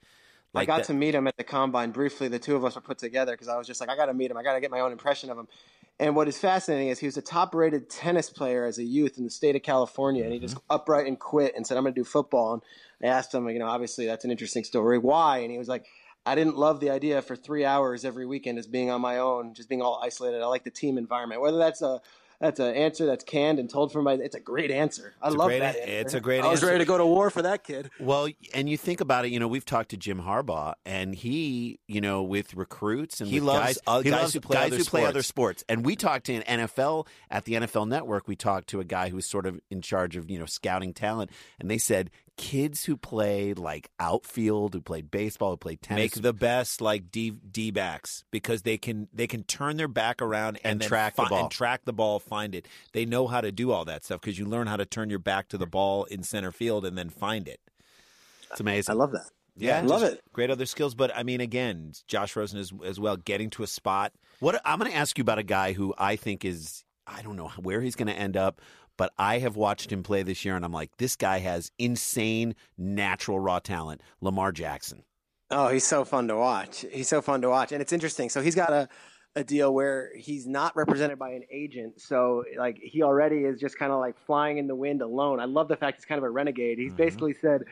I 0.55 0.65
got 0.65 0.79
that- 0.79 0.87
to 0.87 0.95
meet 0.95 1.15
him 1.15 1.27
at 1.29 1.37
the 1.37 1.45
combine 1.45 1.91
briefly. 1.93 2.27
The 2.29 2.39
two 2.41 2.57
of 2.57 2.65
us 2.65 2.75
were 2.75 2.81
put 2.81 2.99
together 2.99 3.33
because 3.33 3.47
I 3.49 3.57
was 3.57 3.67
just 3.69 3.81
like, 3.81 3.89
I 3.89 3.97
got 3.97 4.07
to 4.07 4.15
meet 4.15 4.31
him. 4.33 4.37
I 4.37 4.43
got 4.43 4.55
to 4.55 4.61
get 4.61 4.71
my 4.73 4.81
own 4.81 4.91
impression 4.91 5.31
of 5.31 5.39
him. 5.39 5.47
And 6.01 6.17
what 6.17 6.27
is 6.29 6.39
fascinating 6.39 6.89
is 6.89 6.99
he 6.99 7.07
was 7.07 7.19
a 7.19 7.23
top-rated 7.23 7.91
tennis 7.91 8.31
player 8.31 8.65
as 8.65 8.79
a 8.79 8.83
youth 8.83 9.19
in 9.19 9.25
the 9.25 9.31
state 9.31 9.55
of 9.55 9.63
California, 9.63 10.25
and 10.25 10.33
he 10.33 10.39
just 10.39 10.55
Mm-hmm. 10.57 10.73
upright 10.75 11.07
and 11.07 11.19
quit 11.21 11.53
and 11.55 11.65
said, 11.67 11.77
"I'm 11.77 11.85
going 11.85 11.95
to 11.95 12.01
do 12.01 12.05
football." 12.05 12.55
And 12.55 12.63
I 13.03 13.07
asked 13.07 13.35
him, 13.35 13.49
you 13.49 13.59
know, 13.59 13.67
obviously 13.67 14.07
that's 14.07 14.25
an 14.25 14.31
interesting 14.31 14.65
story. 14.65 14.99
Why? 14.99 15.39
And 15.39 15.51
he 15.51 15.59
was 15.59 15.69
like, 15.69 15.87
"I 16.27 16.35
didn't 16.35 16.57
love 16.57 16.81
the 16.81 16.91
idea 16.91 17.23
for 17.23 17.35
three 17.37 17.65
hours 17.65 18.05
every 18.05 18.27
weekend 18.27 18.59
as 18.59 18.67
being 18.67 18.91
on 18.91 19.01
my 19.01 19.19
own, 19.19 19.55
just 19.55 19.69
being 19.69 19.83
all 19.83 20.01
isolated. 20.03 20.43
I 20.43 20.47
like 20.47 20.65
the 20.65 20.71
team 20.71 20.99
environment. 20.99 21.41
Whether 21.41 21.59
that's 21.59 21.83
a 21.83 22.01
that's 22.41 22.59
an 22.59 22.75
answer 22.75 23.05
that's 23.05 23.23
canned 23.23 23.59
and 23.59 23.69
told 23.69 23.93
from 23.93 24.05
my. 24.05 24.15
It's 24.15 24.35
a 24.35 24.41
great 24.41 24.71
answer. 24.71 25.13
I 25.21 25.27
It's 25.29 25.37
love 25.37 25.49
great 25.49 25.59
that. 25.59 25.77
answer. 25.77 25.91
it's 25.93 26.15
a 26.15 26.21
great 26.21 26.39
answer. 26.39 26.49
I 26.49 26.51
was 26.51 26.61
answer. 26.63 26.73
ready 26.73 26.85
to 26.85 26.89
go 26.89 26.97
to 26.97 27.05
war 27.05 27.29
for 27.29 27.43
that 27.43 27.65
kid. 27.65 27.91
Well, 28.01 28.29
and 28.55 28.67
you 28.67 28.79
think 28.79 29.03
about 29.03 29.27
it, 29.27 29.31
you 29.31 29.39
know, 29.39 29.47
we've 29.47 29.67
talked 29.67 29.91
to 29.91 29.99
Jim 29.99 30.23
Harbaugh, 30.23 30.73
and 30.87 31.15
he, 31.15 31.81
you 31.87 32.01
know, 32.01 32.23
with 32.23 32.55
recruits 32.55 33.21
and 33.21 33.29
He 33.29 33.41
with 33.41 33.49
loves 33.49 33.67
guys, 33.67 33.79
other- 33.87 34.05
he 34.05 34.11
guys 34.11 34.21
loves 34.23 34.33
who 34.33 34.41
play 34.41 34.55
guys 34.55 34.67
other 34.69 34.77
who 34.79 34.85
play 34.85 35.01
sports. 35.03 35.09
other 35.11 35.23
sports. 35.23 35.65
And 35.69 35.85
we 35.85 35.97
talked 35.97 36.25
to 36.27 36.35
an 36.35 36.61
NFL 36.61 37.07
at 37.31 37.45
the 37.45 37.57
NFL 37.57 37.87
Network. 37.87 38.27
We 38.27 38.37
talked 38.37 38.69
to 38.71 38.81
a 38.81 38.85
guy 38.85 39.11
who's 39.11 39.27
sort 39.27 39.45
of 39.45 39.61
in 39.71 39.83
charge 39.83 40.17
of 40.17 40.31
you 40.31 40.39
know 40.39 40.47
scouting 40.47 40.95
talent, 40.95 41.31
and 41.59 41.71
they 41.71 41.77
said 41.77 42.11
kids 42.41 42.87
who 42.87 42.97
play 42.97 43.53
like 43.53 43.91
outfield, 44.01 44.73
who 44.73 44.81
played 44.81 45.11
baseball, 45.11 45.51
who 45.51 45.57
played 45.59 45.83
tennis, 45.83 46.17
make 46.17 46.23
the 46.23 46.33
best 46.33 46.81
like 46.81 47.11
D 47.11 47.31
D 47.31 47.71
backs 47.71 48.25
because 48.31 48.63
they 48.63 48.79
can 48.79 49.09
they 49.13 49.27
can 49.27 49.43
turn 49.45 49.77
their 49.77 49.89
back 49.89 50.23
around 50.23 50.57
and, 50.65 50.73
And 50.73 50.81
then 50.81 50.89
track 50.89 51.17
the 51.17 51.25
ball. 51.25 51.43
and 51.43 51.51
track 51.51 51.83
the 51.85 51.93
ball, 51.93 52.19
find 52.19 52.55
it. 52.55 52.67
They 52.95 53.05
know 53.05 53.27
how 53.27 53.43
to 53.43 53.53
do 53.53 53.73
all 53.73 53.85
that 53.85 54.05
stuff 54.05 54.23
because 54.23 54.39
you 54.39 54.47
learn 54.47 54.69
how 54.69 54.79
to 54.79 54.87
turn 54.87 55.11
your 55.11 55.19
back 55.19 55.49
to 55.49 55.59
the 55.59 55.67
mm. 55.67 55.73
ball 55.73 56.05
in 56.05 56.23
center 56.23 56.51
field 56.51 56.87
and 56.87 56.97
then 56.97 57.11
find 57.11 57.47
it. 57.47 57.61
it's 58.51 58.61
amazing. 58.61 58.91
I 58.91 58.97
love 58.97 59.13
that. 59.13 59.29
Yeah, 59.57 59.77
I 59.77 59.83
love 59.83 60.03
it. 60.03 60.23
Great 60.33 60.51
other 60.51 60.65
skills, 60.65 60.95
but 60.95 61.15
I 61.15 61.23
mean, 61.23 61.43
again, 61.43 61.93
Josh 62.07 62.35
Rosen 62.35 62.59
as 62.59 62.73
as 62.83 62.99
well, 62.99 63.19
getting 63.19 63.51
to 63.51 63.63
a 63.63 63.67
spot. 63.67 64.13
What 64.39 64.59
I'm 64.65 64.79
going 64.79 64.91
to 64.91 64.97
ask 64.97 65.19
you 65.19 65.23
about 65.23 65.39
a 65.39 65.43
guy 65.43 65.75
who 65.75 65.93
I 65.99 66.17
think 66.17 66.47
is 66.47 66.85
I 67.07 67.23
don't 67.23 67.37
know 67.37 67.49
where 67.59 67.81
he's 67.81 67.97
going 67.97 68.09
to 68.09 68.15
end 68.15 68.37
up, 68.37 68.61
but 69.01 69.15
I 69.17 69.39
have 69.39 69.57
watched 69.57 69.91
him 69.91 70.03
play 70.03 70.23
this 70.23 70.45
year, 70.45 70.57
and 70.57 70.63
I'm 70.63 70.75
like, 70.75 70.95
this 70.99 71.17
guy 71.17 71.39
has 71.39 71.73
insane 71.79 72.55
natural 72.77 73.41
raw 73.41 73.59
talent. 73.59 74.03
Lamar 74.21 74.53
Jackson. 74.53 75.05
Oh, 75.51 75.69
he's 75.69 75.87
so 75.87 76.05
fun 76.05 76.29
to 76.29 76.37
watch. 76.37 76.85
He's 76.93 77.09
so 77.09 77.23
fun 77.23 77.41
to 77.41 77.49
watch, 77.49 77.73
and 77.73 77.81
it's 77.81 77.95
interesting. 77.95 78.29
So 78.29 78.43
he's 78.43 78.55
got 78.55 78.75
a 78.75 78.91
a 79.37 79.43
deal 79.43 79.73
where 79.73 80.11
he's 80.17 80.47
not 80.47 80.77
represented 80.77 81.19
by 81.19 81.31
an 81.31 81.45
agent. 81.51 81.99
So 81.99 82.45
like 82.59 82.79
he 82.83 83.03
already 83.03 83.45
is 83.45 83.59
just 83.59 83.79
kind 83.79 83.91
of 83.91 84.01
like 84.01 84.19
flying 84.27 84.59
in 84.59 84.67
the 84.67 84.77
wind 84.77 85.01
alone. 85.01 85.41
I 85.41 85.47
love 85.47 85.69
the 85.69 85.77
fact 85.77 85.97
he's 85.97 86.05
kind 86.05 86.19
of 86.19 86.25
a 86.25 86.31
renegade. 86.31 86.79
He's 86.79 86.89
mm-hmm. 86.89 86.97
basically 86.99 87.33
said, 87.41 87.63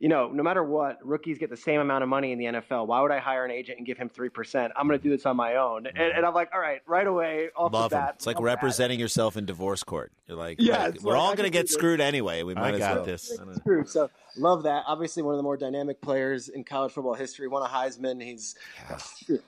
you 0.00 0.08
know, 0.08 0.28
no 0.28 0.44
matter 0.44 0.62
what, 0.62 1.04
rookies 1.04 1.38
get 1.38 1.50
the 1.50 1.56
same 1.56 1.80
amount 1.80 2.04
of 2.04 2.08
money 2.08 2.30
in 2.30 2.38
the 2.38 2.44
NFL. 2.44 2.86
Why 2.86 3.00
would 3.00 3.10
I 3.10 3.18
hire 3.18 3.44
an 3.44 3.50
agent 3.50 3.78
and 3.78 3.86
give 3.86 3.98
him 3.98 4.08
three 4.08 4.28
percent? 4.28 4.72
I'm 4.76 4.86
going 4.86 4.98
to 4.98 5.02
do 5.02 5.10
this 5.10 5.26
on 5.26 5.36
my 5.36 5.56
own. 5.56 5.86
And, 5.86 5.96
mm-hmm. 5.96 6.16
and 6.16 6.24
I'm 6.24 6.34
like, 6.34 6.50
all 6.54 6.60
right, 6.60 6.80
right 6.86 7.06
away, 7.06 7.48
off 7.56 7.72
Love 7.72 7.90
the 7.90 7.98
him. 7.98 8.08
It's 8.14 8.26
like 8.26 8.36
love 8.36 8.44
that. 8.44 8.50
representing 8.50 9.00
yourself 9.00 9.36
in 9.36 9.44
divorce 9.44 9.82
court. 9.82 10.12
You're 10.28 10.36
like, 10.36 10.60
Yeah, 10.60 10.86
like, 10.86 11.02
we're 11.02 11.12
like, 11.12 11.20
all 11.20 11.34
going 11.34 11.44
to 11.46 11.50
get 11.50 11.62
do 11.62 11.66
this. 11.66 11.74
screwed 11.74 12.00
anyway. 12.00 12.44
We 12.44 12.54
might 12.54 12.74
I 12.74 12.74
as 12.74 12.78
got 12.78 12.96
well. 12.96 13.04
this. 13.06 13.36
I 13.40 13.44
don't. 13.44 13.56
Screwed. 13.56 13.88
So 13.88 14.08
love 14.36 14.62
that. 14.62 14.84
Obviously, 14.86 15.24
one 15.24 15.34
of 15.34 15.38
the 15.38 15.42
more 15.42 15.56
dynamic 15.56 16.00
players 16.00 16.48
in 16.48 16.62
college 16.62 16.92
football 16.92 17.14
history. 17.14 17.48
Won 17.48 17.62
a 17.62 17.68
Heisman. 17.68 18.22
He's 18.22 18.54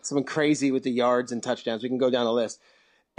something 0.02 0.24
crazy 0.24 0.72
with 0.72 0.82
the 0.82 0.90
yards 0.90 1.30
and 1.30 1.42
touchdowns. 1.42 1.84
We 1.84 1.88
can 1.88 1.98
go 1.98 2.10
down 2.10 2.24
the 2.24 2.32
list. 2.32 2.60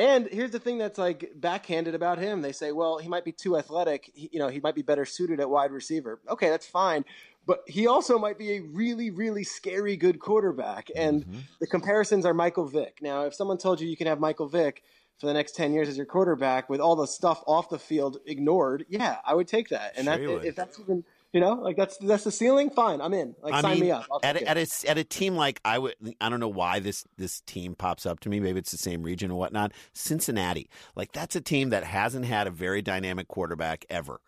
And 0.01 0.27
here's 0.31 0.49
the 0.49 0.57
thing 0.57 0.79
that's 0.79 0.97
like 0.97 1.31
backhanded 1.35 1.93
about 1.93 2.17
him. 2.17 2.41
They 2.41 2.53
say, 2.53 2.71
well, 2.71 2.97
he 2.97 3.07
might 3.07 3.23
be 3.23 3.31
too 3.31 3.55
athletic. 3.55 4.09
He, 4.15 4.31
you 4.33 4.39
know, 4.39 4.47
he 4.47 4.59
might 4.59 4.73
be 4.73 4.81
better 4.81 5.05
suited 5.05 5.39
at 5.39 5.47
wide 5.47 5.71
receiver. 5.71 6.19
Okay, 6.27 6.49
that's 6.49 6.65
fine. 6.65 7.05
But 7.45 7.61
he 7.67 7.85
also 7.85 8.17
might 8.17 8.39
be 8.39 8.53
a 8.53 8.61
really, 8.61 9.11
really 9.11 9.43
scary 9.43 9.95
good 9.95 10.19
quarterback. 10.19 10.87
And 10.95 11.23
mm-hmm. 11.23 11.39
the 11.59 11.67
comparisons 11.67 12.25
are 12.25 12.33
Michael 12.33 12.65
Vick. 12.65 12.97
Now, 12.99 13.25
if 13.25 13.35
someone 13.35 13.59
told 13.59 13.79
you 13.79 13.87
you 13.87 13.95
can 13.95 14.07
have 14.07 14.19
Michael 14.19 14.47
Vick 14.47 14.81
for 15.19 15.27
the 15.27 15.33
next 15.33 15.55
10 15.55 15.71
years 15.71 15.87
as 15.87 15.97
your 15.97 16.07
quarterback 16.07 16.67
with 16.67 16.79
all 16.79 16.95
the 16.95 17.05
stuff 17.05 17.43
off 17.45 17.69
the 17.69 17.77
field 17.77 18.17
ignored, 18.25 18.87
yeah, 18.89 19.17
I 19.23 19.35
would 19.35 19.47
take 19.47 19.69
that. 19.69 19.93
And 19.97 20.07
Sure 20.07 20.39
that, 20.39 20.47
if 20.47 20.55
that's 20.55 20.79
even, 20.79 21.03
you 21.33 21.39
know, 21.39 21.53
like 21.53 21.77
that's 21.77 21.97
that's 21.97 22.25
the 22.25 22.31
ceiling, 22.31 22.69
fine, 22.69 22.99
I'm 22.99 23.13
in. 23.13 23.35
Like 23.41 23.53
I 23.53 23.61
sign 23.61 23.71
mean, 23.75 23.79
me 23.81 23.91
up. 23.91 24.05
At 24.21 24.35
a, 24.35 24.47
at 24.47 24.57
a 24.57 24.89
at 24.89 24.97
a 24.97 25.03
team 25.03 25.35
like 25.35 25.61
I 25.63 25.79
would. 25.79 25.95
I 26.19 26.29
don't 26.29 26.41
know 26.41 26.49
why 26.49 26.79
this 26.79 27.05
this 27.17 27.39
team 27.41 27.73
pops 27.73 28.05
up 28.05 28.19
to 28.21 28.29
me. 28.29 28.41
Maybe 28.41 28.59
it's 28.59 28.71
the 28.71 28.77
same 28.77 29.01
region 29.01 29.31
or 29.31 29.39
whatnot. 29.39 29.71
Cincinnati, 29.93 30.69
like 30.95 31.13
that's 31.13 31.35
a 31.35 31.41
team 31.41 31.69
that 31.69 31.85
hasn't 31.85 32.25
had 32.25 32.47
a 32.47 32.51
very 32.51 32.81
dynamic 32.81 33.29
quarterback 33.29 33.85
ever, 33.89 34.19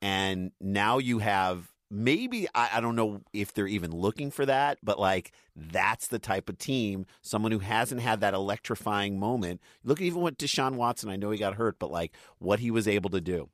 and 0.00 0.52
now 0.60 0.98
you 0.98 1.18
have. 1.18 1.72
Maybe 1.88 2.48
I, 2.52 2.70
I 2.74 2.80
don't 2.80 2.96
know 2.96 3.20
if 3.32 3.54
they're 3.54 3.68
even 3.68 3.92
looking 3.92 4.32
for 4.32 4.44
that, 4.44 4.78
but 4.82 4.98
like 4.98 5.30
that's 5.54 6.08
the 6.08 6.18
type 6.18 6.48
of 6.48 6.58
team. 6.58 7.06
Someone 7.22 7.52
who 7.52 7.60
hasn't 7.60 8.00
had 8.00 8.22
that 8.22 8.34
electrifying 8.34 9.20
moment. 9.20 9.60
Look 9.84 10.00
at 10.00 10.04
even 10.04 10.20
what 10.20 10.36
Deshaun 10.36 10.74
Watson. 10.74 11.10
I 11.10 11.16
know 11.16 11.30
he 11.30 11.38
got 11.38 11.54
hurt, 11.54 11.78
but 11.78 11.92
like 11.92 12.16
what 12.38 12.58
he 12.58 12.72
was 12.72 12.88
able 12.88 13.10
to 13.10 13.20
do. 13.20 13.50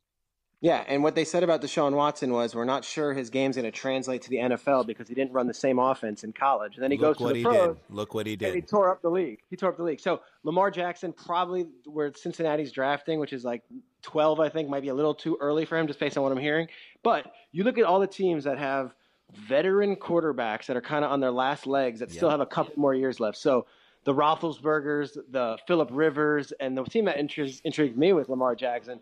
Yeah, 0.62 0.84
and 0.86 1.02
what 1.02 1.16
they 1.16 1.24
said 1.24 1.42
about 1.42 1.60
Deshaun 1.60 1.92
Watson 1.92 2.32
was 2.32 2.54
we're 2.54 2.64
not 2.64 2.84
sure 2.84 3.12
his 3.12 3.30
game's 3.30 3.56
going 3.56 3.64
to 3.64 3.72
translate 3.72 4.22
to 4.22 4.30
the 4.30 4.36
NFL 4.36 4.86
because 4.86 5.08
he 5.08 5.14
didn't 5.14 5.32
run 5.32 5.48
the 5.48 5.54
same 5.54 5.80
offense 5.80 6.22
in 6.22 6.32
college. 6.32 6.76
And 6.76 6.84
then 6.84 6.92
he 6.92 6.98
Look 6.98 7.08
goes 7.08 7.16
to 7.16 7.22
what 7.24 7.32
the 7.32 7.38
he 7.40 7.44
pros. 7.44 7.74
did. 7.74 7.76
Look 7.90 8.14
what 8.14 8.28
he 8.28 8.34
And 8.34 8.54
he 8.54 8.60
tore 8.60 8.88
up 8.88 9.02
the 9.02 9.10
league. 9.10 9.40
He 9.50 9.56
tore 9.56 9.70
up 9.70 9.76
the 9.76 9.82
league. 9.82 9.98
So 9.98 10.20
Lamar 10.44 10.70
Jackson 10.70 11.12
probably 11.12 11.66
where 11.84 12.12
Cincinnati's 12.14 12.70
drafting, 12.70 13.18
which 13.18 13.32
is 13.32 13.44
like 13.44 13.64
12, 14.02 14.38
I 14.38 14.50
think, 14.50 14.68
might 14.68 14.82
be 14.82 14.88
a 14.88 14.94
little 14.94 15.16
too 15.16 15.36
early 15.40 15.64
for 15.64 15.76
him 15.76 15.88
just 15.88 15.98
based 15.98 16.16
on 16.16 16.22
what 16.22 16.30
I'm 16.30 16.38
hearing. 16.38 16.68
But 17.02 17.32
you 17.50 17.64
look 17.64 17.76
at 17.76 17.82
all 17.84 17.98
the 17.98 18.06
teams 18.06 18.44
that 18.44 18.58
have 18.58 18.94
veteran 19.34 19.96
quarterbacks 19.96 20.66
that 20.66 20.76
are 20.76 20.80
kind 20.80 21.04
of 21.04 21.10
on 21.10 21.18
their 21.18 21.32
last 21.32 21.66
legs 21.66 21.98
that 21.98 22.12
still 22.12 22.30
have 22.30 22.40
a 22.40 22.46
couple 22.46 22.74
more 22.76 22.94
years 22.94 23.18
left. 23.18 23.36
So 23.36 23.66
the 24.04 24.14
Roethlisbergers, 24.14 25.18
the 25.28 25.58
Philip 25.66 25.88
Rivers, 25.90 26.52
and 26.60 26.78
the 26.78 26.84
team 26.84 27.06
that 27.06 27.16
intri- 27.16 27.60
intrigued 27.64 27.98
me 27.98 28.12
with 28.12 28.28
Lamar 28.28 28.54
Jackson. 28.54 29.00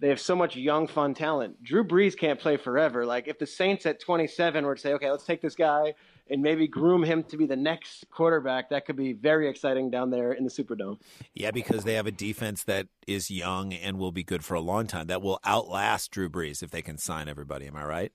They 0.00 0.08
have 0.08 0.20
so 0.20 0.34
much 0.36 0.56
young, 0.56 0.86
fun 0.86 1.14
talent. 1.14 1.62
Drew 1.62 1.84
Brees 1.84 2.16
can't 2.16 2.38
play 2.38 2.56
forever. 2.56 3.06
Like 3.06 3.28
if 3.28 3.38
the 3.38 3.46
Saints 3.46 3.86
at 3.86 4.00
27 4.00 4.64
were 4.66 4.74
to 4.74 4.80
say, 4.80 4.92
"Okay, 4.94 5.10
let's 5.10 5.24
take 5.24 5.40
this 5.40 5.54
guy 5.54 5.94
and 6.28 6.42
maybe 6.42 6.66
groom 6.66 7.02
him 7.02 7.22
to 7.24 7.36
be 7.36 7.46
the 7.46 7.56
next 7.56 8.04
quarterback," 8.10 8.70
that 8.70 8.86
could 8.86 8.96
be 8.96 9.12
very 9.12 9.48
exciting 9.48 9.90
down 9.90 10.10
there 10.10 10.32
in 10.32 10.44
the 10.44 10.50
Superdome. 10.50 10.98
Yeah, 11.34 11.52
because 11.52 11.84
they 11.84 11.94
have 11.94 12.06
a 12.06 12.12
defense 12.12 12.64
that 12.64 12.88
is 13.06 13.30
young 13.30 13.72
and 13.72 13.98
will 13.98 14.12
be 14.12 14.24
good 14.24 14.44
for 14.44 14.54
a 14.54 14.60
long 14.60 14.86
time. 14.86 15.06
That 15.06 15.22
will 15.22 15.38
outlast 15.44 16.10
Drew 16.10 16.28
Brees 16.28 16.62
if 16.62 16.70
they 16.70 16.82
can 16.82 16.98
sign 16.98 17.28
everybody. 17.28 17.66
Am 17.66 17.76
I 17.76 17.84
right? 17.84 18.12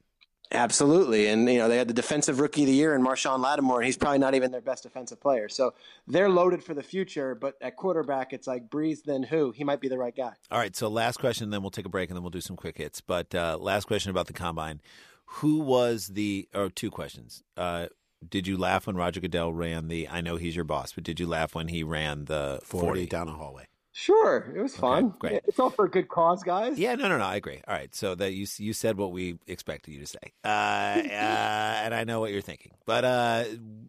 Absolutely, 0.51 1.27
and 1.27 1.47
you 1.47 1.59
know 1.59 1.67
they 1.67 1.77
had 1.77 1.87
the 1.87 1.93
defensive 1.93 2.39
rookie 2.39 2.63
of 2.63 2.67
the 2.67 2.73
year 2.73 2.95
in 2.95 3.03
Marshon 3.03 3.39
Lattimore, 3.39 3.77
and 3.77 3.85
he's 3.85 3.97
probably 3.97 4.17
not 4.17 4.33
even 4.33 4.51
their 4.51 4.61
best 4.61 4.81
defensive 4.81 5.21
player. 5.21 5.47
So 5.47 5.75
they're 6.07 6.29
loaded 6.29 6.63
for 6.63 6.73
the 6.73 6.81
future. 6.81 7.35
But 7.35 7.55
at 7.61 7.75
quarterback, 7.75 8.33
it's 8.33 8.47
like 8.47 8.67
Brees, 8.67 9.03
then 9.03 9.21
who? 9.21 9.51
He 9.51 9.63
might 9.63 9.79
be 9.79 9.89
the 9.89 9.99
right 9.99 10.15
guy. 10.15 10.33
All 10.49 10.57
right. 10.57 10.75
So 10.75 10.87
last 10.87 11.17
question, 11.17 11.51
then 11.51 11.61
we'll 11.61 11.69
take 11.69 11.85
a 11.85 11.89
break 11.89 12.09
and 12.09 12.17
then 12.17 12.23
we'll 12.23 12.31
do 12.31 12.41
some 12.41 12.55
quick 12.55 12.79
hits. 12.79 12.99
But 12.99 13.35
uh, 13.35 13.57
last 13.59 13.85
question 13.85 14.09
about 14.09 14.25
the 14.25 14.33
combine: 14.33 14.81
Who 15.25 15.59
was 15.59 16.07
the? 16.07 16.49
Or 16.55 16.69
two 16.69 16.89
questions. 16.89 17.43
Uh, 17.55 17.87
did 18.27 18.47
you 18.47 18.57
laugh 18.57 18.87
when 18.87 18.95
Roger 18.95 19.19
Goodell 19.19 19.53
ran 19.53 19.87
the? 19.87 20.07
I 20.07 20.21
know 20.21 20.37
he's 20.37 20.55
your 20.55 20.65
boss, 20.65 20.93
but 20.93 21.03
did 21.03 21.19
you 21.19 21.27
laugh 21.27 21.53
when 21.53 21.67
he 21.67 21.83
ran 21.83 22.25
the 22.25 22.59
40, 22.63 22.85
40? 22.87 23.05
down 23.05 23.27
a 23.27 23.33
hallway. 23.33 23.67
Sure, 24.01 24.53
it 24.55 24.61
was 24.61 24.77
fun. 24.77 25.13
great. 25.19 25.41
It's 25.45 25.59
all 25.59 25.69
for 25.69 25.83
a 25.83 25.89
good 25.89 26.07
cause, 26.07 26.41
guys. 26.41 26.79
Yeah, 26.79 26.95
no, 26.95 27.09
no, 27.09 27.17
no. 27.17 27.25
I 27.25 27.35
agree. 27.35 27.61
All 27.67 27.73
right, 27.73 27.93
so 27.93 28.15
that 28.15 28.31
you 28.31 28.47
you 28.57 28.71
said 28.71 28.97
what 28.97 29.11
we 29.11 29.37
expected 29.45 29.91
you 29.93 29.99
to 29.99 30.05
say, 30.05 30.19
uh, 30.45 30.47
uh, 30.47 31.81
and 31.83 31.93
I 31.93 32.05
know 32.05 32.21
what 32.21 32.31
you're 32.31 32.39
thinking. 32.41 32.71
But 32.85 33.03
uh, 33.03 33.43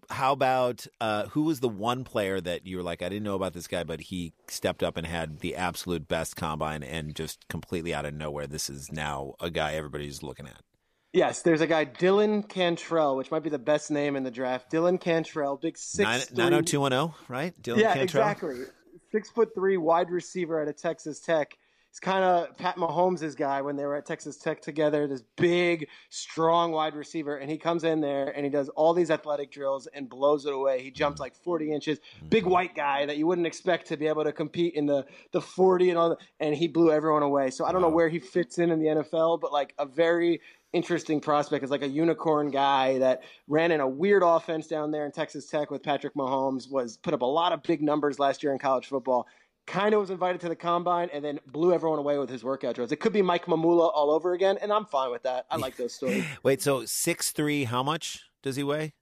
how 0.09 0.33
about 0.33 0.85
uh, 1.01 1.27
who 1.29 1.43
was 1.45 1.61
the 1.61 1.69
one 1.69 2.03
player 2.03 2.41
that 2.41 2.67
you 2.67 2.77
were 2.77 2.83
like, 2.83 3.03
I 3.03 3.09
didn't 3.09 3.23
know 3.23 3.37
about 3.37 3.53
this 3.53 3.69
guy, 3.69 3.85
but 3.85 4.01
he 4.01 4.33
stepped 4.49 4.83
up 4.83 4.97
and 4.97 5.07
had 5.07 5.41
the 5.41 5.55
absolute 5.55 6.09
best 6.09 6.35
combine, 6.35 6.83
and 6.83 7.15
just 7.15 7.47
completely 7.49 7.95
out 7.95 8.05
of 8.05 8.13
nowhere, 8.13 8.49
this 8.49 8.69
is 8.69 8.91
now 8.91 9.35
a 9.39 9.49
guy 9.49 9.75
everybody's 9.75 10.25
looking 10.25 10.47
at. 10.47 10.61
Yes, 11.13 11.43
there's 11.43 11.61
a 11.61 11.67
guy, 11.67 11.85
Dylan 11.87 12.49
Cantrell, 12.49 13.17
which 13.17 13.31
might 13.31 13.43
be 13.43 13.51
the 13.51 13.59
best 13.59 13.91
name 13.91 14.15
in 14.17 14.23
the 14.23 14.31
draft. 14.31 14.71
Dylan 14.73 15.01
Cantrell, 15.01 15.57
big 15.57 15.79
six. 15.79 16.33
Nine 16.33 16.51
zero 16.51 16.63
two 16.63 16.81
one 16.81 16.93
zero, 16.93 17.15
right? 17.29 17.55
Dylan 17.63 17.79
Yeah, 17.79 17.95
Cantrell? 17.95 18.23
exactly. 18.29 18.57
Six 19.13 19.31
foot 19.31 19.55
three 19.55 19.77
wide 19.77 20.11
receiver 20.11 20.61
out 20.61 20.69
of 20.69 20.77
Texas 20.77 21.21
Tech. 21.21 21.57
He's 21.91 21.99
kind 21.99 22.23
of 22.23 22.57
Pat 22.57 22.77
Mahomes' 22.77 23.37
guy 23.37 23.61
when 23.63 23.75
they 23.75 23.85
were 23.85 23.97
at 23.97 24.07
Texas 24.07 24.37
Tech 24.37 24.63
together. 24.63 25.09
This 25.09 25.25
big, 25.37 25.89
strong 26.09 26.71
wide 26.71 26.95
receiver, 26.95 27.39
and 27.39 27.51
he 27.51 27.59
comes 27.59 27.83
in 27.83 28.01
there 28.01 28.29
and 28.29 28.45
he 28.45 28.51
does 28.51 28.69
all 28.71 28.95
these 28.95 29.11
athletic 29.11 29.51
drills 29.51 29.89
and 29.89 30.09
blows 30.09 30.47
it 30.47 30.53
away. 30.53 30.83
He 30.83 30.93
jumps 30.93 31.19
like 31.19 31.35
40 31.35 31.73
inches, 31.73 31.99
big 32.29 32.45
mm-hmm. 32.45 32.53
white 32.53 32.75
guy 32.77 33.07
that 33.07 33.17
you 33.17 33.27
wouldn't 33.27 33.47
expect 33.49 33.89
to 33.89 33.97
be 33.97 34.07
able 34.07 34.23
to 34.23 34.33
compete 34.33 34.75
in 34.75 34.87
the 34.87 35.05
the 35.33 35.41
40 35.41 35.91
and 35.91 35.99
all, 35.99 36.11
that, 36.11 36.19
and 36.39 36.55
he 36.55 36.69
blew 36.69 36.93
everyone 36.93 37.25
away. 37.25 37.51
So 37.51 37.65
I 37.65 37.73
don't 37.73 37.83
know 37.83 37.89
where 37.89 38.09
he 38.09 38.21
fits 38.21 38.59
in 38.59 38.71
in 38.71 38.79
the 38.79 38.87
NFL, 38.87 39.41
but 39.41 39.53
like 39.53 39.75
a 39.77 39.85
very 39.87 40.41
interesting 40.73 41.21
prospect 41.21 41.65
is 41.65 41.71
like 41.71 41.83
a 41.83 41.89
unicorn 41.89 42.51
guy 42.51 42.99
that 42.99 43.23
ran 43.49 43.73
in 43.73 43.81
a 43.81 43.89
weird 43.89 44.23
offense 44.25 44.67
down 44.67 44.91
there 44.91 45.05
in 45.05 45.13
Texas 45.13 45.47
Tech 45.47 45.71
with 45.71 45.83
Patrick 45.83 46.15
Mahomes 46.15 46.71
was 46.71 46.97
put 46.97 47.15
up 47.15 47.23
a 47.23 47.27
lot 47.27 47.53
of 47.53 47.63
big 47.63 47.83
numbers 47.83 48.19
last 48.19 48.43
year 48.43 48.53
in 48.53 48.59
college 48.59 48.87
football. 48.87 49.27
Kind 49.67 49.95
of 49.95 50.01
was 50.01 50.11
invited 50.11 50.41
to 50.43 50.49
the 50.49 50.57
combine 50.57 51.11
and 51.13 51.25
then 51.25 51.39
blew 51.47 51.73
everyone 51.73 51.99
away 51.99 52.19
with 52.19 52.29
his 52.29 52.43
workout 52.43 52.75
drills. 52.75 52.93
It 52.93 52.97
could 52.97 53.13
be 53.13 53.23
Mike 53.23 53.47
Mamula 53.47 53.91
all 53.95 54.11
over 54.11 54.33
again, 54.33 54.59
and 54.61 54.73
I'm 54.73 54.87
fine 54.87 55.11
with 55.11 55.23
that. 55.25 55.47
I 55.51 55.57
like 55.57 55.77
those 55.77 55.95
stories. 55.95 56.25
Wait, 56.43 56.63
so 56.63 56.85
six 56.87 57.31
three? 57.31 57.65
How 57.65 57.83
much 57.83 58.25
does 58.43 58.57
he 58.57 58.63
weigh? 58.63 58.95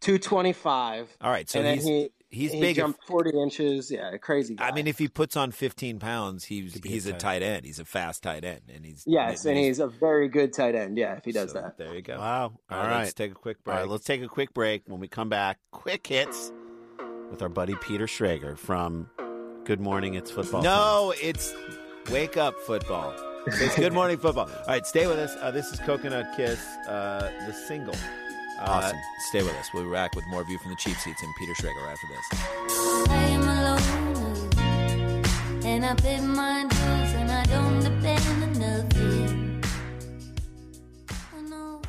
225. 0.00 1.16
All 1.20 1.30
right, 1.30 1.48
so 1.48 1.58
and 1.58 1.66
then 1.66 1.74
he's 1.76 1.84
he 1.84 2.10
he's 2.30 2.52
he 2.52 2.60
big. 2.60 2.70
If- 2.72 2.76
jumped 2.76 3.04
40 3.06 3.30
inches. 3.40 3.90
Yeah, 3.90 4.16
crazy. 4.18 4.54
Guy. 4.56 4.68
I 4.68 4.72
mean, 4.72 4.86
if 4.86 4.98
he 4.98 5.08
puts 5.08 5.36
on 5.36 5.50
15 5.52 5.98
pounds, 5.98 6.44
he's 6.44 6.74
he's 6.82 7.06
a 7.06 7.10
a 7.10 7.12
tight 7.12 7.20
tight 7.40 7.42
end. 7.42 7.64
He's 7.66 7.78
a 7.78 7.84
fast 7.84 8.22
tight 8.22 8.44
end, 8.44 8.62
and 8.74 8.84
he's 8.84 9.04
yes, 9.06 9.44
and 9.44 9.56
he's 9.56 9.78
a 9.80 9.86
very 9.86 10.28
good 10.28 10.52
tight 10.52 10.74
end. 10.74 10.96
Yeah, 10.98 11.16
if 11.16 11.24
he 11.24 11.32
does 11.32 11.52
so 11.52 11.60
that. 11.60 11.78
There 11.78 11.94
you 11.94 12.02
go. 12.02 12.18
Wow. 12.18 12.42
All 12.70 12.78
All 12.78 12.78
right, 12.84 12.90
right. 12.90 12.98
let's 13.00 13.14
take 13.14 13.32
a 13.32 13.34
quick 13.34 13.62
break. 13.64 13.76
right, 13.76 13.88
let's 13.88 14.04
take 14.04 14.22
a 14.22 14.28
quick 14.28 14.52
break. 14.54 14.82
When 14.86 15.00
we 15.00 15.08
come 15.08 15.28
back, 15.28 15.58
quick 15.72 16.06
hits 16.06 16.52
with 17.30 17.42
our 17.42 17.48
buddy 17.48 17.74
Peter 17.76 18.06
Schrager 18.06 18.56
from 18.56 19.10
Good 19.64 19.80
Morning 19.80 20.14
It's 20.14 20.30
Football. 20.30 20.62
no, 20.62 21.12
it's 21.20 21.54
wake 22.10 22.36
up 22.36 22.54
football. 22.60 23.14
It's 23.48 23.76
good 23.76 23.92
morning 23.92 24.16
football. 24.18 24.48
All 24.48 24.64
right, 24.68 24.86
stay 24.86 25.06
with 25.06 25.18
us. 25.18 25.34
Uh, 25.40 25.50
this 25.50 25.72
is 25.72 25.78
Coconut 25.80 26.36
Kiss, 26.36 26.60
uh, 26.88 27.30
the 27.46 27.52
single. 27.52 27.94
Uh, 28.58 28.62
Awesome. 28.66 28.98
Stay 29.28 29.42
with 29.42 29.54
us. 29.56 29.70
We'll 29.72 29.84
be 29.84 29.90
back 29.90 30.14
with 30.14 30.26
more 30.28 30.44
view 30.44 30.58
from 30.58 30.70
the 30.70 30.76
cheap 30.76 30.96
seats 30.96 31.22
and 31.22 31.34
Peter 31.38 31.52
Schrager 31.54 31.86
after 31.90 32.06
this. 32.08 32.26
I 33.08 33.24
am 33.36 33.42
alone, 33.42 35.22
and 35.64 35.84
I 35.84 35.94
pay 35.94 36.20
my 36.20 36.62
dues, 36.62 37.12
and 37.14 37.30
I 37.30 37.44
don't 37.44 37.80
depend 37.80 38.42
on 38.42 38.52
nothing. 38.58 39.62
I. 41.34 41.80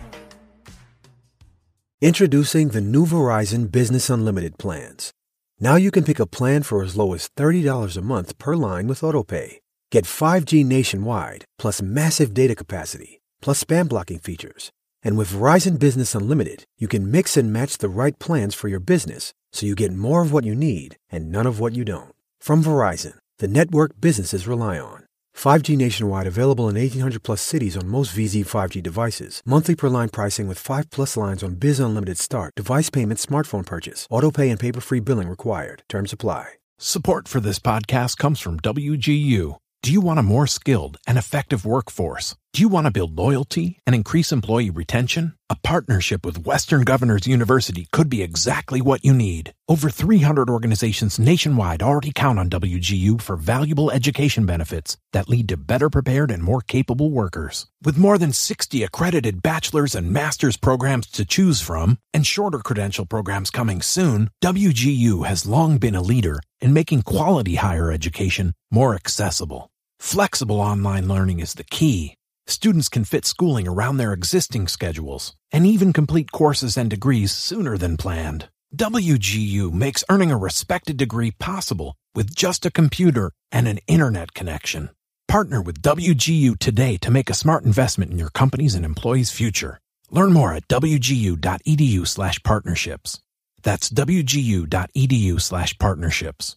Introducing 2.01 2.69
the 2.69 2.81
new 2.81 3.05
Verizon 3.05 3.71
Business 3.71 4.09
Unlimited 4.09 4.57
plans. 4.57 5.11
Now 5.59 5.75
you 5.75 5.89
can 5.89 6.03
pick 6.03 6.19
a 6.19 6.27
plan 6.27 6.61
for 6.63 6.83
as 6.83 6.95
low 6.95 7.13
as 7.13 7.29
$30 7.35 7.97
a 7.97 8.01
month 8.01 8.37
per 8.37 8.55
line 8.55 8.87
with 8.87 9.01
AutoPay. 9.01 9.57
Get 9.91 10.05
5G 10.05 10.63
nationwide, 10.65 11.45
plus 11.57 11.81
massive 11.81 12.33
data 12.35 12.53
capacity, 12.53 13.21
plus 13.41 13.63
spam 13.63 13.87
blocking 13.89 14.19
features. 14.19 14.71
And 15.07 15.17
with 15.17 15.31
Verizon 15.31 15.79
Business 15.79 16.13
Unlimited, 16.15 16.65
you 16.77 16.89
can 16.89 17.09
mix 17.09 17.37
and 17.37 17.53
match 17.53 17.77
the 17.77 17.87
right 17.87 18.19
plans 18.19 18.53
for 18.53 18.67
your 18.67 18.81
business 18.81 19.33
so 19.53 19.65
you 19.65 19.73
get 19.73 19.93
more 19.93 20.21
of 20.21 20.33
what 20.33 20.43
you 20.43 20.53
need 20.53 20.97
and 21.09 21.31
none 21.31 21.47
of 21.47 21.61
what 21.61 21.73
you 21.73 21.85
don't. 21.85 22.13
From 22.41 22.61
Verizon, 22.61 23.13
the 23.37 23.47
network 23.47 24.01
businesses 24.01 24.47
rely 24.47 24.77
on. 24.77 25.05
5G 25.33 25.77
nationwide 25.77 26.27
available 26.27 26.67
in 26.67 26.75
1800 26.75 27.23
plus 27.23 27.39
cities 27.39 27.77
on 27.77 27.87
most 27.87 28.13
VZ 28.13 28.43
5G 28.43 28.83
devices. 28.83 29.41
Monthly 29.45 29.75
per 29.75 29.87
line 29.87 30.09
pricing 30.09 30.45
with 30.45 30.59
5 30.59 30.89
plus 30.89 31.15
lines 31.15 31.41
on 31.41 31.55
Biz 31.55 31.79
Unlimited 31.79 32.17
Start. 32.17 32.55
Device 32.57 32.89
payment, 32.89 33.21
smartphone 33.21 33.65
purchase. 33.65 34.07
Auto 34.09 34.29
pay 34.29 34.49
and 34.49 34.59
paper 34.59 34.81
free 34.81 34.99
billing 34.99 35.29
required. 35.29 35.83
Terms 35.87 36.11
apply. 36.11 36.49
Support 36.79 37.29
for 37.29 37.39
this 37.39 37.59
podcast 37.59 38.17
comes 38.17 38.41
from 38.41 38.59
WGU. 38.59 39.55
Do 39.83 39.93
you 39.93 40.01
want 40.01 40.19
a 40.19 40.23
more 40.23 40.47
skilled 40.47 40.97
and 41.07 41.17
effective 41.17 41.65
workforce? 41.65 42.35
Do 42.53 42.63
you 42.63 42.69
want 42.69 42.85
to 42.85 42.91
build 42.91 43.15
loyalty 43.15 43.77
and 43.85 43.93
increase 43.93 44.31
employee 44.31 44.71
retention? 44.71 45.35
A 45.47 45.55
partnership 45.55 46.25
with 46.25 46.43
Western 46.43 46.81
Governors 46.81 47.27
University 47.27 47.87
could 47.91 48.09
be 48.09 48.23
exactly 48.23 48.81
what 48.81 49.05
you 49.05 49.13
need. 49.13 49.53
Over 49.69 49.91
300 49.91 50.49
organizations 50.49 51.19
nationwide 51.19 51.83
already 51.83 52.11
count 52.11 52.39
on 52.39 52.49
WGU 52.49 53.21
for 53.21 53.35
valuable 53.35 53.91
education 53.91 54.47
benefits 54.47 54.97
that 55.13 55.29
lead 55.29 55.49
to 55.49 55.57
better 55.57 55.91
prepared 55.91 56.31
and 56.31 56.41
more 56.41 56.61
capable 56.61 57.11
workers. 57.11 57.67
With 57.83 57.97
more 57.97 58.17
than 58.17 58.33
60 58.33 58.81
accredited 58.81 59.43
bachelor's 59.43 59.93
and 59.93 60.11
master's 60.11 60.57
programs 60.57 61.05
to 61.11 61.25
choose 61.25 61.61
from, 61.61 61.99
and 62.11 62.25
shorter 62.25 62.59
credential 62.59 63.05
programs 63.05 63.51
coming 63.51 63.83
soon, 63.83 64.31
WGU 64.43 65.27
has 65.27 65.45
long 65.45 65.77
been 65.77 65.95
a 65.95 66.01
leader 66.01 66.39
in 66.59 66.73
making 66.73 67.03
quality 67.03 67.55
higher 67.55 67.91
education 67.91 68.53
more 68.71 68.95
accessible. 68.95 69.69
Flexible 69.99 70.59
online 70.59 71.07
learning 71.07 71.39
is 71.39 71.53
the 71.53 71.63
key. 71.63 72.16
Students 72.49 72.87
can 72.87 73.03
fit 73.03 73.25
schooling 73.25 73.67
around 73.67 73.97
their 73.97 74.13
existing 74.13 74.69
schedules 74.69 75.35
and 75.51 75.65
even 75.65 75.91
complete 75.91 76.31
courses 76.31 76.77
and 76.77 76.89
degrees 76.89 77.33
sooner 77.33 77.77
than 77.77 77.97
planned. 77.97 78.47
WGU 78.73 79.73
makes 79.73 80.05
earning 80.09 80.31
a 80.31 80.37
respected 80.37 80.95
degree 80.95 81.31
possible 81.31 81.95
with 82.15 82.33
just 82.33 82.65
a 82.65 82.71
computer 82.71 83.33
and 83.51 83.67
an 83.67 83.79
internet 83.87 84.33
connection. 84.33 84.89
Partner 85.27 85.61
with 85.61 85.81
WGU 85.81 86.57
today 86.57 86.95
to 86.97 87.11
make 87.11 87.29
a 87.29 87.33
smart 87.33 87.65
investment 87.65 88.11
in 88.11 88.17
your 88.17 88.29
company's 88.29 88.75
and 88.75 88.85
employees' 88.85 89.31
future. 89.31 89.79
Learn 90.09 90.31
more 90.31 90.53
at 90.53 90.69
wgu.edu 90.69 92.07
slash 92.07 92.41
partnerships. 92.43 93.19
That's 93.61 93.89
wgu.edu 93.89 95.41
slash 95.41 95.77
partnerships. 95.77 96.55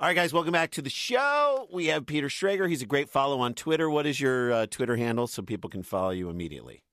All 0.00 0.06
right, 0.06 0.14
guys, 0.14 0.32
welcome 0.32 0.52
back 0.52 0.70
to 0.72 0.82
the 0.82 0.90
show. 0.90 1.66
We 1.72 1.86
have 1.86 2.06
Peter 2.06 2.28
Schrager. 2.28 2.68
He's 2.68 2.82
a 2.82 2.86
great 2.86 3.08
follow 3.08 3.40
on 3.40 3.54
Twitter. 3.54 3.90
What 3.90 4.06
is 4.06 4.20
your 4.20 4.52
uh, 4.52 4.66
Twitter 4.66 4.96
handle 4.96 5.26
so 5.26 5.42
people 5.42 5.68
can 5.68 5.82
follow 5.82 6.10
you 6.10 6.30
immediately? 6.30 6.84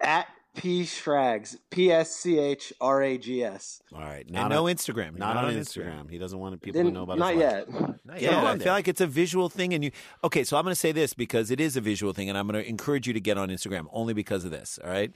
At 0.00 0.26
P 0.56 0.84
Schrags, 0.86 1.58
P 1.70 1.92
S 1.92 2.12
C 2.16 2.38
H 2.38 2.72
R 2.80 3.02
A 3.02 3.18
G 3.18 3.44
S. 3.44 3.82
All 3.92 4.00
right, 4.00 4.24
And 4.24 4.30
not 4.30 4.48
no 4.48 4.68
on, 4.68 4.74
Instagram. 4.74 5.18
not, 5.18 5.36
on 5.36 5.52
Instagram. 5.52 6.10
He 6.10 6.16
doesn't 6.16 6.38
want 6.38 6.58
people 6.62 6.80
Didn't- 6.80 6.94
to 6.94 6.98
know 6.98 7.02
about 7.02 7.18
not 7.18 7.34
his 7.34 7.42
life. 7.42 7.66
yet. 8.08 8.22
Yeah, 8.22 8.42
I 8.42 8.56
feel 8.58 8.72
like 8.72 8.88
it's 8.88 9.02
a 9.02 9.06
visual 9.06 9.50
thing, 9.50 9.74
and 9.74 9.84
you. 9.84 9.90
Okay, 10.24 10.42
so 10.42 10.56
I'm 10.56 10.64
going 10.64 10.72
to 10.72 10.80
say 10.80 10.92
this 10.92 11.12
because 11.12 11.50
it 11.50 11.60
is 11.60 11.76
a 11.76 11.82
visual 11.82 12.14
thing, 12.14 12.30
and 12.30 12.38
I'm 12.38 12.46
going 12.48 12.62
to 12.62 12.66
encourage 12.66 13.06
you 13.06 13.12
to 13.12 13.20
get 13.20 13.36
on 13.36 13.50
Instagram 13.50 13.84
only 13.92 14.14
because 14.14 14.46
of 14.46 14.50
this. 14.50 14.78
All 14.82 14.88
right, 14.88 15.12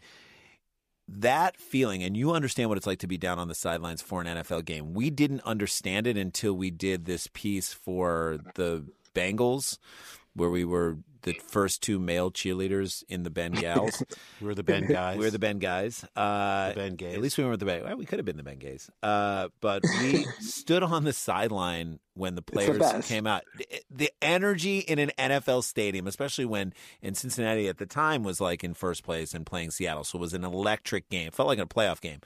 that 1.18 1.56
feeling, 1.56 2.02
and 2.02 2.16
you 2.16 2.32
understand 2.32 2.68
what 2.68 2.78
it's 2.78 2.86
like 2.86 3.00
to 3.00 3.06
be 3.06 3.18
down 3.18 3.38
on 3.38 3.48
the 3.48 3.54
sidelines 3.54 4.00
for 4.00 4.20
an 4.20 4.26
NFL 4.26 4.64
game. 4.64 4.94
We 4.94 5.11
didn't 5.11 5.42
understand 5.42 6.06
it 6.06 6.16
until 6.16 6.54
we 6.54 6.70
did 6.70 7.04
this 7.04 7.28
piece 7.32 7.72
for 7.72 8.38
the 8.54 8.86
Bengals, 9.14 9.78
where 10.34 10.50
we 10.50 10.64
were 10.64 10.98
the 11.22 11.34
first 11.34 11.82
two 11.82 11.98
male 11.98 12.30
cheerleaders 12.30 13.02
in 13.08 13.22
the 13.22 13.30
Ben 13.30 13.52
Gals. 13.52 14.02
We're 14.40 14.54
the 14.54 14.62
Ben 14.62 14.86
guys. 14.86 15.18
We're 15.18 15.30
the 15.30 15.38
Ben 15.38 15.58
guys. 15.58 16.04
Uh, 16.16 16.70
The 16.70 16.74
Ben 16.74 16.94
gays. 16.96 17.14
At 17.14 17.20
least 17.22 17.38
we 17.38 17.44
weren't 17.44 17.60
the 17.60 17.66
Ben. 17.66 17.84
Well, 17.84 17.96
we 17.96 18.06
could 18.06 18.18
have 18.18 18.26
been 18.26 18.36
the 18.36 18.42
Ben 18.42 18.58
gays. 18.58 18.90
Uh, 19.02 19.48
but 19.60 19.82
we 20.00 20.24
stood 20.40 20.82
on 20.82 21.04
the 21.04 21.12
sideline 21.12 21.98
when 22.14 22.34
the 22.34 22.40
the 22.40 22.52
players 22.52 22.78
best. 22.78 23.08
came 23.08 23.26
out. 23.26 23.42
The- 23.56 23.66
The 23.90 24.10
energy 24.22 24.78
in 24.80 24.98
an 24.98 25.10
NFL 25.18 25.64
stadium, 25.64 26.06
especially 26.06 26.44
when 26.44 26.72
in 27.02 27.14
Cincinnati 27.14 27.68
at 27.68 27.78
the 27.78 27.86
time 27.86 28.22
was 28.22 28.40
like 28.40 28.62
in 28.64 28.74
first 28.74 29.02
place 29.04 29.34
and 29.34 29.44
playing 29.46 29.70
Seattle, 29.70 30.04
so 30.04 30.18
it 30.18 30.20
was 30.20 30.34
an 30.34 30.44
electric 30.44 31.08
game. 31.08 31.28
It 31.28 31.34
felt 31.34 31.48
like 31.48 31.58
a 31.58 31.66
playoff 31.66 32.00
game. 32.00 32.20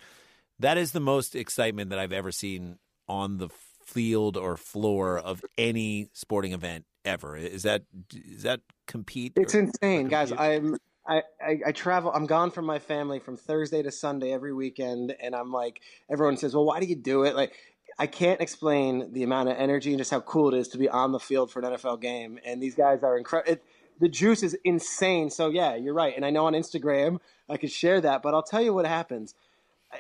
That 0.59 0.79
is 0.79 0.93
the 0.93 1.01
most 1.01 1.35
excitement 1.35 1.91
that 1.91 1.99
I've 1.99 2.13
ever 2.13 2.31
seen 2.33 2.79
on 3.09 3.39
the 3.39 3.49
field 3.85 4.37
or 4.37 4.57
floor 4.57 5.19
of 5.19 5.45
any 5.59 6.09
sporting 6.13 6.53
event 6.53 6.85
ever. 7.05 7.37
Is 7.37 7.63
that 7.63 7.83
is 8.15 8.43
that 8.43 8.61
compete? 8.87 9.33
It's 9.37 9.55
or- 9.55 9.61
insane, 9.61 10.07
or 10.07 10.11
guys. 10.11 10.33
I'm 10.33 10.77
I, 11.07 11.23
I, 11.41 11.61
I 11.67 11.73
travel. 11.73 12.11
I'm 12.13 12.27
gone 12.27 12.51
from 12.51 12.65
my 12.65 12.79
family 12.79 13.19
from 13.19 13.37
Thursday 13.37 13.83
to 13.83 13.91
Sunday 13.91 14.33
every 14.33 14.55
weekend, 14.55 15.15
and 15.21 15.35
I'm 15.35 15.53
like, 15.53 15.81
everyone 16.11 16.37
says, 16.37 16.55
"Well, 16.55 16.65
why 16.65 16.81
do 16.81 16.87
you 16.87 16.97
do 16.97 17.25
it?" 17.25 17.37
Like, 17.37 17.53
I 17.99 18.07
can't 18.07 18.41
explain 18.41 19.13
the 19.13 19.23
amount 19.23 19.51
of 19.51 19.57
energy 19.57 19.91
and 19.91 19.99
just 19.99 20.11
how 20.11 20.21
cool 20.21 20.53
it 20.53 20.59
is 20.59 20.69
to 20.69 20.79
be 20.79 20.89
on 20.89 21.13
the 21.13 21.21
field 21.21 21.51
for 21.51 21.61
an 21.61 21.73
NFL 21.73 22.01
game. 22.01 22.39
And 22.45 22.63
these 22.63 22.75
guys 22.75 23.03
are 23.03 23.17
incredible. 23.17 23.63
The 24.01 24.09
juice 24.09 24.43
is 24.43 24.57
insane. 24.65 25.31
So 25.31 25.51
yeah, 25.51 25.77
you're 25.77 25.95
right. 25.95 26.15
And 26.17 26.25
I 26.25 26.31
know 26.31 26.47
on 26.47 26.55
Instagram 26.55 27.19
I 27.49 27.57
could 27.57 27.71
share 27.71 28.01
that, 28.01 28.23
but 28.23 28.35
I'll 28.35 28.43
tell 28.43 28.63
you 28.63 28.75
what 28.75 28.87
happens. 28.87 29.35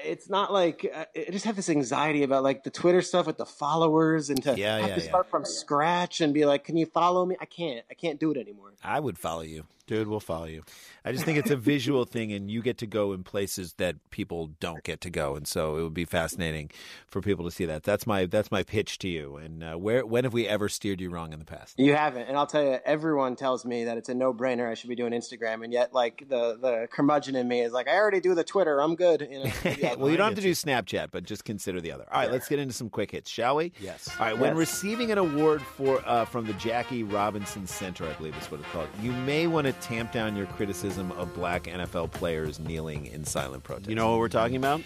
It's 0.05 0.29
not 0.29 0.53
like 0.53 0.91
uh, 0.95 1.05
I 1.17 1.31
just 1.31 1.45
have 1.45 1.57
this 1.57 1.69
anxiety 1.69 2.23
about 2.23 2.43
like 2.43 2.65
the 2.65 2.71
Twitter 2.71 3.03
stuff 3.03 3.27
with 3.27 3.37
the 3.37 3.47
followers 3.47 4.31
and 4.31 4.43
to 4.45 4.55
Yeah, 4.57 4.79
have 4.79 4.89
yeah, 4.89 4.95
to 4.97 5.01
yeah. 5.03 5.09
start 5.09 5.31
from 5.31 5.45
scratch 5.45 6.21
and 6.21 6.33
be 6.35 6.45
like, 6.47 6.65
"Can 6.65 6.77
you 6.77 6.87
follow 6.87 7.25
me?" 7.27 7.37
I 7.41 7.45
can't. 7.45 7.85
I 7.91 7.95
can't 7.95 8.19
do 8.19 8.31
it 8.31 8.37
anymore. 8.37 8.73
I 8.83 9.01
would 9.01 9.19
follow 9.19 9.43
you. 9.43 9.67
Dude, 9.87 10.09
we'll 10.09 10.21
follow 10.21 10.47
you. 10.47 10.63
I 11.05 11.13
just 11.13 11.25
think 11.27 11.37
it's 11.37 11.51
a 11.51 11.57
visual 11.57 12.07
thing, 12.07 12.33
and 12.33 12.51
you 12.51 12.63
get 12.63 12.79
to 12.79 12.87
go 12.87 13.13
in 13.13 13.23
places 13.23 13.75
that 13.75 13.97
people 14.11 14.51
don't 14.59 14.83
get 14.83 15.03
to 15.03 15.11
go, 15.11 15.37
and 15.37 15.47
so 15.47 15.77
it 15.77 15.83
would 15.83 15.93
be 15.93 16.07
fascinating 16.07 16.71
for 17.07 17.21
people 17.21 17.45
to 17.45 17.51
see 17.51 17.67
that. 17.67 17.83
That's 17.83 18.07
my 18.07 18.25
that's 18.25 18.51
my 18.51 18.63
pitch 18.63 18.99
to 19.01 19.09
you. 19.09 19.37
And 19.37 19.63
uh, 19.63 19.75
where 19.75 20.07
when 20.07 20.25
have 20.25 20.33
we 20.33 20.49
ever 20.49 20.71
steered 20.71 21.03
you 21.03 21.11
wrong 21.11 21.35
in 21.35 21.39
the 21.39 21.45
past? 21.45 21.79
You 21.79 21.95
haven't, 21.95 22.29
and 22.29 22.37
I'll 22.39 22.47
tell 22.47 22.65
you, 22.65 22.79
everyone 22.87 23.37
tells 23.37 23.67
me 23.67 23.85
that 23.85 23.99
it's 23.99 24.09
a 24.09 24.15
no-brainer. 24.15 24.71
I 24.71 24.73
should 24.75 24.89
be 24.89 24.95
doing 24.97 25.13
Instagram, 25.13 25.63
and 25.63 25.71
yet, 25.73 25.93
like 25.93 26.25
the 26.31 26.57
the 26.59 26.89
curmudgeon 26.91 27.37
in 27.37 27.47
me 27.47 27.61
is 27.61 27.73
like, 27.73 27.87
I 27.87 27.97
already 27.97 28.21
do 28.21 28.35
the 28.35 28.45
Twitter. 28.45 28.81
I'm 28.81 28.95
good. 28.97 29.29
You 29.31 29.45
know, 29.45 29.53
maybe 29.65 29.83
well, 29.99 30.11
you 30.11 30.17
don't 30.17 30.29
have 30.29 30.37
to 30.37 30.41
do 30.41 30.53
Snapchat, 30.53 31.09
but 31.11 31.25
just 31.25 31.45
consider 31.45 31.83
the 31.83 31.93
other. 31.93 32.07
All 32.11 32.21
right, 32.21 32.31
let's 32.33 32.49
get 32.49 32.59
into 32.59 32.73
some 32.73 32.89
quick 32.89 33.11
hits, 33.11 33.29
shall 33.31 33.57
we? 33.57 33.73
Yes. 33.81 34.09
All 34.19 34.25
right. 34.27 34.39
When 34.39 34.51
Yes. 34.53 34.57
receiving 34.57 35.11
an 35.11 35.19
award 35.19 35.61
for 35.61 36.01
uh, 36.07 36.25
from 36.25 36.47
the 36.47 36.53
Jackie 36.55 37.03
Robinson 37.03 37.67
Center, 37.67 38.07
I 38.07 38.13
believe 38.15 38.35
is 38.37 38.51
what 38.51 38.61
it's 38.61 38.69
called, 38.71 38.89
you 39.03 39.13
may 39.13 39.47
want 39.47 39.67
to 39.67 39.74
tamp 39.81 40.13
down 40.13 40.37
your 40.37 40.47
criticism 40.47 41.13
of 41.13 41.33
black 41.35 41.65
NFL 41.65 42.11
players 42.13 42.59
kneeling 42.61 43.07
in 43.07 43.25
silent 43.25 43.63
protest. 43.65 43.89
You 43.89 43.97
know 43.97 44.11
what 44.11 44.19
we're 44.21 44.29
talking 44.29 44.57
about? 44.57 44.81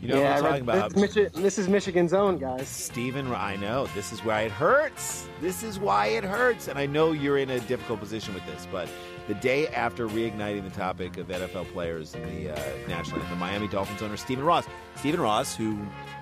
you 0.00 0.08
know 0.08 0.20
yeah, 0.20 0.22
what 0.22 0.32
I 0.32 0.36
I'm 0.36 0.42
talking 0.42 0.66
read- 0.66 0.76
about. 0.78 0.92
This, 0.94 1.16
is 1.16 1.30
Michi- 1.32 1.42
this 1.42 1.58
is 1.58 1.68
Michigan's 1.68 2.12
own 2.12 2.38
guys. 2.38 2.68
Stephen, 2.68 3.30
I 3.32 3.56
know 3.56 3.86
this 3.94 4.12
is 4.12 4.24
why 4.24 4.42
it 4.42 4.50
hurts. 4.52 5.28
This 5.40 5.62
is 5.62 5.78
why 5.78 6.06
it 6.08 6.24
hurts, 6.24 6.66
and 6.68 6.78
I 6.78 6.86
know 6.86 7.12
you're 7.12 7.38
in 7.38 7.50
a 7.50 7.60
difficult 7.60 8.00
position 8.00 8.34
with 8.34 8.44
this. 8.46 8.66
But 8.72 8.88
the 9.28 9.34
day 9.34 9.68
after 9.68 10.08
reigniting 10.08 10.64
the 10.64 10.70
topic 10.76 11.16
of 11.18 11.28
NFL 11.28 11.72
players 11.72 12.14
in 12.16 12.22
the 12.44 12.50
uh, 12.52 12.60
national 12.88 13.20
anthem, 13.20 13.38
Miami 13.38 13.68
Dolphins 13.68 14.02
owner 14.02 14.16
Stephen 14.16 14.44
Ross, 14.44 14.66
Stephen 14.96 15.20
Ross, 15.20 15.54
who 15.54 15.78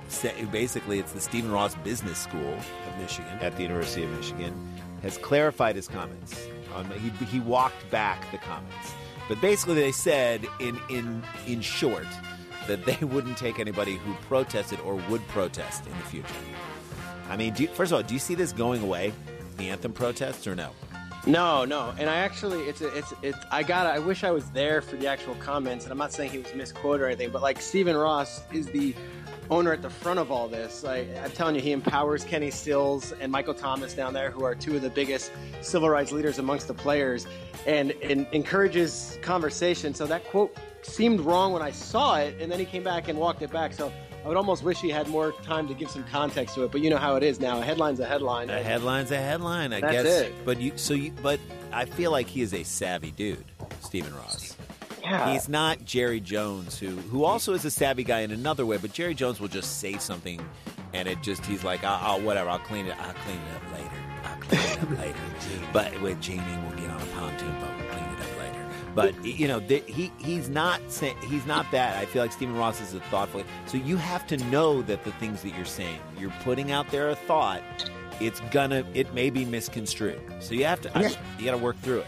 sa- 0.09 0.29
who 0.29 0.47
basically 0.49 0.99
it's 0.99 1.13
the 1.13 1.21
Stephen 1.21 1.51
Ross 1.51 1.75
Business 1.77 2.19
School 2.19 2.53
of 2.53 2.99
Michigan 3.01 3.39
at 3.41 3.57
the 3.57 3.63
University 3.63 4.05
of 4.05 4.11
Michigan, 4.11 4.55
has 5.03 5.17
clarified 5.17 5.75
his 5.77 5.89
comments. 5.89 6.39
Um, 6.75 6.91
he 6.91 7.11
he 7.27 7.41
walked 7.41 7.91
back 7.91 8.31
the 8.31 8.39
comments, 8.39 8.95
but 9.29 9.41
basically 9.41 9.75
they 9.75 9.93
said 9.93 10.47
in 10.61 10.79
in 10.89 11.23
in 11.47 11.61
short 11.61 12.07
that 12.67 12.85
they 12.85 12.99
wouldn't 13.05 13.37
take 13.37 13.59
anybody 13.59 13.97
who 13.97 14.15
protested 14.29 14.81
or 14.81 14.97
would 15.09 15.27
protest 15.29 15.87
in 15.87 15.93
the 15.93 16.05
future. 16.05 16.35
I 17.29 17.37
mean, 17.37 17.55
you, 17.57 17.69
first 17.69 17.93
of 17.93 17.97
all, 17.97 18.03
do 18.03 18.15
you 18.15 18.21
see 18.21 18.35
this 18.35 18.53
going 18.53 18.83
away, 18.83 19.13
the 19.57 19.69
anthem 19.69 19.93
protests, 19.93 20.47
or 20.47 20.57
no? 20.57 20.71
No, 21.27 21.65
no, 21.65 21.93
and 21.99 22.09
I 22.09 22.17
actually, 22.17 22.63
it's 22.63 22.81
a, 22.81 22.97
it's 22.97 23.13
it's. 23.23 23.39
I 23.51 23.63
got. 23.63 23.87
I 23.87 23.99
wish 23.99 24.25
I 24.25 24.31
was 24.31 24.51
there 24.51 24.81
for 24.81 24.97
the 24.97 25.07
actual 25.07 25.35
comments, 25.35 25.85
and 25.85 25.93
I'm 25.93 25.99
not 25.99 26.13
saying 26.13 26.31
he 26.31 26.39
was 26.39 26.55
misquoted 26.55 27.03
or 27.03 27.07
anything, 27.07 27.31
but 27.31 27.43
like 27.43 27.61
Stephen 27.61 27.95
Ross 27.95 28.43
is 28.53 28.67
the 28.69 28.95
owner 29.51 29.73
at 29.73 29.83
the 29.83 29.91
front 29.91 30.19
of 30.19 30.31
all 30.31 30.49
this. 30.49 30.83
Like 30.83 31.09
I'm 31.23 31.31
telling 31.33 31.55
you, 31.57 31.61
he 31.61 31.73
empowers 31.73 32.25
Kenny 32.25 32.51
Stills 32.51 33.13
and 33.21 33.31
Michael 33.31 33.55
Thomas 33.55 33.93
down 33.93 34.15
there, 34.15 34.31
who 34.31 34.45
are 34.45 34.55
two 34.55 34.77
of 34.77 34.83
the 34.83 34.91
biggest 34.91 35.33
civil 35.61 35.91
rights 35.91 36.13
leaders 36.13 36.39
amongst 36.39 36.69
the 36.69 36.75
players, 36.75 37.27
and, 37.67 37.91
and 38.03 38.27
encourages 38.33 39.19
conversation. 39.23 39.93
So 39.93 40.07
that 40.07 40.25
quote 40.25 40.57
seemed 40.83 41.21
wrong 41.21 41.53
when 41.53 41.63
I 41.63 41.73
saw 41.73 42.19
it, 42.19 42.41
and 42.41 42.51
then 42.51 42.59
he 42.59 42.65
came 42.65 42.85
back 42.85 43.09
and 43.09 43.19
walked 43.19 43.43
it 43.43 43.53
back. 43.53 43.73
So. 43.73 43.93
I 44.23 44.29
would 44.29 44.37
almost 44.37 44.63
wish 44.63 44.79
he 44.83 44.91
had 44.91 45.09
more 45.09 45.33
time 45.43 45.67
to 45.69 45.73
give 45.73 45.91
some 45.91 46.05
context 46.05 46.55
to 46.57 46.65
it, 46.65 46.73
but 46.73 46.83
you 46.83 46.91
know 46.91 46.99
how 46.99 47.17
it 47.17 47.23
is 47.23 47.41
now. 47.41 47.59
A 47.59 47.65
headline's 47.65 48.01
a 48.01 48.07
headline. 48.07 48.51
A 48.51 48.63
headline's 48.63 49.11
a 49.13 49.17
headline, 49.17 49.73
I 49.73 49.81
That's 49.81 49.93
guess. 49.95 50.07
it. 50.07 50.35
But 50.45 50.61
you, 50.61 50.73
so 50.77 50.93
you, 50.93 51.11
but 51.23 51.41
I 51.73 51.87
feel 51.87 52.11
like 52.11 52.27
he 52.27 52.43
is 52.43 52.53
a 52.53 52.63
savvy 52.63 53.13
dude, 53.13 53.47
Stephen 53.81 54.15
Ross. 54.15 54.59
Yeah. 55.01 55.33
He's 55.33 55.49
not 55.49 55.85
Jerry 55.85 56.21
Jones, 56.21 56.79
who 56.79 56.89
who 56.89 57.25
also 57.25 57.53
is 57.55 57.65
a 57.65 57.71
savvy 57.71 58.05
guy 58.05 58.21
in 58.21 58.31
another 58.31 58.67
way. 58.67 58.77
But 58.77 58.93
Jerry 58.93 59.15
Jones 59.15 59.41
will 59.41 59.49
just 59.49 59.79
say 59.81 59.97
something, 59.99 60.41
and 60.93 61.09
it 61.09 61.23
just 61.23 61.45
he's 61.47 61.65
like, 61.65 61.81
oh, 61.85 62.01
oh 62.03 62.25
whatever, 62.25 62.51
I'll 62.51 62.59
clean 62.59 62.87
it. 62.87 62.97
I'll 63.01 63.15
clean 63.15 63.39
it 63.39 63.57
up 63.57 63.73
later. 63.73 63.91
I'll 64.25 64.41
clean 64.41 64.61
it 64.61 64.83
up 64.83 64.99
later. 64.99 65.19
But 65.73 66.01
with 66.03 66.21
Jeannie, 66.21 66.43
we'll 66.67 66.77
get 66.79 66.91
on 66.91 67.01
a 67.01 67.07
pontoon 67.07 67.53
boat. 67.61 67.69
We'll 67.79 67.89
clean 67.91 68.05
it 68.05 68.21
up 68.21 68.39
later. 68.39 68.67
But 68.95 69.25
you 69.25 69.47
know, 69.49 69.61
th- 69.61 69.85
he 69.87 70.13
he's 70.19 70.49
not 70.49 70.81
saying 70.91 71.17
he's 71.29 71.47
not 71.47 71.71
that. 71.73 71.97
I 71.97 72.07
feel 72.07 72.23
like 72.23 72.33
Stephen 72.33 72.57
Ross 72.57 72.81
is 72.81 72.93
a 72.95 73.01
thoughtful. 73.01 73.45
So 73.67 73.77
you 73.79 73.97
have 73.97 74.27
to 74.29 74.37
know 74.49 74.83
that 74.83 75.05
the 75.05 75.13
things 75.13 75.43
that 75.43 75.55
you're 75.57 75.65
saying, 75.65 75.99
you're 76.19 76.35
putting 76.43 76.73
out 76.73 76.91
there 76.91 77.09
a 77.09 77.15
thought. 77.15 77.63
It's 78.21 78.41
gonna, 78.51 78.85
it 78.93 79.15
may 79.15 79.31
be 79.31 79.47
misconstrued. 79.47 80.21
So 80.41 80.53
you 80.55 80.65
have 80.67 80.83
to, 80.83 80.99
I- 80.99 81.09
you 81.39 81.45
got 81.47 81.53
to 81.53 81.57
work 81.57 81.79
through 81.81 82.01
it. 82.01 82.07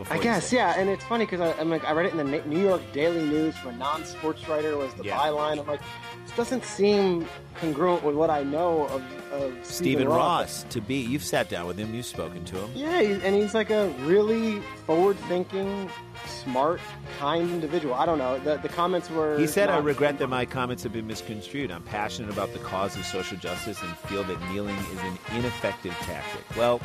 Before 0.00 0.16
I 0.16 0.20
guess, 0.20 0.52
yeah, 0.52 0.74
and 0.78 0.88
it's 0.88 1.04
funny 1.04 1.24
because 1.26 1.40
I'm 1.58 1.70
like, 1.70 1.84
I 1.84 1.92
read 1.92 2.06
it 2.06 2.12
in 2.12 2.18
the 2.18 2.42
New 2.46 2.60
York 2.60 2.82
Daily 2.92 3.24
News 3.24 3.56
from 3.58 3.74
a 3.74 3.78
non-sports 3.78 4.48
writer 4.48 4.76
was 4.76 4.92
the 4.94 5.04
Yeah. 5.04 5.16
byline. 5.18 5.58
I'm 5.60 5.66
like, 5.66 5.80
this 6.26 6.34
doesn't 6.36 6.64
seem 6.64 7.26
congruent 7.60 8.02
with 8.02 8.14
what 8.14 8.30
I 8.30 8.42
know 8.42 8.84
of, 8.86 9.02
of 9.32 9.52
Stephen, 9.62 9.64
Stephen 9.64 10.08
Ross 10.08 10.64
to 10.70 10.80
be. 10.80 10.96
You've 10.96 11.24
sat 11.24 11.48
down 11.48 11.66
with 11.66 11.78
him. 11.78 11.94
You've 11.94 12.06
spoken 12.06 12.44
to 12.46 12.56
him. 12.56 12.70
Yeah, 12.74 13.00
and 13.00 13.34
he's 13.34 13.54
like 13.54 13.70
a 13.70 13.88
really 14.00 14.60
forward-thinking, 14.86 15.90
smart, 16.26 16.80
kind 17.18 17.50
individual. 17.50 17.94
I 17.94 18.06
don't 18.06 18.18
know. 18.18 18.38
The 18.38 18.56
the 18.58 18.68
comments 18.68 19.10
were. 19.10 19.38
He 19.38 19.46
said, 19.46 19.70
"I 19.70 19.78
regret 19.78 20.18
that 20.18 20.28
my 20.28 20.44
comments 20.46 20.82
have 20.84 20.92
been 20.92 21.06
misconstrued. 21.06 21.70
I'm 21.70 21.82
passionate 21.82 22.30
about 22.30 22.52
the 22.52 22.58
cause 22.60 22.96
of 22.96 23.04
social 23.04 23.36
justice 23.36 23.80
and 23.82 23.96
feel 23.98 24.22
that 24.24 24.40
kneeling 24.50 24.76
is 24.76 25.00
an 25.00 25.18
ineffective 25.36 25.94
tactic." 26.00 26.44
Well, 26.56 26.80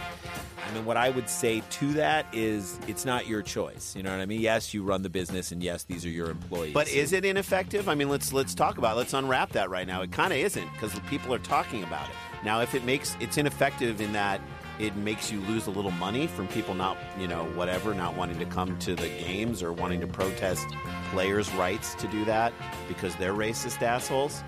I 0.66 0.74
mean, 0.74 0.86
what 0.86 0.98
I 0.98 1.10
would 1.10 1.30
say 1.30 1.62
to 1.62 1.94
that 1.94 2.26
is, 2.34 2.80
it's 2.88 3.06
not 3.06 3.28
your 3.28 3.42
choice. 3.42 3.96
You 3.96 4.04
know 4.04 4.12
what 4.12 4.20
I 4.20 4.26
mean? 4.26 4.42
Yes, 4.42 4.74
you 4.74 4.84
run 4.84 5.04
the 5.04 5.10
business, 5.10 5.52
and 5.52 5.62
yes, 5.62 5.84
these 5.84 6.06
are 6.06 6.10
your 6.10 6.30
employees. 6.30 6.74
But 6.74 6.90
is 6.90 7.14
it 7.14 7.24
ineffective? 7.24 7.88
I 7.88 7.96
mean, 7.96 8.10
let's 8.10 8.34
let's 8.34 8.56
talk 8.56 8.78
about. 8.78 8.94
It. 8.94 9.00
Let's 9.00 9.14
unwrap 9.14 9.52
that 9.52 9.70
right 9.70 9.86
now. 9.86 10.02
It 10.02 10.12
kind 10.12 10.34
of 10.34 10.40
isn't 10.40 10.68
because 10.74 10.98
people 11.02 11.34
are 11.34 11.40
talking 11.40 11.84
about 11.84 12.10
it 12.10 12.16
now. 12.44 12.62
If 12.62 12.76
it 12.76 12.84
makes 12.84 13.16
it's 13.20 13.38
ineffective 13.38 14.02
in 14.02 14.14
that 14.14 14.42
it 14.80 14.96
makes 14.98 15.32
you 15.32 15.40
lose 15.42 15.68
a 15.68 15.72
little 15.72 15.92
money 15.92 16.28
from 16.28 16.48
people 16.50 16.74
not 16.74 16.98
you 17.18 17.28
know 17.28 17.46
whatever 17.56 17.94
not 17.94 18.16
wanting 18.16 18.38
to 18.40 18.46
come 18.46 18.78
to 18.80 18.96
the 18.96 19.08
games 19.08 19.64
or 19.64 19.72
wanting 19.72 20.02
to 20.02 20.08
protest 20.08 20.68
players' 21.12 21.52
rights 21.54 21.96
to 21.96 22.08
do 22.08 22.26
that 22.26 22.54
because 22.88 23.16
they're 23.16 23.34
racist 23.34 23.82
assholes. 23.82 24.44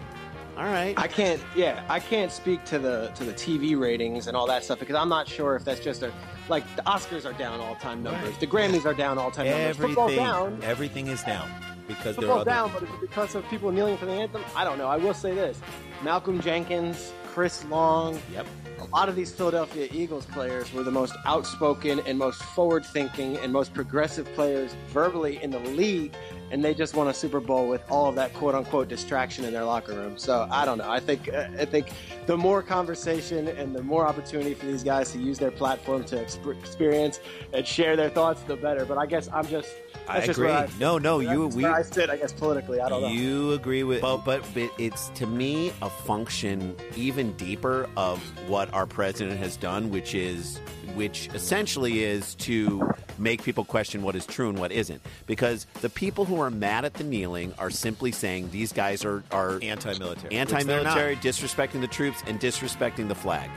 All 0.58 0.64
right. 0.66 0.96
I 0.98 1.08
can't. 1.08 1.40
Yeah, 1.56 1.84
I 1.88 2.00
can't 2.00 2.32
speak 2.32 2.64
to 2.66 2.80
the 2.80 3.12
to 3.16 3.24
the 3.24 3.34
TV 3.34 3.80
ratings 3.80 4.26
and 4.28 4.36
all 4.36 4.48
that 4.48 4.64
stuff 4.64 4.80
because 4.80 4.96
I'm 4.96 5.10
not 5.10 5.28
sure 5.28 5.56
if 5.56 5.64
that's 5.64 5.80
just 5.80 6.02
a 6.02 6.12
like 6.50 6.64
the 6.76 6.82
Oscars 6.84 7.26
are 7.26 7.38
down 7.38 7.60
all 7.60 7.76
time 7.76 8.02
numbers, 8.02 8.38
the 8.40 8.48
Grammys 8.48 8.86
are 8.86 8.94
down 8.94 9.18
all 9.20 9.30
time 9.30 9.46
numbers, 9.48 9.78
football 9.78 10.06
everything? 10.06 10.26
down. 10.26 10.60
Everything 10.64 11.08
is 11.08 11.22
down 11.24 11.48
because 11.88 12.16
there 12.16 12.28
Football 12.28 12.38
are 12.38 12.42
other. 12.42 12.50
down, 12.50 12.72
but 12.74 12.84
is 12.84 12.90
it 12.90 13.02
because 13.02 13.36
of 13.36 13.48
people 13.50 13.72
kneeling 13.72 13.98
for 13.98 14.06
the 14.08 14.14
anthem? 14.14 14.44
I 14.56 14.64
don't 14.64 14.78
know. 14.80 14.88
I 14.88 14.98
will 14.98 15.14
say 15.14 15.36
this: 15.36 15.60
Malcolm 16.04 16.42
Jenkins, 16.42 17.14
Chris 17.28 17.64
Long, 17.66 18.20
Yep. 18.34 18.48
a 18.80 18.86
lot 18.86 19.10
of 19.10 19.16
these 19.16 19.32
Philadelphia 19.32 19.88
Eagles 19.92 20.26
players 20.26 20.74
were 20.74 20.82
the 20.84 20.92
most 20.92 21.14
outspoken 21.26 22.00
and 22.08 22.18
most 22.18 22.42
forward-thinking 22.42 23.38
and 23.38 23.54
most 23.54 23.76
progressive 23.76 24.26
players 24.34 24.74
verbally 24.90 25.42
in 25.44 25.52
the 25.52 25.60
league, 25.60 26.16
and 26.52 26.64
they 26.64 26.74
just 26.74 26.96
won 26.96 27.08
a 27.08 27.14
Super 27.14 27.40
Bowl 27.40 27.68
with 27.68 27.82
all 27.90 28.08
of 28.10 28.16
that 28.16 28.34
quote-unquote 28.34 28.88
distraction 28.88 29.46
in 29.46 29.54
their 29.54 29.66
locker 29.66 29.94
room. 29.94 30.18
So 30.18 30.48
I 30.50 30.66
don't 30.66 30.78
know. 30.78 30.90
I 30.90 31.00
think 31.00 31.30
uh, 31.34 31.48
I 31.60 31.66
think 31.66 31.88
the 32.26 32.38
more 32.38 32.62
conversation 32.62 33.48
and 33.48 33.76
the 33.76 33.84
more 33.84 34.08
opportunity 34.08 34.54
for 34.54 34.66
these 34.66 34.84
guys 34.84 35.12
to 35.12 35.20
use 35.20 35.40
their 35.40 35.52
platform 35.52 36.04
to 36.06 36.16
exp- 36.16 36.58
experience 36.60 37.20
and 37.54 37.66
share 37.66 37.96
their 37.96 38.10
thoughts, 38.10 38.42
the 38.44 38.56
better. 38.56 38.86
But 38.86 38.98
I 38.98 39.06
guess 39.06 39.30
I'm 39.32 39.48
just. 39.48 39.70
I 40.08 40.26
just 40.26 40.40
agree. 40.40 40.52
I, 40.52 40.70
no, 40.80 40.98
no, 40.98 41.20
you 41.20 41.48
we 41.48 41.66
I 41.66 41.82
sit, 41.82 42.10
I 42.10 42.16
guess, 42.16 42.32
politically. 42.32 42.80
I 42.80 42.88
don't 42.88 43.02
know. 43.02 43.08
you 43.10 43.52
agree 43.52 43.84
with 43.84 44.02
But, 44.02 44.18
but 44.24 44.46
but 44.54 44.72
it's 44.78 45.10
to 45.10 45.28
me 45.28 45.74
a 45.82 45.90
function 45.90 46.76
even 46.96 47.34
deeper 47.34 47.90
of 47.98 48.20
what 48.48 48.74
our 48.74 48.86
president 48.86 49.38
has 49.40 49.58
done, 49.58 49.90
which 49.90 50.16
is 50.16 50.60
which 50.96 51.30
essentially 51.34 52.04
is 52.04 52.36
to 52.36 52.90
make 53.20 53.44
people 53.44 53.66
question 53.66 54.02
what 54.02 54.16
is 54.16 54.26
true 54.26 54.50
and 54.50 54.58
what 54.58 54.72
isn't. 54.72 55.02
Because 55.26 55.68
the 55.82 55.90
people 55.90 56.26
who 56.26 56.37
are 56.40 56.50
mad 56.50 56.86
at 56.86 56.94
the 56.94 57.04
kneeling 57.04 57.54
are 57.58 57.70
simply 57.70 58.12
saying 58.12 58.50
these 58.52 58.74
guys 58.74 59.06
are 59.06 59.24
are 59.32 59.60
anti-military. 59.62 60.34
anti-military, 60.36 61.16
disrespecting 61.18 61.82
the 61.82 61.88
troops, 61.88 62.24
and 62.28 62.40
disrespecting 62.40 63.08
the 63.08 63.16
flag. 63.16 63.50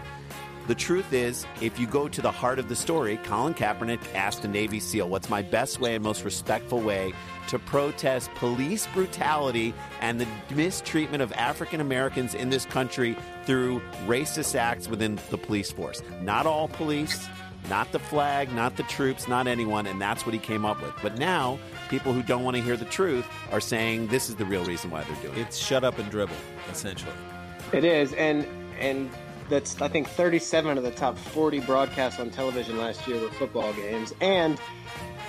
The 0.66 0.74
truth 0.76 1.12
is, 1.12 1.46
if 1.60 1.80
you 1.80 1.86
go 1.88 2.06
to 2.06 2.22
the 2.22 2.30
heart 2.30 2.60
of 2.60 2.68
the 2.68 2.76
story, 2.76 3.16
Colin 3.24 3.54
Kaepernick 3.54 4.00
asked 4.14 4.44
a 4.44 4.48
Navy 4.48 4.78
SEAL, 4.78 5.08
What's 5.08 5.28
my 5.28 5.42
best 5.42 5.80
way 5.80 5.96
and 5.96 6.04
most 6.04 6.24
respectful 6.24 6.80
way 6.80 7.12
to 7.48 7.58
protest 7.58 8.32
police 8.34 8.86
brutality 8.88 9.74
and 10.00 10.20
the 10.20 10.28
mistreatment 10.54 11.22
of 11.22 11.32
African 11.32 11.80
Americans 11.80 12.34
in 12.34 12.50
this 12.50 12.66
country 12.66 13.16
through 13.46 13.80
racist 14.06 14.54
acts 14.54 14.86
within 14.86 15.18
the 15.30 15.38
police 15.38 15.72
force? 15.72 16.02
Not 16.22 16.46
all 16.46 16.68
police, 16.68 17.26
not 17.68 17.90
the 17.90 17.98
flag, 17.98 18.52
not 18.52 18.76
the 18.76 18.84
troops, 18.84 19.26
not 19.26 19.48
anyone, 19.48 19.88
and 19.88 20.00
that's 20.00 20.24
what 20.24 20.34
he 20.34 20.38
came 20.38 20.64
up 20.64 20.80
with. 20.80 20.94
But 21.02 21.18
now, 21.18 21.58
people 21.91 22.12
who 22.14 22.22
don't 22.22 22.43
want 22.45 22.57
to 22.57 22.62
hear 22.62 22.76
the 22.76 22.84
truth 22.86 23.26
are 23.53 23.61
saying 23.61 24.07
this 24.07 24.28
is 24.30 24.36
the 24.36 24.45
real 24.47 24.64
reason 24.64 24.91
why 24.91 25.03
they're 25.05 25.22
doing 25.22 25.36
it. 25.36 25.43
It's 25.43 25.59
shut 25.59 25.84
up 25.84 25.99
and 25.99 26.11
dribble, 26.11 26.36
essentially. 26.70 27.12
It 27.72 27.84
is, 27.84 28.12
and 28.14 28.47
and 28.78 29.11
that's 29.51 29.80
I 29.82 29.88
think 29.88 30.09
37 30.09 30.78
of 30.78 30.84
the 30.84 30.93
top 30.93 31.18
40 31.18 31.61
broadcasts 31.61 32.18
on 32.20 32.30
television 32.30 32.78
last 32.78 33.07
year 33.07 33.20
were 33.20 33.28
football 33.30 33.72
games, 33.74 34.14
and 34.20 34.59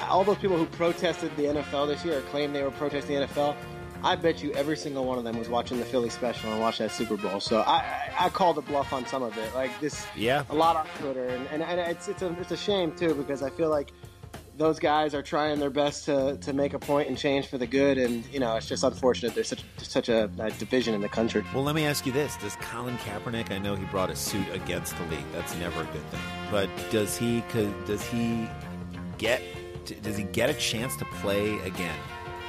all 0.07 0.23
those 0.23 0.37
people 0.37 0.57
who 0.57 0.65
protested 0.67 1.35
the 1.35 1.43
NFL 1.45 1.87
this 1.87 2.05
year 2.05 2.19
or 2.19 2.21
claimed 2.21 2.55
they 2.55 2.63
were 2.63 2.71
protesting 2.71 3.19
the 3.19 3.27
NFL, 3.27 3.55
I 4.03 4.15
bet 4.15 4.41
you 4.41 4.51
every 4.53 4.75
single 4.75 5.05
one 5.05 5.19
of 5.19 5.23
them 5.23 5.37
was 5.37 5.47
watching 5.47 5.77
the 5.77 5.85
Philly 5.85 6.09
special 6.09 6.51
and 6.51 6.59
watched 6.59 6.79
that 6.79 6.91
Super 6.91 7.17
Bowl. 7.17 7.39
So 7.39 7.59
I, 7.61 7.77
I, 8.17 8.25
I 8.25 8.29
called 8.29 8.57
a 8.57 8.61
bluff 8.61 8.93
on 8.93 9.05
some 9.05 9.21
of 9.21 9.37
it. 9.37 9.53
Like 9.53 9.69
this, 9.79 10.03
Yeah. 10.15 10.43
a 10.49 10.55
lot 10.55 10.75
on 10.75 10.87
Twitter, 10.99 11.27
and, 11.27 11.47
and, 11.51 11.61
and 11.61 11.79
it's 11.79 12.07
it's 12.07 12.23
a 12.23 12.31
it's 12.39 12.51
a 12.51 12.57
shame 12.57 12.93
too 12.95 13.13
because 13.13 13.43
I 13.43 13.49
feel 13.51 13.69
like 13.69 13.91
those 14.61 14.79
guys 14.79 15.15
are 15.15 15.23
trying 15.23 15.59
their 15.59 15.71
best 15.71 16.05
to, 16.05 16.37
to 16.37 16.53
make 16.53 16.75
a 16.75 16.79
point 16.79 17.09
and 17.09 17.17
change 17.17 17.47
for 17.47 17.57
the 17.57 17.65
good, 17.65 17.97
and 17.97 18.23
you 18.31 18.39
know 18.39 18.55
it's 18.55 18.67
just 18.67 18.83
unfortunate 18.83 19.33
there's 19.33 19.47
such 19.47 19.63
such 19.77 20.07
a, 20.07 20.29
a 20.37 20.51
division 20.51 20.93
in 20.93 21.01
the 21.01 21.09
country. 21.09 21.43
Well, 21.53 21.63
let 21.63 21.73
me 21.73 21.85
ask 21.85 22.05
you 22.05 22.11
this: 22.11 22.37
Does 22.37 22.55
Colin 22.57 22.97
Kaepernick? 22.99 23.51
I 23.51 23.57
know 23.57 23.75
he 23.75 23.85
brought 23.85 24.11
a 24.11 24.15
suit 24.15 24.47
against 24.51 24.95
the 24.97 25.03
league. 25.05 25.25
That's 25.33 25.55
never 25.55 25.81
a 25.81 25.85
good 25.85 26.05
thing. 26.11 26.21
But 26.51 26.69
does 26.91 27.17
he? 27.17 27.43
Does 27.85 28.05
he 28.05 28.47
get? 29.17 29.41
Does 30.03 30.15
he 30.15 30.25
get 30.25 30.49
a 30.49 30.53
chance 30.53 30.95
to 30.97 31.05
play 31.05 31.57
again 31.61 31.97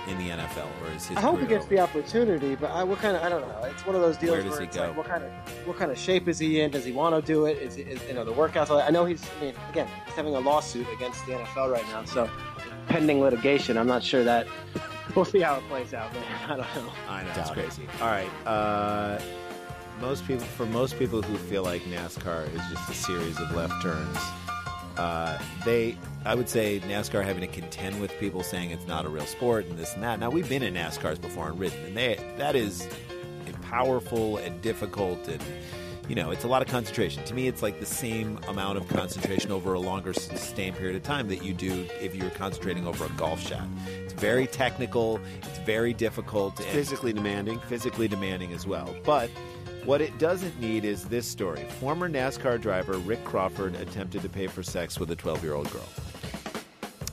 in 0.08 0.18
the 0.18 0.30
NFL, 0.30 0.68
or 0.82 0.94
is 0.94 1.06
his? 1.06 1.16
I 1.16 1.20
hope 1.20 1.38
he 1.38 1.46
career 1.46 1.58
gets 1.58 1.68
the 1.68 1.80
opportunity, 1.80 2.54
but 2.54 2.70
I, 2.70 2.82
what 2.82 2.98
kind 2.98 3.16
of 3.16 3.22
I 3.22 3.28
don't 3.28 3.42
know. 3.42 3.64
It's 3.64 3.86
one 3.86 3.94
of 3.94 4.02
those 4.02 4.16
deals 4.16 4.32
Where 4.32 4.42
does 4.42 4.58
he 4.58 4.64
it's 4.64 4.76
go? 4.76 4.86
like, 4.88 4.96
what 4.96 5.06
kind 5.06 5.24
of 5.24 5.30
what 5.66 5.76
kind 5.76 5.90
of 5.90 5.98
shape 5.98 6.28
is 6.28 6.38
he 6.38 6.60
in? 6.60 6.70
Does 6.70 6.84
he 6.84 6.92
want 6.92 7.14
to 7.14 7.32
do 7.32 7.46
it? 7.46 7.58
Is, 7.58 7.76
is 7.76 8.00
you 8.08 8.14
know 8.14 8.24
the 8.24 8.32
workouts? 8.32 8.70
I 8.70 8.90
know 8.90 9.04
he's. 9.04 9.22
I 9.38 9.44
mean, 9.44 9.54
again, 9.70 9.88
he's 10.06 10.14
having 10.14 10.34
a 10.34 10.40
lawsuit 10.40 10.86
against 10.92 11.24
the 11.26 11.32
NFL 11.32 11.72
right 11.72 11.86
now, 11.88 12.04
so 12.04 12.28
pending 12.88 13.20
litigation. 13.20 13.76
I'm 13.76 13.86
not 13.86 14.02
sure 14.02 14.24
that 14.24 14.46
we'll 15.14 15.24
see 15.24 15.40
how 15.40 15.56
it 15.56 15.62
plays 15.68 15.94
out. 15.94 16.12
Man, 16.12 16.24
I 16.44 16.48
don't 16.48 16.58
know. 16.58 16.92
I 17.08 17.22
know 17.22 17.30
it's 17.36 17.50
crazy. 17.50 17.86
All 18.00 18.08
right. 18.08 18.30
Uh, 18.46 19.20
most 20.00 20.26
people, 20.26 20.44
for 20.44 20.66
most 20.66 20.98
people 20.98 21.22
who 21.22 21.36
feel 21.36 21.62
like 21.62 21.82
NASCAR 21.82 22.52
is 22.52 22.60
just 22.70 22.90
a 22.90 22.94
series 22.94 23.38
of 23.38 23.54
left 23.54 23.80
turns, 23.82 24.18
uh, 24.96 25.38
they, 25.64 25.96
I 26.24 26.34
would 26.34 26.48
say, 26.48 26.80
NASCAR 26.80 27.24
having 27.24 27.40
to 27.40 27.46
contend 27.48 28.00
with 28.00 28.12
people 28.20 28.42
saying 28.42 28.70
it's 28.70 28.86
not 28.86 29.04
a 29.04 29.08
real 29.08 29.26
sport 29.26 29.66
and 29.66 29.78
this 29.78 29.94
and 29.94 30.02
that. 30.02 30.20
Now 30.20 30.30
we've 30.30 30.48
been 30.48 30.62
in 30.62 30.74
NASCARs 30.74 31.20
before 31.20 31.48
and 31.48 31.58
ridden, 31.58 31.84
and 31.84 31.96
they 31.96 32.18
that 32.38 32.54
is 32.54 32.88
powerful 33.62 34.36
and 34.38 34.60
difficult 34.62 35.26
and. 35.28 35.42
You 36.08 36.16
know, 36.16 36.32
it's 36.32 36.42
a 36.42 36.48
lot 36.48 36.62
of 36.62 36.68
concentration. 36.68 37.22
To 37.24 37.32
me, 37.32 37.46
it's 37.46 37.62
like 37.62 37.78
the 37.78 37.86
same 37.86 38.38
amount 38.48 38.76
of 38.76 38.88
concentration 38.88 39.52
over 39.52 39.74
a 39.74 39.80
longer 39.80 40.12
sustained 40.12 40.76
period 40.76 40.96
of 40.96 41.04
time 41.04 41.28
that 41.28 41.44
you 41.44 41.54
do 41.54 41.86
if 42.00 42.16
you're 42.16 42.28
concentrating 42.30 42.88
over 42.88 43.06
a 43.06 43.08
golf 43.10 43.40
shot. 43.40 43.68
It's 43.86 44.12
very 44.12 44.48
technical. 44.48 45.20
It's 45.42 45.58
very 45.60 45.94
difficult. 45.94 46.58
and 46.58 46.68
physically 46.68 47.12
demanding. 47.12 47.60
Physically 47.60 48.08
demanding 48.08 48.52
as 48.52 48.66
well. 48.66 48.92
But 49.04 49.30
what 49.84 50.00
it 50.00 50.18
doesn't 50.18 50.60
need 50.60 50.84
is 50.84 51.04
this 51.04 51.26
story. 51.26 51.64
Former 51.80 52.08
NASCAR 52.08 52.60
driver 52.60 52.98
Rick 52.98 53.24
Crawford 53.24 53.76
attempted 53.76 54.22
to 54.22 54.28
pay 54.28 54.48
for 54.48 54.62
sex 54.62 54.98
with 54.98 55.10
a 55.12 55.16
12 55.16 55.42
year 55.44 55.54
old 55.54 55.70
girl. 55.70 55.88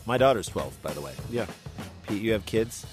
My 0.09 0.17
daughter's 0.17 0.47
12, 0.47 0.81
by 0.81 0.91
the 0.91 1.01
way. 1.01 1.13
Yeah. 1.29 1.45
Pete, 2.07 2.19
you 2.23 2.31
have 2.33 2.43
kids? 2.47 2.83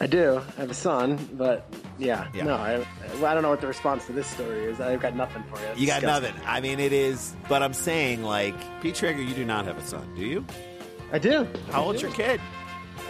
I 0.00 0.06
do. 0.06 0.40
I 0.56 0.60
have 0.62 0.70
a 0.70 0.74
son, 0.74 1.18
but 1.34 1.66
yeah, 1.98 2.26
Yeah. 2.32 2.44
no, 2.44 2.54
I, 2.54 2.78
well, 3.16 3.26
I 3.26 3.34
don't 3.34 3.42
know 3.42 3.50
what 3.50 3.60
the 3.60 3.66
response 3.66 4.06
to 4.06 4.12
this 4.12 4.26
story 4.26 4.64
is. 4.64 4.80
I've 4.80 4.98
got 5.02 5.14
nothing 5.14 5.42
for 5.52 5.60
you. 5.60 5.66
It's 5.66 5.78
You 5.80 5.86
got 5.86 6.00
disgusting. 6.00 6.30
nothing. 6.34 6.48
I 6.48 6.62
mean, 6.62 6.80
it 6.80 6.94
is, 6.94 7.36
but 7.50 7.62
I'm 7.62 7.74
saying, 7.74 8.22
like, 8.24 8.54
Pete 8.80 8.94
Schrager, 8.94 9.18
you 9.28 9.34
do 9.34 9.44
not 9.44 9.66
have 9.66 9.76
a 9.76 9.84
son, 9.84 10.10
do 10.16 10.22
you? 10.22 10.42
I 11.12 11.18
do. 11.18 11.46
How 11.70 11.82
I 11.82 11.84
old's 11.84 12.00
do. 12.00 12.06
your 12.06 12.16
kid? 12.16 12.40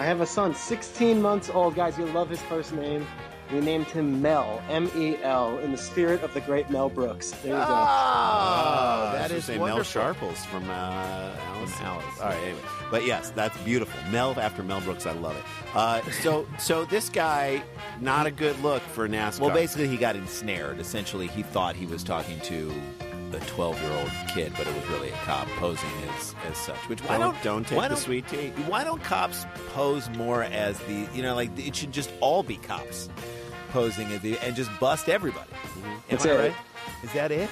I 0.00 0.04
have 0.04 0.20
a 0.20 0.26
son, 0.26 0.52
16 0.52 1.22
months 1.22 1.48
old. 1.48 1.76
Guys, 1.76 1.96
you'll 1.96 2.08
love 2.08 2.28
his 2.28 2.42
first 2.42 2.72
name. 2.72 3.06
We 3.54 3.60
named 3.60 3.86
him 3.86 4.20
Mel, 4.20 4.60
M 4.68 4.90
E 4.96 5.16
L, 5.22 5.56
in 5.60 5.70
the 5.70 5.78
spirit 5.78 6.22
of 6.24 6.34
the 6.34 6.40
great 6.40 6.70
Mel 6.70 6.88
Brooks. 6.88 7.30
There 7.30 7.52
you 7.52 7.56
go. 7.56 7.62
Oh, 7.62 9.10
that 9.12 9.28
that 9.28 9.30
is 9.30 9.38
is 9.38 9.44
say 9.44 9.58
wonderful. 9.58 9.76
Mel 9.76 9.84
Sharples 9.84 10.44
from 10.46 10.68
uh, 10.68 10.72
Alice. 10.72 11.72
From 11.74 11.86
Alice. 11.86 12.04
All 12.20 12.26
right, 12.30 12.38
anyway. 12.42 12.60
But 12.90 13.06
yes, 13.06 13.30
that's 13.30 13.56
beautiful. 13.58 13.98
Mel 14.10 14.38
after 14.40 14.62
Mel 14.64 14.80
Brooks, 14.80 15.06
I 15.06 15.12
love 15.12 15.36
it. 15.36 15.42
Uh, 15.76 16.02
so, 16.22 16.46
so 16.58 16.84
this 16.84 17.08
guy, 17.08 17.62
not 18.00 18.26
a 18.26 18.30
good 18.32 18.58
look 18.60 18.82
for 18.82 19.08
NASCAR. 19.08 19.40
Well, 19.40 19.50
basically, 19.54 19.86
he 19.86 19.96
got 19.96 20.16
ensnared. 20.16 20.80
Essentially, 20.80 21.28
he 21.28 21.42
thought 21.44 21.76
he 21.76 21.86
was 21.86 22.02
talking 22.02 22.40
to 22.40 22.72
a 23.32 23.40
12 23.46 23.80
year 23.82 23.92
old 23.92 24.10
kid, 24.32 24.52
but 24.56 24.66
it 24.66 24.74
was 24.74 24.86
really 24.90 25.08
a 25.10 25.16
cop 25.24 25.48
posing 25.58 25.90
as, 26.16 26.34
as 26.48 26.56
such. 26.56 26.76
Which 26.88 27.00
why 27.02 27.18
Don't- 27.18 27.34
don't 27.34 27.42
don't 27.42 27.66
take 27.66 27.78
why 27.78 27.88
the 27.88 27.94
don't- 27.96 28.04
sweet 28.04 28.28
tea. 28.28 28.50
Why 28.68 28.84
don't 28.84 29.02
cops 29.02 29.44
pose 29.72 30.08
more 30.10 30.44
as 30.44 30.78
the 30.80 31.08
you 31.14 31.22
know 31.22 31.34
like 31.34 31.56
it 31.58 31.74
should 31.74 31.90
just 31.90 32.12
all 32.20 32.44
be 32.44 32.56
cops 32.58 33.08
posing 33.74 34.06
as 34.12 34.20
the 34.20 34.38
and 34.38 34.54
just 34.54 34.70
bust 34.78 35.08
everybody. 35.08 35.50
Am 35.84 36.00
That's 36.08 36.24
I 36.24 36.30
it. 36.30 36.38
right? 36.38 36.54
Is 37.02 37.12
that 37.12 37.32
it? 37.32 37.50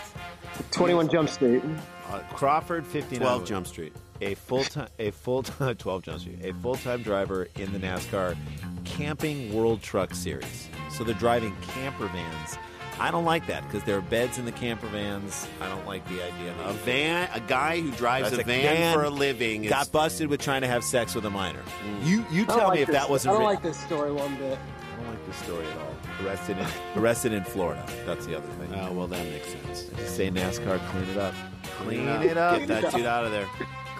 21 0.71 1.09
Jump 1.09 1.29
Street. 1.29 1.63
Uh, 2.11 2.21
Crawford, 2.35 2.87
59. 2.87 3.21
12 3.21 3.45
Jump 3.45 3.67
Street. 3.67 3.93
a 4.21 4.35
full 4.35 4.63
time 4.63 4.89
a 5.01 5.11
full 5.11 5.43
time 5.43 5.75
12 5.79 6.03
Jump 6.05 6.21
Street, 6.21 6.39
a 6.45 6.53
full 6.55 6.77
time 6.77 7.03
driver 7.03 7.49
in 7.57 7.73
the 7.73 7.79
NASCAR 7.81 8.37
Camping 8.85 9.53
World 9.53 9.83
Truck 9.83 10.15
Series. 10.15 10.69
So 10.91 11.03
they're 11.05 11.15
driving 11.17 11.55
camper 11.75 12.07
vans. 12.07 12.57
I 13.01 13.11
don't 13.11 13.25
like 13.25 13.47
that 13.49 13.65
because 13.65 13.83
there 13.85 13.97
are 13.97 14.03
beds 14.03 14.39
in 14.39 14.45
the 14.45 14.53
camper 14.53 14.87
vans. 14.87 15.49
I 15.61 15.69
don't 15.69 15.87
like 15.87 16.07
the 16.09 16.23
idea 16.23 16.53
of 16.53 16.61
A 16.61 16.65
of 16.65 16.77
van, 16.77 17.29
a 17.33 17.41
guy 17.41 17.81
who 17.81 17.91
drives 17.93 18.31
That's 18.31 18.43
a 18.43 18.47
van, 18.47 18.95
for 18.95 19.03
a 19.05 19.11
living. 19.11 19.65
Is, 19.65 19.71
got 19.71 19.91
busted 19.91 20.29
with 20.29 20.41
trying 20.41 20.61
to 20.61 20.69
have 20.69 20.85
sex 20.85 21.15
with 21.15 21.25
a 21.25 21.31
minor. 21.31 21.63
You 22.05 22.25
you 22.31 22.43
I 22.43 22.47
don't 22.47 22.59
tell 22.59 22.69
like 22.69 22.77
me 22.77 22.81
if 22.83 22.87
this- 22.89 22.97
that 22.97 23.11
wasn't 23.11 23.31
I 23.35 23.39
don't 23.39 23.49
written- 23.49 23.55
like 23.65 23.75
this 23.75 23.81
story 23.85 24.13
one 24.13 24.37
bit. 24.37 24.59
I 24.59 24.97
don't 25.03 25.09
like 25.11 25.27
this 25.27 25.37
story 25.37 25.67
at 25.67 25.79
all. 25.79 25.95
Arrested 26.27 26.59
in 26.59 26.67
arrested 26.97 27.33
in 27.33 27.45
Florida. 27.45 27.85
That's 28.07 28.27
the 28.27 28.37
other 28.37 28.47
thing. 28.55 28.73
Oh 28.75 28.93
well, 28.93 29.07
that 29.09 29.25
makes 29.27 29.49
sense. 29.49 29.85
Just 29.97 30.17
say 30.17 30.31
NASCAR, 30.31 30.79
clean 30.91 31.09
it 31.09 31.17
up. 31.19 31.35
Clean 31.79 32.01
it 32.09 32.37
up. 32.37 32.59
Get 32.59 32.69
that 32.69 32.93
dude 32.95 33.07
out 33.07 33.25
of 33.25 33.31
there. 33.33 33.47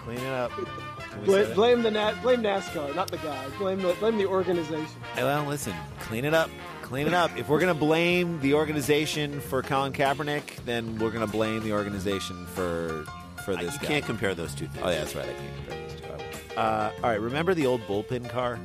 Clean 0.05 0.19
it 0.19 0.27
up. 0.27 0.51
Can 0.53 1.25
Blame, 1.25 1.45
that? 1.49 1.55
blame 1.55 1.83
the 1.83 1.91
Na- 1.91 2.21
blame 2.23 2.43
NASCAR, 2.43 2.95
not 2.95 3.11
the 3.11 3.19
guy. 3.19 3.49
Blame 3.59 3.81
the 3.83 3.93
blame 3.95 4.17
the 4.19 4.27
organization. 4.27 4.87
Hey, 5.15 5.23
Well, 5.25 5.45
listen, 5.45 5.75
clean 6.01 6.25
it 6.25 6.33
up. 6.35 6.49
Clean 6.83 7.07
it 7.07 7.15
up. 7.15 7.31
If 7.39 7.49
we're 7.49 7.61
going 7.61 7.73
to 7.75 7.79
blame 7.79 8.41
the 8.41 8.55
organization 8.55 9.41
for 9.41 9.63
Colin 9.63 9.93
Kaepernick, 9.93 10.65
then 10.65 10.99
we're 10.99 11.11
going 11.11 11.25
to 11.25 11.31
blame 11.31 11.63
the 11.63 11.73
organization 11.73 12.47
for 12.47 13.05
for 13.45 13.57
this 13.57 13.75
you 13.75 13.81
guy. 13.81 13.87
can't 13.87 14.05
compare 14.05 14.35
those 14.35 14.55
two 14.55 14.67
things. 14.69 14.85
Oh, 14.85 14.91
yeah, 14.91 14.99
that's 14.99 15.15
right. 15.15 15.25
I 15.29 15.33
can't 15.33 15.57
compare 15.67 15.89
those 15.89 16.01
two. 16.01 16.57
Uh, 16.57 16.91
all 17.03 17.11
right, 17.11 17.21
remember 17.21 17.55
the 17.55 17.67
old 17.67 17.81
bullpen 17.87 18.29
car? 18.29 18.59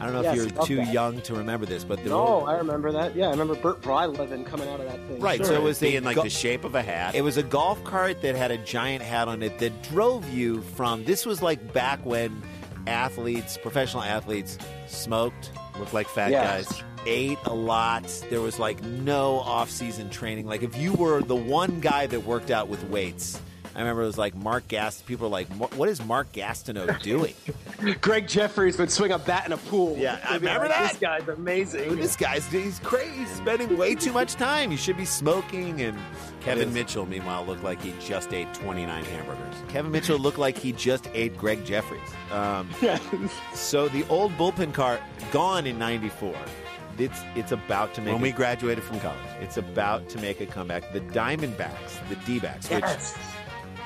I 0.00 0.04
don't 0.06 0.14
know 0.14 0.22
Yes, 0.22 0.38
if 0.38 0.52
you're 0.54 0.64
too 0.64 0.76
that. 0.76 0.92
young 0.92 1.20
to 1.22 1.34
remember 1.34 1.66
this, 1.66 1.84
but 1.84 2.02
the 2.02 2.10
No, 2.10 2.18
old, 2.26 2.48
I 2.48 2.54
remember 2.56 2.92
that. 2.92 3.16
Yeah, 3.16 3.26
I 3.26 3.30
remember 3.30 3.54
Bert 3.56 3.80
Blyleven 3.82 4.46
coming 4.46 4.68
out 4.68 4.80
of 4.80 4.86
that 4.86 4.98
thing. 5.08 5.20
Right, 5.20 5.38
Sure. 5.38 5.46
so 5.46 5.54
it 5.54 5.62
was 5.62 5.80
being 5.80 5.96
a 5.98 6.00
like 6.00 6.16
go- 6.16 6.22
the 6.22 6.30
shape 6.30 6.64
of 6.64 6.74
a 6.74 6.82
hat. 6.82 7.14
It 7.14 7.22
was 7.22 7.36
a 7.36 7.42
golf 7.42 7.82
cart 7.84 8.22
that 8.22 8.34
had 8.36 8.50
a 8.50 8.58
giant 8.58 9.02
hat 9.02 9.28
on 9.28 9.42
it 9.42 9.58
that 9.58 9.82
drove 9.82 10.28
you 10.30 10.62
from. 10.76 11.04
This 11.04 11.26
was 11.26 11.42
like 11.42 11.72
back 11.72 11.98
when 12.04 12.42
athletes, 12.86 13.58
professional 13.58 14.02
athletes, 14.02 14.58
smoked, 14.86 15.50
Looked 15.78 15.94
like 15.94 16.08
fat 16.08 16.32
Yes. 16.32 16.66
guys. 16.72 16.82
ate 17.06 17.38
a 17.44 17.54
lot. 17.54 18.02
There 18.30 18.40
was 18.40 18.58
like 18.58 18.82
no 18.82 19.38
off-season 19.38 20.10
training. 20.10 20.44
Like 20.46 20.62
if 20.64 20.76
you 20.76 20.92
were 20.94 21.22
the 21.22 21.36
one 21.36 21.78
guy 21.80 22.06
that 22.08 22.24
worked 22.26 22.50
out 22.50 22.66
with 22.68 22.82
weights, 22.90 23.40
I 23.78 23.82
remember 23.82 24.02
it 24.02 24.06
was 24.06 24.18
like 24.18 24.34
Mark 24.34 24.66
Gast. 24.66 25.06
People 25.06 25.28
were 25.28 25.32
like, 25.32 25.46
"What 25.50 25.74
what 25.76 25.88
is 25.88 26.04
Mark 26.04 26.32
Gastineau 26.32 27.00
doing?" 27.02 27.34
Gregg 28.00 28.26
Jefferies 28.26 28.76
would 28.76 28.90
swing 28.90 29.12
a 29.12 29.18
bat 29.20 29.46
in 29.46 29.52
a 29.52 29.56
pool. 29.56 29.96
Yeah, 29.96 30.18
I 30.24 30.32
They'd 30.32 30.38
remember 30.40 30.68
like, 30.68 30.76
that. 30.78 30.90
This 30.92 31.00
guy's 31.00 31.28
amazing. 31.28 31.96
this 31.96 32.16
guy's 32.16 32.44
he's 32.48 32.80
crazy. 32.80 33.12
He's 33.12 33.30
spending 33.30 33.76
way 33.78 33.94
too 33.94 34.12
much 34.12 34.34
time. 34.34 34.70
He 34.72 34.76
should 34.76 34.96
be 34.96 35.04
smoking 35.04 35.80
and 35.80 35.96
Kevin 36.40 36.72
Mitchell, 36.74 37.06
meanwhile, 37.06 37.44
looked 37.46 37.62
like 37.62 37.80
he 37.82 37.92
just 38.00 38.32
ate 38.32 38.52
29 38.54 39.04
hamburgers. 39.04 39.54
Kevin 39.68 39.90
Mitchell 39.92 40.18
looked 40.18 40.38
like 40.38 40.56
he 40.58 40.72
just 40.72 41.08
ate 41.14 41.36
Gregg 41.36 41.64
Jefferies. 41.64 42.00
Um, 42.32 42.68
so 43.54 43.88
the 43.88 44.04
old 44.08 44.32
bullpen 44.32 44.74
car 44.74 44.98
gone 45.30 45.66
in 45.66 45.78
'94. 45.78 46.34
It's 46.98 47.20
it's 47.36 47.52
about 47.52 47.94
to 47.94 48.00
make 48.00 48.12
When 48.14 48.22
a- 48.22 48.24
we 48.24 48.32
graduated 48.32 48.82
from 48.82 48.98
college. 48.98 49.18
It's 49.40 49.56
about 49.56 50.08
to 50.08 50.18
make 50.18 50.40
a 50.40 50.46
comeback. 50.46 50.92
The 50.92 51.00
Diamondbacks, 51.00 52.08
the 52.08 52.16
D-backs, 52.26 52.68
Yes. 52.70 53.14
which 53.14 53.22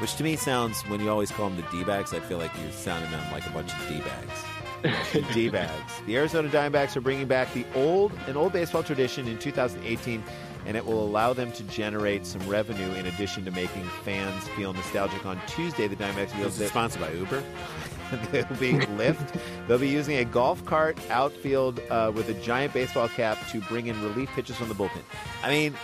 to 0.00 0.24
me 0.24 0.36
sounds, 0.36 0.82
when 0.82 1.00
you 1.00 1.10
always 1.10 1.30
call 1.30 1.48
them 1.48 1.56
the 1.56 1.76
D-backs, 1.76 2.12
I 2.12 2.20
feel 2.20 2.38
like 2.38 2.50
you're 2.60 2.72
sounding 2.72 3.10
them 3.10 3.32
like 3.32 3.46
a 3.46 3.50
bunch 3.50 3.72
of 3.72 3.88
D-bags. 3.88 5.12
the 5.12 5.22
D-bags. 5.34 5.92
The 6.06 6.16
Arizona 6.16 6.48
Diamondbacks 6.48 6.96
are 6.96 7.00
bringing 7.00 7.26
back 7.26 7.52
the 7.54 7.64
old, 7.74 8.12
an 8.26 8.36
old 8.36 8.52
baseball 8.52 8.82
tradition 8.82 9.28
in 9.28 9.38
2018, 9.38 10.22
and 10.66 10.76
it 10.76 10.84
will 10.84 11.04
allow 11.04 11.32
them 11.32 11.52
to 11.52 11.62
generate 11.64 12.26
some 12.26 12.46
revenue 12.48 12.92
in 12.94 13.06
addition 13.06 13.44
to 13.44 13.50
making 13.52 13.84
fans 14.04 14.48
feel 14.48 14.72
nostalgic. 14.72 15.24
On 15.24 15.40
Tuesday, 15.46 15.88
the 15.88 15.96
Diamondbacks 15.96 16.36
will 16.38 16.50
be 16.50 16.66
sponsored 16.66 17.00
by 17.00 17.12
Uber? 17.12 17.42
They'll 18.30 18.44
be 18.58 18.72
Lyft. 18.72 19.40
They'll 19.66 19.78
be 19.78 19.88
using 19.88 20.18
a 20.18 20.24
golf 20.24 20.64
cart 20.66 20.98
outfield 21.10 21.80
uh, 21.90 22.12
with 22.14 22.28
a 22.28 22.34
giant 22.34 22.74
baseball 22.74 23.08
cap 23.08 23.38
to 23.50 23.60
bring 23.62 23.86
in 23.86 24.02
relief 24.02 24.28
pitches 24.30 24.56
from 24.56 24.68
the 24.68 24.74
bullpen. 24.74 25.02
I 25.42 25.50
mean, 25.50 25.74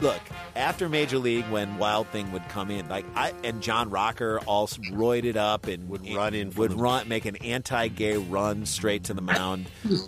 look, 0.00 0.20
after 0.54 0.88
Major 0.88 1.18
League, 1.18 1.44
when 1.46 1.78
Wild 1.78 2.08
Thing 2.08 2.30
would 2.32 2.48
come 2.48 2.70
in, 2.70 2.88
like 2.88 3.04
I 3.14 3.32
and 3.44 3.62
John 3.62 3.90
Rocker 3.90 4.40
all 4.46 4.66
roided 4.66 5.36
up 5.36 5.66
and 5.66 5.88
Would 5.88 6.08
run 6.14 6.34
in 6.34 6.50
from 6.50 6.60
would 6.60 6.70
the- 6.72 6.76
run, 6.76 7.08
make 7.08 7.24
an 7.24 7.36
anti-gay 7.36 8.16
run 8.16 8.66
straight 8.66 9.04
to 9.04 9.14
the 9.14 9.22
mound, 9.22 9.66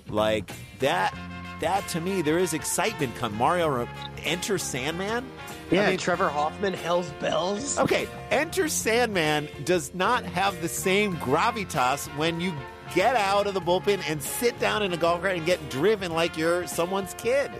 like 0.08 0.50
that. 0.80 1.14
That 1.60 1.88
to 1.88 2.00
me, 2.00 2.22
there 2.22 2.38
is 2.38 2.52
excitement. 2.54 3.16
Come 3.16 3.34
Mario, 3.36 3.88
enter 4.22 4.58
Sandman. 4.58 5.28
Yeah, 5.72 5.82
I 5.82 5.90
mean, 5.90 5.98
Trevor 5.98 6.28
Hoffman, 6.28 6.72
Hell's 6.72 7.10
Bells. 7.20 7.78
Okay, 7.80 8.06
Enter 8.30 8.68
Sandman 8.68 9.48
does 9.64 9.92
not 9.92 10.24
have 10.24 10.62
the 10.62 10.68
same 10.68 11.16
gravitas 11.16 12.06
when 12.16 12.40
you 12.40 12.54
get 12.94 13.16
out 13.16 13.46
of 13.48 13.54
the 13.54 13.60
bullpen 13.60 14.00
and 14.08 14.22
sit 14.22 14.58
down 14.60 14.84
in 14.84 14.92
a 14.92 14.96
golf 14.96 15.20
cart 15.20 15.36
and 15.36 15.44
get 15.44 15.68
driven 15.68 16.12
like 16.12 16.38
you're 16.38 16.64
someone's 16.68 17.12
kid. 17.14 17.50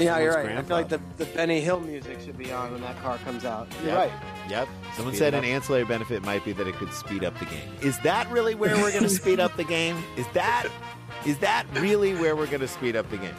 Yeah, 0.00 0.18
you're 0.18 0.32
Someone's 0.32 0.54
right. 0.56 0.58
I 0.58 0.62
feel 0.62 0.76
like 0.76 0.88
the, 0.88 1.00
the 1.16 1.24
Benny 1.26 1.60
Hill 1.60 1.80
music 1.80 2.20
should 2.20 2.38
be 2.38 2.52
on 2.52 2.72
when 2.72 2.80
that 2.82 2.98
car 3.00 3.18
comes 3.18 3.44
out. 3.44 3.68
You're 3.82 3.92
Yep. 3.94 3.98
right. 3.98 4.12
Yep. 4.50 4.68
Someone 4.96 5.14
Speed 5.14 5.18
said 5.18 5.34
an 5.34 5.44
ancillary 5.44 5.84
benefit 5.84 6.22
might 6.24 6.44
be 6.44 6.52
that 6.52 6.66
it 6.66 6.74
could 6.76 6.92
speed 6.92 7.24
up 7.24 7.38
the 7.38 7.44
game. 7.46 7.70
Is 7.82 7.98
that 8.00 8.30
really 8.30 8.54
where 8.54 8.74
we're 8.76 8.90
going 8.90 9.02
to 9.02 9.08
speed 9.08 9.40
up 9.40 9.56
the 9.56 9.64
game? 9.64 9.96
Is 10.16 10.26
that 10.34 10.66
is 11.26 11.38
that 11.38 11.66
really 11.74 12.14
where 12.14 12.36
we're 12.36 12.46
going 12.46 12.60
to 12.60 12.68
speed 12.68 12.94
up 12.96 13.10
the 13.10 13.16
game? 13.18 13.34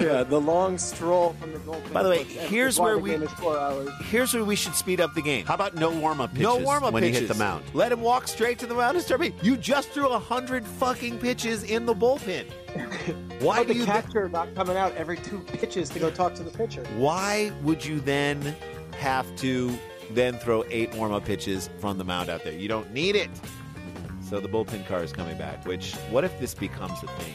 Yeah, 0.00 0.22
the 0.22 0.40
long 0.40 0.78
stroll 0.78 1.34
from 1.40 1.52
the 1.52 1.58
goalpost. 1.58 1.92
By 1.92 2.02
the 2.02 2.08
way, 2.10 2.18
That's- 2.18 2.36
that's 2.36 2.48
here's 2.50 2.78
where 2.80 2.98
we- 2.98 3.16
four 3.26 3.58
hours. 3.58 3.88
Here's 4.08 4.32
where 4.32 4.44
we 4.44 4.56
should 4.56 4.74
speed 4.74 5.00
up 5.00 5.14
the 5.14 5.22
game. 5.22 5.44
How 5.46 5.54
about 5.54 5.74
no 5.74 5.90
warm 5.90 6.20
up 6.20 6.30
pitches? 6.30 6.42
no 6.44 6.56
warm 6.58 6.84
up 6.84 6.92
when 6.94 7.02
pitches. 7.02 7.22
you 7.22 7.26
hit 7.26 7.32
the 7.32 7.38
mound. 7.38 7.64
Let 7.74 7.92
him 7.92 8.00
walk 8.00 8.28
straight 8.28 8.58
to 8.60 8.66
the 8.66 8.74
mound 8.74 8.96
and 8.96 9.04
start. 9.04 9.20
pitching. 9.20 9.38
You 9.42 9.56
just 9.56 9.90
threw 9.90 10.08
a 10.08 10.18
hundred 10.18 10.66
fucking 10.66 11.18
pitches 11.18 11.64
in 11.64 11.86
the 11.86 11.94
bullpen. 11.94 12.44
Why 13.40 13.56
How 13.56 13.62
do 13.64 13.72
the 13.72 13.80
you? 13.80 13.84
catcher 13.84 14.28
not 14.28 14.54
coming 14.54 14.76
out 14.76 14.94
every 14.94 15.16
two 15.16 15.40
pitches 15.40 15.88
to 15.90 15.98
go 15.98 16.10
talk 16.10 16.34
to 16.36 16.42
the 16.42 16.50
pitcher? 16.50 16.84
why 16.96 17.50
would 17.62 17.84
you 17.84 18.00
then 18.00 18.54
have 18.98 19.26
to 19.36 19.76
then 20.12 20.34
throw 20.38 20.64
eight 20.70 20.94
warm 20.94 21.12
up 21.12 21.24
pitches 21.24 21.68
from 21.78 21.98
the 21.98 22.04
mound 22.04 22.28
out 22.30 22.44
there? 22.44 22.52
You 22.52 22.68
don't 22.68 22.92
need 22.92 23.16
it. 23.16 23.30
So 24.28 24.38
the 24.40 24.48
bullpen 24.48 24.86
car 24.86 25.02
is 25.02 25.12
coming 25.12 25.36
back. 25.36 25.66
Which 25.66 25.94
what 26.10 26.22
if 26.24 26.38
this 26.38 26.54
becomes 26.54 27.02
a 27.02 27.06
thing? 27.08 27.34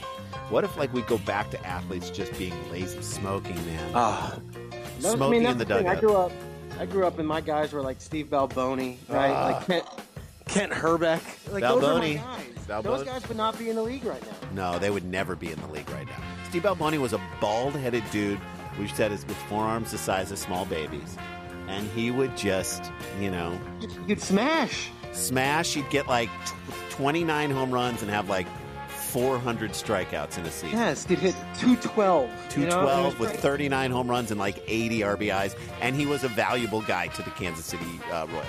What 0.50 0.64
if 0.64 0.78
like 0.78 0.94
we 0.94 1.02
go 1.04 1.18
back 1.20 1.50
to 1.52 1.66
athletes 1.66 2.10
just 2.10 2.38
being 2.38 2.54
lazy? 2.72 3.02
Smoking, 3.02 3.56
man. 3.66 3.92
Ah, 3.96 4.40
That- 5.00 5.02
Smoking 5.02 5.24
I 5.24 5.30
mean, 5.30 5.44
that's 5.44 5.54
in 5.54 5.58
the 5.60 5.66
thing. 5.66 5.88
I 5.88 5.96
grew 6.00 6.16
up. 6.16 6.32
I 6.80 6.86
grew 6.86 7.06
up, 7.08 7.20
and 7.20 7.28
my 7.28 7.42
guys 7.42 7.72
were 7.74 7.82
like 7.82 8.00
Steve 8.02 8.28
Balboni, 8.28 8.98
right? 9.10 9.32
Ah. 9.32 9.46
Like 9.46 9.66
Kent, 9.68 9.86
Kent 10.48 10.72
Hrbek. 10.74 11.52
Like 11.52 11.64
those 11.64 11.82
Balboni. 11.84 12.16
guys. 12.16 12.46
Balboni. 12.68 12.84
Those 12.84 13.04
guys 13.04 13.28
would 13.28 13.38
not 13.38 13.58
be 13.60 13.70
in 13.70 13.76
the 13.76 13.84
league 13.84 14.04
right 14.06 14.22
now. 14.54 14.72
No, 14.74 14.80
they 14.80 14.90
would 14.90 15.06
never 15.06 15.36
be 15.36 15.52
in 15.52 15.60
the 15.62 15.68
league 15.68 15.90
right 15.90 16.06
now. 16.08 16.18
Steve 16.50 16.64
Balboni 16.64 17.00
was 17.00 17.14
a 17.14 17.22
bald-headed 17.42 18.04
dude, 18.12 18.40
we 18.80 18.88
said 18.90 19.12
is 19.12 19.26
with 19.26 19.38
forearms 19.50 19.92
the 19.92 19.98
size 19.98 20.32
of 20.32 20.38
small 20.38 20.66
babies, 20.66 21.18
and 21.68 21.88
he 21.92 22.12
would 22.12 22.36
just, 22.38 22.92
you 23.22 23.32
know, 23.32 23.58
You'd 24.08 24.22
smash. 24.22 24.90
smash. 25.14 25.74
He'd 25.74 25.90
get 25.90 26.08
like 26.08 26.30
tw- 26.46 26.54
29 26.92 27.52
home 27.52 27.72
runs 27.72 28.02
and 28.02 28.10
have 28.12 28.28
like 28.30 28.48
400 29.16 29.72
strikeouts 29.72 30.38
in 30.38 30.46
a 30.46 30.52
season. 30.52 30.78
Yes, 30.78 31.06
he'd 31.06 31.20
hit 31.20 31.36
two 31.58 31.78
twelve. 31.78 32.30
212 32.50 33.18
with 33.18 33.32
39 33.40 33.90
home 33.90 34.10
runs 34.10 34.30
and 34.30 34.38
like 34.38 34.62
80 34.68 35.00
RBIs, 35.00 35.58
and 35.80 35.96
he 35.96 36.06
was 36.06 36.26
a 36.26 36.28
valuable 36.28 36.82
guy 36.82 37.08
to 37.08 37.22
the 37.22 37.30
Kansas 37.30 37.64
City 37.64 37.86
uh, 38.12 38.28
Royals. 38.30 38.46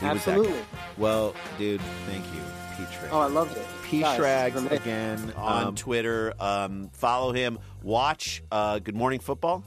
He 0.00 0.06
was 0.06 0.22
that 0.26 0.36
guy. 0.36 0.40
Absolutely. 0.40 0.60
Well, 0.98 1.34
dude, 1.56 1.80
thank 2.06 2.22
you, 2.34 2.40
Pete 2.76 2.86
Schrager. 2.88 3.08
Oh, 3.12 3.20
I 3.20 3.28
loved 3.28 3.56
it. 3.56 3.64
P. 3.84 4.00
Guys, 4.00 4.18
Schrags 4.18 4.70
again 4.70 5.32
on 5.38 5.68
um, 5.68 5.74
Twitter. 5.74 6.34
Um, 6.38 6.90
follow 6.92 7.32
him. 7.32 7.58
Watch 7.82 8.42
uh, 8.52 8.80
Good 8.80 8.94
Morning 8.94 9.20
Football. 9.20 9.64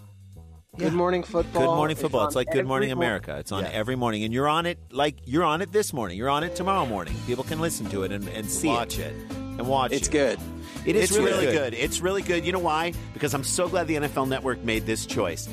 Good 0.78 0.94
morning 0.94 1.24
football. 1.24 1.64
Good 1.64 1.76
morning 1.76 1.98
football. 1.98 2.22
on 2.22 2.28
It's 2.28 2.36
like 2.36 2.50
Good 2.52 2.60
every 2.60 2.68
Morning 2.68 2.92
America. 2.92 3.38
It's 3.40 3.52
on 3.52 3.64
Yeah. 3.64 3.72
every 3.72 3.96
morning, 3.96 4.24
and 4.24 4.32
you're 4.32 4.48
on 4.48 4.68
it 4.68 4.78
like 4.92 5.16
you're 5.26 5.44
on 5.44 5.64
it 5.64 5.72
this 5.72 5.94
morning. 5.94 6.16
You're 6.16 6.30
on 6.30 6.44
it 6.44 6.56
tomorrow 6.56 6.86
morning. 6.86 7.16
People 7.26 7.44
can 7.44 7.60
listen 7.60 7.88
to 7.88 8.04
it 8.04 8.12
and, 8.12 8.28
and 8.28 8.48
see 8.48 8.68
Watch 8.68 9.00
it 9.00 9.16
and 9.58 9.68
watch 9.68 9.92
It's 9.92 10.08
it. 10.08 10.12
good. 10.12 10.40
It 10.86 10.96
is 10.96 11.12
it's 11.12 11.20
really, 11.20 11.46
good. 11.48 11.74
It's 11.74 12.00
really 12.00 12.22
good. 12.22 12.46
You 12.46 12.54
know 12.54 12.60
why? 12.60 12.94
Because 13.14 13.34
I'm 13.34 13.44
so 13.44 13.68
glad 13.68 13.88
the 13.88 13.96
NFL 13.96 14.28
Network 14.30 14.64
made 14.64 14.86
this 14.86 15.06
choice. 15.06 15.50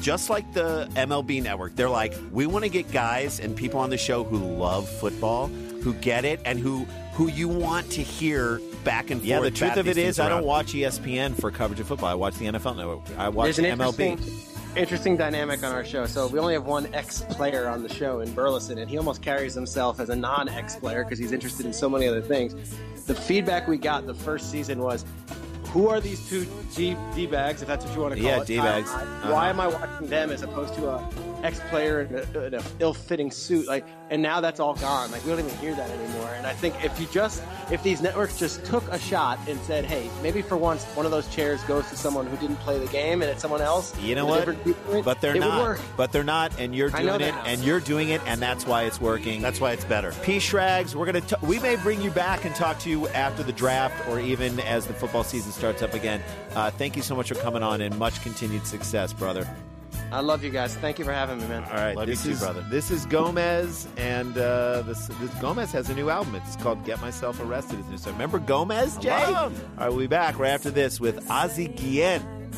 Just 0.00 0.30
like 0.30 0.52
the 0.52 0.88
MLB 0.94 1.42
Network, 1.42 1.76
they're 1.76 1.88
like, 1.88 2.14
we 2.32 2.46
want 2.46 2.64
to 2.64 2.68
get 2.68 2.90
guys 2.92 3.40
and 3.40 3.56
people 3.56 3.80
on 3.80 3.90
the 3.90 3.96
show 3.96 4.24
who 4.24 4.36
love 4.38 4.88
football, 4.88 5.46
who 5.46 5.94
get 5.94 6.24
it, 6.24 6.40
and 6.44 6.58
who 6.58 6.86
who 7.14 7.28
you 7.28 7.46
want 7.48 7.90
to 7.92 8.02
hear 8.02 8.60
back 8.84 9.10
and 9.10 9.20
forth. 9.20 9.28
Yeah, 9.28 9.40
the 9.40 9.50
truth 9.50 9.76
of 9.76 9.86
it 9.86 9.98
is, 9.98 10.16
these 10.16 10.20
I 10.20 10.28
don't 10.28 10.44
watch 10.44 10.72
ESPN 10.72 11.38
for 11.38 11.50
coverage 11.50 11.78
of 11.80 11.86
football. 11.86 12.08
I 12.08 12.14
watch 12.14 12.34
the 12.36 12.46
NFL 12.46 12.76
Network. 12.76 13.00
I 13.18 13.28
watch 13.28 13.56
There's 13.56 13.58
an 13.58 13.78
MLB. 13.78 14.51
Interesting, 14.76 15.16
dynamic 15.16 15.62
on 15.64 15.72
our 15.72 15.84
show. 15.84 16.06
So 16.06 16.26
we 16.26 16.38
only 16.38 16.54
have 16.54 16.64
one 16.66 16.92
ex-player 16.94 17.68
on 17.68 17.82
the 17.82 17.88
show 17.92 18.20
in 18.20 18.32
Burleson, 18.32 18.78
and 18.78 18.88
he 18.90 18.96
almost 18.98 19.22
carries 19.22 19.54
himself 19.54 20.00
as 20.00 20.08
a 20.08 20.16
non-ex 20.16 20.76
player 20.76 21.04
because 21.04 21.18
he's 21.18 21.32
interested 21.32 21.66
in 21.66 21.72
so 21.72 21.88
many 21.88 22.06
other 22.08 22.22
things. 22.22 22.54
The 23.06 23.14
feedback 23.14 23.68
we 23.68 23.78
got 23.78 24.06
the 24.06 24.14
first 24.14 24.50
season 24.50 24.80
was, 24.80 25.04
"Who 25.72 25.88
are 25.88 26.00
these 26.00 26.26
two 26.28 26.46
D 26.74 26.96
D 27.14 27.26
bags, 27.26 27.62
if 27.62 27.68
that's 27.68 27.84
what 27.84 27.94
you 27.94 28.00
want 28.00 28.14
to 28.14 28.20
call 28.20 28.30
them? 28.30 28.36
Yeah, 28.38 28.42
it? 28.42 28.46
D-bags. 28.46 28.90
I- 28.90 29.00
I- 29.00 29.02
Uh-huh. 29.02 29.32
Why 29.32 29.48
am 29.50 29.60
I 29.60 29.66
watching 29.68 30.08
them 30.08 30.30
as 30.30 30.42
opposed 30.42 30.74
to 30.74 30.88
a 30.88 31.08
ex-player 31.42 32.02
in 32.02 32.14
a, 32.36 32.40
in 32.46 32.54
a 32.54 32.62
ill-fitting 32.80 33.30
suit? 33.30 33.66
Like, 33.66 33.86
and 34.10 34.20
now 34.22 34.40
that's 34.40 34.60
all 34.60 34.74
gone. 34.74 35.10
Like 35.10 35.24
we 35.24 35.30
don't 35.30 35.40
even 35.40 35.56
hear 35.58 35.74
that 35.74 35.90
anymore. 35.90 36.28
And 36.36 36.46
I 36.46 36.52
think 36.52 36.84
if 36.84 36.98
you 37.00 37.06
just, 37.12 37.42
if 37.70 37.82
these 37.82 38.02
networks 38.02 38.38
just 38.38 38.64
took 38.66 38.86
a 38.92 38.98
shot 38.98 39.38
and 39.48 39.58
said, 39.60 39.84
"Hey, 39.86 40.10
maybe 40.22 40.42
for 40.42 40.56
once 40.56 40.84
one 40.94 41.06
of 41.06 41.12
those 41.12 41.26
chairs 41.34 41.62
goes 41.64 41.88
to 41.90 41.96
someone 41.96 42.26
who 42.26 42.36
didn't 42.36 42.56
play 42.56 42.78
the 42.78 42.86
game, 42.92 43.22
and 43.22 43.30
it's 43.30 43.40
someone 43.40 43.62
else," 43.62 43.98
You 43.98 44.14
know 44.14 44.26
what? 44.26 44.44
different 44.64 45.04
But 45.04 45.20
they're 45.20 45.34
it 45.34 45.40
would 45.40 45.48
not. 45.48 45.62
work. 45.62 45.80
But 45.96 46.12
they're 46.12 46.22
not, 46.24 46.58
and 46.60 46.74
you're 46.74 46.90
doing 46.90 47.20
it, 47.22 47.34
and 47.46 47.62
you're 47.64 47.80
doing 47.80 48.10
it, 48.10 48.20
and 48.26 48.40
that's 48.40 48.66
why 48.66 48.82
it's 48.84 49.00
working. 49.00 49.40
That's 49.40 49.60
why 49.60 49.72
it's 49.72 49.84
better. 49.84 50.12
P. 50.22 50.38
Schrags, 50.40 50.94
we're 50.94 51.06
gonna. 51.06 51.20
T- 51.22 51.36
we 51.42 51.58
may 51.60 51.76
bring 51.76 52.02
you 52.02 52.10
back 52.10 52.44
and 52.44 52.54
talk 52.54 52.78
to 52.80 52.90
you 52.90 53.08
after 53.08 53.42
the 53.42 53.52
draft, 53.52 54.08
or 54.08 54.20
even 54.20 54.60
as 54.60 54.86
the 54.86 54.92
football 54.94 55.24
season 55.24 55.52
starts 55.52 55.80
up 55.80 55.94
again. 55.94 56.20
Uh, 56.54 56.70
thank 56.70 56.96
you 56.96 57.02
so 57.02 57.14
much 57.16 57.28
for 57.28 57.34
coming 57.36 57.62
on, 57.62 57.80
and 57.80 57.98
much 57.98 58.20
continued 58.22 58.66
success, 58.66 59.12
brother. 59.14 59.48
I 60.10 60.20
love 60.20 60.44
you 60.44 60.50
guys. 60.50 60.74
Thank 60.76 60.98
you 60.98 61.04
for 61.04 61.12
having 61.12 61.38
me, 61.40 61.46
man. 61.46 61.64
All 61.64 61.70
right, 61.74 61.96
Love 61.96 62.08
you 62.08 62.14
this 62.14 62.24
too, 62.24 62.30
is 62.32 62.40
brother. 62.40 62.64
this 62.70 62.90
is 62.90 63.06
Gomez, 63.06 63.86
and 63.96 64.36
uh, 64.36 64.82
this, 64.82 65.06
this 65.06 65.30
Gomez 65.40 65.72
has 65.72 65.88
a 65.88 65.94
new 65.94 66.10
album. 66.10 66.34
It's 66.34 66.56
called 66.56 66.84
"Get 66.84 67.00
Myself 67.00 67.40
Arrested." 67.40 67.78
It's 67.80 67.88
new. 67.88 67.98
So 67.98 68.10
remember 68.12 68.38
Gomez, 68.38 68.96
Jay? 68.98 69.10
love 69.10 69.34
All 69.34 69.48
him. 69.50 69.70
right, 69.78 69.88
we'll 69.88 69.98
be 69.98 70.06
back 70.06 70.38
right 70.38 70.50
after 70.50 70.70
this 70.70 71.00
with 71.00 71.28
Ozzie 71.30 71.68
Guillen. 71.68 72.50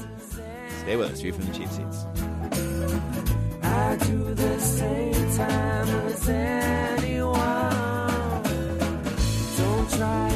Stay 0.80 0.96
with 0.96 1.12
us. 1.12 1.22
You're 1.22 1.34
from 1.34 1.46
the 1.46 1.52
cheap 1.54 1.68
seats. 1.68 2.04
I 3.62 3.96
do 3.96 4.34
the 4.34 4.60
same 4.60 5.36
time 5.36 5.88
as 5.88 6.28
anyone. 6.28 7.34
Don't 9.56 9.90
try 9.92 10.28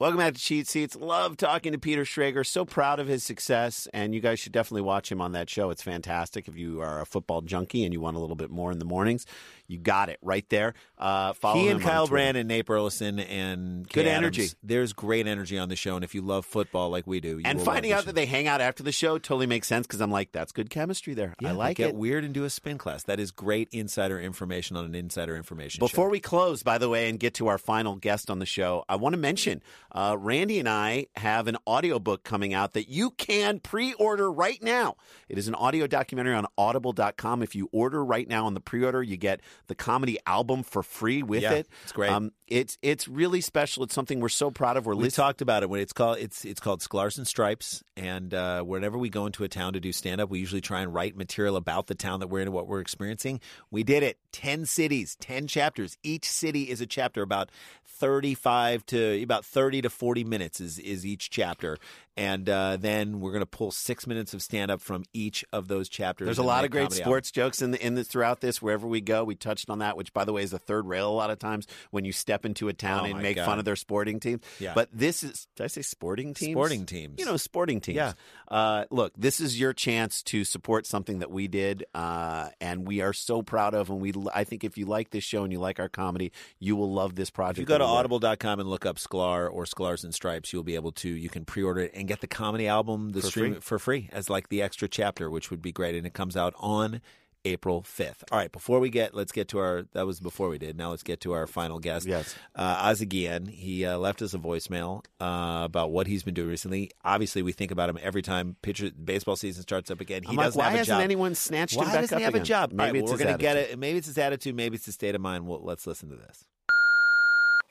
Welcome 0.00 0.18
back 0.18 0.34
to 0.34 0.40
Cheap 0.40 0.68
Seats. 0.68 0.94
Love 0.94 1.36
talking 1.36 1.72
to 1.72 1.78
Peter 1.78 2.04
Schrager. 2.04 2.46
So 2.46 2.64
proud 2.64 3.00
of 3.00 3.08
his 3.08 3.24
success, 3.24 3.88
and 3.92 4.14
you 4.14 4.20
guys 4.20 4.38
should 4.38 4.52
definitely 4.52 4.82
watch 4.82 5.10
him 5.10 5.20
on 5.20 5.32
that 5.32 5.50
show. 5.50 5.70
It's 5.70 5.82
fantastic. 5.82 6.46
If 6.46 6.56
you 6.56 6.80
are 6.80 7.00
a 7.00 7.04
football 7.04 7.40
junkie 7.40 7.82
and 7.82 7.92
you 7.92 8.00
want 8.00 8.16
a 8.16 8.20
little 8.20 8.36
bit 8.36 8.48
more 8.48 8.70
in 8.70 8.78
the 8.78 8.84
mornings, 8.84 9.26
you 9.68 9.78
got 9.78 10.08
it 10.08 10.18
right 10.22 10.48
there. 10.48 10.74
Uh, 10.96 11.34
follow 11.34 11.60
he 11.60 11.68
and 11.68 11.80
Kyle 11.80 12.06
Brandt 12.06 12.36
and 12.36 12.48
Nate 12.48 12.66
Burleson 12.66 13.20
and 13.20 13.88
Good 13.88 14.06
Kay 14.06 14.10
energy. 14.10 14.48
There's 14.62 14.92
great 14.92 15.26
energy 15.26 15.58
on 15.58 15.68
the 15.68 15.76
show, 15.76 15.94
and 15.94 16.02
if 16.02 16.14
you 16.14 16.22
love 16.22 16.46
football 16.46 16.90
like 16.90 17.06
we 17.06 17.20
do, 17.20 17.38
you 17.38 17.42
And 17.44 17.60
finding 17.60 17.92
out 17.92 18.00
the 18.00 18.06
that 18.06 18.14
they 18.14 18.26
hang 18.26 18.48
out 18.48 18.60
after 18.60 18.82
the 18.82 18.92
show 18.92 19.18
totally 19.18 19.46
makes 19.46 19.68
sense 19.68 19.86
because 19.86 20.00
I'm 20.00 20.10
like, 20.10 20.32
that's 20.32 20.52
good 20.52 20.70
chemistry 20.70 21.14
there. 21.14 21.34
show. 21.40 21.48
I 21.48 21.52
like 21.52 21.76
get 21.76 21.84
it. 21.84 21.86
Get 21.92 21.96
weird 21.96 22.24
and 22.24 22.32
do 22.32 22.44
a 22.44 22.50
spin 22.50 22.78
class. 22.78 23.04
That 23.04 23.20
is 23.20 23.30
great 23.30 23.68
insider 23.70 24.18
information 24.18 24.76
on 24.76 24.86
an 24.86 24.94
insider 24.94 25.36
information. 25.36 25.80
Before 25.80 26.06
show. 26.06 26.12
we 26.12 26.20
close, 26.20 26.62
by 26.62 26.78
the 26.78 26.88
way, 26.88 27.08
and 27.08 27.20
get 27.20 27.34
to 27.34 27.48
our 27.48 27.58
final 27.58 27.96
guest 27.96 28.30
on 28.30 28.38
the 28.38 28.46
show, 28.46 28.84
I 28.88 28.96
want 28.96 29.12
to 29.12 29.18
mention 29.18 29.62
uh, 29.92 30.16
Randy 30.18 30.58
and 30.58 30.68
I 30.68 31.06
have 31.16 31.46
an 31.46 31.58
audiobook 31.66 32.24
coming 32.24 32.54
out 32.54 32.72
that 32.72 32.88
you 32.88 33.10
can 33.10 33.60
pre 33.60 33.92
order 33.94 34.32
right 34.32 34.62
now. 34.62 34.96
It 35.28 35.36
is 35.36 35.46
an 35.48 35.54
audio 35.54 35.86
documentary 35.86 36.34
on 36.34 36.46
audible.com. 36.56 37.42
If 37.42 37.54
you 37.54 37.68
order 37.72 38.04
right 38.04 38.26
now 38.26 38.46
on 38.46 38.54
the 38.54 38.60
pre 38.60 38.84
order, 38.84 39.02
you 39.02 39.16
get 39.16 39.40
the 39.66 39.74
comedy 39.74 40.18
album 40.26 40.62
for 40.62 40.82
free 40.82 41.22
with 41.22 41.42
Yeah, 41.42 41.52
it. 41.54 41.68
it's 41.82 41.92
great. 41.92 42.10
Um, 42.10 42.32
it's, 42.46 42.78
it's 42.80 43.06
really 43.08 43.40
special. 43.42 43.82
It's 43.82 43.94
something 43.94 44.20
we're 44.20 44.30
so 44.30 44.50
proud 44.50 44.76
of. 44.78 44.86
We're 44.86 44.94
we 44.94 45.04
listening. 45.04 45.26
talked 45.26 45.42
about 45.42 45.62
it 45.62 45.68
when 45.68 45.80
it's 45.80 45.92
called 45.92 46.18
it's 46.18 46.44
it's 46.46 46.60
called 46.60 46.80
Sklars 46.80 47.18
and 47.18 47.26
Stripes, 47.26 47.82
and 47.96 48.32
uh, 48.32 48.62
whenever 48.62 48.96
we 48.96 49.10
go 49.10 49.26
into 49.26 49.44
a 49.44 49.48
town 49.48 49.74
to 49.74 49.80
do 49.80 49.92
stand 49.92 50.20
up, 50.20 50.30
we 50.30 50.38
usually 50.38 50.62
try 50.62 50.80
and 50.80 50.94
write 50.94 51.16
material 51.16 51.56
about 51.56 51.88
the 51.88 51.94
town 51.94 52.20
that 52.20 52.28
we're 52.28 52.40
in 52.40 52.48
and 52.48 52.54
what 52.54 52.66
we're 52.66 52.80
experiencing. 52.80 53.40
We 53.70 53.82
did 53.82 54.02
it. 54.02 54.18
Ten 54.32 54.64
cities, 54.64 55.16
ten 55.20 55.46
chapters. 55.46 55.98
Each 56.02 56.24
city 56.26 56.70
is 56.70 56.80
a 56.80 56.86
chapter 56.86 57.20
about 57.22 57.50
thirty 57.86 58.34
five 58.34 58.86
to 58.86 59.22
about 59.22 59.44
thirty 59.44 59.82
to 59.82 59.90
forty 59.90 60.24
minutes 60.24 60.60
is 60.60 60.78
is 60.78 61.04
each 61.04 61.28
chapter, 61.28 61.76
and 62.18 62.48
uh, 62.50 62.76
then 62.76 63.20
we're 63.20 63.30
going 63.30 63.40
to 63.42 63.46
pull 63.46 63.70
six 63.70 64.06
minutes 64.06 64.34
of 64.34 64.42
stand 64.42 64.70
up 64.70 64.80
from 64.80 65.04
each 65.12 65.44
of 65.52 65.68
those 65.68 65.88
chapters. 65.88 66.26
There's 66.26 66.38
a 66.38 66.42
lot 66.42 66.64
of 66.64 66.70
great 66.72 66.90
sports 66.92 67.30
jokes 67.30 67.62
in 67.62 67.70
the, 67.70 67.84
in 67.84 67.94
this 67.94 68.08
throughout 68.08 68.40
this. 68.40 68.60
Wherever 68.60 68.86
we 68.88 69.00
go, 69.00 69.22
we 69.22 69.36
touched 69.36 69.70
on 69.70 69.78
that, 69.78 69.96
which 69.96 70.12
by 70.12 70.24
the 70.24 70.32
way 70.32 70.42
is 70.42 70.50
the 70.50 70.58
third 70.58 70.86
rail 70.86 71.08
a 71.08 71.14
lot 71.14 71.30
of 71.30 71.38
times 71.38 71.68
when 71.92 72.04
you 72.04 72.12
step 72.12 72.44
into 72.44 72.68
a 72.68 72.72
town 72.72 73.02
Oh, 73.02 73.10
and 73.10 73.22
make 73.22 73.36
God. 73.36 73.46
fun 73.46 73.58
of 73.60 73.64
their 73.64 73.76
sporting 73.76 74.18
teams. 74.18 74.42
Yeah. 74.58 74.72
But 74.74 74.88
this 74.92 75.22
is 75.22 75.46
did 75.54 75.62
I 75.64 75.66
say 75.68 75.82
sporting 75.82 76.34
teams? 76.34 76.54
Sporting 76.54 76.86
teams. 76.86 77.14
You 77.20 77.24
know, 77.26 77.36
sporting 77.36 77.80
teams. 77.80 77.96
Yeah. 77.96 78.14
Uh, 78.48 78.84
look, 78.90 79.12
this 79.16 79.38
is 79.40 79.60
your 79.60 79.72
chance 79.72 80.22
to 80.24 80.42
support 80.44 80.86
something 80.86 81.20
that 81.20 81.30
we 81.30 81.46
did, 81.46 81.84
uh, 81.94 82.48
and 82.60 82.88
we 82.88 83.00
are 83.02 83.12
so 83.12 83.42
proud 83.42 83.74
of. 83.74 83.90
And 83.90 84.00
we, 84.00 84.12
I 84.34 84.42
think, 84.44 84.64
if 84.64 84.76
you 84.76 84.86
like 84.86 85.10
this 85.10 85.22
show 85.22 85.44
and 85.44 85.52
you 85.52 85.60
like 85.60 85.78
our 85.78 85.88
comedy, 85.88 86.32
you 86.58 86.74
will 86.74 86.92
love 86.92 87.14
this 87.14 87.30
project. 87.30 87.58
If 87.58 87.60
you 87.60 87.66
go 87.66 87.74
to 87.78 87.84
that 87.84 87.84
we 87.84 87.92
did. 87.92 87.98
audible.com 87.98 88.60
and 88.60 88.68
look 88.68 88.86
up 88.86 88.96
Sklar 88.96 89.52
or 89.52 89.64
Sklar's 89.64 90.02
and 90.02 90.14
Stripes, 90.14 90.52
you'll 90.52 90.64
be 90.64 90.74
able 90.74 90.92
to 90.92 91.08
you 91.08 91.28
can 91.28 91.44
pre-order 91.44 91.82
it 91.82 91.92
and 91.94 92.07
get 92.08 92.20
the 92.20 92.26
comedy 92.26 92.66
album 92.66 93.10
the 93.10 93.20
For 93.20 93.26
stream 93.28 93.52
free. 93.54 93.60
for 93.60 93.78
free 93.78 94.08
as 94.12 94.28
like 94.30 94.48
the 94.48 94.62
extra 94.62 94.88
chapter, 94.88 95.30
which 95.30 95.50
would 95.50 95.62
be 95.62 95.72
great. 95.72 95.94
And 95.94 96.06
it 96.06 96.14
comes 96.14 96.36
out 96.36 96.54
on 96.58 97.00
April 97.44 97.82
5th. 97.82 98.24
All 98.32 98.38
right, 98.38 98.50
before 98.50 98.80
we 98.80 98.90
get, 98.90 99.14
let's 99.14 99.30
get 99.32 99.48
to 99.48 99.58
our, 99.58 99.84
that 99.92 100.04
was 100.06 100.18
before 100.20 100.48
we 100.48 100.58
did. 100.58 100.76
Now 100.76 100.90
let's 100.90 101.04
get 101.04 101.20
to 101.20 101.32
our 101.32 101.46
final 101.46 101.78
guest. 101.78 102.04
Yes. 102.06 102.34
Uh, 102.54 102.76
Ozzie 102.80 103.06
Guillen. 103.06 103.46
He 103.46 103.86
uh, 103.86 103.96
left 103.96 104.20
us 104.22 104.34
a 104.34 104.38
voicemail 104.38 105.04
uh, 105.20 105.62
about 105.64 105.90
what 105.92 106.08
he's 106.08 106.24
been 106.24 106.34
doing 106.34 106.48
recently. 106.48 106.90
Obviously, 107.04 107.42
we 107.42 107.52
think 107.52 107.70
about 107.70 107.88
him 107.88 107.98
every 108.02 108.22
time 108.22 108.56
pitcher 108.62 108.90
baseball 108.90 109.36
season 109.36 109.62
starts 109.62 109.90
up 109.90 110.00
again. 110.00 110.24
He 110.24 110.30
I'm 110.30 110.36
doesn't 110.36 110.58
why 110.58 110.64
have 110.66 110.74
a 110.74 110.78
hasn't 110.78 110.96
job. 110.98 111.04
anyone 111.04 111.34
snatched 111.36 111.76
why 111.76 111.84
him 111.84 111.92
back 111.92 112.00
doesn't 112.02 112.14
up 112.16 112.18
he 112.18 112.24
have 112.24 112.34
a 112.34 112.40
job? 112.40 112.72
Maybe 112.72 112.80
All 112.82 112.86
right, 112.86 112.96
it's 112.96 113.02
well, 113.04 113.12
his 113.12 113.20
we're 113.20 113.26
gonna 113.26 113.38
get 113.38 113.56
it. 113.56 113.78
Maybe 113.78 113.98
it's 113.98 114.08
his 114.08 114.18
attitude. 114.18 114.54
Maybe 114.56 114.74
it's 114.74 114.86
his 114.86 114.94
state 114.96 115.14
of 115.14 115.20
mind. 115.20 115.46
Well, 115.46 115.60
let's 115.62 115.86
listen 115.86 116.10
to 116.10 116.16
this. 116.16 116.44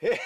Hey, 0.00 0.18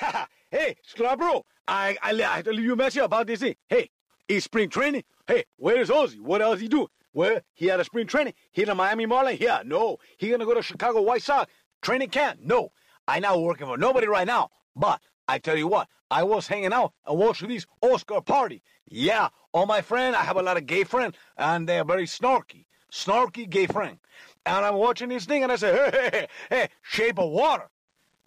hey, 0.51 0.77
Scarborough, 0.83 1.45
I, 1.67 1.97
I, 2.03 2.11
I 2.39 2.43
tell 2.43 2.53
you 2.53 2.75
a 2.75 2.77
message 2.77 3.03
about 3.03 3.27
this 3.27 3.41
thing. 3.41 3.55
Hey, 3.69 3.89
it's 4.29 4.45
spring 4.45 4.68
training. 4.68 5.05
Hey, 5.27 5.45
where's 5.57 5.91
Ozzie? 5.91 6.20
What 6.20 6.43
else 6.43 6.61
he 6.61 6.68
do? 6.68 6.89
Well, 7.14 7.41
he 7.55 7.66
had 7.66 7.81
a 7.81 7.85
spring 7.85 8.07
training. 8.07 8.35
He 8.53 8.64
the 8.64 8.75
Miami 8.75 9.07
Marlin? 9.07 9.37
Yeah, 9.41 9.62
no. 9.64 9.99
He 10.16 10.31
gonna 10.31 10.47
go 10.47 10.55
to 10.55 10.62
Chicago 10.62 11.03
White 11.03 11.23
Sox 11.23 11.53
training 11.83 12.11
camp? 12.11 12.41
No. 12.43 12.73
I 13.07 13.20
now 13.20 13.39
working 13.39 13.66
for 13.66 13.77
nobody 13.77 14.07
right 14.07 14.27
now. 14.27 14.51
But 14.75 15.01
I 15.29 15.39
tell 15.39 15.57
you 15.57 15.68
what, 15.68 15.89
I 16.11 16.23
was 16.23 16.47
hanging 16.47 16.73
out 16.73 16.93
and 17.07 17.18
watching 17.18 17.49
this 17.49 17.66
Oscar 17.83 18.20
party. 18.20 18.62
Yeah, 18.87 19.29
all 19.53 19.66
my 19.66 19.83
friend, 19.83 20.16
I 20.16 20.23
have 20.23 20.37
a 20.37 20.43
lot 20.43 20.57
of 20.57 20.66
gay 20.66 20.85
friends, 20.85 21.16
and 21.37 21.68
they're 21.68 21.85
very 21.85 22.07
snarky, 22.07 22.66
snarky 22.91 23.49
gay 23.49 23.66
friend. 23.66 23.99
And 24.47 24.64
I'm 24.64 24.77
watching 24.77 25.09
this 25.09 25.25
thing, 25.27 25.43
and 25.43 25.53
I 25.53 25.57
say, 25.57 25.73
hey, 25.73 25.91
hey, 25.93 26.11
hey, 26.12 26.29
hey, 26.51 26.68
Shape 26.83 27.18
of 27.18 27.31
Water. 27.31 27.68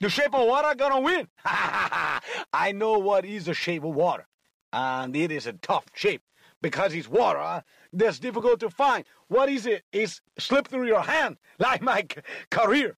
The 0.02 0.10
shape 0.10 0.36
of 0.36 0.46
water 0.46 0.76
gonna 0.76 1.00
win. 1.00 1.28
I 1.46 2.74
know 2.76 3.00
what 3.00 3.24
is 3.24 3.46
the 3.46 3.54
shape 3.54 3.84
of 3.86 3.96
water. 3.96 4.28
And 4.76 5.16
it 5.16 5.32
is 5.32 5.48
a 5.48 5.54
tough 5.54 5.86
shape 5.94 6.22
because 6.62 6.94
it's 6.94 7.08
water. 7.08 7.64
That's 7.94 8.20
difficult 8.20 8.60
to 8.60 8.70
find. 8.70 9.06
What 9.30 9.48
is 9.48 9.66
it? 9.66 9.84
It's 9.94 10.20
slip 10.38 10.68
through 10.68 10.88
your 10.88 11.02
hand 11.02 11.38
like 11.60 11.82
my 11.82 12.02
c- 12.02 12.22
career. 12.52 12.98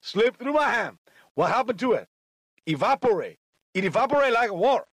Slip 0.00 0.36
through 0.36 0.52
my 0.52 0.70
hand. 0.70 0.98
What 1.34 1.50
happened 1.50 1.80
to 1.80 1.94
it? 1.94 2.06
Evaporate. 2.64 3.38
It 3.74 3.84
evaporate 3.84 4.32
like 4.32 4.54
water. 4.54 4.84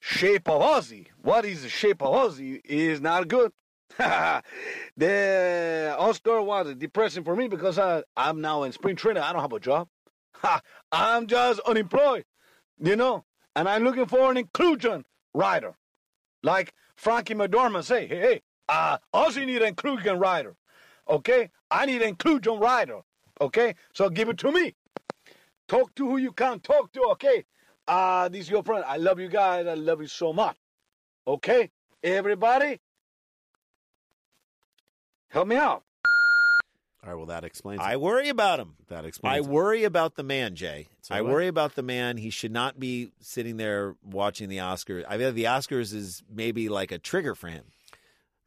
Shape 0.00 0.48
of 0.48 0.62
Ozzie. 0.62 1.08
What 1.20 1.44
is 1.44 1.62
the 1.62 1.68
shape 1.68 2.00
of 2.00 2.14
Ozzie 2.14 2.62
is 2.64 3.02
not 3.02 3.28
good. 3.28 3.52
the 3.98 5.94
Oscar 5.98 6.40
was 6.40 6.74
depressing 6.76 7.22
for 7.22 7.36
me 7.36 7.48
because 7.48 7.78
I, 7.78 8.02
I'm 8.16 8.40
now 8.40 8.62
in 8.62 8.72
spring 8.72 8.96
training. 8.96 9.22
I 9.22 9.34
don't 9.34 9.42
have 9.42 9.52
a 9.52 9.60
job. 9.60 9.88
I'm 10.90 11.26
just 11.26 11.60
unemployed, 11.60 12.24
you 12.78 12.96
know, 12.96 13.26
and 13.56 13.68
I'm 13.68 13.84
looking 13.84 14.06
for 14.06 14.30
an 14.30 14.36
inclusion 14.36 15.04
rider. 15.34 15.74
Like 16.42 16.72
Frankie 16.96 17.34
McDormand 17.34 17.84
say, 17.84 18.06
hey, 18.06 18.20
hey, 18.20 18.42
uh, 18.68 18.98
Ozzie 19.12 19.46
need 19.46 19.62
an 19.62 19.68
inclusion 19.68 20.18
rider. 20.18 20.54
Okay? 21.08 21.50
I 21.70 21.86
need 21.86 22.02
an 22.02 22.08
inclusion 22.08 22.58
rider. 22.58 23.00
Okay? 23.40 23.74
So 23.94 24.08
give 24.08 24.28
it 24.28 24.38
to 24.38 24.52
me. 24.52 24.74
Talk 25.68 25.94
to 25.96 26.08
who 26.08 26.16
you 26.16 26.32
can 26.32 26.60
talk 26.60 26.92
to, 26.92 27.02
okay? 27.12 27.44
Uh, 27.86 28.28
this 28.28 28.42
is 28.42 28.50
your 28.50 28.64
friend. 28.64 28.84
I 28.86 28.96
love 28.96 29.20
you 29.20 29.28
guys. 29.28 29.66
I 29.66 29.74
love 29.74 30.00
you 30.00 30.08
so 30.08 30.32
much. 30.32 30.56
Okay? 31.26 31.70
Everybody, 32.02 32.80
help 35.28 35.46
me 35.46 35.56
out. 35.56 35.84
All 37.02 37.10
right, 37.10 37.16
well, 37.16 37.26
that 37.26 37.44
explains 37.44 37.80
I 37.80 37.92
it. 37.92 38.00
worry 38.00 38.28
about 38.28 38.60
him. 38.60 38.74
That 38.88 39.04
I 39.04 39.08
explains 39.08 39.46
it. 39.46 39.48
I 39.48 39.50
worry 39.50 39.84
about 39.84 40.16
the 40.16 40.22
man, 40.22 40.54
Jay. 40.54 40.88
So 41.00 41.14
I 41.14 41.18
I. 41.18 41.22
worry 41.22 41.46
about 41.48 41.74
the 41.74 41.82
man. 41.82 42.18
He 42.18 42.28
should 42.28 42.52
not 42.52 42.78
be 42.78 43.10
sitting 43.20 43.56
there 43.56 43.96
watching 44.04 44.48
the 44.50 44.58
Oscars. 44.58 45.04
I 45.08 45.16
mean, 45.16 45.34
the 45.34 45.44
Oscars 45.44 45.94
is 45.94 46.22
maybe 46.30 46.68
like 46.68 46.92
a 46.92 46.98
trigger 46.98 47.34
for 47.34 47.48
him. 47.48 47.64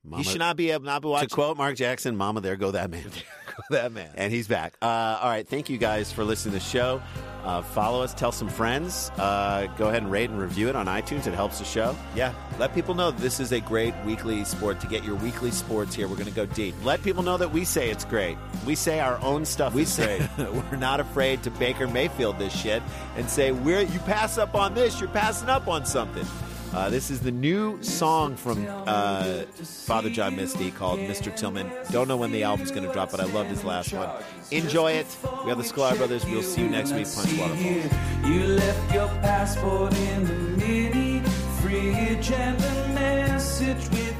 Mama- 0.06 0.22
he 0.22 0.30
should 0.30 0.39
not 0.39 0.58
be 0.58 0.78
not 0.78 1.01
be 1.01 1.08
watching 1.08 1.30
To 1.30 1.36
quote 1.36 1.58
Mark 1.58 1.76
Jackson, 1.78 2.18
Mama, 2.18 2.41
there 2.41 2.58
go 2.58 2.72
that 2.72 2.89
man. 2.91 3.04
go 3.47 3.64
that 3.70 3.91
man. 3.93 4.12
and 4.16 4.34
he's 4.34 4.47
back. 4.49 4.76
Uh, 4.82 5.20
all 5.22 5.30
right, 5.30 5.47
thank 5.47 5.70
you 5.70 5.78
guys 5.78 6.12
for 6.12 6.26
listening 6.26 6.54
to 6.54 6.60
the 6.60 6.66
show. 6.66 7.01
Uh, 7.43 7.62
follow 7.62 8.01
us, 8.01 8.14
tell 8.14 8.32
some 8.32 8.47
friends. 8.49 9.12
Uh, 9.18 9.68
go 9.78 9.89
ahead 9.89 10.01
and 10.01 10.12
rate 10.12 10.30
and 10.30 10.39
review 10.39 10.70
it 10.70 10.76
on 10.76 10.88
iTunes. 10.88 11.26
It 11.28 11.34
helps 11.34 11.60
the 11.60 11.66
show. 11.66 11.95
Yeah, 12.16 12.34
let 12.60 12.74
people 12.74 12.95
know 12.95 13.12
this 13.12 13.39
is 13.39 13.51
a 13.54 13.60
great 13.62 13.93
weekly 14.06 14.43
sport 14.45 14.80
to 14.82 14.88
get 14.88 15.04
your 15.06 15.16
weekly 15.16 15.51
sports 15.51 15.95
here. 15.95 16.08
We're 16.08 16.16
going 16.16 16.28
to 16.28 16.34
go 16.34 16.45
deep. 16.45 16.76
Let 16.84 17.01
people 17.04 17.24
know 17.24 17.38
that 17.38 17.51
we 17.51 17.64
say 17.64 17.89
it's 17.89 18.06
great. 18.06 18.38
We 18.66 18.76
say 18.76 18.99
our 18.99 19.20
own 19.22 19.45
stuff 19.45 19.74
We 19.74 19.84
is 19.84 19.93
say 19.93 20.28
great. 20.36 20.51
we're 20.72 20.78
not 20.78 20.99
afraid 20.99 21.43
to 21.43 21.51
Baker 21.51 21.88
Mayfield 21.88 22.39
this 22.39 22.54
shit 22.58 22.84
and 23.16 23.30
say 23.30 23.51
we're 23.51 23.82
you 23.82 23.99
pass 23.99 24.38
up 24.38 24.56
on 24.56 24.74
this, 24.74 24.99
you're 24.99 25.10
passing 25.10 25.49
up 25.49 25.68
on 25.68 25.86
something. 25.86 26.26
Uh, 26.74 26.89
this 26.89 27.11
is 27.11 27.19
the 27.19 27.32
new 27.32 27.82
song 27.84 28.36
from 28.36 28.65
uh, 28.67 29.43
Father 29.86 30.09
John 30.09 30.36
Misty 30.36 30.71
called 30.71 30.99
Mr. 30.99 31.34
Tillman. 31.36 31.71
Don't 31.91 32.07
know 32.07 32.17
when 32.17 32.32
the 32.32 32.41
album's 32.41 32.71
going 32.71 32.84
to 32.84 32.91
drop, 32.91 33.11
but 33.11 33.19
I 33.19 33.26
loved 33.26 33.51
his 33.51 33.63
last 33.63 33.93
one. 33.93 34.09
Enjoy 34.49 34.91
it. 34.91 35.05
We 35.43 35.49
have 35.49 35.59
the 35.59 35.63
Sklar 35.63 35.95
Brothers. 35.97 36.26
We'll 36.26 36.41
see 36.41 36.61
you 36.63 36.69
next 36.69 36.91
week. 36.91 37.05
Punch 37.13 37.38
Waterfall. 37.38 38.28
You 38.28 38.43
left 38.47 38.93
your 38.93 39.07
passport 39.21 39.93
in 39.93 40.26
the 40.26 40.34
mini 40.34 41.21
fridge 41.61 42.32
and 42.32 42.57
a 42.57 42.88
message 42.95 43.89
with 43.89 43.93
the 43.93 43.93
addresses 43.93 43.93
here. 43.93 44.12